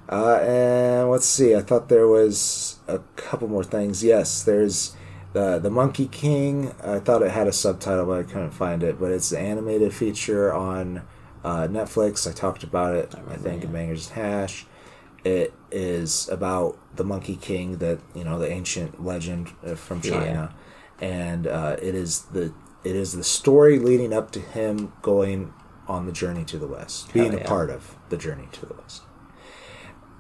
Uh, 0.10 0.38
and 0.38 1.10
let's 1.10 1.28
see. 1.28 1.56
I 1.56 1.62
thought 1.62 1.90
there 1.90 2.08
was 2.08 2.80
a 2.88 2.99
couple 3.16 3.48
more 3.48 3.64
things. 3.64 4.03
Yes, 4.03 4.44
there's 4.44 4.95
the 5.34 5.60
the 5.60 5.70
Monkey 5.70 6.08
King. 6.08 6.74
I 6.84 6.99
thought 6.99 7.22
it 7.22 7.32
had 7.32 7.48
a 7.48 7.53
subtitle, 7.53 8.06
but 8.08 8.20
I 8.20 8.24
couldn't 8.24 8.52
find 8.52 8.84
it. 8.84 8.99
But 8.99 9.12
it's 9.12 9.32
an 9.32 9.45
animated 9.45 9.94
feature 9.94 10.52
on 10.52 11.03
uh, 11.44 11.68
Netflix. 11.68 12.30
I 12.30 12.34
talked 12.34 12.64
about 12.64 12.96
it. 12.96 13.14
I, 13.16 13.20
remember, 13.20 13.42
think 13.42 13.64
in 13.64 13.70
yeah. 13.70 13.74
Bangers 13.74 14.08
and 14.10 14.16
Hash. 14.18 14.66
It 15.24 15.54
is 15.72 16.28
about 16.30 16.80
the 16.96 17.04
Monkey 17.04 17.36
King, 17.36 17.78
that 17.78 18.00
you 18.16 18.24
know, 18.24 18.40
the 18.40 18.50
ancient 18.50 19.04
legend 19.06 19.52
uh, 19.66 19.76
from 19.76 20.02
Yeah. 20.04 20.12
China, 20.12 20.56
and 21.00 21.46
uh, 21.46 21.76
it 21.82 21.94
is 21.96 22.22
the 22.34 22.54
it 22.84 22.96
is 22.96 23.14
the 23.14 23.24
story 23.24 23.78
leading 23.78 24.14
up 24.14 24.32
to 24.32 24.40
him 24.40 24.94
going 25.04 25.54
on 25.88 26.08
the 26.08 26.12
journey 26.12 26.44
to 26.46 26.58
the 26.58 26.66
west, 26.68 27.14
being 27.14 27.32
Hell 27.34 27.42
a 27.42 27.44
part 27.44 27.70
of 27.70 27.96
the 28.10 28.18
journey 28.18 28.48
to 28.54 28.66
the 28.66 28.74
west 28.74 29.04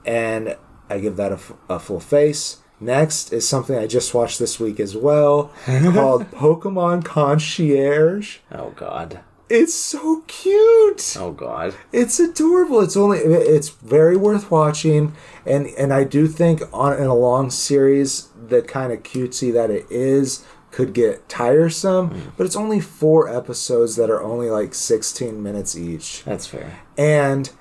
and 0.05 0.57
I 0.89 0.99
give 0.99 1.15
that 1.17 1.31
a, 1.31 1.35
f- 1.35 1.53
a 1.69 1.79
full 1.79 1.99
face. 1.99 2.57
Next 2.79 3.31
is 3.31 3.47
something 3.47 3.77
I 3.77 3.85
just 3.87 4.13
watched 4.13 4.39
this 4.39 4.59
week 4.59 4.79
as 4.79 4.97
well 4.97 5.51
called 5.65 6.29
Pokemon 6.31 7.05
Concierge. 7.05 8.39
Oh 8.51 8.71
God. 8.71 9.19
It's 9.51 9.73
so 9.73 10.23
cute. 10.27 11.15
Oh 11.19 11.31
God. 11.31 11.75
It's 11.91 12.19
adorable. 12.19 12.79
It's 12.81 12.95
only 12.97 13.19
it's 13.19 13.69
very 13.69 14.15
worth 14.17 14.49
watching, 14.49 15.13
and 15.45 15.67
and 15.77 15.93
I 15.93 16.03
do 16.05 16.27
think 16.27 16.61
on 16.73 16.93
in 16.97 17.07
a 17.07 17.15
long 17.15 17.49
series, 17.51 18.29
the 18.47 18.61
kind 18.61 18.91
of 18.93 19.03
cutesy 19.03 19.51
that 19.53 19.69
it 19.69 19.85
is 19.89 20.45
could 20.71 20.93
get 20.93 21.27
tiresome. 21.27 22.07
Hmm. 22.11 22.29
But 22.37 22.45
it's 22.45 22.55
only 22.55 22.79
four 22.79 23.27
episodes 23.27 23.97
that 23.97 24.09
are 24.09 24.23
only 24.23 24.49
like 24.49 24.73
sixteen 24.73 25.43
minutes 25.43 25.75
each, 25.77 26.23
That's 26.23 26.47
fair. 26.47 26.79
and 26.97 27.51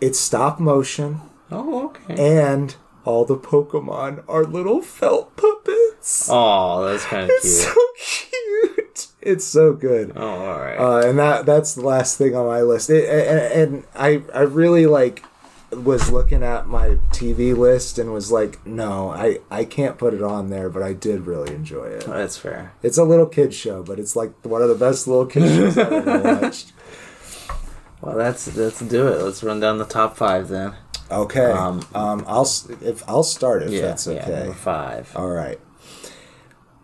it's 0.00 0.18
stop 0.18 0.58
motion 0.58 1.20
Oh 1.52 1.86
okay. 1.90 2.16
and 2.18 2.74
all 3.04 3.24
the 3.24 3.36
Pokemon 3.36 4.24
are 4.28 4.44
little 4.44 4.82
felt 4.82 5.36
puppets. 5.36 6.28
Oh, 6.30 6.84
that's 6.84 7.04
kind 7.04 7.24
of 7.24 7.30
it's 7.30 7.64
cute. 7.64 7.74
so 7.74 7.80
cute. 8.80 9.06
It's 9.22 9.44
so 9.44 9.72
good. 9.72 10.12
Oh, 10.16 10.26
all 10.28 10.58
right. 10.58 10.76
Uh, 10.76 11.08
and 11.08 11.18
that 11.18 11.46
that's 11.46 11.74
the 11.74 11.82
last 11.82 12.18
thing 12.18 12.34
on 12.34 12.46
my 12.46 12.62
list. 12.62 12.90
It, 12.90 13.08
and, 13.08 13.72
and 13.74 13.84
I 13.94 14.22
I 14.34 14.40
really 14.42 14.86
like 14.86 15.24
was 15.70 16.10
looking 16.10 16.42
at 16.42 16.66
my 16.66 16.98
TV 17.12 17.56
list 17.56 17.98
and 17.98 18.12
was 18.12 18.30
like, 18.30 18.66
no, 18.66 19.10
I 19.10 19.38
I 19.50 19.64
can't 19.64 19.96
put 19.96 20.12
it 20.12 20.22
on 20.22 20.50
there, 20.50 20.68
but 20.68 20.82
I 20.82 20.92
did 20.92 21.26
really 21.26 21.54
enjoy 21.54 21.84
it. 21.86 22.04
that's 22.04 22.36
fair. 22.36 22.72
It's 22.82 22.98
a 22.98 23.04
little 23.04 23.26
kid 23.26 23.54
show, 23.54 23.82
but 23.82 23.98
it's 23.98 24.14
like 24.16 24.32
one 24.44 24.60
of 24.60 24.68
the 24.68 24.74
best 24.74 25.06
little 25.06 25.26
kid 25.26 25.48
shows 25.48 25.78
I've 25.78 25.92
ever 25.92 26.38
watched. 26.42 26.72
Well, 28.02 28.16
that's 28.16 28.54
let's 28.56 28.80
do 28.80 29.06
it. 29.08 29.22
Let's 29.22 29.42
run 29.44 29.60
down 29.60 29.78
the 29.78 29.84
top 29.86 30.16
five 30.16 30.48
then. 30.48 30.74
Okay, 31.10 31.50
Um, 31.52 31.86
um, 31.94 32.24
I'll 32.26 32.48
if 32.82 33.02
I'll 33.08 33.22
start 33.22 33.62
if 33.62 33.70
Yeah, 33.70 33.82
that's 33.82 34.06
yeah. 34.06 34.14
okay. 34.22 34.30
Number 34.40 34.52
five. 34.54 35.12
All 35.14 35.28
right. 35.28 35.60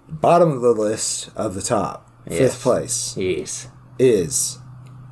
Bottom 0.08 0.52
of 0.52 0.60
the 0.62 0.72
list 0.72 1.30
of 1.36 1.54
the 1.54 1.60
top, 1.62 2.07
Yes. 2.30 2.38
fifth 2.38 2.62
place, 2.62 3.14
Yes. 3.16 3.68
is 3.98 4.58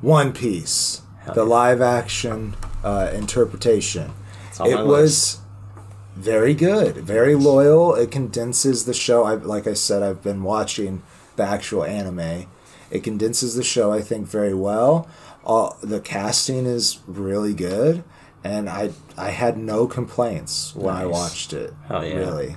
One 0.01 0.31
Piece, 0.33 1.01
Hell 1.21 1.33
the 1.35 1.43
yeah. 1.43 1.49
live 1.49 1.81
action 1.81 2.55
uh, 2.83 3.09
interpretation. 3.13 4.11
It's 4.49 4.59
on 4.59 4.71
my 4.71 4.81
It 4.81 4.85
was 4.85 5.39
very 6.15 6.53
good, 6.53 6.95
very 6.97 7.35
loyal. 7.35 7.93
It 7.95 8.11
condenses 8.11 8.85
the 8.85 8.93
show. 8.93 9.23
I 9.23 9.35
like 9.35 9.67
I 9.67 9.73
said, 9.73 10.03
I've 10.03 10.21
been 10.23 10.43
watching 10.43 11.01
the 11.35 11.43
actual 11.43 11.83
anime. 11.83 12.45
It 12.89 13.03
condenses 13.03 13.55
the 13.55 13.63
show, 13.63 13.91
I 13.91 14.01
think, 14.01 14.27
very 14.27 14.53
well. 14.53 15.07
All 15.43 15.77
the 15.81 15.99
casting 15.99 16.65
is 16.65 16.99
really 17.07 17.53
good, 17.53 18.03
and 18.43 18.69
I 18.69 18.91
I 19.17 19.29
had 19.31 19.57
no 19.57 19.87
complaints 19.87 20.75
when 20.75 20.95
I 20.95 21.03
Nice. 21.03 21.11
watched 21.13 21.53
it. 21.53 21.73
Hell 21.87 22.05
yeah. 22.05 22.15
Really. 22.15 22.55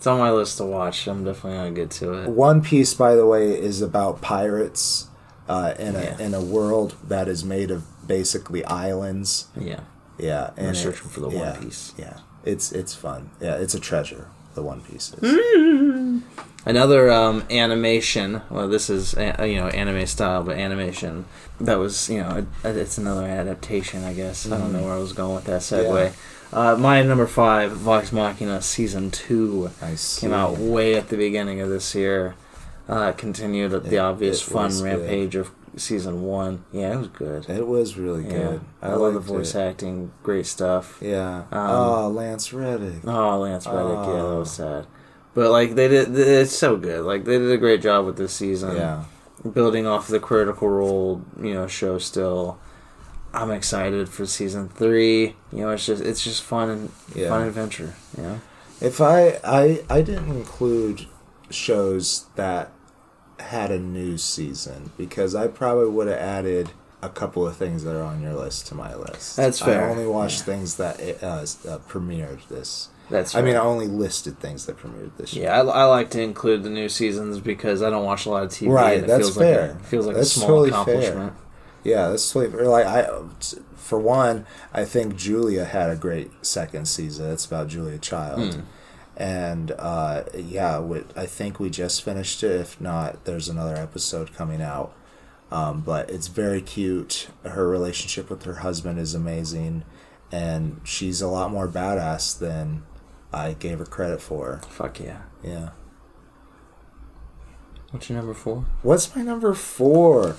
It's 0.00 0.06
on 0.06 0.18
my 0.18 0.30
list 0.32 0.56
to 0.56 0.64
watch. 0.64 1.06
I'm 1.06 1.24
definitely 1.24 1.58
gonna 1.58 1.70
get 1.72 1.90
to 2.00 2.14
it. 2.22 2.30
One 2.30 2.62
Piece, 2.62 2.94
by 2.94 3.14
the 3.14 3.26
way, 3.26 3.50
is 3.50 3.82
about 3.82 4.22
pirates 4.22 5.08
uh, 5.46 5.74
in 5.78 5.94
a 5.94 6.02
Yeah. 6.02 6.18
in 6.18 6.32
a 6.32 6.40
world 6.40 6.94
that 7.06 7.28
is 7.28 7.44
made 7.44 7.70
of 7.70 7.82
basically 8.08 8.64
islands. 8.64 9.48
Yeah. 9.60 9.80
Yeah, 10.16 10.52
and 10.56 10.68
it- 10.74 10.76
searching 10.76 11.10
for 11.10 11.20
the 11.20 11.28
One 11.28 11.54
Piece. 11.62 11.92
Yeah, 11.98 12.14
it's 12.46 12.72
it's 12.72 12.94
fun. 12.94 13.28
Yeah, 13.42 13.56
it's 13.56 13.74
a 13.74 13.78
treasure. 13.80 14.28
The 14.54 14.62
One 14.62 14.80
Piece 14.80 15.12
is. 15.20 16.22
Another 16.66 17.10
um, 17.10 17.44
animation. 17.50 18.40
Well, 18.48 18.68
this 18.68 18.88
is 18.88 19.12
you 19.14 19.56
know 19.56 19.68
anime 19.68 20.06
style, 20.06 20.42
but 20.44 20.56
animation 20.56 21.26
that 21.60 21.78
was 21.78 22.08
you 22.08 22.20
know 22.22 22.46
a, 22.64 22.68
it's 22.70 22.96
another 22.96 23.24
adaptation. 23.26 24.02
I 24.04 24.14
guess 24.14 24.50
I 24.50 24.56
don't 24.56 24.72
know 24.72 24.82
where 24.82 24.94
I 24.94 24.98
was 24.98 25.12
going 25.12 25.34
with 25.34 25.44
that 25.44 25.60
segue. 25.60 26.12
Uh, 26.52 26.76
my 26.76 27.02
number 27.02 27.26
five, 27.26 27.72
Vox 27.72 28.10
Machina 28.12 28.60
season 28.60 29.10
two, 29.10 29.70
I 29.80 29.96
came 30.18 30.32
out 30.32 30.58
way 30.58 30.94
at 30.96 31.08
the 31.08 31.16
beginning 31.16 31.60
of 31.60 31.68
this 31.68 31.94
year. 31.94 32.34
Uh, 32.88 33.12
continued 33.12 33.70
the 33.84 33.98
obvious 33.98 34.42
fun 34.42 34.70
good. 34.72 34.82
rampage 34.82 35.36
of 35.36 35.52
season 35.76 36.22
one. 36.24 36.64
Yeah, 36.72 36.94
it 36.94 36.96
was 36.96 37.08
good. 37.08 37.48
It 37.48 37.68
was 37.68 37.96
really 37.96 38.24
Yeah, 38.24 38.30
good. 38.30 38.60
I, 38.82 38.94
love 38.94 39.14
the 39.14 39.20
voice 39.20 39.54
it. 39.54 39.60
acting. 39.60 40.10
Great 40.24 40.46
stuff. 40.46 40.98
Yeah. 41.00 41.44
Um, 41.52 41.70
oh, 41.70 42.08
Lance 42.08 42.52
Reddick. 42.52 43.06
Oh, 43.06 43.38
Lance 43.38 43.66
Reddick. 43.68 43.78
Yeah, 44.06 44.12
that 44.12 44.24
Oh. 44.24 44.38
was 44.40 44.50
sad. 44.50 44.86
But 45.34 45.52
like 45.52 45.76
they 45.76 45.86
did, 45.86 46.18
it's 46.18 46.50
so 46.56 46.76
good. 46.76 47.04
Like 47.04 47.24
they 47.24 47.38
did 47.38 47.52
a 47.52 47.56
great 47.58 47.80
job 47.80 48.06
with 48.06 48.16
this 48.16 48.32
season. 48.32 48.74
yeah. 48.76 49.04
building 49.54 49.86
off 49.86 50.08
the 50.08 50.18
Critical 50.20 50.68
Role, 50.68 51.22
you 51.40 51.54
know, 51.54 51.66
show 51.68 51.98
still. 51.98 52.58
I'm 53.32 53.50
excited 53.50 54.08
for 54.08 54.26
season 54.26 54.68
three. 54.68 55.36
You 55.52 55.60
know, 55.60 55.70
it's 55.70 55.86
just 55.86 56.02
it's 56.02 56.22
just 56.24 56.42
fun 56.42 56.68
and 56.70 56.90
Yeah. 57.14 57.28
fun 57.28 57.46
adventure. 57.46 57.94
You 58.16 58.22
know, 58.24 58.40
If 58.80 59.00
I 59.00 59.38
I 59.44 59.82
I 59.88 60.02
didn't 60.02 60.30
include 60.30 61.06
shows 61.50 62.26
that 62.36 62.70
had 63.38 63.70
a 63.70 63.78
new 63.78 64.16
season 64.18 64.90
because 64.96 65.34
I 65.34 65.48
probably 65.48 65.88
would 65.88 66.08
have 66.08 66.18
added 66.18 66.70
a 67.02 67.08
couple 67.08 67.46
of 67.46 67.56
things 67.56 67.82
that 67.84 67.96
are 67.96 68.02
on 68.02 68.20
your 68.20 68.34
list 68.34 68.66
to 68.66 68.74
my 68.74 68.94
list. 68.94 69.36
That's 69.36 69.60
fair. 69.60 69.86
I 69.86 69.90
only 69.90 70.06
watched 70.06 70.40
Yeah. 70.40 70.44
things 70.54 70.76
that 70.76 71.00
uh, 71.22 71.26
uh, 71.26 71.78
premiered 71.88 72.46
this. 72.48 72.88
that's. 73.08 73.34
I 73.34 73.40
mean, 73.42 73.56
I 73.56 73.60
only 73.60 73.88
listed 73.88 74.38
things 74.38 74.66
that 74.66 74.76
premiered 74.78 75.12
this 75.16 75.32
year. 75.34 75.44
yeah, 75.46 75.62
I, 75.62 75.64
I 75.64 75.84
like 75.84 76.10
to 76.10 76.20
include 76.22 76.62
the 76.62 76.68
new 76.70 76.88
seasons 76.90 77.40
because 77.40 77.82
I 77.82 77.88
don't 77.90 78.04
watch 78.04 78.26
a 78.26 78.30
lot 78.30 78.42
of 78.44 78.50
TV. 78.50 78.70
Right, 78.70 78.96
and 78.98 79.04
it 79.04 79.06
that's 79.08 79.20
feels 79.24 79.36
fair. 79.36 79.68
Like 79.72 79.80
a, 79.80 79.84
feels 79.84 80.06
like 80.06 80.16
That's 80.16 80.36
a 80.36 80.40
small 80.40 80.48
totally 80.66 80.70
fair. 81.00 81.32
Yeah, 81.84 82.08
that's 82.08 82.30
totally 82.30 82.64
like 82.64 82.86
I. 82.86 83.08
For 83.76 83.98
one, 83.98 84.46
I 84.72 84.84
think 84.84 85.16
Julia 85.16 85.64
had 85.64 85.90
a 85.90 85.96
great 85.96 86.30
second 86.44 86.86
season. 86.86 87.30
It's 87.30 87.46
about 87.46 87.68
Julia 87.68 87.98
Child. 87.98 88.54
Hmm. 88.54 88.60
And 89.16 89.72
uh, 89.72 90.24
yeah, 90.34 90.80
we, 90.80 91.02
I 91.16 91.26
think 91.26 91.58
we 91.60 91.70
just 91.70 92.02
finished 92.02 92.42
it. 92.42 92.52
If 92.52 92.80
not, 92.80 93.24
there's 93.24 93.48
another 93.48 93.76
episode 93.76 94.34
coming 94.34 94.62
out. 94.62 94.94
Um, 95.50 95.80
but 95.80 96.08
it's 96.10 96.28
very 96.28 96.62
cute. 96.62 97.28
Her 97.44 97.68
relationship 97.68 98.30
with 98.30 98.44
her 98.44 98.56
husband 98.56 98.98
is 98.98 99.14
amazing, 99.14 99.84
and 100.30 100.80
she's 100.84 101.20
a 101.20 101.26
lot 101.26 101.50
more 101.50 101.66
badass 101.66 102.38
than 102.38 102.84
I 103.32 103.54
gave 103.54 103.80
her 103.80 103.84
credit 103.84 104.22
for. 104.22 104.60
Fuck 104.68 105.00
yeah. 105.00 105.22
Yeah. 105.42 105.70
What's 107.90 108.08
your 108.08 108.18
number 108.18 108.34
four? 108.34 108.64
What's 108.82 109.14
my 109.16 109.22
number 109.22 109.52
four? 109.54 110.36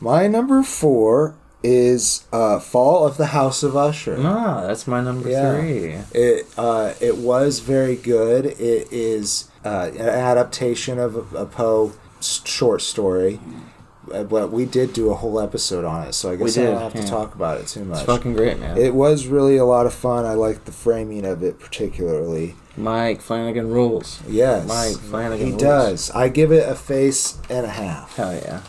My 0.00 0.26
number 0.26 0.62
four 0.62 1.34
is 1.62 2.24
uh, 2.32 2.58
Fall 2.60 3.06
of 3.06 3.16
the 3.16 3.26
House 3.26 3.62
of 3.62 3.76
Usher. 3.76 4.16
Ah, 4.20 4.64
that's 4.66 4.86
my 4.86 5.00
number 5.00 5.28
Yeah. 5.30 5.58
three. 5.58 5.96
It 6.12 6.46
uh, 6.56 6.92
it 7.00 7.16
was 7.18 7.60
very 7.60 7.96
good. 7.96 8.46
It 8.46 8.92
is 8.92 9.46
uh, 9.64 9.90
an 9.94 10.00
adaptation 10.08 10.98
of 10.98 11.34
a, 11.34 11.38
a 11.38 11.46
Poe 11.46 11.92
short 12.20 12.82
story, 12.82 13.40
Uh, 14.12 14.22
but 14.22 14.52
we 14.52 14.64
did 14.64 14.92
do 14.92 15.10
a 15.10 15.14
whole 15.14 15.40
episode 15.40 15.84
on 15.84 16.06
it, 16.06 16.12
so 16.14 16.30
I 16.30 16.36
guess 16.36 16.56
I 16.56 16.62
don't 16.62 16.80
have 16.80 16.94
yeah. 16.94 17.00
to 17.02 17.08
talk 17.08 17.34
about 17.34 17.58
it 17.60 17.66
too 17.66 17.84
much. 17.84 17.98
It's 17.98 18.06
fucking 18.06 18.34
great, 18.34 18.60
man. 18.60 18.76
It 18.78 18.94
was 18.94 19.26
really 19.26 19.56
a 19.56 19.64
lot 19.64 19.84
of 19.86 19.92
fun. 19.92 20.24
I 20.24 20.34
liked 20.34 20.64
the 20.66 20.72
framing 20.72 21.24
of 21.26 21.42
it 21.42 21.58
particularly. 21.58 22.54
Mike 22.76 23.20
Flanagan 23.20 23.68
rules. 23.70 24.20
Yes, 24.28 24.68
Mike 24.68 24.98
Flanagan 25.10 25.48
rules. 25.50 25.60
he 25.62 25.66
rules. 25.66 25.82
does. 26.06 26.10
I 26.12 26.28
give 26.28 26.52
it 26.52 26.68
a 26.68 26.76
face 26.76 27.38
and 27.50 27.66
a 27.66 27.70
half. 27.70 28.14
Hell 28.14 28.34
yeah. 28.34 28.60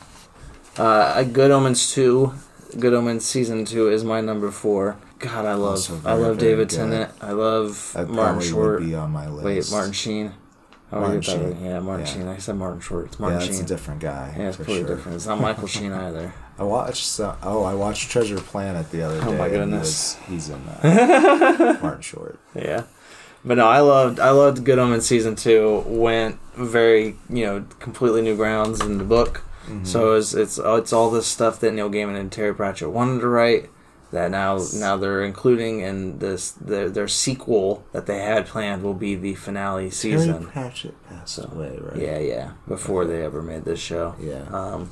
Uh, 0.77 1.23
Good 1.23 1.51
Omens 1.51 1.91
2. 1.93 2.33
Good 2.79 2.93
Omens 2.93 3.25
Season 3.25 3.65
2 3.65 3.89
is 3.89 4.03
my 4.03 4.21
number 4.21 4.51
four. 4.51 4.97
God, 5.19 5.45
I 5.45 5.53
love 5.53 5.71
Also 5.71 5.99
I 6.05 6.13
love 6.13 6.37
David 6.37 6.69
good. 6.69 6.75
Tennant. 6.77 7.11
I 7.21 7.31
love 7.31 7.95
Martin 8.07 8.41
Short. 8.41 8.79
would 8.81 8.87
be 8.87 8.93
on 8.93 9.09
my 9.11 9.27
list. 9.27 9.71
Wait, 9.71 9.75
Martin 9.75 9.93
Sheen. 9.93 10.33
Oh, 10.91 10.99
Martin 10.99 11.17
I 11.17 11.19
get 11.19 11.25
that 11.25 11.31
Sheen. 11.31 11.43
right. 11.53 11.61
Yeah, 11.71 11.79
Martin 11.79 12.05
Yeah. 12.05 12.11
Sheen. 12.13 12.27
I 12.27 12.37
said 12.37 12.55
Martin 12.57 12.79
Short. 12.81 13.05
It's 13.07 13.15
Yeah, 13.15 13.21
Martin 13.21 13.39
that's 13.39 13.51
Sheen. 13.55 13.65
a 13.65 13.67
different 13.67 13.99
guy. 14.01 14.35
yeah, 14.37 14.47
it's 14.49 14.57
completely 14.57 14.85
sure. 14.85 14.95
different. 14.95 15.15
It's 15.15 15.25
not 15.25 15.41
Michael 15.41 15.67
Sheen 15.75 15.91
either. 15.91 16.33
I 16.59 16.63
watched. 16.63 17.19
Oh, 17.19 17.63
I 17.63 17.73
watched 17.73 18.11
Treasure 18.11 18.37
Planet 18.37 18.91
the 18.91 19.01
other 19.01 19.19
day. 19.19 19.25
Oh 19.27 19.31
my 19.33 19.45
and 19.47 19.53
he 19.53 19.59
goodness. 19.59 20.17
was- 20.19 20.27
he's 20.27 20.49
in 20.49 20.61
that. 20.83 21.79
Martin 21.81 22.01
Short. 22.01 22.37
Yeah. 22.53 22.83
But 23.43 23.57
no, 23.57 23.67
I 23.67 23.79
loved 23.79 24.19
I 24.19 24.31
loved 24.31 24.63
Good 24.65 24.77
Omens 24.77 25.05
season 25.05 25.35
two. 25.35 25.83
Went 25.87 26.37
very 26.55 27.15
you 27.29 27.45
know 27.45 27.65
completely 27.79 28.21
new 28.21 28.35
grounds 28.35 28.81
in 28.81 28.97
the 28.97 29.03
book. 29.03 29.43
Mm-hmm. 29.67 29.85
So 29.85 30.13
it's 30.13 30.33
it's 30.33 30.57
it's 30.57 30.93
all 30.93 31.09
this 31.11 31.27
stuff 31.27 31.59
that 31.59 31.73
Neil 31.73 31.89
Gaiman 31.89 32.19
and 32.19 32.31
Terry 32.31 32.53
Pratchett 32.55 32.89
wanted 32.91 33.19
to 33.21 33.27
write 33.27 33.69
that 34.11 34.31
now 34.31 34.57
now 34.73 34.95
they're 34.95 35.23
including 35.23 35.81
in 35.81 36.19
this 36.19 36.51
their 36.51 36.89
their 36.89 37.07
sequel 37.09 37.83
that 37.91 38.05
they 38.05 38.19
had 38.19 38.45
planned 38.47 38.81
will 38.81 38.93
be 38.93 39.15
the 39.15 39.35
finale 39.35 39.89
season. 39.89 40.33
Terry. 40.39 40.45
Pratchett 40.51 41.07
passed 41.09 41.35
So, 41.35 41.49
away, 41.53 41.77
right? 41.81 42.01
Yeah, 42.01 42.19
yeah. 42.19 42.51
Before 42.67 43.03
they 43.05 43.21
ever 43.23 43.41
made 43.41 43.65
this 43.65 43.79
show. 43.81 44.15
Yeah. 44.19 44.43
Um, 44.51 44.91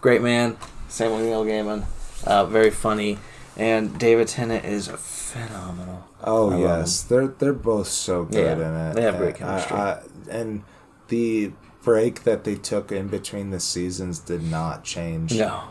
great 0.00 0.20
man. 0.22 0.56
Same 0.88 1.12
with 1.12 1.22
Neil 1.24 1.44
Gaiman. 1.44 1.84
Uh, 2.24 2.44
very 2.46 2.70
funny. 2.70 3.18
And 3.56 3.98
David 3.98 4.28
Tennant 4.28 4.64
is 4.64 4.88
phenomenal. 4.88 6.04
Oh 6.24 6.50
I 6.52 6.58
yes, 6.58 7.02
they're 7.02 7.28
they're 7.28 7.52
both 7.52 7.86
so 7.88 8.24
good 8.24 8.58
Yeah, 8.58 8.68
in 8.68 8.90
it. 8.90 8.94
they 8.94 9.02
have 9.02 9.18
great 9.18 9.36
chemistry. 9.36 9.76
I- 9.76 9.90
I- 9.92 10.02
and 10.30 10.62
the 11.08 11.52
break 11.88 12.24
that 12.24 12.44
they 12.44 12.54
took 12.54 12.92
in 12.92 13.08
between 13.08 13.48
the 13.48 13.58
seasons 13.58 14.18
did 14.18 14.42
not 14.42 14.84
change 14.84 15.32
No. 15.38 15.62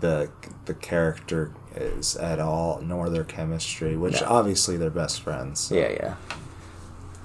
the 0.00 0.30
the 0.64 0.72
character 0.72 1.50
is 1.74 2.16
at 2.16 2.38
all, 2.40 2.80
nor 2.82 3.10
their 3.10 3.24
chemistry. 3.24 3.94
Which 3.94 4.22
No. 4.22 4.26
obviously 4.38 4.78
they're 4.78 4.88
best 5.04 5.20
friends. 5.20 5.70
Yeah, 5.70 5.90
yeah. 5.90 6.14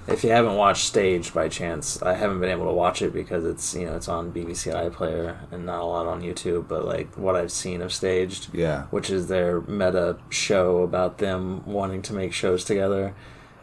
If 0.05 0.25
you 0.25 0.31
haven't 0.31 0.55
watched 0.55 0.83
Staged 0.85 1.33
by 1.33 1.47
chance, 1.47 2.01
I 2.01 2.13
haven't 2.15 2.41
been 2.41 2.49
able 2.49 2.65
to 2.65 2.73
watch 2.73 3.01
it 3.01 3.13
because 3.13 3.45
it's 3.45 3.73
you 3.73 3.85
know 3.85 3.95
it's 3.95 4.09
on 4.09 4.33
BBC 4.33 4.63
iPlayer 4.73 5.37
and 5.53 5.65
not 5.65 5.79
a 5.81 5.85
lot 5.85 6.05
on 6.07 6.21
YouTube. 6.21 6.67
But 6.67 6.83
like 6.83 7.07
what 7.17 7.37
I've 7.37 7.53
seen 7.53 7.81
of 7.81 7.93
Staged, 7.93 8.49
Yeah. 8.51 8.83
which 8.91 9.09
is 9.09 9.27
their 9.27 9.61
meta 9.61 10.17
show 10.29 10.83
about 10.83 11.19
them 11.19 11.63
wanting 11.65 12.01
to 12.01 12.13
make 12.13 12.33
shows 12.33 12.65
together, 12.65 13.13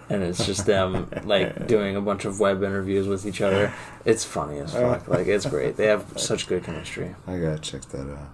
and 0.09 0.23
it's 0.23 0.45
just 0.47 0.67
them 0.67 1.11
like 1.25 1.67
doing 1.67 1.97
a 1.97 2.01
bunch 2.01 2.25
of 2.25 2.41
web 2.41 2.63
interviews 2.63 3.07
with 3.07 3.27
each 3.27 3.41
other. 3.41 3.73
It's 4.05 4.25
funny 4.25 4.59
as 4.59 4.73
fuck. 4.73 5.09
Like 5.09 5.27
it's 5.27 5.47
great. 5.47 5.77
They 5.77 5.87
have 5.87 6.15
such 6.17 6.47
good 6.47 6.65
chemistry. 6.65 7.15
I 7.27 7.39
gotta 7.39 7.59
check 7.59 7.83
that 7.83 8.11
out. 8.11 8.29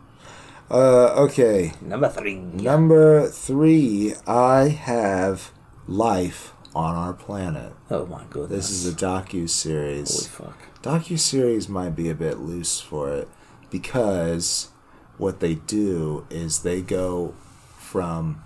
Uh, 0.71 1.23
okay. 1.25 1.73
Number 1.81 2.09
three. 2.09 2.37
Number 2.37 3.29
three, 3.29 4.15
I 4.27 4.69
have 4.69 5.53
Life 5.87 6.53
on 6.75 6.95
Our 6.95 7.13
Planet. 7.13 7.73
Oh 7.91 8.07
my 8.07 8.25
goodness. 8.31 8.69
This 8.69 8.71
is 8.71 8.93
a 8.93 8.97
docu 8.97 9.49
series. 9.49 10.27
holy 10.27 10.51
fuck. 10.51 10.83
Docu 10.83 11.19
series 11.19 11.69
might 11.69 11.95
be 11.97 12.09
a 12.09 12.15
bit 12.15 12.39
loose 12.39 12.81
for 12.81 13.13
it 13.13 13.29
because 13.71 14.71
what 15.19 15.41
they 15.41 15.55
do 15.55 16.27
is 16.31 16.63
they 16.63 16.81
go 16.81 17.35
from 17.79 18.43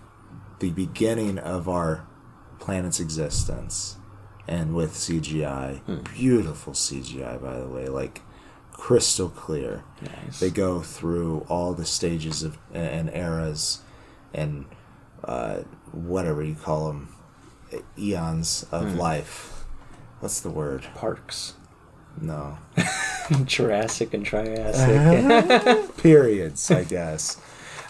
the 0.59 0.71
beginning 0.71 1.39
of 1.39 1.69
our 1.69 2.07
planet's 2.59 3.01
existence 3.01 3.97
and 4.47 4.75
with 4.75 4.95
CGI, 4.95 5.81
beautiful 6.15 6.73
CGI 6.73 7.41
by 7.43 7.59
the 7.59 7.69
way, 7.69 7.89
like 7.89 8.23
crystal 8.73 9.29
clear. 9.29 9.85
Nice. 10.01 10.41
They 10.41 10.51
go 10.51 10.81
through 10.81 11.45
all 11.49 11.75
the 11.75 11.85
stages 11.85 12.43
of 12.43 12.59
and 12.73 13.11
eras 13.11 13.83
and 14.33 14.67
uh, 15.25 15.63
whatever 15.93 16.43
you 16.43 16.55
call 16.55 16.87
them, 16.89 17.15
eons 17.99 18.65
of 18.71 18.95
life. 18.95 19.65
What's 20.21 20.41
the 20.41 20.51
word? 20.51 20.87
Parks. 20.95 21.55
No. 22.21 22.59
Jurassic 23.45 24.15
and 24.15 24.25
Triassic. 24.25 25.97
Periods, 25.99 26.71
I 26.71 26.85
guess. 26.85 27.41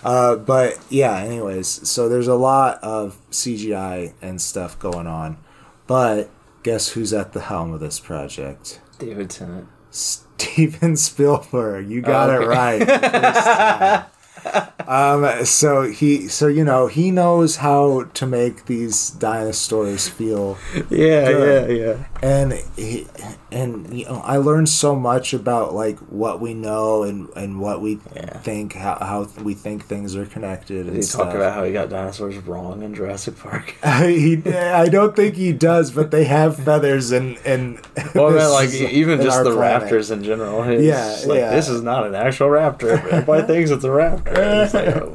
Uh, 0.05 0.37
but 0.37 0.79
yeah, 0.91 1.17
anyways, 1.19 1.89
so 1.89 2.09
there's 2.09 2.29
a 2.29 2.35
lot 2.35 2.79
of 2.83 3.19
CGI 3.31 4.13
and 4.23 4.41
stuff 4.41 4.79
going 4.79 5.07
on. 5.07 5.39
But 5.87 6.31
guess 6.63 6.91
who's 6.91 7.13
at 7.13 7.33
the 7.33 7.41
helm 7.41 7.73
of 7.73 7.81
this 7.81 7.99
project? 8.01 8.81
David 8.99 9.31
Tennant. 9.31 9.69
Steven 9.91 10.97
Spielberg. 10.99 11.89
You 11.91 12.01
got 12.03 12.31
Oh, 12.31 12.43
it 12.43 12.47
right. 12.47 14.07
the 14.53 14.61
first 14.61 14.79
time. 14.89 15.25
um, 15.25 15.45
so 15.45 15.83
he, 15.91 16.29
so 16.29 16.47
you 16.47 16.65
know, 16.65 16.87
he 16.87 17.11
knows 17.11 17.57
how 17.57 18.05
to 18.15 18.27
make 18.27 18.67
these 18.67 19.11
dinosaurs 19.11 20.09
feel 20.09 20.59
Yeah, 20.91 21.27
Good. 21.31 21.71
yeah, 21.71 21.85
yeah. 21.87 22.05
and 22.23 22.53
he, 22.77 23.07
and 23.53 23.93
you 23.99 24.05
know, 24.07 24.21
I 24.25 24.37
learned 24.39 24.69
so 24.69 24.95
much 24.95 25.33
about 25.35 25.75
like 25.75 25.99
what 25.99 26.41
we 26.41 26.55
know 26.55 27.03
and 27.03 27.29
and 27.37 27.61
what 27.61 27.81
we 27.81 27.99
Yeah. 28.15 28.39
think 28.39 28.75
how, 28.75 28.97
how 29.01 29.29
we 29.43 29.55
think 29.55 29.85
things 29.87 30.17
are 30.17 30.27
connected 30.27 30.87
Did 30.87 30.95
he 30.97 31.03
talk 31.03 31.35
about 31.35 31.55
how 31.55 31.65
he 31.65 31.73
got 31.73 31.89
dinosaurs 31.91 32.37
wrong 32.39 32.83
in 32.83 32.95
Jurassic 32.95 33.39
Park? 33.39 33.75
he, 34.03 34.43
I 34.47 34.89
don't 34.89 35.15
think 35.17 35.35
he 35.37 35.53
does, 35.53 35.91
but 35.91 36.11
they 36.11 36.25
have 36.25 36.57
feathers 36.57 37.13
and 37.13 37.39
and. 37.45 37.81
Well, 38.15 38.31
this 38.31 38.51
like 38.51 38.71
even 38.93 39.21
just 39.21 39.45
the 39.45 39.53
planet. 39.53 39.89
raptors 39.91 40.11
in 40.11 40.23
general. 40.25 40.63
It's 40.65 40.83
Yeah, 40.83 41.29
like, 41.29 41.39
yeah. 41.39 41.51
This 41.51 41.69
is 41.69 41.83
not 41.83 42.07
an 42.07 42.15
actual 42.15 42.49
raptor. 42.49 42.91
Everybody 43.11 43.47
thinks 43.47 43.71
it's 43.71 43.85
a 43.85 43.89
raptor. 43.89 44.37
It's 44.41 44.75
like, 44.75 44.87
oh 44.97 45.11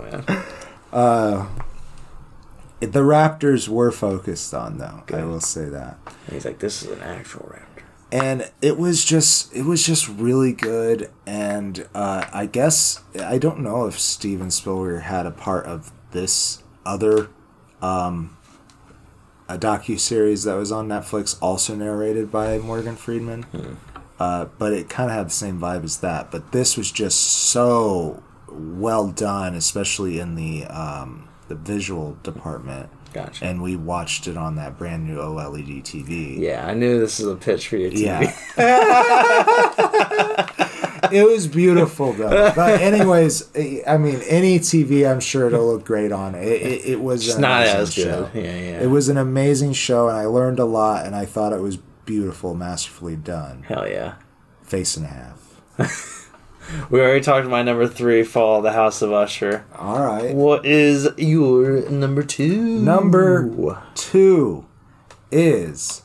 man. 0.92 1.48
The 2.80 3.00
Raptors 3.00 3.70
were 3.70 3.92
focused 3.92 4.54
on 4.54 4.78
though. 4.78 5.04
I 5.14 5.24
will 5.24 5.40
say 5.40 5.66
that. 5.70 5.98
And 6.26 6.34
he's 6.34 6.46
like, 6.46 6.60
this 6.60 6.84
is 6.84 6.90
an 6.92 7.02
actual 7.02 7.46
raptor. 7.50 7.84
and 8.12 8.52
it 8.62 8.78
was 8.78 9.06
just 9.06 9.56
it 9.56 9.64
was 9.64 9.86
just 9.86 10.08
really 10.10 10.52
good 10.54 11.10
and 11.26 11.88
uh, 11.96 12.26
i 12.32 12.46
guess 12.46 13.02
i 13.20 13.38
don't 13.40 13.60
know 13.60 13.86
if 13.88 13.98
steven 14.00 14.52
spielberg 14.52 15.02
had 15.02 15.26
a 15.26 15.32
part 15.32 15.66
of 15.66 15.92
this 16.12 16.62
other 16.86 17.30
um, 17.82 18.38
a 19.50 19.58
docu-series 19.58 20.44
that 20.44 20.54
was 20.56 20.72
on 20.72 20.88
netflix 20.88 21.38
also 21.42 21.74
narrated 21.76 22.32
by 22.32 22.58
morgan 22.60 22.96
freeman 22.96 23.46
uh, 24.20 24.46
but 24.60 24.74
it 24.74 24.90
kind 24.90 25.10
of 25.10 25.16
had 25.18 25.28
the 25.28 25.32
same 25.32 25.60
vibe 25.60 25.84
as 25.84 25.98
that 26.02 26.30
but 26.30 26.52
this 26.52 26.78
was 26.78 26.92
just 26.92 27.20
so 27.20 28.22
well 28.54 29.08
done 29.10 29.56
especially 29.56 30.20
in 30.20 30.36
the 30.36 30.66
um, 30.66 31.28
the 31.48 31.56
visual 31.56 32.18
department 32.24 32.90
Gotcha. 33.14 33.46
and 33.46 33.62
we 33.62 33.76
watched 33.76 34.28
it 34.28 34.38
on 34.38 34.56
that 34.56 34.78
brand 34.78 35.06
new 35.06 35.18
oled 35.18 35.84
tv 35.84 36.40
yeah, 36.40 36.66
I 36.66 36.74
knew 36.74 37.00
this 37.00 37.20
is 37.20 37.28
a 37.28 37.36
pitch 37.36 37.68
for 37.68 37.78
your 37.78 37.92
TV. 37.92 38.34
yeah. 38.58 40.50
it 41.12 41.24
was 41.28 41.48
beautiful 41.48 42.14
though. 42.14 42.52
But 42.56 42.82
anyways, 42.82 43.50
I 43.86 43.98
mean, 43.98 44.22
any 44.28 44.60
TV, 44.60 45.10
I'm 45.10 45.20
sure 45.20 45.48
it'll 45.48 45.68
look 45.68 45.86
great 45.86 46.12
on 46.12 46.36
it. 46.36 46.44
It, 46.46 46.86
it 46.86 47.00
was 47.02 47.28
It's 47.28 47.38
not 47.38 47.64
as 47.64 47.96
good. 47.96 48.30
Yeah, 48.34 48.42
yeah. 48.42 48.82
It 48.82 48.90
was 48.90 49.10
an 49.10 49.18
amazing 49.18 49.74
show, 49.74 50.08
and 50.08 50.18
I 50.18 50.26
learned 50.26 50.60
a 50.60 50.66
lot, 50.66 51.06
and 51.06 51.16
I 51.16 51.26
thought 51.26 51.54
it 51.54 51.62
was 51.62 51.78
beautiful, 51.78 52.56
masterfully 52.56 53.16
done. 53.16 53.64
Hell 53.64 53.88
yeah. 53.88 54.16
Face 54.64 54.98
and 54.98 55.06
a 55.06 55.10
half. 55.10 55.40
We 56.90 57.00
already 57.02 57.22
talked 57.22 57.42
about 57.46 57.52
my 57.52 57.64
number 57.64 57.88
three, 57.88 58.24
Fall 58.24 58.58
of 58.58 58.64
the 58.64 58.72
House 58.72 59.02
of 59.02 59.12
Usher. 59.12 59.66
All 59.78 60.00
right. 60.04 60.34
What 60.34 60.66
is 60.66 61.10
your 61.18 61.90
number 61.90 62.24
two? 62.24 62.80
Number 62.80 63.82
two 63.96 64.66
is 65.32 66.04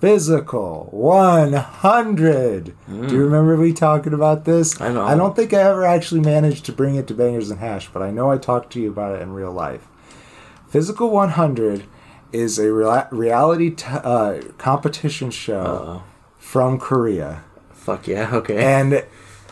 Physical 0.00 0.88
100. 0.92 2.64
Do 2.64 3.14
you 3.14 3.24
remember 3.24 3.56
we 3.56 3.72
talking 3.72 4.12
about 4.12 4.44
this? 4.44 4.78
I 4.80 4.92
know. 4.92 5.02
I 5.04 5.14
don't 5.14 5.34
think 5.34 5.52
I 5.54 5.62
ever 5.62 5.84
actually 5.84 6.20
managed 6.20 6.64
to 6.66 6.72
bring 6.72 6.96
it 6.96 7.06
to 7.08 7.14
Bangers 7.14 7.50
and 7.50 7.60
Hash, 7.60 7.88
but 7.90 8.02
I 8.02 8.10
know 8.10 8.30
I 8.30 8.36
talked 8.36 8.72
to 8.74 8.80
you 8.80 8.90
about 8.90 9.16
it 9.16 9.22
in 9.22 9.32
real 9.32 9.52
life. 9.52 9.86
Physical 10.68 11.10
100 11.10 11.84
is 12.32 12.58
a 12.58 12.72
rea- 12.72 13.06
reality 13.12 13.70
t- 13.70 13.84
uh, 13.88 14.40
competition 14.58 15.30
show 15.30 15.60
Uh-oh. 15.60 16.02
from 16.36 16.78
Korea 16.78 17.44
Fuck 17.72 18.08
yeah, 18.08 18.34
okay. 18.34 18.56
and 18.62 19.04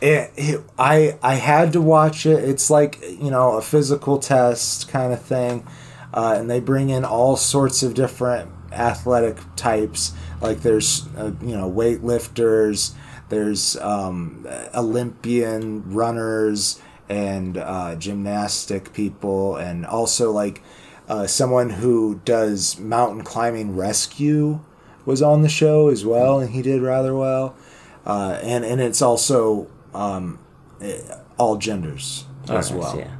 it, 0.03 0.33
it, 0.37 0.61
I 0.77 1.17
I 1.23 1.37
had 1.37 1.73
to 1.75 1.81
watch 1.81 2.27
it. 2.27 2.43
It's 2.45 2.69
like 2.69 3.01
you 3.03 3.31
know 3.31 3.53
a 3.53 3.63
physical 3.63 4.19
test 4.19 4.89
kind 4.89 5.13
of 5.13 5.23
thing, 5.23 5.65
uh, 6.13 6.35
and 6.37 6.51
they 6.51 6.59
bring 6.59 6.91
in 6.91 7.05
all 7.05 7.37
sorts 7.37 7.85
of 7.85 7.95
different 7.95 8.51
athletic 8.73 9.39
types. 9.55 10.13
Like 10.41 10.63
there's 10.63 11.07
uh, 11.17 11.33
you 11.41 11.57
know 11.57 11.71
weightlifters, 11.71 12.95
there's 13.29 13.77
um, 13.77 14.45
Olympian 14.75 15.89
runners 15.93 16.83
and 17.09 17.57
uh, 17.57 17.95
gymnastic 17.95 18.93
people, 18.93 19.55
and 19.55 19.87
also 19.87 20.33
like 20.33 20.63
uh, 21.09 21.29
someone 21.29 21.71
who 21.71 22.21
does 22.25 22.77
mountain 22.77 23.23
climbing 23.23 23.77
rescue 23.77 24.59
was 25.05 25.23
on 25.23 25.43
the 25.43 25.49
show 25.49 25.87
as 25.89 26.05
well, 26.05 26.41
and 26.41 26.51
he 26.51 26.61
did 26.61 26.83
rather 26.83 27.15
well. 27.15 27.55
Uh, 28.05 28.41
and 28.43 28.65
and 28.65 28.81
it's 28.81 29.01
also 29.01 29.69
um, 29.95 30.39
eh, 30.81 31.01
all 31.39 31.57
genders 31.57 32.25
as 32.45 32.49
nice, 32.49 32.73
well. 32.73 32.99
Yeah. 32.99 33.17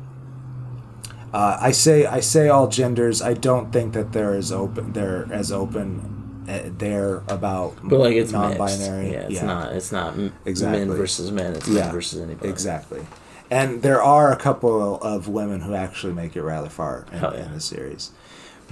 Uh, 1.33 1.57
I 1.61 1.71
say 1.73 2.05
I 2.07 2.21
say 2.21 2.49
all 2.49 2.69
genders. 2.69 3.23
I 3.23 3.35
don't 3.35 3.73
think 3.73 3.95
that 3.95 4.13
they're 4.13 4.35
as 4.35 4.53
open. 4.53 4.93
They're 4.93 5.27
as 5.33 5.51
open. 5.51 6.45
Uh, 6.49 6.59
there 6.77 7.23
about 7.29 7.77
But 7.85 8.01
like 8.01 8.17
it's 8.17 8.33
non-binary. 8.33 9.11
Mixed. 9.11 9.31
Yeah, 9.31 9.37
it's 9.37 9.43
not. 9.43 9.73
It's 9.75 9.93
not 9.93 10.15
m- 10.15 10.33
Exactly. 10.45 10.85
men 10.87 10.97
versus 10.97 11.31
men. 11.31 11.53
It's 11.55 11.69
Yeah, 11.69 11.85
men 11.85 11.93
versus 11.93 12.21
anybody. 12.21 12.49
Exactly. 12.49 13.07
And 13.49 13.83
there 13.83 14.03
are 14.03 14.33
a 14.33 14.37
couple 14.37 15.01
of 15.01 15.29
women 15.29 15.61
who 15.61 15.75
actually 15.75 16.15
make 16.15 16.35
it 16.35 16.43
rather 16.43 16.69
far 16.69 17.07
in, 17.13 17.21
yeah. 17.21 17.45
in 17.47 17.53
the 17.53 17.61
series. 17.61 18.11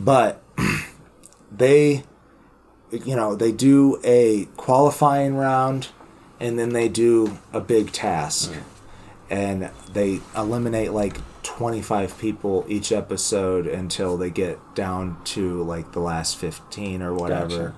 But 0.01 0.43
they, 1.53 2.03
you 2.91 3.15
know, 3.15 3.37
they 3.37 3.53
do 3.53 4.01
a 4.03 4.47
qualifying 4.57 5.37
round 5.37 5.89
and 6.41 6.59
then 6.59 6.71
they 6.71 6.89
do 6.89 7.39
a 7.53 7.61
big 7.61 7.93
task. 7.93 8.51
Mm. 8.51 8.63
And 9.31 9.71
they 9.93 10.21
eliminate 10.37 10.91
like 10.91 11.19
25 11.45 12.19
people 12.19 12.65
each 12.69 12.91
episode 12.91 13.67
until 13.67 14.17
they 14.17 14.31
get 14.31 14.59
down 14.75 15.23
to 15.25 15.63
like 15.63 15.93
the 15.93 16.01
last 16.01 16.37
15 16.39 17.03
or 17.03 17.15
whatever. 17.15 17.47
Gotcha. 17.49 17.75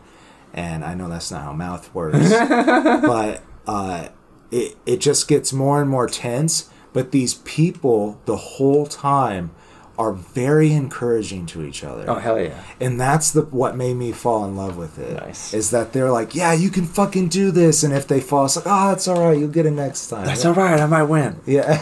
And 0.54 0.84
I 0.84 0.94
know 0.94 1.08
that's 1.08 1.30
not 1.30 1.42
how 1.42 1.52
math 1.52 1.94
works. 1.94 2.30
but 2.38 3.42
uh, 3.66 4.08
it 4.50 4.76
it 4.86 5.00
just 5.00 5.28
gets 5.28 5.52
more 5.52 5.80
and 5.80 5.90
more 5.90 6.06
tense. 6.06 6.70
But 6.92 7.10
these 7.10 7.34
people 7.34 8.20
the 8.24 8.36
whole 8.36 8.86
time 8.86 9.50
are 9.98 10.12
very 10.12 10.72
encouraging 10.72 11.46
to 11.46 11.64
each 11.64 11.84
other. 11.84 12.04
Oh 12.08 12.14
hell 12.14 12.40
yeah! 12.40 12.62
And 12.80 13.00
that's 13.00 13.30
the 13.30 13.42
what 13.42 13.76
made 13.76 13.94
me 13.94 14.12
fall 14.12 14.44
in 14.44 14.56
love 14.56 14.76
with 14.76 14.98
it. 14.98 15.20
Nice. 15.20 15.52
Is 15.52 15.70
that 15.70 15.92
they're 15.92 16.10
like, 16.10 16.34
yeah, 16.34 16.52
you 16.52 16.70
can 16.70 16.86
fucking 16.86 17.28
do 17.28 17.50
this, 17.50 17.82
and 17.82 17.92
if 17.92 18.06
they 18.06 18.20
fall, 18.20 18.46
it's 18.46 18.56
like, 18.56 18.64
oh, 18.66 18.92
it's 18.92 19.06
all 19.06 19.20
right, 19.20 19.38
you'll 19.38 19.48
get 19.48 19.66
it 19.66 19.72
next 19.72 20.08
time. 20.08 20.24
That's 20.24 20.44
all 20.44 20.54
right. 20.54 20.80
I 20.80 20.86
might 20.86 21.04
win. 21.04 21.40
Yeah. 21.46 21.78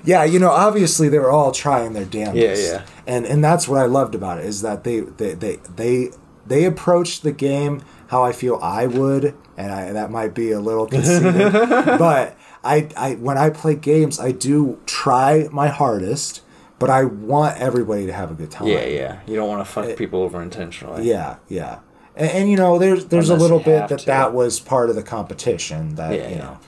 yeah, 0.04 0.24
you 0.24 0.38
know, 0.38 0.50
obviously 0.50 1.08
they 1.08 1.18
were 1.18 1.30
all 1.30 1.50
trying 1.50 1.94
their 1.94 2.04
damnedest. 2.04 2.62
Yeah, 2.62 2.72
yeah. 2.72 2.86
And 3.06 3.24
and 3.26 3.42
that's 3.42 3.66
what 3.66 3.80
I 3.80 3.86
loved 3.86 4.14
about 4.14 4.38
it 4.38 4.44
is 4.44 4.62
that 4.62 4.84
they 4.84 5.00
they 5.00 5.34
they 5.34 5.56
they, 5.76 6.10
they 6.46 6.64
approached 6.64 7.22
the 7.22 7.32
game 7.32 7.82
how 8.08 8.22
I 8.22 8.32
feel 8.32 8.58
I 8.62 8.86
would, 8.86 9.34
and 9.56 9.72
I 9.72 9.92
that 9.92 10.10
might 10.10 10.34
be 10.34 10.52
a 10.52 10.60
little 10.60 10.86
conceited, 10.86 11.52
but 11.52 12.36
I 12.64 12.88
I 12.96 13.14
when 13.14 13.36
I 13.38 13.50
play 13.50 13.74
games, 13.74 14.18
I 14.18 14.32
do 14.32 14.80
try 14.86 15.48
my 15.52 15.68
hardest, 15.68 16.40
but 16.78 16.90
I 16.90 17.04
want 17.04 17.58
everybody 17.60 18.06
to 18.06 18.12
have 18.12 18.30
a 18.30 18.34
good 18.34 18.50
time. 18.50 18.68
Yeah, 18.68 18.84
yeah. 18.86 19.20
You 19.26 19.36
don't 19.36 19.48
want 19.48 19.64
to 19.66 19.70
fuck 19.70 19.96
people 19.96 20.22
over 20.22 20.42
intentionally. 20.42 21.08
Yeah, 21.08 21.36
yeah. 21.48 21.80
And, 22.16 22.30
and 22.30 22.50
you 22.50 22.56
know, 22.56 22.78
there's 22.78 23.06
there's 23.06 23.28
Unless 23.30 23.40
a 23.40 23.42
little 23.42 23.58
bit 23.60 23.88
that 23.88 23.98
to. 24.00 24.06
that 24.06 24.32
was 24.32 24.60
part 24.60 24.88
of 24.90 24.96
the 24.96 25.02
competition. 25.02 25.94
That 25.96 26.12
Yeah, 26.14 26.28
you 26.28 26.34
yeah. 26.36 26.38
know, 26.42 26.58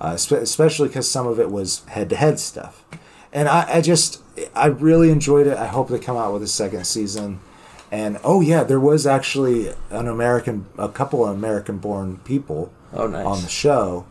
uh, 0.00 0.16
spe- 0.16 0.32
especially 0.32 0.88
because 0.88 1.10
some 1.10 1.26
of 1.26 1.38
it 1.38 1.50
was 1.50 1.84
head 1.88 2.08
to 2.10 2.16
head 2.16 2.38
stuff. 2.40 2.84
And 3.32 3.48
I, 3.48 3.76
I 3.76 3.80
just 3.80 4.22
I 4.54 4.66
really 4.66 5.10
enjoyed 5.10 5.46
it. 5.46 5.56
I 5.56 5.66
hope 5.66 5.88
they 5.88 5.98
come 5.98 6.16
out 6.16 6.32
with 6.32 6.42
a 6.42 6.48
second 6.48 6.86
season. 6.86 7.40
And 7.90 8.18
oh 8.24 8.40
yeah, 8.40 8.62
there 8.64 8.80
was 8.80 9.06
actually 9.06 9.68
an 9.90 10.08
American, 10.08 10.66
a 10.78 10.88
couple 10.88 11.26
of 11.26 11.36
American 11.36 11.76
born 11.78 12.18
people 12.24 12.72
Oh, 12.94 13.06
nice. 13.06 13.26
on 13.26 13.42
the 13.42 13.48
show. 13.48 14.06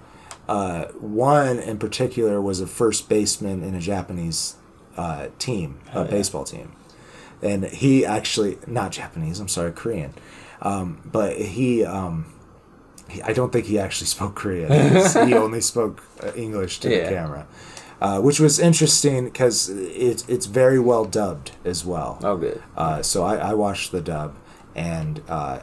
Uh, 0.55 0.85
one 0.99 1.57
in 1.59 1.77
particular 1.77 2.41
was 2.41 2.59
a 2.61 2.67
first 2.67 3.07
baseman 3.07 3.63
in 3.63 3.73
a 3.73 3.79
Japanese 3.79 4.55
uh, 4.97 5.27
team, 5.39 5.79
a 5.93 5.99
Oh, 5.99 6.03
yeah. 6.03 6.11
baseball 6.11 6.43
team, 6.43 6.67
and 7.41 7.63
he 7.65 8.05
actually 8.05 8.57
not 8.67 8.91
Japanese. 8.91 9.39
I'm 9.39 9.47
sorry, 9.47 9.71
Korean, 9.71 10.13
um, 10.61 10.87
but 11.05 11.31
he, 11.37 11.85
um, 11.85 12.15
he. 13.09 13.21
I 13.29 13.31
don't 13.33 13.51
think 13.53 13.65
he 13.67 13.79
actually 13.79 14.07
spoke 14.17 14.35
Korean. 14.35 14.69
He 15.27 15.33
only 15.45 15.61
spoke 15.61 16.03
uh, 16.21 16.31
English 16.35 16.79
to 16.81 16.89
Yeah. 16.89 17.03
the 17.03 17.09
camera, 17.15 17.43
uh, 18.01 18.19
which 18.19 18.39
was 18.41 18.59
interesting 18.59 19.25
because 19.25 19.69
it, 19.69 20.25
it's 20.27 20.47
very 20.47 20.79
well 20.79 21.05
dubbed 21.05 21.51
as 21.63 21.85
well. 21.85 22.19
Oh, 22.23 22.35
good. 22.35 22.61
Uh, 22.75 23.01
so 23.01 23.23
I, 23.23 23.35
I 23.51 23.53
watched 23.53 23.91
the 23.93 24.01
dub, 24.01 24.35
and 24.75 25.21
uh, 25.29 25.59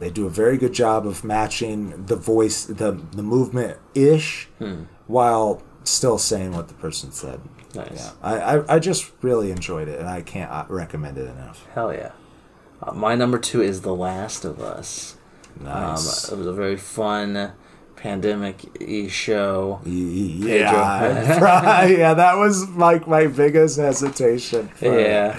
they 0.00 0.10
do 0.10 0.26
a 0.26 0.30
very 0.30 0.56
good 0.58 0.72
job 0.72 1.06
of 1.06 1.24
matching 1.24 2.06
the 2.06 2.16
voice, 2.16 2.64
the 2.64 2.92
the 3.12 3.22
movement 3.22 3.78
ish, 3.94 4.48
Hmm. 4.58 4.84
while 5.06 5.62
still 5.84 6.18
saying 6.18 6.52
what 6.52 6.68
the 6.68 6.74
person 6.74 7.12
said. 7.12 7.40
Nice. 7.74 7.88
Yeah, 7.94 8.10
I, 8.22 8.34
I, 8.58 8.74
I 8.76 8.78
just 8.78 9.10
really 9.22 9.50
enjoyed 9.50 9.88
it, 9.88 9.98
and 10.00 10.08
I 10.08 10.22
can't 10.22 10.50
uh, 10.50 10.64
recommend 10.68 11.18
it 11.18 11.26
enough. 11.28 11.66
Hell 11.74 11.92
yeah. 11.92 12.12
Uh, 12.82 12.92
my 12.92 13.14
number 13.14 13.38
two 13.38 13.62
is 13.62 13.82
The 13.82 13.94
Last 13.94 14.44
of 14.44 14.60
Us. 14.60 15.16
Nice. 15.60 16.28
Um, 16.30 16.34
it 16.34 16.38
was 16.38 16.46
a 16.46 16.52
very 16.52 16.76
fun 16.76 17.52
pandemic 17.96 18.64
y 18.80 19.08
show. 19.10 19.80
Yeah, 19.84 21.86
yeah, 21.86 22.14
that 22.14 22.36
was 22.36 22.68
like 22.70 23.06
my 23.08 23.26
biggest 23.26 23.78
hesitation. 23.78 24.68
for- 24.68 24.98
Yeah, 24.98 25.38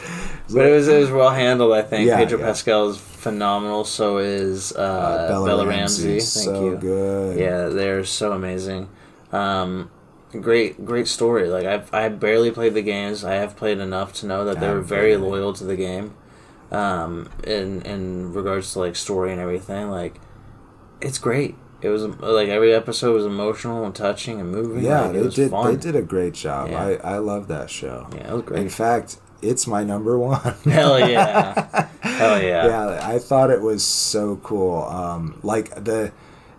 but 0.51 0.65
it 0.65 0.71
was 0.73 0.87
it 0.87 0.99
was 0.99 1.11
well 1.11 1.29
handled. 1.31 1.73
I 1.73 1.81
think 1.83 2.07
Yeah, 2.07 2.17
Pedro 2.17 2.39
yeah. 2.39 2.45
Pascal 2.45 2.89
is 2.89 2.97
phenomenal. 3.19 3.83
So 3.85 4.17
is 4.17 4.71
uh, 4.75 4.79
Uh, 4.81 5.45
Bella, 5.45 5.65
Ramsey. 5.67 6.19
Thank 6.19 6.21
so 6.23 6.65
you. 6.71 6.75
good. 6.77 7.39
Yeah, 7.39 7.67
they're 7.67 8.03
so 8.03 8.31
amazing. 8.33 8.89
Um, 9.31 9.89
great, 10.31 10.83
great 10.85 11.07
story. 11.07 11.47
Like 11.49 11.65
I've 11.65 11.93
I 11.93 12.09
barely 12.09 12.51
played 12.51 12.73
the 12.73 12.81
games. 12.81 13.23
I 13.23 13.33
have 13.35 13.55
played 13.55 13.79
enough 13.79 14.13
to 14.19 14.25
know 14.25 14.45
that 14.45 14.59
they 14.59 14.67
Yeah, 14.67 14.73
were 14.73 14.81
very 14.81 15.15
loyal 15.17 15.53
to 15.53 15.63
the 15.63 15.75
game. 15.75 16.15
Um, 16.71 17.29
in 17.45 17.81
in 17.81 18.33
regards 18.33 18.73
to 18.73 18.79
like 18.79 18.95
story 18.95 19.31
and 19.31 19.41
everything, 19.41 19.89
like 19.89 20.15
it's 21.01 21.17
great. 21.17 21.55
It 21.81 21.89
was 21.89 22.03
like 22.03 22.49
every 22.49 22.73
episode 22.73 23.13
was 23.15 23.25
emotional 23.25 23.85
and 23.85 23.95
touching 23.95 24.39
and 24.41 24.51
moving. 24.51 24.83
yeah, 24.83 25.01
like, 25.01 25.09
it 25.11 25.13
they 25.13 25.21
was 25.21 25.35
did. 25.35 25.49
fun. 25.51 25.73
They 25.73 25.79
did 25.81 25.95
a 25.95 26.01
great 26.01 26.33
job. 26.33 26.69
Yeah. 26.69 26.83
I 26.85 27.15
I 27.15 27.17
love 27.19 27.47
that 27.47 27.69
show. 27.69 28.07
Yeah, 28.13 28.31
it 28.31 28.33
was 28.33 28.43
great. 28.43 28.61
In 28.61 28.69
fact, 28.69 29.17
it's 29.41 29.67
my 29.67 29.83
number 29.83 30.17
one. 30.17 30.39
Hell 30.65 30.99
yeah, 30.99 31.87
hell 32.01 32.41
yeah. 32.41 32.65
yeah, 32.67 33.07
I 33.07 33.19
thought 33.19 33.49
it 33.51 33.61
was 33.61 33.83
so 33.83 34.37
cool. 34.43 34.83
Um, 34.83 35.39
like 35.43 35.69
the 35.83 36.11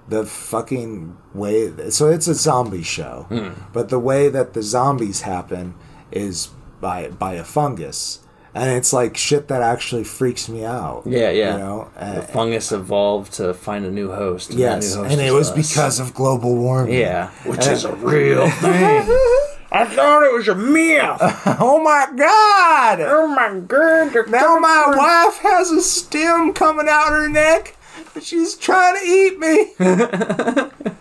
the 0.09 0.25
fucking 0.27 1.17
way. 1.35 1.91
So 1.91 2.09
it's 2.11 2.27
a 2.29 2.35
zombie 2.35 2.83
show, 2.83 3.27
Hmm. 3.29 3.51
but 3.73 3.89
the 3.91 3.99
way 3.99 4.29
that 4.29 4.55
the 4.55 4.63
zombies 4.63 5.23
happen 5.23 5.75
is 6.11 6.49
by 6.81 7.09
by 7.11 7.35
a 7.35 7.45
fungus, 7.45 8.21
and 8.55 8.71
it's 8.71 8.93
like 8.93 9.17
shit 9.17 9.47
that 9.49 9.63
actually 9.63 10.03
freaks 10.05 10.49
me 10.49 10.65
out. 10.65 11.03
Yeah, 11.07 11.31
yeah. 11.31 11.53
You 11.53 11.59
know. 11.59 11.91
The 11.95 12.01
And, 12.05 12.25
fungus 12.31 12.73
evolved 12.73 13.35
to 13.35 13.55
find 13.55 13.85
a 13.85 13.91
new 13.91 14.11
host. 14.11 14.51
and 14.51 14.59
yes, 14.59 14.95
new 14.97 15.03
host 15.03 15.13
and 15.13 15.21
it 15.21 15.33
was 15.33 15.51
us. 15.51 15.69
because 15.69 16.01
of 16.01 16.15
global 16.15 16.57
warming. 16.57 16.99
yeah, 16.99 17.29
which 17.45 17.61
And- 17.67 17.73
is 17.77 17.85
a 17.85 17.95
real 17.95 18.49
thing. 18.51 19.07
I 19.73 19.85
thought 19.85 20.23
it 20.25 20.33
was 20.33 20.49
a 20.49 20.55
myth. 20.55 21.21
Oh 21.63 21.83
my 21.83 22.07
god! 22.17 23.01
Oh 23.01 23.27
my 23.29 23.61
god! 23.61 24.31
Now 24.31 24.59
my 24.59 24.85
for- 24.87 24.97
wife 24.97 25.39
has 25.39 25.71
a 25.71 25.81
stem 25.83 26.53
coming 26.55 26.89
out 26.89 27.09
her 27.11 27.29
neck. 27.29 27.77
and 28.15 28.23
She's 28.25 28.55
trying 28.57 28.97
to 28.97 29.03
eat 29.11 29.39
me. 29.39 29.75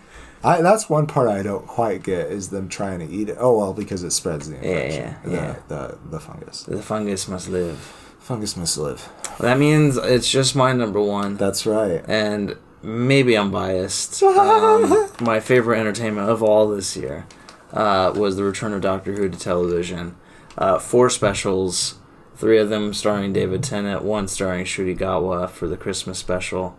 I, 0.42 0.62
that's 0.62 0.88
one 0.88 1.06
part 1.06 1.28
I 1.28 1.42
don't 1.42 1.66
quite 1.66 2.02
get 2.02 2.30
is 2.30 2.48
them 2.48 2.68
trying 2.68 3.00
to 3.00 3.06
eat 3.14 3.28
it. 3.28 3.36
Oh 3.38 3.58
well, 3.58 3.74
because 3.74 4.02
it 4.02 4.10
spreads 4.12 4.48
the 4.48 4.56
infection. 4.56 5.02
yeah, 5.02 5.16
the, 5.24 5.30
yeah. 5.30 5.56
The, 5.68 5.98
the 6.10 6.20
fungus. 6.20 6.62
The 6.62 6.80
fungus 6.82 7.28
must 7.28 7.48
live. 7.48 7.76
Fungus 8.20 8.56
must 8.56 8.78
live. 8.78 9.08
That 9.40 9.58
means 9.58 9.96
it's 9.98 10.30
just 10.30 10.54
my 10.56 10.72
number 10.72 11.00
one. 11.00 11.36
That's 11.36 11.66
right. 11.66 12.02
and 12.08 12.56
maybe 12.82 13.36
I'm 13.36 13.50
biased. 13.50 14.22
Um, 14.40 15.08
my 15.20 15.40
favorite 15.40 15.78
entertainment 15.78 16.30
of 16.30 16.42
all 16.42 16.68
this 16.68 16.96
year 16.96 17.26
uh, 17.72 18.12
was 18.14 18.36
the 18.36 18.44
return 18.44 18.72
of 18.72 18.80
Doctor 18.80 19.12
Who 19.12 19.28
to 19.28 19.38
television. 19.38 20.16
Uh, 20.58 20.78
four 20.78 21.08
specials, 21.10 21.94
three 22.34 22.58
of 22.58 22.68
them 22.68 22.92
starring 22.92 23.32
David 23.32 23.62
Tennant, 23.62 24.02
one 24.02 24.28
starring 24.28 24.64
Ncuti 24.64 24.96
Gatwa 24.98 25.48
for 25.48 25.68
the 25.68 25.76
Christmas 25.76 26.18
special, 26.18 26.76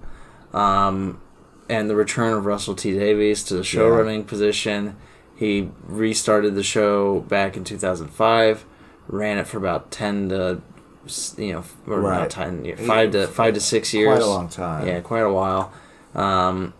um, 0.53 1.21
and 1.69 1.89
the 1.89 1.95
return 1.95 2.33
of 2.33 2.45
Russell 2.45 2.75
T 2.75 2.93
Davies 2.93 3.43
to 3.45 3.55
the 3.55 3.61
showrunning 3.61 4.27
position. 4.27 4.97
He 5.35 5.69
restarted 5.83 6.53
the 6.55 6.63
show 6.63 7.21
back 7.21 7.57
in 7.57 7.63
2005, 7.63 8.65
ran 9.07 9.37
it 9.39 9.47
for 9.47 9.57
about 9.57 9.89
10 9.89 10.29
to 10.29 10.61
you 11.37 11.53
know, 11.53 11.63
Right. 11.87 12.19
not 12.19 12.29
10 12.29 12.75
five 12.77 13.11
to 13.11 13.25
five 13.27 13.55
to 13.55 13.59
six 13.59 13.91
years. 13.91 14.19
Quite 14.19 14.21
a 14.21 14.27
long 14.29 14.49
time. 14.49 14.87
Yeah, 14.87 14.99
quite 14.99 15.21
a 15.23 15.33
while. 15.33 15.71
Um, 16.13 16.73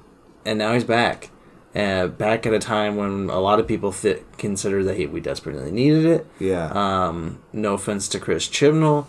and 0.46 0.60
now 0.60 0.74
he's 0.74 0.84
back. 0.84 1.31
Uh, 1.74 2.08
back 2.08 2.46
at 2.46 2.54
a 2.54 2.60
time 2.60 2.98
when 2.98 3.30
a 3.30 3.40
lot 3.40 3.58
of 3.60 3.66
people 3.68 3.94
th- 3.94 4.22
consider 4.38 4.84
that 4.84 4.98
he, 4.98 5.06
we 5.06 5.22
desperately 5.22 5.72
needed 5.72 6.06
it. 6.06 6.28
Yeah. 6.38 6.66
Um, 6.74 7.40
no 7.54 7.76
offense 7.76 8.10
to 8.10 8.20
Chris 8.20 8.48
Chibnall, 8.50 9.06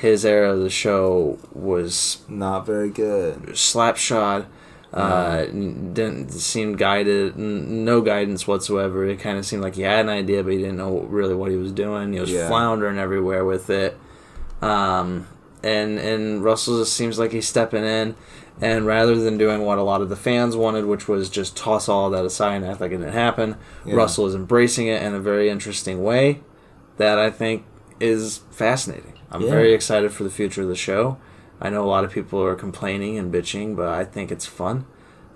his 0.00 0.24
era 0.24 0.52
of 0.54 0.60
the 0.60 0.70
show 0.70 1.38
was 1.52 2.18
Not 2.28 2.66
very 2.66 2.90
good. 2.90 3.54
slapshod. 3.54 4.46
Uh, 4.92 5.44
didn't 5.44 6.30
seem 6.32 6.74
guided, 6.74 7.34
n- 7.38 7.84
no 7.84 8.00
guidance 8.00 8.44
whatsoever. 8.44 9.04
It 9.06 9.20
kind 9.20 9.38
of 9.38 9.46
seemed 9.46 9.62
like 9.62 9.76
he 9.76 9.82
had 9.82 10.00
an 10.00 10.08
idea, 10.08 10.42
but 10.42 10.52
he 10.52 10.58
didn't 10.58 10.78
know 10.78 11.02
really 11.02 11.34
what 11.34 11.52
he 11.52 11.56
was 11.56 11.70
doing. 11.70 12.12
He 12.12 12.18
was 12.18 12.32
Yeah. 12.32 12.48
floundering 12.48 12.98
everywhere 12.98 13.44
with 13.44 13.70
it. 13.70 13.96
Um, 14.60 15.28
and 15.62 15.98
and 15.98 16.42
Russell 16.42 16.78
just 16.78 16.94
seems 16.94 17.20
like 17.20 17.30
he's 17.32 17.46
stepping 17.46 17.84
in, 17.84 18.16
and 18.60 18.86
rather 18.86 19.14
than 19.16 19.38
doing 19.38 19.62
what 19.62 19.78
a 19.78 19.82
lot 19.82 20.00
of 20.02 20.08
the 20.08 20.16
fans 20.16 20.56
wanted, 20.56 20.84
which 20.86 21.08
was 21.08 21.30
just 21.30 21.56
toss 21.56 21.88
all 21.88 22.10
that 22.10 22.24
aside 22.24 22.56
and 22.56 22.66
act 22.66 22.80
like 22.80 22.92
it 22.92 22.98
didn't 22.98 23.12
happen, 23.12 23.56
Yeah. 23.84 23.94
Russell 23.94 24.26
is 24.26 24.34
embracing 24.34 24.86
it 24.86 25.02
in 25.02 25.14
a 25.14 25.20
very 25.20 25.48
interesting 25.48 26.02
way 26.02 26.40
that 26.98 27.18
I 27.18 27.30
think 27.30 27.64
is 27.98 28.40
fascinating. 28.50 29.14
I'm 29.30 29.42
Yeah. 29.42 29.50
very 29.50 29.72
excited 29.72 30.12
for 30.12 30.24
the 30.24 30.30
future 30.30 30.62
of 30.62 30.68
the 30.68 30.74
show. 30.76 31.16
I 31.60 31.70
know 31.70 31.82
a 31.84 31.86
lot 31.86 32.04
of 32.04 32.10
people 32.12 32.42
are 32.42 32.54
complaining 32.54 33.18
and 33.18 33.32
bitching, 33.32 33.76
but 33.76 33.88
I 33.88 34.04
think 34.04 34.32
it's 34.32 34.46
fun. 34.46 34.86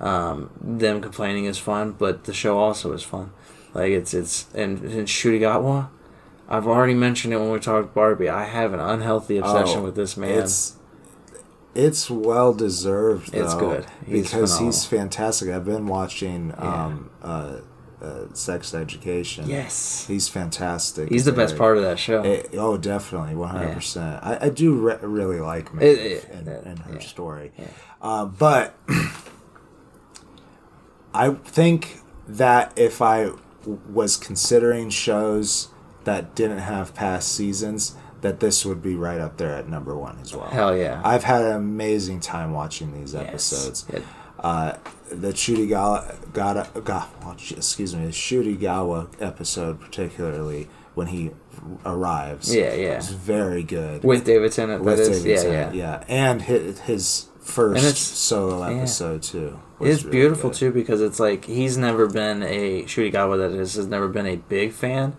Um, 0.01 0.51
them 0.61 1.01
complaining 1.01 1.45
is 1.45 1.59
fun, 1.59 1.95
but 1.99 2.25
the 2.25 2.33
show 2.35 2.59
also 2.59 2.93
is 2.93 3.03
fun. 3.03 3.31
Like 3.75 3.91
it's 3.93 4.13
it's 4.15 4.47
and, 4.55 4.79
and 4.81 5.07
Ncuti 5.07 5.41
Gatwa, 5.41 5.89
I've 6.49 6.67
already 6.67 6.95
mentioned 6.95 7.33
it 7.33 7.39
when 7.39 7.51
we 7.51 7.59
talked 7.59 7.95
Barbie. 7.95 8.29
I 8.29 8.45
have 8.45 8.73
an 8.75 8.81
unhealthy 8.81 9.37
obsession 9.39 9.81
Oh, 9.81 9.83
with 9.85 9.95
this 9.97 10.17
man. 10.17 10.31
It's 10.39 10.74
it's 11.75 12.11
well 12.11 12.53
deserved. 12.55 13.33
Though, 13.33 13.45
It's 13.45 13.55
good. 13.55 13.87
He's 14.07 14.25
because 14.31 14.59
he's 14.59 14.85
fantastic. 14.85 15.49
I've 15.51 15.65
been 15.65 15.87
watching 15.87 16.49
Yeah. 16.51 16.85
um, 16.87 17.11
uh, 17.23 17.57
uh, 18.03 18.25
Sex 18.35 18.75
Education. 18.75 19.49
yes, 19.49 20.05
he's 20.07 20.29
fantastic. 20.29 21.09
he's 21.09 21.25
the 21.25 21.33
best 21.33 21.53
Very- 21.53 21.59
part 21.59 21.77
of 21.79 21.85
that 21.85 21.99
show. 21.99 22.21
Eh, 22.23 22.43
oh, 22.59 22.77
definitely, 22.77 23.35
one 23.35 23.49
hundred 23.49 23.75
percent. 23.75 24.21
I 24.23 24.51
do 24.51 24.75
re- 24.75 24.99
really 25.01 25.41
like 25.41 25.69
It- 25.69 25.75
Maeve 25.75 26.27
and, 26.31 26.49
and 26.49 26.79
her 26.81 26.95
yeah. 26.95 26.99
story, 27.01 27.53
Yeah. 27.59 27.65
uh, 28.03 28.25
but 28.27 28.75
I 31.15 31.31
think 31.31 32.01
that 32.27 32.73
if 32.77 33.01
I 33.01 33.25
w- 33.63 33.81
was 33.91 34.17
considering 34.17 34.91
shows 34.91 35.69
that 36.05 36.35
didn't 36.35 36.59
have 36.59 36.95
past 36.95 37.33
seasons, 37.33 37.95
that 38.25 38.41
this 38.41 38.65
would 38.65 38.83
be 38.83 38.95
right 38.97 39.21
up 39.21 39.37
there 39.37 39.55
at 39.55 39.69
number 39.69 39.95
one 39.97 40.19
as 40.23 40.35
well. 40.35 40.47
Hell 40.49 40.75
yeah. 40.77 41.01
I've 41.05 41.25
had 41.25 41.45
an 41.45 41.57
amazing 41.57 42.21
time 42.21 42.53
watching 42.53 42.93
these 42.99 43.13
Yes. 43.13 43.23
episodes. 43.29 43.87
Yeah. 43.93 44.01
Uh, 44.41 44.77
the 45.11 45.29
Ncuti 45.33 45.69
Gatwa, 45.69 46.33
Gata, 46.33 46.67
Ga, 46.83 47.07
oh, 47.25 47.33
excuse 47.33 47.95
me, 47.95 48.07
the 48.07 48.11
Ncuti 48.13 48.57
Gatwa 48.59 49.09
episode, 49.21 49.79
particularly 49.81 50.69
when 50.95 51.09
he 51.09 51.31
arrives, 51.85 52.55
Yeah, 52.55 52.75
yeah. 52.75 52.99
is 52.99 53.11
very 53.11 53.63
good. 53.63 54.03
With 54.05 54.25
David 54.25 54.53
Tennant, 54.53 54.83
that 54.85 54.91
With 54.91 55.01
is. 55.01 55.23
David 55.23 55.31
Yeah, 55.31 55.43
Tennant, 55.43 55.75
yeah. 55.75 55.99
yeah, 55.99 56.05
and 56.09 56.43
his, 56.43 56.81
his 56.81 57.27
first 57.41 57.79
it's- 57.85 57.99
solo 57.99 58.67
yeah. 58.69 58.77
episode 58.79 59.23
too. 59.23 59.61
It's 59.81 60.03
really 60.05 60.11
beautiful 60.19 60.51
good. 60.51 60.59
too 60.59 60.71
because 60.73 61.01
it's 61.03 61.21
like 61.21 61.45
he's 61.45 61.77
never 61.77 62.07
been 62.07 62.43
a 62.43 62.85
Ncuti 62.85 63.13
Gatwa 63.13 63.37
that 63.39 63.59
is 63.59 63.75
has 63.75 63.87
never 63.87 64.09
been 64.09 64.27
a 64.27 64.37
big 64.37 64.73
fan, 64.73 65.17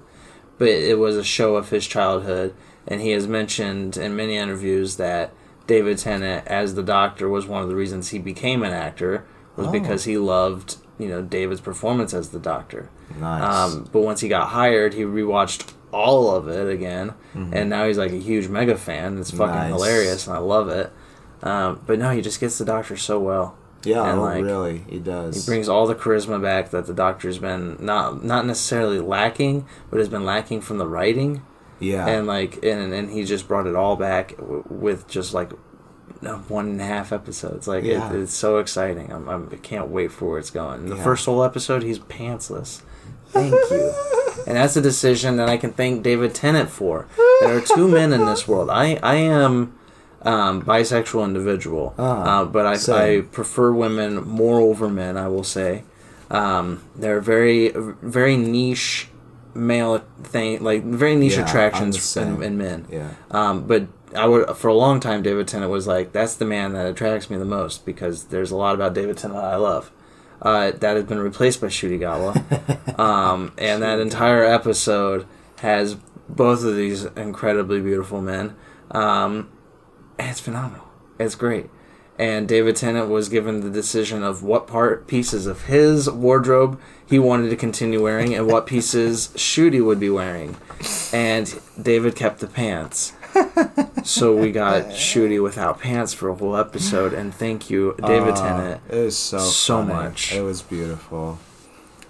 but 0.57 0.69
it 0.69 0.97
was 0.97 1.17
a 1.17 1.23
show 1.23 1.55
of 1.55 1.69
his 1.69 1.85
childhood, 1.85 2.53
and 2.87 3.01
he 3.01 3.11
has 3.11 3.27
mentioned 3.27 3.97
in 3.97 4.15
many 4.15 4.35
interviews 4.37 4.97
that 4.97 5.33
David 5.67 5.97
Tennant 5.97 6.47
as 6.47 6.75
the 6.75 6.83
Doctor 6.83 7.27
was 7.27 7.47
one 7.47 7.63
of 7.63 7.69
the 7.69 7.75
reasons 7.75 8.09
he 8.09 8.19
became 8.19 8.63
an 8.63 8.71
actor 8.73 9.25
was 9.55 9.67
Oh. 9.67 9.71
because 9.71 10.03
he 10.05 10.17
loved 10.17 10.77
you 10.99 11.07
know 11.07 11.21
David's 11.21 11.61
performance 11.61 12.13
as 12.13 12.29
the 12.29 12.39
Doctor. 12.39 12.89
Nice. 13.19 13.43
Um, 13.73 13.89
but 13.91 14.01
once 14.01 14.21
he 14.21 14.27
got 14.29 14.49
hired, 14.49 14.93
he 14.93 15.03
rewatched 15.03 15.71
all 15.91 16.33
of 16.35 16.47
it 16.47 16.69
again, 16.71 17.13
Mm-hmm. 17.33 17.53
and 17.53 17.69
now 17.69 17.85
he's 17.87 17.97
like 17.97 18.11
a 18.11 18.17
huge 18.19 18.47
mega 18.47 18.75
fan. 18.77 19.17
It's 19.17 19.31
fucking 19.31 19.53
Nice. 19.55 19.69
hilarious, 19.71 20.27
and 20.27 20.35
I 20.35 20.39
love 20.39 20.69
it. 20.69 20.91
Um, 21.43 21.81
but 21.85 21.99
no, 21.99 22.11
he 22.11 22.21
just 22.21 22.39
gets 22.39 22.57
the 22.57 22.65
Doctor 22.65 22.95
so 22.97 23.19
well. 23.19 23.55
yeah, 23.83 24.03
and, 24.09 24.19
oh, 24.19 24.23
like, 24.23 24.43
really, 24.43 24.83
he 24.89 24.97
does. 24.99 25.35
He 25.45 25.49
brings 25.51 25.69
all 25.69 25.85
the 25.85 25.93
charisma 25.95 26.41
back 26.41 26.71
that 26.71 26.87
the 26.87 26.93
Doctor's 26.93 27.37
been 27.37 27.77
not 27.79 28.23
not 28.23 28.45
necessarily 28.45 28.99
lacking, 28.99 29.65
but 29.89 29.99
has 29.99 30.09
been 30.09 30.25
lacking 30.25 30.61
from 30.61 30.77
the 30.79 30.87
writing, 30.87 31.43
yeah, 31.79 32.07
and 32.07 32.27
like 32.27 32.63
and 32.63 32.93
and 32.93 33.09
he 33.09 33.23
just 33.23 33.47
brought 33.47 33.67
it 33.67 33.75
all 33.75 33.95
back 33.95 34.35
w- 34.37 34.63
with 34.69 35.07
just 35.07 35.33
like 35.33 35.51
one 36.47 36.67
and 36.67 36.81
a 36.81 36.85
half 36.85 37.11
episodes. 37.11 37.67
Like 37.67 37.83
Yeah. 37.83 38.11
it, 38.11 38.19
it's 38.21 38.33
so 38.33 38.57
exciting. 38.57 39.11
I'm, 39.11 39.27
I'm 39.29 39.49
I 39.51 39.57
can't 39.57 39.89
wait 39.89 40.11
for 40.11 40.29
where 40.29 40.39
it's 40.39 40.49
going. 40.49 40.87
The 40.89 40.95
Yeah. 40.95 41.03
first 41.03 41.25
whole 41.25 41.43
episode, 41.43 41.83
he's 41.83 41.99
pantsless. 41.99 42.81
Thank 43.29 43.53
you. 43.53 43.93
and 44.47 44.55
that's 44.57 44.75
a 44.77 44.81
decision 44.81 45.37
that 45.37 45.49
I 45.49 45.57
can 45.57 45.71
thank 45.73 46.03
David 46.03 46.33
Tennant 46.33 46.69
for. 46.69 47.07
There 47.41 47.55
are 47.57 47.61
two 47.61 47.87
men 47.87 48.13
in 48.13 48.25
this 48.25 48.47
world. 48.47 48.69
I 48.69 48.97
I 49.03 49.15
am 49.15 49.77
um, 50.23 50.61
bisexual 50.63 51.23
individual, 51.25 51.93
Ah, 51.99 52.41
uh, 52.41 52.45
but 52.45 52.65
I, 52.65 52.77
I 53.17 53.21
prefer 53.21 53.71
women 53.71 54.23
more 54.27 54.59
over 54.59 54.89
men. 54.89 55.17
I 55.17 55.27
will 55.27 55.43
say 55.43 55.83
um, 56.31 56.81
they're 56.95 57.21
very 57.21 57.71
very 57.75 58.35
niche 58.37 59.09
male 59.55 60.03
thing, 60.23 60.61
like 60.63 60.83
very 60.83 61.15
niche 61.15 61.37
Yeah, 61.37 61.45
attractions 61.45 62.15
in, 62.17 62.43
in 62.43 62.57
men. 62.57 62.85
yeah, 62.91 63.09
Um, 63.31 63.65
but 63.65 63.87
I 64.15 64.27
would 64.27 64.55
for 64.57 64.67
a 64.67 64.73
long 64.73 64.99
time 64.99 65.23
David 65.23 65.47
Tennant 65.47 65.71
was 65.71 65.87
like 65.87 66.11
that's 66.11 66.35
the 66.35 66.45
man 66.45 66.73
that 66.73 66.85
attracts 66.87 67.29
me 67.29 67.37
the 67.37 67.45
most 67.45 67.85
because 67.85 68.25
there's 68.25 68.51
a 68.51 68.55
lot 68.55 68.75
about 68.75 68.93
David 68.93 69.17
Tennant 69.17 69.39
I 69.39 69.55
love. 69.55 69.91
Uh, 70.41 70.71
that 70.71 70.95
has 70.97 71.05
been 71.05 71.19
replaced 71.19 71.61
by 71.61 71.67
Ncuti 71.67 71.97
Gatwa, 71.97 72.99
um, 72.99 73.53
and 73.57 73.81
that 73.81 73.99
entire 73.99 74.43
episode 74.43 75.25
has 75.59 75.95
both 76.27 76.63
of 76.63 76.75
these 76.75 77.05
incredibly 77.05 77.79
beautiful 77.81 78.21
men. 78.21 78.55
Um, 78.91 79.49
it's 80.19 80.39
phenomenal. 80.41 80.85
It's 81.19 81.35
great. 81.35 81.69
And 82.17 82.47
David 82.47 82.77
Tennant 82.77 83.09
was 83.09 83.27
given 83.27 83.59
the 83.59 83.69
decision 83.69 84.23
of 84.23 84.41
what 84.41 84.67
part 84.67 85.05
pieces 85.05 85.47
of 85.47 85.63
his 85.63 86.09
wardrobe 86.09 86.79
he 87.05 87.19
wanted 87.19 87.49
to 87.49 87.57
continue 87.57 88.01
wearing 88.01 88.33
and 88.33 88.47
what 88.47 88.65
pieces 88.65 89.27
Shooty 89.35 89.83
would 89.85 89.99
be 89.99 90.09
wearing. 90.09 90.55
And 91.11 91.53
David 91.81 92.15
kept 92.15 92.39
the 92.39 92.47
pants. 92.47 93.11
so 94.03 94.33
we 94.35 94.51
got 94.53 94.83
Shooty 94.91 95.43
without 95.43 95.79
pants 95.81 96.13
for 96.13 96.29
a 96.29 96.35
whole 96.35 96.55
episode. 96.55 97.13
And 97.13 97.33
thank 97.33 97.69
you, 97.69 97.95
David 98.05 98.35
Uh, 98.35 98.41
Tennant. 98.41 98.81
It 98.89 98.95
was 98.95 99.17
so 99.17 99.39
so 99.39 99.79
funny. 99.79 99.93
much. 99.93 100.33
It 100.33 100.41
was 100.41 100.61
beautiful. 100.61 101.37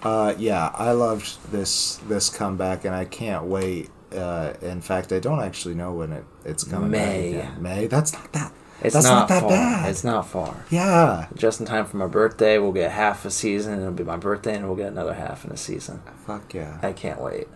Uh, 0.04 0.34
yeah, 0.38 0.70
I 0.74 0.92
loved 0.92 1.50
this 1.50 1.96
this 2.08 2.30
comeback, 2.30 2.84
and 2.84 2.94
I 2.94 3.06
can't 3.06 3.44
wait. 3.46 3.90
Uh, 4.16 4.52
in 4.62 4.80
fact, 4.80 5.12
I 5.12 5.18
don't 5.18 5.40
actually 5.40 5.74
know 5.74 5.92
when 5.94 6.12
it, 6.12 6.24
it's 6.44 6.62
coming 6.62 6.92
May. 6.92 7.48
May. 7.58 7.88
That's 7.88 8.12
not 8.12 8.32
that. 8.34 8.52
It's 8.82 8.94
that's 8.94 9.06
not, 9.06 9.20
not 9.20 9.28
that 9.30 9.40
far. 9.40 9.48
bad. 9.50 9.90
It's 9.90 10.04
not 10.04 10.26
far. 10.28 10.64
Yeah. 10.70 11.28
Just 11.34 11.60
in 11.60 11.66
time 11.66 11.86
for 11.86 11.96
my 11.96 12.06
birthday, 12.06 12.58
we'll 12.58 12.72
get 12.72 12.90
half 12.92 13.24
a 13.24 13.30
season. 13.30 13.72
and 13.74 13.82
It'll 13.82 13.94
be 13.94 14.04
my 14.04 14.16
birthday, 14.18 14.54
and 14.56 14.66
we'll 14.66 14.76
get 14.76 14.88
another 14.92 15.14
half 15.14 15.44
in 15.44 15.50
a 15.50 15.56
season. 15.56 16.02
Fuck 16.26 16.52
yeah. 16.54 16.78
I 16.82 16.92
can't 16.92 17.20
wait. 17.20 17.48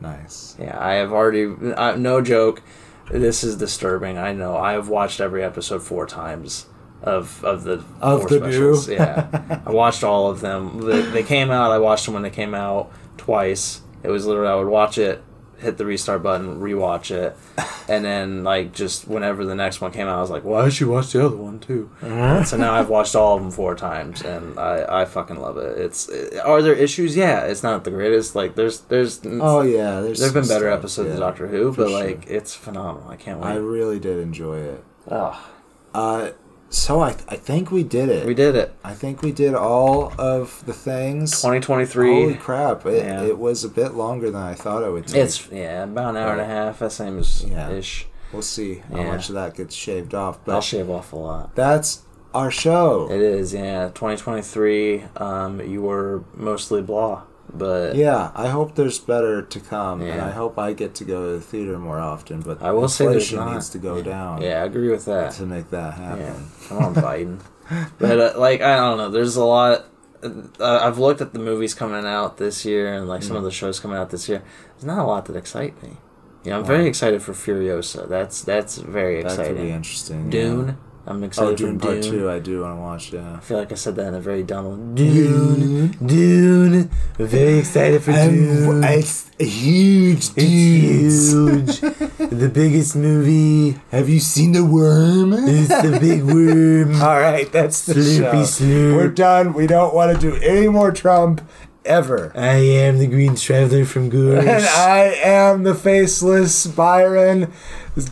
Nice. 0.00 0.56
Yeah, 0.60 0.76
I 0.78 0.94
have 0.94 1.12
already. 1.12 1.54
I, 1.76 1.96
no 1.96 2.20
joke. 2.20 2.62
This 3.10 3.42
is 3.42 3.56
disturbing. 3.56 4.18
I 4.18 4.32
know. 4.32 4.56
I 4.56 4.72
have 4.72 4.88
watched 4.88 5.20
every 5.20 5.42
episode 5.42 5.82
four 5.82 6.06
times 6.06 6.66
of 7.02 7.42
of 7.44 7.64
the 7.64 7.84
Of 8.00 8.20
four 8.22 8.28
the 8.28 8.38
specials. 8.38 8.88
new? 8.88 8.94
yeah, 8.96 9.60
I 9.64 9.70
watched 9.70 10.04
all 10.04 10.28
of 10.30 10.40
them. 10.40 10.80
They, 10.80 11.02
they 11.02 11.22
came 11.22 11.50
out. 11.50 11.70
I 11.70 11.78
watched 11.78 12.04
them 12.04 12.14
when 12.14 12.22
they 12.22 12.30
came 12.30 12.54
out 12.54 12.92
twice. 13.16 13.80
It 14.02 14.08
was 14.10 14.26
literally 14.26 14.48
I 14.48 14.54
would 14.56 14.68
watch 14.68 14.98
it, 14.98 15.22
hit 15.58 15.76
the 15.76 15.84
restart 15.84 16.22
button, 16.22 16.60
rewatch 16.60 17.10
it, 17.10 17.36
and 17.88 18.04
then 18.04 18.44
like 18.44 18.72
just 18.72 19.06
whenever 19.08 19.44
the 19.44 19.54
next 19.54 19.80
one 19.80 19.90
came 19.92 20.06
out, 20.06 20.18
I 20.18 20.20
was 20.20 20.30
like, 20.30 20.44
"Why 20.44 20.68
should 20.68 20.80
you 20.80 20.88
watch 20.88 21.12
the 21.12 21.24
other 21.24 21.36
one 21.36 21.58
too?" 21.60 21.90
so 22.00 22.56
now 22.56 22.74
I've 22.74 22.88
watched 22.88 23.14
all 23.14 23.36
of 23.36 23.42
them 23.42 23.50
four 23.50 23.74
times, 23.74 24.22
and 24.22 24.58
I 24.58 25.02
I 25.02 25.04
fucking 25.04 25.36
love 25.40 25.56
it. 25.58 25.78
It's 25.78 26.08
are 26.44 26.62
there 26.62 26.74
issues? 26.74 27.16
Yeah, 27.16 27.44
it's 27.44 27.62
not 27.62 27.84
the 27.84 27.90
greatest. 27.90 28.34
Like 28.34 28.54
there's 28.54 28.80
there's 28.82 29.20
Oh 29.24 29.62
yeah. 29.62 30.00
There's 30.00 30.20
There've 30.20 30.32
been 30.34 30.48
better 30.48 30.68
stuff, 30.70 30.78
episodes 30.78 31.08
yeah, 31.08 31.14
of 31.14 31.20
Doctor 31.20 31.46
Who, 31.48 31.72
but 31.74 31.88
sure. 31.88 32.04
like 32.04 32.26
it's 32.28 32.54
phenomenal. 32.54 33.08
I 33.08 33.16
can't 33.16 33.40
wait. 33.40 33.48
I 33.48 33.54
really 33.56 33.98
did 33.98 34.18
enjoy 34.18 34.58
it. 34.58 34.84
oh, 35.10 35.48
Uh, 35.94 36.30
so 36.70 37.00
I 37.00 37.10
I 37.28 37.36
think 37.36 37.70
we 37.70 37.82
did 37.82 38.08
it. 38.08 38.26
we 38.26 38.34
did 38.34 38.54
it. 38.54 38.74
I 38.84 38.94
think 38.94 39.22
we 39.22 39.32
did 39.32 39.54
all 39.54 40.12
of 40.18 40.62
the 40.66 40.72
things. 40.72 41.30
2023. 41.32 42.06
Holy 42.22 42.34
crap! 42.34 42.84
It, 42.86 43.04
Yeah. 43.04 43.22
it 43.24 43.38
was 43.38 43.64
a 43.64 43.68
bit 43.68 43.94
longer 43.94 44.30
than 44.30 44.42
I 44.42 44.54
thought 44.54 44.82
it 44.82 44.90
would 44.92 45.06
take. 45.06 45.22
It's 45.22 45.48
yeah, 45.50 45.84
about 45.84 46.10
an 46.10 46.16
hour 46.22 46.32
and 46.32 46.40
a 46.40 46.44
half. 46.46 46.78
That 46.80 47.00
as 47.00 47.44
Yeah. 47.44 47.70
ish. 47.70 48.06
We'll 48.32 48.42
see 48.42 48.82
how 48.92 48.98
Yeah. 48.98 49.06
much 49.12 49.28
of 49.30 49.34
that 49.36 49.54
gets 49.54 49.74
shaved 49.74 50.14
off. 50.14 50.38
But 50.44 50.54
I'll 50.54 50.60
shave 50.60 50.90
off 50.90 51.12
a 51.12 51.16
lot. 51.16 51.54
that's 51.54 52.02
our 52.34 52.50
show. 52.50 53.08
It 53.10 53.22
is 53.22 53.54
yeah. 53.54 53.88
2023. 53.94 55.04
Um, 55.16 55.60
you 55.62 55.80
were 55.82 56.24
mostly 56.36 56.82
blah, 56.82 57.22
but 57.52 57.94
yeah, 57.96 58.30
I 58.34 58.48
hope 58.48 58.74
there's 58.74 58.98
better 58.98 59.42
to 59.42 59.60
come, 59.60 60.00
and 60.02 60.20
I 60.20 60.30
hope 60.30 60.58
I 60.58 60.72
get 60.72 60.94
to 60.96 61.04
go 61.04 61.26
to 61.26 61.32
the 61.38 61.40
theater 61.40 61.78
more 61.78 61.98
often. 61.98 62.40
But 62.42 62.62
I 62.62 62.72
will 62.72 62.88
say 62.88 63.06
there's 63.06 63.32
not. 63.32 63.52
needs 63.54 63.70
to 63.70 63.78
go 63.78 64.02
down 64.02 64.42
yeah, 64.42 64.62
I 64.62 64.64
agree 64.64 64.90
with 64.90 65.04
that. 65.06 65.32
to 65.34 65.46
make 65.46 65.70
that 65.70 65.96
Yeah, 65.98 66.04
happen. 66.04 66.46
come 66.68 66.78
on, 66.78 66.94
Biden. 66.94 67.40
but 67.98 68.18
uh, 68.20 68.38
like 68.38 68.60
I 68.60 68.76
don't 68.76 68.98
know. 68.98 69.10
There's 69.10 69.36
a 69.36 69.44
lot. 69.44 69.84
Uh, 70.22 70.80
I've 70.82 70.98
looked 70.98 71.20
at 71.20 71.32
the 71.32 71.38
movies 71.38 71.74
coming 71.74 72.04
out 72.04 72.38
this 72.38 72.64
year 72.64 72.92
and 72.92 73.08
like 73.08 73.22
some 73.22 73.36
Mm. 73.36 73.38
of 73.38 73.44
the 73.44 73.52
shows 73.52 73.78
coming 73.78 73.96
out 73.98 74.10
this 74.10 74.28
year. 74.28 74.42
There's 74.74 74.84
not 74.84 74.98
a 74.98 75.04
lot 75.06 75.26
that 75.26 75.36
excite 75.36 75.80
me. 75.82 75.96
Yeah, 76.44 76.56
I'm 76.56 76.64
very 76.64 76.86
excited 76.86 77.22
for 77.22 77.32
Furiosa. 77.32 78.08
That's 78.08 78.42
that's 78.42 78.78
very 78.78 79.22
That 79.22 79.30
could 79.36 79.36
be 79.36 79.42
exciting. 79.50 79.68
interesting. 79.70 80.30
Dune. 80.30 80.76
I'm 81.08 81.22
Oh, 81.22 81.26
excited 81.26 81.56
Dune 81.56 81.78
for 81.78 81.86
Part 81.86 82.02
Two. 82.02 82.30
I 82.30 82.38
do 82.38 82.60
want 82.60 82.76
to 82.76 82.80
watch. 82.80 83.12
Yeah. 83.12 83.36
I 83.36 83.40
feel 83.40 83.58
like 83.58 83.72
I 83.72 83.76
said 83.76 83.96
that 83.96 84.08
in 84.08 84.14
a 84.14 84.20
very 84.20 84.42
dumb. 84.42 84.94
Dune, 84.94 85.88
Dune. 86.04 86.90
Very 87.16 87.58
excited 87.60 88.02
for 88.02 88.12
Dune. 88.12 88.84
it's 88.84 89.30
a 89.40 89.44
huge 89.44 90.30
It's 90.36 91.32
huge. 91.32 91.80
the 91.80 92.50
biggest 92.52 92.94
movie 92.96 93.78
Have 93.90 94.08
you 94.08 94.20
seen 94.20 94.52
the 94.52 94.64
worm? 94.64 95.32
It's 95.32 95.68
the 95.68 95.98
big 95.98 96.24
worm. 96.24 97.00
All 97.02 97.18
right, 97.20 97.50
that's 97.50 97.86
the 97.86 97.94
show. 98.02 98.94
We're 98.96 99.08
done. 99.08 99.52
We 99.54 99.66
don't 99.66 99.94
want 99.94 100.14
to 100.14 100.20
do 100.20 100.36
any 100.42 100.68
more 100.68 100.92
Trump 100.92 101.40
ever. 101.88 102.30
I 102.36 102.56
am 102.56 102.98
the 102.98 103.06
Green 103.06 103.34
Traveler 103.34 103.84
from 103.84 104.08
Gours. 104.10 104.44
And 104.44 104.64
I 104.64 105.18
am 105.22 105.64
the 105.64 105.74
faceless 105.74 106.66
Byron. 106.66 107.52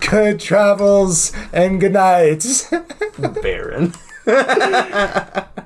Good 0.00 0.40
travels 0.40 1.32
and 1.52 1.80
good 1.80 1.92
night. 1.92 2.44
Baron. 3.42 3.92